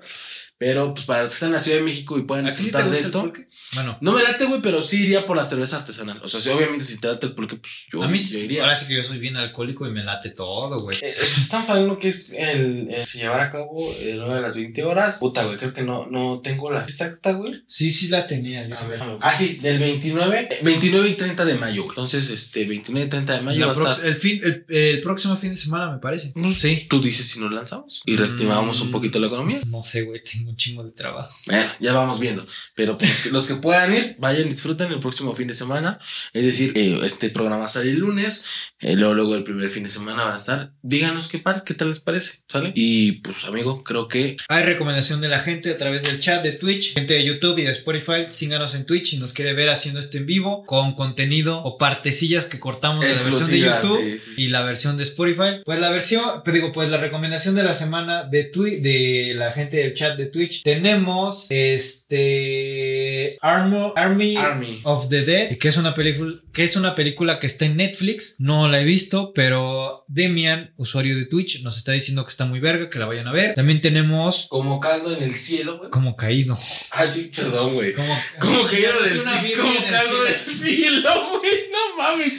Pero 0.59 0.93
pues 0.93 1.05
para 1.05 1.21
los 1.21 1.29
que 1.29 1.35
están 1.35 1.49
en 1.49 1.53
la 1.53 1.59
Ciudad 1.61 1.77
de 1.77 1.83
México 1.85 2.19
y 2.19 2.23
pueden 2.23 2.45
¿A 2.45 2.49
ti 2.49 2.55
sí 2.65 2.71
te 2.71 2.83
disfrutar 2.83 2.91
de 2.91 2.99
esto. 2.99 3.33
Bueno, 3.75 3.97
No 4.01 4.11
me 4.11 4.21
late, 4.21 4.43
güey, 4.45 4.61
pero 4.61 4.81
sí 4.85 5.03
iría 5.03 5.25
por 5.25 5.37
la 5.37 5.47
cerveza 5.47 5.77
artesanal. 5.77 6.19
O 6.21 6.27
sea, 6.27 6.41
si 6.41 6.49
obviamente 6.49 6.83
si 6.83 6.99
te 6.99 7.07
late 7.07 7.27
el 7.27 7.33
pulque, 7.33 7.55
pues 7.55 7.73
yo, 7.93 8.03
a 8.03 8.09
mí 8.09 8.17
yo 8.19 8.23
sí- 8.25 8.37
iría. 8.39 8.63
ahora 8.63 8.75
sí 8.75 8.85
que 8.87 8.95
yo 8.95 9.01
soy 9.03 9.19
bien 9.19 9.37
alcohólico 9.37 9.87
y 9.87 9.91
me 9.91 10.03
late 10.03 10.31
todo, 10.31 10.77
güey. 10.81 10.97
Eh, 10.97 10.99
eh, 11.09 11.13
pues, 11.17 11.37
estamos 11.37 11.69
hablando 11.69 11.97
que 11.97 12.09
es 12.09 12.33
el, 12.33 12.89
el 12.93 13.05
se 13.05 13.19
llevar 13.19 13.39
a 13.39 13.51
cabo 13.51 13.89
el 14.01 14.17
9 14.19 14.35
de 14.35 14.41
las 14.41 14.55
20 14.57 14.83
horas. 14.83 15.19
Puta, 15.19 15.45
güey, 15.45 15.57
creo 15.57 15.73
que 15.73 15.83
no, 15.83 16.07
no 16.07 16.41
tengo 16.43 16.69
la 16.69 16.81
exacta, 16.83 17.31
güey. 17.31 17.53
Sí, 17.67 17.89
sí 17.89 18.09
la 18.09 18.27
tenía. 18.27 18.59
A 18.61 18.87
ver. 18.87 18.99
Ah, 19.21 19.33
sí, 19.33 19.59
del 19.61 19.79
29, 19.79 20.49
eh, 20.51 20.59
29 20.61 21.09
y 21.09 21.13
30 21.13 21.45
de 21.45 21.55
mayo, 21.55 21.83
güey. 21.83 21.91
Entonces, 21.93 22.29
este, 22.29 22.65
29 22.65 23.07
y 23.07 23.09
30 23.09 23.33
de 23.37 23.41
mayo 23.43 23.59
La 23.65 23.71
va 23.71 23.71
a 23.89 23.91
estar. 23.93 24.05
el, 24.05 24.15
fin, 24.15 24.41
el, 24.43 24.65
el 24.67 24.99
próximo 24.99 25.37
fin 25.37 25.51
de 25.51 25.57
semana, 25.57 25.89
me 25.93 25.99
parece. 25.99 26.33
Pues, 26.35 26.57
Sí. 26.59 26.85
Tú 26.89 26.99
dices 26.99 27.25
si 27.27 27.39
nos 27.39 27.49
lanzamos 27.53 28.01
y 28.05 28.17
reactivamos 28.17 28.81
un 28.81 28.89
Mm. 28.89 28.91
poquito 28.91 29.19
la 29.19 29.27
economía. 29.27 29.59
No 29.67 29.85
sé, 29.85 30.01
güey, 30.01 30.21
tengo 30.23 30.48
un 30.49 30.57
chingo 30.57 30.83
de 30.83 30.91
trabajo. 30.91 31.33
Bueno, 31.45 31.71
ya 31.79 31.93
vamos 31.93 32.19
viendo. 32.19 32.45
Pero 32.75 32.97
pues, 32.97 33.25
los, 33.31 33.47
que, 33.47 33.55
puedan 33.55 33.93
ir, 33.93 34.15
vayan, 34.19 34.49
disfruten 34.49 34.91
el 34.91 34.99
próximo 34.99 35.33
fin 35.33 35.47
de 35.47 35.53
semana. 35.53 35.99
Es 36.33 36.45
decir, 36.45 36.73
eh, 36.75 36.99
este 37.03 37.29
programa 37.29 37.67
sale 37.67 37.91
el 37.91 37.99
lunes. 37.99 38.43
eh, 38.79 38.95
luego, 38.95 39.13
luego 39.13 39.35
el 39.35 39.43
primer 39.43 39.69
fin 39.69 39.83
de 39.83 39.89
semana 39.89 40.23
van 40.23 40.35
a 40.35 40.37
estar. 40.37 40.73
Díganos 40.81 41.27
qué, 41.27 41.41
qué 41.65 41.73
tal 41.73 41.87
les 41.87 41.99
parece. 41.99 42.43
¿Sale? 42.47 42.71
Y 42.75 43.13
pues, 43.21 43.45
amigo, 43.45 43.83
creo 43.83 44.07
que 44.07 44.37
Hay 44.49 44.63
recomendación 44.63 45.21
de 45.21 45.29
la 45.29 45.39
gente 45.39 45.71
a 45.71 45.77
través 45.77 46.03
del 46.03 46.19
chat 46.19 46.43
de 46.43 46.51
Twitch, 46.51 46.93
gente 46.93 47.13
de 47.13 47.23
YouTube 47.23 47.57
y 47.59 47.63
de 47.63 47.71
Spotify. 47.71 48.27
Síganos 48.29 48.75
en 48.75 48.85
Twitch 48.85 49.11
si 49.11 49.17
nos 49.17 49.33
quiere 49.33 49.53
ver 49.53 49.69
haciendo 49.69 49.99
esto 49.99 50.17
en 50.17 50.25
vivo 50.25 50.65
con 50.65 50.95
contenido 50.95 51.61
o 51.63 51.77
partecillas 51.77 52.45
que 52.45 52.59
cortamos 52.59 53.05
de 53.05 53.13
la 53.13 53.21
versión 53.21 53.51
de 53.51 53.59
YouTube 53.59 54.01
sí, 54.01 54.17
sí. 54.17 54.43
y 54.43 54.47
la 54.49 54.63
versión 54.63 54.97
de 54.97 55.03
Spotify. 55.03 55.61
Pues 55.63 55.79
la 55.79 55.89
versión, 55.89 56.23
digo, 56.45 56.71
pues 56.71 56.89
la 56.89 56.97
recomendación 56.97 57.55
de 57.55 57.63
la 57.63 57.73
semana 57.73 58.23
de 58.23 58.49
de 58.81 59.33
la 59.35 59.51
gente 59.51 59.77
del 59.77 59.93
chat 59.93 60.17
de 60.17 60.25
Twitch. 60.25 60.38
Tenemos 60.63 61.47
este 61.49 63.37
Armo- 63.41 63.93
Army 63.95 64.35
Army. 64.37 64.79
of 64.83 65.09
the 65.09 65.23
Dead, 65.23 65.57
que 65.57 65.67
es 65.67 65.77
una 65.77 65.93
película 65.93 66.39
que 66.53 66.63
es 66.63 66.75
una 66.75 66.95
película 66.95 67.39
que 67.39 67.47
está 67.47 67.65
en 67.65 67.77
Netflix. 67.77 68.35
No 68.39 68.67
la 68.67 68.81
he 68.81 68.83
visto, 68.83 69.31
pero 69.33 70.03
Demian, 70.07 70.73
usuario 70.77 71.15
de 71.15 71.25
Twitch, 71.25 71.61
nos 71.63 71.77
está 71.77 71.91
diciendo 71.93 72.25
que 72.25 72.31
está 72.31 72.45
muy 72.45 72.59
verga, 72.59 72.89
que 72.89 72.99
la 72.99 73.05
vayan 73.05 73.27
a 73.27 73.31
ver. 73.31 73.53
También 73.53 73.79
tenemos 73.81 74.47
Como 74.49 74.79
caldo 74.79 75.15
en 75.15 75.23
el 75.23 75.35
cielo, 75.35 75.77
güey. 75.77 75.89
como 75.91 76.15
caído. 76.15 76.57
Ah, 76.91 77.07
sí, 77.07 77.31
perdón, 77.35 77.73
güey. 77.75 77.93
Como, 77.93 78.13
Como 78.39 78.63
caído 78.65 78.91
del 79.03 79.21
Como 79.57 79.87
caldo 79.89 80.23
del 80.23 80.55
cielo, 80.55 81.09
güey. 81.39 81.68
No 81.97 82.03
mames. 82.03 82.33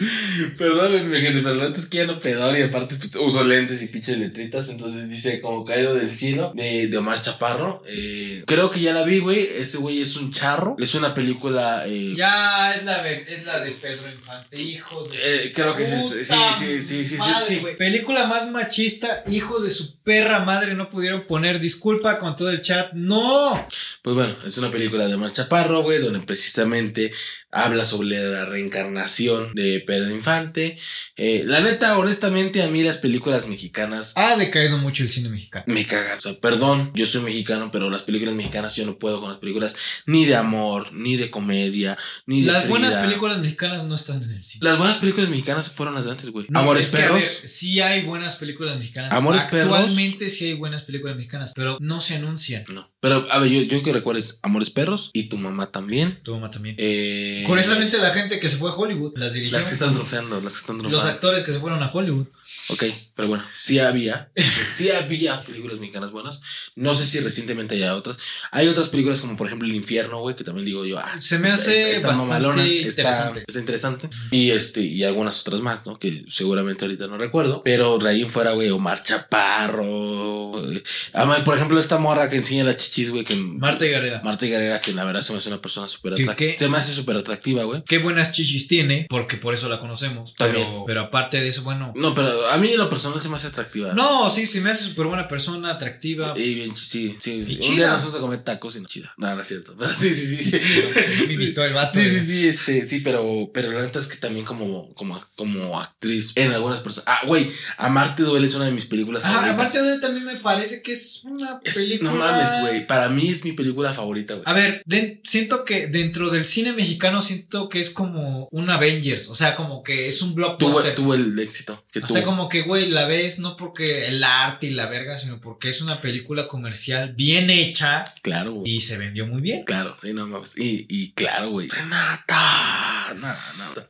Perdónenme, 0.57 1.21
gente, 1.21 1.41
pero 1.43 1.55
la 1.55 1.69
neta 1.69 1.81
es 1.81 1.89
que 1.89 1.99
ya 1.99 2.07
no 2.07 2.19
pedón 2.19 2.57
y 2.57 2.63
aparte 2.63 2.95
pues, 2.97 3.15
uso 3.17 3.45
lentes 3.45 3.83
y 3.83 3.87
pinches 3.89 4.19
letritas. 4.19 4.69
Entonces 4.69 5.09
dice 5.09 5.41
como 5.41 5.65
caído 5.65 5.95
del 5.95 6.11
cielo 6.11 6.53
de, 6.55 6.89
de 6.89 6.99
Omar 6.99 7.21
Chaparro. 7.21 7.83
Eh, 7.87 8.43
creo 8.47 8.71
que 8.71 8.81
ya 8.81 8.93
la 8.93 9.05
vi, 9.05 9.19
güey. 9.21 9.41
Ese 9.41 9.79
güey 9.79 10.01
es 10.01 10.17
un 10.17 10.33
charro. 10.33 10.77
Es 10.79 10.95
una 10.95 11.15
película. 11.15 11.85
eh, 11.87 12.15
Ya 12.17 12.75
es 12.75 12.85
la, 12.85 13.03
ver- 13.03 13.27
es 13.29 13.45
la 13.45 13.61
de 13.61 13.73
Pedro 13.73 14.11
Infante, 14.11 14.61
hijos 14.61 15.11
de 15.11 15.19
su 15.19 15.25
Eh, 15.27 15.53
creo 15.55 15.77
que 15.77 15.87
sí, 15.87 15.93
sí, 16.03 16.25
sí, 16.59 16.83
sí, 16.83 17.05
sí, 17.07 17.17
madre. 17.17 17.77
Película 17.79 18.27
más 18.27 18.51
machista, 18.51 19.25
hijos 19.29 19.63
de 19.63 19.71
su 19.71 19.99
perra 20.01 20.41
madre, 20.41 20.75
no 20.75 20.91
pudieron 20.91 21.23
poner 21.23 21.61
disculpa 21.61 22.19
con 22.19 22.37
todo 22.37 22.51
el 22.51 22.63
chat. 22.63 22.93
¡No! 22.95 23.67
Pues 24.03 24.17
bueno, 24.17 24.35
es 24.47 24.57
una 24.59 24.71
película 24.71 25.07
de 25.07 25.15
Omar 25.15 25.31
Chaparro, 25.31 25.83
güey, 25.83 26.01
donde 26.01 26.21
precisamente 26.21 27.13
habla 27.51 27.85
sobre 27.85 28.09
la 28.31 28.47
reencarnación 28.47 29.30
de 29.55 29.81
Pedro 29.87 30.11
Infante. 30.11 30.77
Eh, 31.17 31.43
la 31.47 31.61
neta, 31.61 31.99
honestamente, 31.99 32.63
a 32.63 32.69
mí 32.69 32.83
las 32.83 32.99
películas 32.99 33.47
mexicanas 33.47 34.15
Ha 34.17 34.37
decaído 34.37 34.79
mucho 34.79 35.03
el 35.03 35.09
cine 35.09 35.29
mexicano. 35.29 35.65
me 35.67 35.85
cagan. 35.85 36.19
O 36.19 36.21
sea, 36.21 36.35
perdón, 36.41 36.91
yo 36.95 37.07
soy 37.07 37.23
mexicano, 37.23 37.71
pero 37.71 37.91
las 37.91 38.03
películas 38.03 38.35
mexicanas 38.35 38.75
yo 38.77 38.87
no 38.87 38.99
puedo 38.99 39.21
con 39.21 39.29
las 39.31 39.39
películas 39.39 39.75
ni 40.07 40.25
de 40.27 40.37
amor, 40.37 40.93
ni 40.93 41.17
de 41.17 41.31
comedia, 41.31 41.97
ni 42.27 42.43
de 42.43 42.53
Las 42.53 42.69
buenas 42.69 42.95
películas 42.95 43.39
mexicanas 43.39 43.85
no 43.85 43.95
están 43.95 44.23
en 44.23 44.31
el 44.31 44.45
cine. 44.45 44.65
Las 44.65 44.79
buenas 44.79 44.99
películas 44.99 45.29
mexicanas 45.31 45.69
fueron 45.71 45.95
las 45.95 46.05
de 46.07 46.11
antes, 46.13 46.31
güey. 46.31 46.47
No, 46.49 46.61
Amores 46.61 46.91
Perros. 46.91 47.21
ver, 47.21 47.49
sí 47.49 47.81
hay 47.81 48.05
buenas 48.05 48.37
películas 48.37 48.77
mexicanas. 48.77 49.13
Amores 49.13 49.43
Perros. 49.43 49.73
Actualmente 49.75 50.29
sí 50.29 50.47
hay 50.47 50.55
buenas 50.55 50.83
películas 50.83 51.17
mexicanas, 51.17 51.53
pero 51.55 51.79
no 51.81 52.01
se 52.01 52.17
anuncian. 52.17 52.65
No. 52.73 52.89
Pero, 53.01 53.27
a 53.31 53.39
ver, 53.39 53.51
yo, 53.51 53.63
yo 53.63 53.83
que 53.83 53.93
recuerdo 53.93 54.21
es 54.21 54.41
Amores 54.43 54.71
Perros 54.71 55.11
y 55.15 55.25
tu 55.25 55.39
mamá 55.39 55.67
también. 55.67 56.19
Tu 56.23 56.33
mamá 56.35 56.51
también. 56.51 56.75
Eh, 56.79 57.45
Curiosamente 57.47 57.99
la 57.99 58.11
gente 58.13 58.39
que 58.41 58.49
se 58.49 58.57
fue 58.57 58.71
a 58.71 58.75
Hollywood 58.75 59.15
las 59.21 59.33
dirigió. 59.35 59.59
Las 59.59 59.69
que 59.69 59.75
están 59.75 59.95
trofeando, 59.95 60.41
las 60.41 60.55
que 60.55 60.61
están 60.61 60.77
Los 60.79 60.87
trofeando. 60.89 61.13
actores 61.15 61.43
que 61.45 61.53
se 61.53 61.61
fueron 61.61 61.83
a 61.83 61.91
Hollywood. 61.93 62.27
Ok, 62.73 62.85
pero 63.15 63.29
bueno, 63.29 63.45
sí 63.57 63.79
había, 63.81 64.31
sí 64.73 64.91
había 64.91 65.43
películas 65.43 65.79
mexicanas 65.81 66.11
buenas. 66.13 66.41
No 66.77 66.95
sé 66.95 67.07
si 67.07 67.21
recientemente 67.21 67.75
hay 67.75 67.83
otras. 67.91 68.17
Hay 68.53 68.69
otras 68.69 68.89
películas 68.89 69.21
como 69.21 69.37
por 69.37 69.47
ejemplo 69.47 69.67
El 69.69 69.75
Infierno, 69.75 70.21
güey, 70.21 70.37
que 70.37 70.45
también 70.45 70.67
digo 70.67 70.85
yo, 70.87 70.99
ah, 70.99 71.17
Se 71.21 71.39
me 71.39 71.51
hace 71.51 71.93
está 71.93 72.09
bastante 72.09 72.33
mamalona, 72.33 72.65
está, 72.65 72.79
interesante. 72.89 73.45
está 73.47 73.59
interesante. 73.61 74.09
Y 74.31 74.51
este, 74.51 74.81
y 74.83 75.03
algunas 75.05 75.41
otras 75.41 75.61
más, 75.61 75.87
¿no? 75.87 75.99
Que 75.99 76.25
seguramente 76.29 76.85
ahorita 76.85 77.07
no 77.07 77.19
recuerdo. 77.19 77.63
Pero 77.65 77.99
de 77.99 78.09
ahí 78.09 78.23
en 78.23 78.31
fuera, 78.31 78.53
güey, 78.53 78.71
Omar 78.71 79.03
Chaparro. 79.03 80.73
eh, 80.73 80.83
ah, 81.15 81.43
por 81.45 81.57
ejemplo, 81.57 81.79
esta 81.79 81.99
morra 81.99 82.29
que 82.31 82.37
enseña 82.37 82.65
las 82.65 82.77
chichis, 82.77 83.11
güey, 83.11 83.25
que 83.25 83.35
Marta 83.37 83.87
y 83.87 83.91
Gareda. 83.91 84.21
Marta 84.25 84.47
Garera, 84.47 84.81
que 84.81 84.93
la 84.93 85.05
verdad 85.05 85.21
se 85.23 85.33
me 85.33 85.39
hace 85.39 85.49
una 85.49 85.61
persona 85.61 85.89
súper 85.89 86.15
¿Qué- 86.15 86.23
atractiva. 86.23 86.53
Se 86.57 86.69
me 86.69 86.77
hace 86.79 86.95
súper 86.95 87.17
atractiva, 87.17 87.65
güey. 87.65 87.83
Qué 87.85 87.99
buenas 87.99 88.33
chichis 88.33 88.69
tiene, 88.69 89.07
porque 89.09 89.37
por 89.37 89.55
eso 89.55 89.69
la 89.69 89.79
conocemos. 89.79 90.35
También. 90.37 90.67
Pero, 90.67 90.85
pero 90.87 91.01
aparte 91.03 91.41
de 91.41 91.49
eso, 91.49 91.63
bueno. 91.63 91.93
No, 91.97 92.15
pero 92.15 92.29
a 92.49 92.59
mí 92.61 92.71
en 92.73 92.79
lo 92.79 92.89
personal 92.91 93.21
se 93.21 93.29
me 93.29 93.37
hace 93.37 93.49
atractiva. 93.49 93.93
No, 93.95 94.31
sí, 94.31 94.47
se 94.47 94.61
me 94.61 94.71
hace 94.71 94.85
súper 94.85 95.07
buena 95.07 95.27
persona, 95.29 95.71
atractiva. 95.71 96.35
Y 96.37 96.55
bien, 96.55 96.77
sí, 96.77 97.17
sí. 97.19 97.45
sí. 97.45 97.59
Y 97.61 97.69
Un 97.71 97.77
día 97.77 97.89
nos 97.89 98.01
vamos 98.01 98.15
a 98.17 98.21
comer 98.21 98.45
tacos 98.45 98.77
y 98.77 98.81
no 98.81 98.89
chida. 98.89 99.13
No, 99.17 99.35
no 99.35 99.43
es 99.43 99.49
cierto. 99.49 99.75
Pero 99.79 99.93
sí, 99.95 100.13
sí, 100.15 100.37
sí. 100.37 100.45
sí. 100.45 100.61
Me 101.27 101.33
invitó 101.35 101.65
el 101.65 101.73
vato. 101.73 101.99
Sí, 101.99 102.05
güey. 102.09 102.21
sí, 102.21 102.27
sí, 102.27 102.49
este, 102.49 102.87
sí, 102.87 103.01
pero, 103.01 103.51
pero 103.53 103.71
la 103.73 103.83
neta 103.83 103.99
es 103.99 104.07
que 104.07 104.17
también 104.17 104.45
como, 104.45 104.93
como, 104.95 105.21
como 105.37 105.81
actriz 105.81 106.33
en 106.37 106.53
algunas 106.53 106.81
personas. 106.81 107.09
Ah, 107.09 107.21
güey, 107.27 107.51
Amarte 107.79 108.23
duele 108.23 108.47
es 108.47 108.55
una 108.55 108.67
de 108.67 108.73
mis 108.73 108.87
películas 108.87 109.25
Ajá, 109.25 109.35
favoritas. 109.35 109.55
aparte 109.59 109.83
de 109.83 109.95
él 109.95 110.01
también 110.01 110.27
me 110.27 110.37
parece 110.37 110.83
que 110.83 110.93
es 110.93 111.21
una 111.25 111.61
Es- 111.65 111.75
película. 111.77 112.11
no 112.11 112.17
mames, 112.19 112.61
güey. 112.63 112.87
Para 112.87 113.09
mí 113.09 113.29
es 113.29 113.45
mi 113.45 113.53
película 113.53 113.93
favorita, 113.93 114.35
güey. 114.35 114.45
A 114.47 114.53
ver, 114.53 114.83
de- 114.87 115.21
siento 115.25 115.65
que 115.65 115.87
dentro 115.89 116.31
del 116.31 116.45
cine 116.45 116.73
mexicano 116.73 117.23
siento 117.23 117.69
que 117.69 117.81
es 117.81 117.91
como 117.91 118.49
un 118.53 118.71
Avengers, 118.71 119.29
o 119.29 119.35
sea, 119.35 119.55
como 119.57 119.83
que 119.83 120.09
es 120.09 120.23
un 120.23 120.31
Tuvo, 120.31 120.57
blockbuster. 120.59 120.95
tuvo 120.95 121.15
el 121.15 121.39
éxito 121.39 121.83
que 121.93 122.01
o 122.01 122.03
tuvo. 122.03 122.15
sea, 122.15 122.23
como 122.25 122.49
que, 122.51 122.63
güey, 122.63 122.91
la 122.91 123.07
ves 123.07 123.39
no 123.39 123.57
porque 123.57 124.07
el 124.09 124.23
arte 124.23 124.67
y 124.67 124.71
la 124.71 124.87
verga, 124.87 125.17
sino 125.17 125.41
porque 125.41 125.71
es 125.71 125.81
una 125.81 126.01
película 126.03 126.47
comercial 126.49 127.15
bien 127.15 127.49
hecha 127.49 128.05
Claro, 128.23 128.53
güey. 128.53 128.73
y 128.75 128.81
se 128.81 128.99
vendió 128.99 129.27
muy 129.27 129.41
bien. 129.41 129.65
Claro, 129.65 129.97
sí, 130.01 130.13
no 130.13 130.27
mames. 130.27 130.59
Y, 130.59 130.87
y 130.91 131.13
claro, 131.13 131.51
güey. 131.51 131.69
Renata. 131.69 133.15
Nada, 133.19 133.53
nada. 133.59 133.89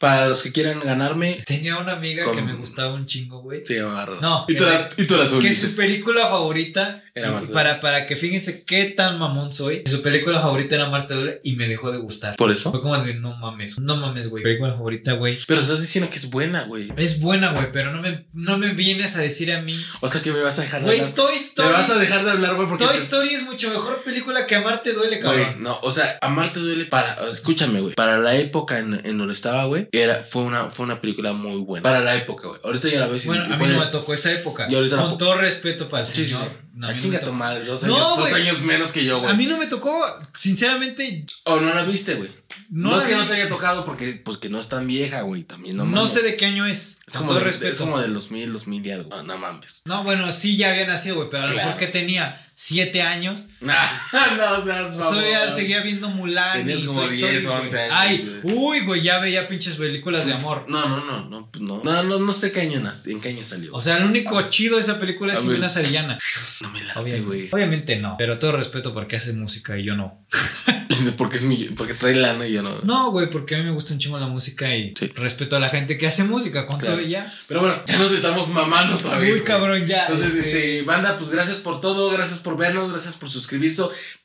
Para 0.00 0.26
los 0.28 0.42
que 0.42 0.52
quieran 0.52 0.80
ganarme, 0.80 1.42
Tenía 1.46 1.76
una 1.78 1.92
amiga 1.92 2.24
Con- 2.24 2.36
que 2.36 2.42
me 2.42 2.54
gustaba 2.54 2.94
un 2.94 3.06
chingo, 3.06 3.40
güey. 3.42 3.60
llama 3.62 4.04
Renata. 4.06 4.26
No, 4.26 4.44
y 4.48 4.56
tú 4.56 4.64
la, 4.64 4.88
y 4.96 5.06
tú 5.06 5.16
la 5.16 5.24
Que 5.40 5.52
su 5.54 5.76
película 5.76 6.22
favorita, 6.28 7.02
Era 7.14 7.30
Marta 7.30 7.52
para, 7.52 7.80
para 7.80 8.06
que 8.06 8.16
fíjense 8.16 8.64
qué 8.64 8.86
tan 8.86 9.18
mamón 9.18 9.52
soy, 9.52 9.82
su 9.86 10.02
película 10.02 10.40
favorita 10.40 10.74
era 10.76 10.88
Marta 10.88 11.14
Duele 11.14 11.40
y 11.44 11.56
me 11.56 11.68
dejó 11.68 11.92
de 11.92 11.98
gustar. 11.98 12.36
Por 12.36 12.50
eso. 12.50 12.70
Fue 12.70 12.80
como 12.80 12.96
de, 12.98 13.14
no 13.14 13.36
mames, 13.36 13.78
no 13.78 13.96
mames, 13.96 14.28
güey. 14.28 14.42
Película 14.42 14.72
favorita, 14.72 15.12
güey. 15.14 15.36
Pero 15.46 15.60
estás 15.60 15.80
diciendo 15.80 16.10
que 16.10 16.16
es 16.18 16.30
buena, 16.30 16.62
güey. 16.64 16.88
Es 16.96 17.20
buena, 17.20 17.52
güey, 17.52 17.70
pero 17.72 17.91
no 17.92 18.02
me, 18.02 18.26
no 18.32 18.58
me 18.58 18.72
vienes 18.74 19.16
a 19.16 19.20
decir 19.20 19.52
a 19.52 19.60
mí. 19.62 19.76
O 20.00 20.08
sea 20.08 20.22
que 20.22 20.32
me 20.32 20.40
vas 20.40 20.58
a 20.58 20.62
dejar 20.62 20.80
de 20.80 20.86
Güey, 20.86 21.00
hablar. 21.00 21.14
Toy 21.14 21.34
Story. 21.36 21.68
vas 21.72 21.90
a 21.90 21.98
dejar 21.98 22.24
de 22.24 22.30
hablar, 22.30 22.54
güey, 22.54 22.68
porque. 22.68 22.84
Toy 22.84 22.96
te- 22.96 23.02
Story 23.02 23.34
es 23.34 23.42
mucho 23.44 23.70
mejor 23.70 24.02
película 24.02 24.46
que 24.46 24.54
Amarte 24.56 24.92
Duele, 24.92 25.20
Güey, 25.22 25.42
cabrón. 25.44 25.62
no, 25.62 25.78
o 25.82 25.92
sea, 25.92 26.18
Amarte 26.22 26.60
duele 26.60 26.86
para, 26.86 27.16
escúchame, 27.30 27.80
güey, 27.80 27.94
para 27.94 28.18
la 28.18 28.34
época 28.36 28.78
en, 28.78 29.00
en 29.04 29.18
donde 29.18 29.34
estaba, 29.34 29.64
güey, 29.66 29.88
era, 29.92 30.16
fue 30.22 30.42
una, 30.42 30.64
fue 30.70 30.84
una 30.86 31.00
película 31.00 31.32
muy 31.32 31.58
buena. 31.60 31.82
Para 31.82 32.00
la 32.00 32.14
época, 32.16 32.48
güey. 32.48 32.60
Ahorita 32.64 32.88
ya 32.88 33.00
la 33.00 33.06
ves 33.06 33.24
y, 33.24 33.28
Bueno, 33.28 33.44
y 33.44 33.46
a 33.46 33.50
mí 33.50 33.56
puedes- 33.58 33.76
no 33.76 33.84
me 33.84 33.90
tocó 33.90 34.14
esa 34.14 34.32
época. 34.32 34.66
Y 34.68 34.74
ahorita 34.74 34.96
la 34.96 35.02
Con 35.02 35.18
todo 35.18 35.36
respeto 35.36 35.88
para 35.88 36.04
el 36.04 36.08
Sí, 36.08 36.24
señor. 36.26 36.42
sí. 36.42 36.48
no, 36.74 36.88
a 36.88 36.96
chinga 36.96 37.12
me 37.14 37.18
tu 37.18 37.26
tocó. 37.26 37.36
madre, 37.36 37.64
dos 37.64 37.82
No, 37.84 37.94
años, 37.96 38.08
dos 38.08 38.18
güey. 38.30 38.42
años 38.42 38.60
menos 38.62 38.92
que 38.92 39.04
yo, 39.04 39.20
güey. 39.20 39.30
A 39.30 39.34
mí 39.34 39.46
no 39.46 39.58
me 39.58 39.66
tocó, 39.66 39.92
sinceramente, 40.34 41.24
O 41.44 41.60
no 41.60 41.72
la 41.74 41.82
viste, 41.84 42.14
güey. 42.14 42.30
No, 42.74 42.90
No, 42.90 42.98
es 42.98 43.06
que 43.06 43.14
no 43.14 43.26
te 43.26 43.34
haya 43.34 43.48
tocado 43.50 43.84
porque, 43.84 44.14
porque 44.24 44.48
no 44.48 44.58
es 44.58 44.68
tan 44.70 44.86
vieja, 44.86 45.20
güey. 45.22 45.44
También 45.44 45.76
no 45.76 45.84
no, 45.84 46.06
sé 46.06 46.22
de 46.22 46.36
qué 46.36 46.46
año 46.46 46.64
es. 46.64 46.96
Es 47.06 47.14
como, 47.14 47.28
todo 47.28 47.38
de- 47.38 47.44
respeto. 47.44 47.70
es 47.72 47.78
como 47.78 47.98
del 48.00 48.14
2000, 48.14 48.50
2000 48.52 48.86
y 48.86 48.90
algo. 48.90 49.10
No, 49.10 49.22
no 49.22 49.36
mames. 49.38 49.82
No, 49.84 50.02
bueno, 50.04 50.32
sí 50.32 50.56
ya 50.56 50.70
había 50.70 50.86
nacido, 50.86 51.16
güey, 51.16 51.28
pero 51.28 51.42
a 51.42 51.46
lo 51.48 51.52
Claro. 51.52 51.68
mejor 51.68 51.78
que 51.80 51.88
tenía 51.88 52.51
siete 52.64 53.02
años. 53.02 53.46
no 53.60 53.72
seas 54.64 54.96
mamón. 54.96 55.08
Todavía 55.08 55.50
seguía 55.50 55.80
viendo 55.80 56.08
Mulan. 56.10 56.58
Tenías 56.58 56.80
y 56.80 56.86
como 56.86 57.00
Toy 57.00 57.14
Story, 57.14 57.32
10, 57.32 57.46
güey. 57.46 57.60
11 57.62 57.80
años, 57.80 57.92
Ay, 57.96 58.40
uy, 58.44 58.80
güey, 58.84 59.02
ya 59.02 59.18
veía 59.18 59.48
pinches 59.48 59.74
películas 59.76 60.24
de 60.26 60.30
Pues, 60.32 60.44
amor. 60.44 60.64
No, 60.68 60.88
no, 60.88 61.04
no, 61.04 61.28
no, 61.28 61.50
pues 61.50 61.60
no. 61.62 61.80
No, 61.82 62.02
no, 62.04 62.18
no 62.20 62.32
sé 62.32 62.52
qué 62.52 62.60
año, 62.60 62.80
en 63.06 63.20
qué 63.20 63.30
año 63.30 63.44
salió. 63.44 63.74
O 63.74 63.80
sea, 63.80 63.96
el 63.96 64.04
único 64.04 64.40
chido 64.48 64.76
de 64.76 64.82
esa 64.82 65.00
película 65.00 65.32
es 65.32 65.40
ver. 65.40 65.48
Jimena 65.48 65.68
Sarillana. 65.68 66.18
no 66.62 66.70
me 66.70 66.84
late, 66.84 67.00
Obviamente, 67.00 67.26
güey. 67.26 67.48
obviamente 67.50 67.96
no. 67.96 68.14
Pero 68.16 68.38
todo 68.38 68.52
respeto 68.52 68.94
porque 68.94 69.16
hace 69.16 69.32
música 69.32 69.76
y 69.76 69.82
yo 69.84 69.96
no. 69.96 70.24
Porque 71.18 71.36
es 71.36 71.42
mi, 71.44 71.56
porque 71.76 71.94
trae 71.94 72.14
lana 72.14 72.46
y 72.46 72.52
yo 72.52 72.62
no. 72.62 72.78
No, 72.82 73.10
güey, 73.10 73.28
porque 73.28 73.56
a 73.56 73.58
mí 73.58 73.64
me 73.64 73.70
gusta 73.72 73.92
un 73.92 73.98
chingo 73.98 74.18
la 74.20 74.28
música 74.28 74.76
y 74.76 74.94
Sí. 74.96 75.08
respeto 75.16 75.56
a 75.56 75.58
la 75.60 75.68
gente 75.68 75.98
que 75.98 76.06
hace 76.06 76.22
música, 76.22 76.64
con 76.64 76.78
Claro. 76.78 76.96
todo 76.98 77.04
y 77.06 77.10
ya. 77.10 77.26
Pero 77.48 77.60
bueno, 77.60 77.82
ya 77.86 77.98
nos 77.98 78.12
estamos 78.12 78.48
mamando 78.50 78.94
otra 78.96 79.12
vez. 79.16 79.22
Muy 79.22 79.30
güey. 79.30 79.42
cabrón, 79.44 79.84
ya. 79.84 80.02
Entonces, 80.02 80.34
este, 80.36 80.76
este, 80.76 80.82
banda, 80.82 81.16
pues 81.18 81.30
gracias 81.30 81.56
por 81.56 81.80
todo, 81.80 82.10
gracias 82.10 82.38
por 82.38 82.51
vernos, 82.56 82.90
gracias 82.90 83.16
por 83.16 83.28
suscribirse, 83.30 83.82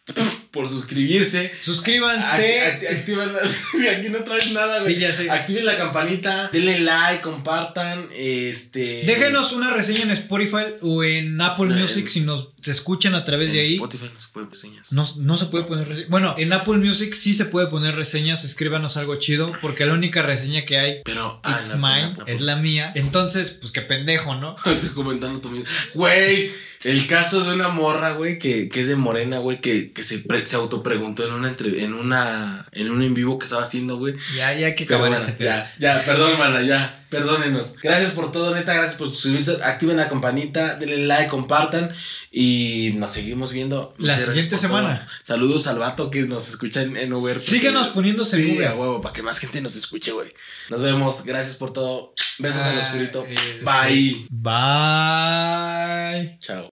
por 0.51 0.67
suscribirse. 0.69 1.51
Suscríbanse. 1.61 2.61
Act- 2.61 2.83
act- 2.83 2.97
activen 2.99 3.33
la- 3.33 3.91
aquí 3.97 4.09
no 4.09 4.19
traes 4.23 4.51
nada, 4.51 4.79
güey. 4.81 4.93
Sí, 4.95 4.99
ya 4.99 5.11
sé. 5.13 5.29
Activen 5.29 5.65
la 5.65 5.77
campanita, 5.77 6.49
denle 6.51 6.79
like, 6.79 7.21
compartan, 7.21 8.07
este. 8.13 9.03
Déjenos 9.05 9.51
una 9.53 9.71
reseña 9.71 10.03
en 10.03 10.11
Spotify 10.11 10.75
o 10.81 11.03
en 11.03 11.39
Apple 11.41 11.67
Music 11.67 12.07
si 12.07 12.21
nos 12.21 12.49
escuchan 12.65 13.15
a 13.15 13.23
través 13.23 13.49
en 13.49 13.55
de 13.55 13.61
ahí. 13.61 13.73
Spotify 13.75 14.09
no 14.13 14.19
se 14.19 14.27
pueden 14.29 14.49
reseñas. 14.49 14.93
No, 14.93 15.07
no 15.17 15.37
se 15.37 15.45
puede 15.47 15.63
poner 15.65 15.87
reseñas. 15.87 16.09
Bueno, 16.09 16.35
en 16.37 16.51
Apple 16.53 16.77
Music 16.77 17.13
sí 17.13 17.33
se 17.33 17.45
puede 17.45 17.67
poner 17.67 17.95
reseñas. 17.95 18.43
Escríbanos 18.43 18.97
algo 18.97 19.15
chido. 19.17 19.53
Porque 19.61 19.85
la 19.85 19.93
única 19.93 20.21
reseña 20.21 20.65
que 20.65 20.77
hay, 20.77 21.01
Pero, 21.05 21.39
ah, 21.43 21.57
It's 21.59 21.75
mine, 21.75 22.13
la- 22.17 22.23
es 22.27 22.41
la 22.41 22.55
mía. 22.57 22.91
Entonces, 22.95 23.51
pues 23.51 23.71
qué 23.71 23.81
pendejo, 23.81 24.35
¿no? 24.35 24.53
Estoy 24.65 24.89
comentando 24.89 25.49
mismo. 25.49 25.65
Güey, 25.95 26.51
el 26.89 27.07
caso 27.07 27.43
de 27.43 27.53
una 27.53 27.69
morra, 27.69 28.13
güey, 28.13 28.39
que, 28.39 28.69
que 28.69 28.81
es 28.81 28.87
de 28.87 28.95
Morena, 28.95 29.39
güey, 29.39 29.59
que, 29.61 29.91
que 29.91 30.03
se, 30.03 30.19
pre- 30.19 30.45
se 30.45 30.55
autopreguntó 30.55 31.25
en 31.25 31.33
una 31.33 31.49
entre, 31.49 31.83
en 31.83 31.93
una 31.93 32.65
en 32.71 32.89
un 32.89 33.01
en 33.03 33.13
vivo 33.13 33.37
que 33.37 33.45
estaba 33.45 33.63
haciendo, 33.63 33.97
güey. 33.97 34.13
Ya, 34.35 34.53
ya 34.53 34.75
que 34.75 34.85
Pero 34.85 34.99
bueno, 34.99 35.15
este 35.15 35.35
ya, 35.43 35.71
ya, 35.79 36.01
perdón, 36.05 36.37
mana, 36.39 36.61
ya, 36.61 36.93
perdónenos. 37.09 37.77
Gracias 37.81 38.11
por 38.11 38.31
todo, 38.31 38.53
neta, 38.55 38.73
gracias 38.73 38.95
por 38.95 39.09
suscribirse, 39.09 39.57
activen 39.63 39.97
la 39.97 40.07
campanita, 40.09 40.75
denle 40.75 41.05
like, 41.07 41.29
compartan 41.29 41.91
y 42.31 42.93
nos 42.97 43.11
seguimos 43.11 43.51
viendo. 43.51 43.93
La 43.97 44.13
Muchas 44.13 44.27
siguiente 44.29 44.55
todo. 44.55 44.61
semana. 44.67 45.05
Saludos 45.23 45.67
al 45.67 45.79
vato 45.79 46.09
que 46.09 46.21
nos 46.23 46.47
escucha 46.49 46.81
en, 46.83 46.95
en 46.97 47.11
Uber. 47.13 47.39
Síguenos 47.39 47.87
poniéndose 47.89 48.37
Sí, 48.37 48.49
en 48.51 48.55
Uber. 48.57 48.67
a 48.67 48.75
huevo, 48.75 49.01
para 49.01 49.13
que 49.13 49.23
más 49.23 49.39
gente 49.39 49.59
nos 49.61 49.75
escuche, 49.75 50.11
güey. 50.11 50.31
Nos 50.69 50.81
vemos, 50.83 51.25
gracias 51.25 51.57
por 51.57 51.73
todo. 51.73 52.13
Besos 52.39 52.61
al 52.61 52.79
Ah, 52.79 52.83
oscurito. 52.85 53.25
este- 53.25 53.63
Bye. 53.63 54.27
Bye. 54.29 56.37
Chao. 56.39 56.65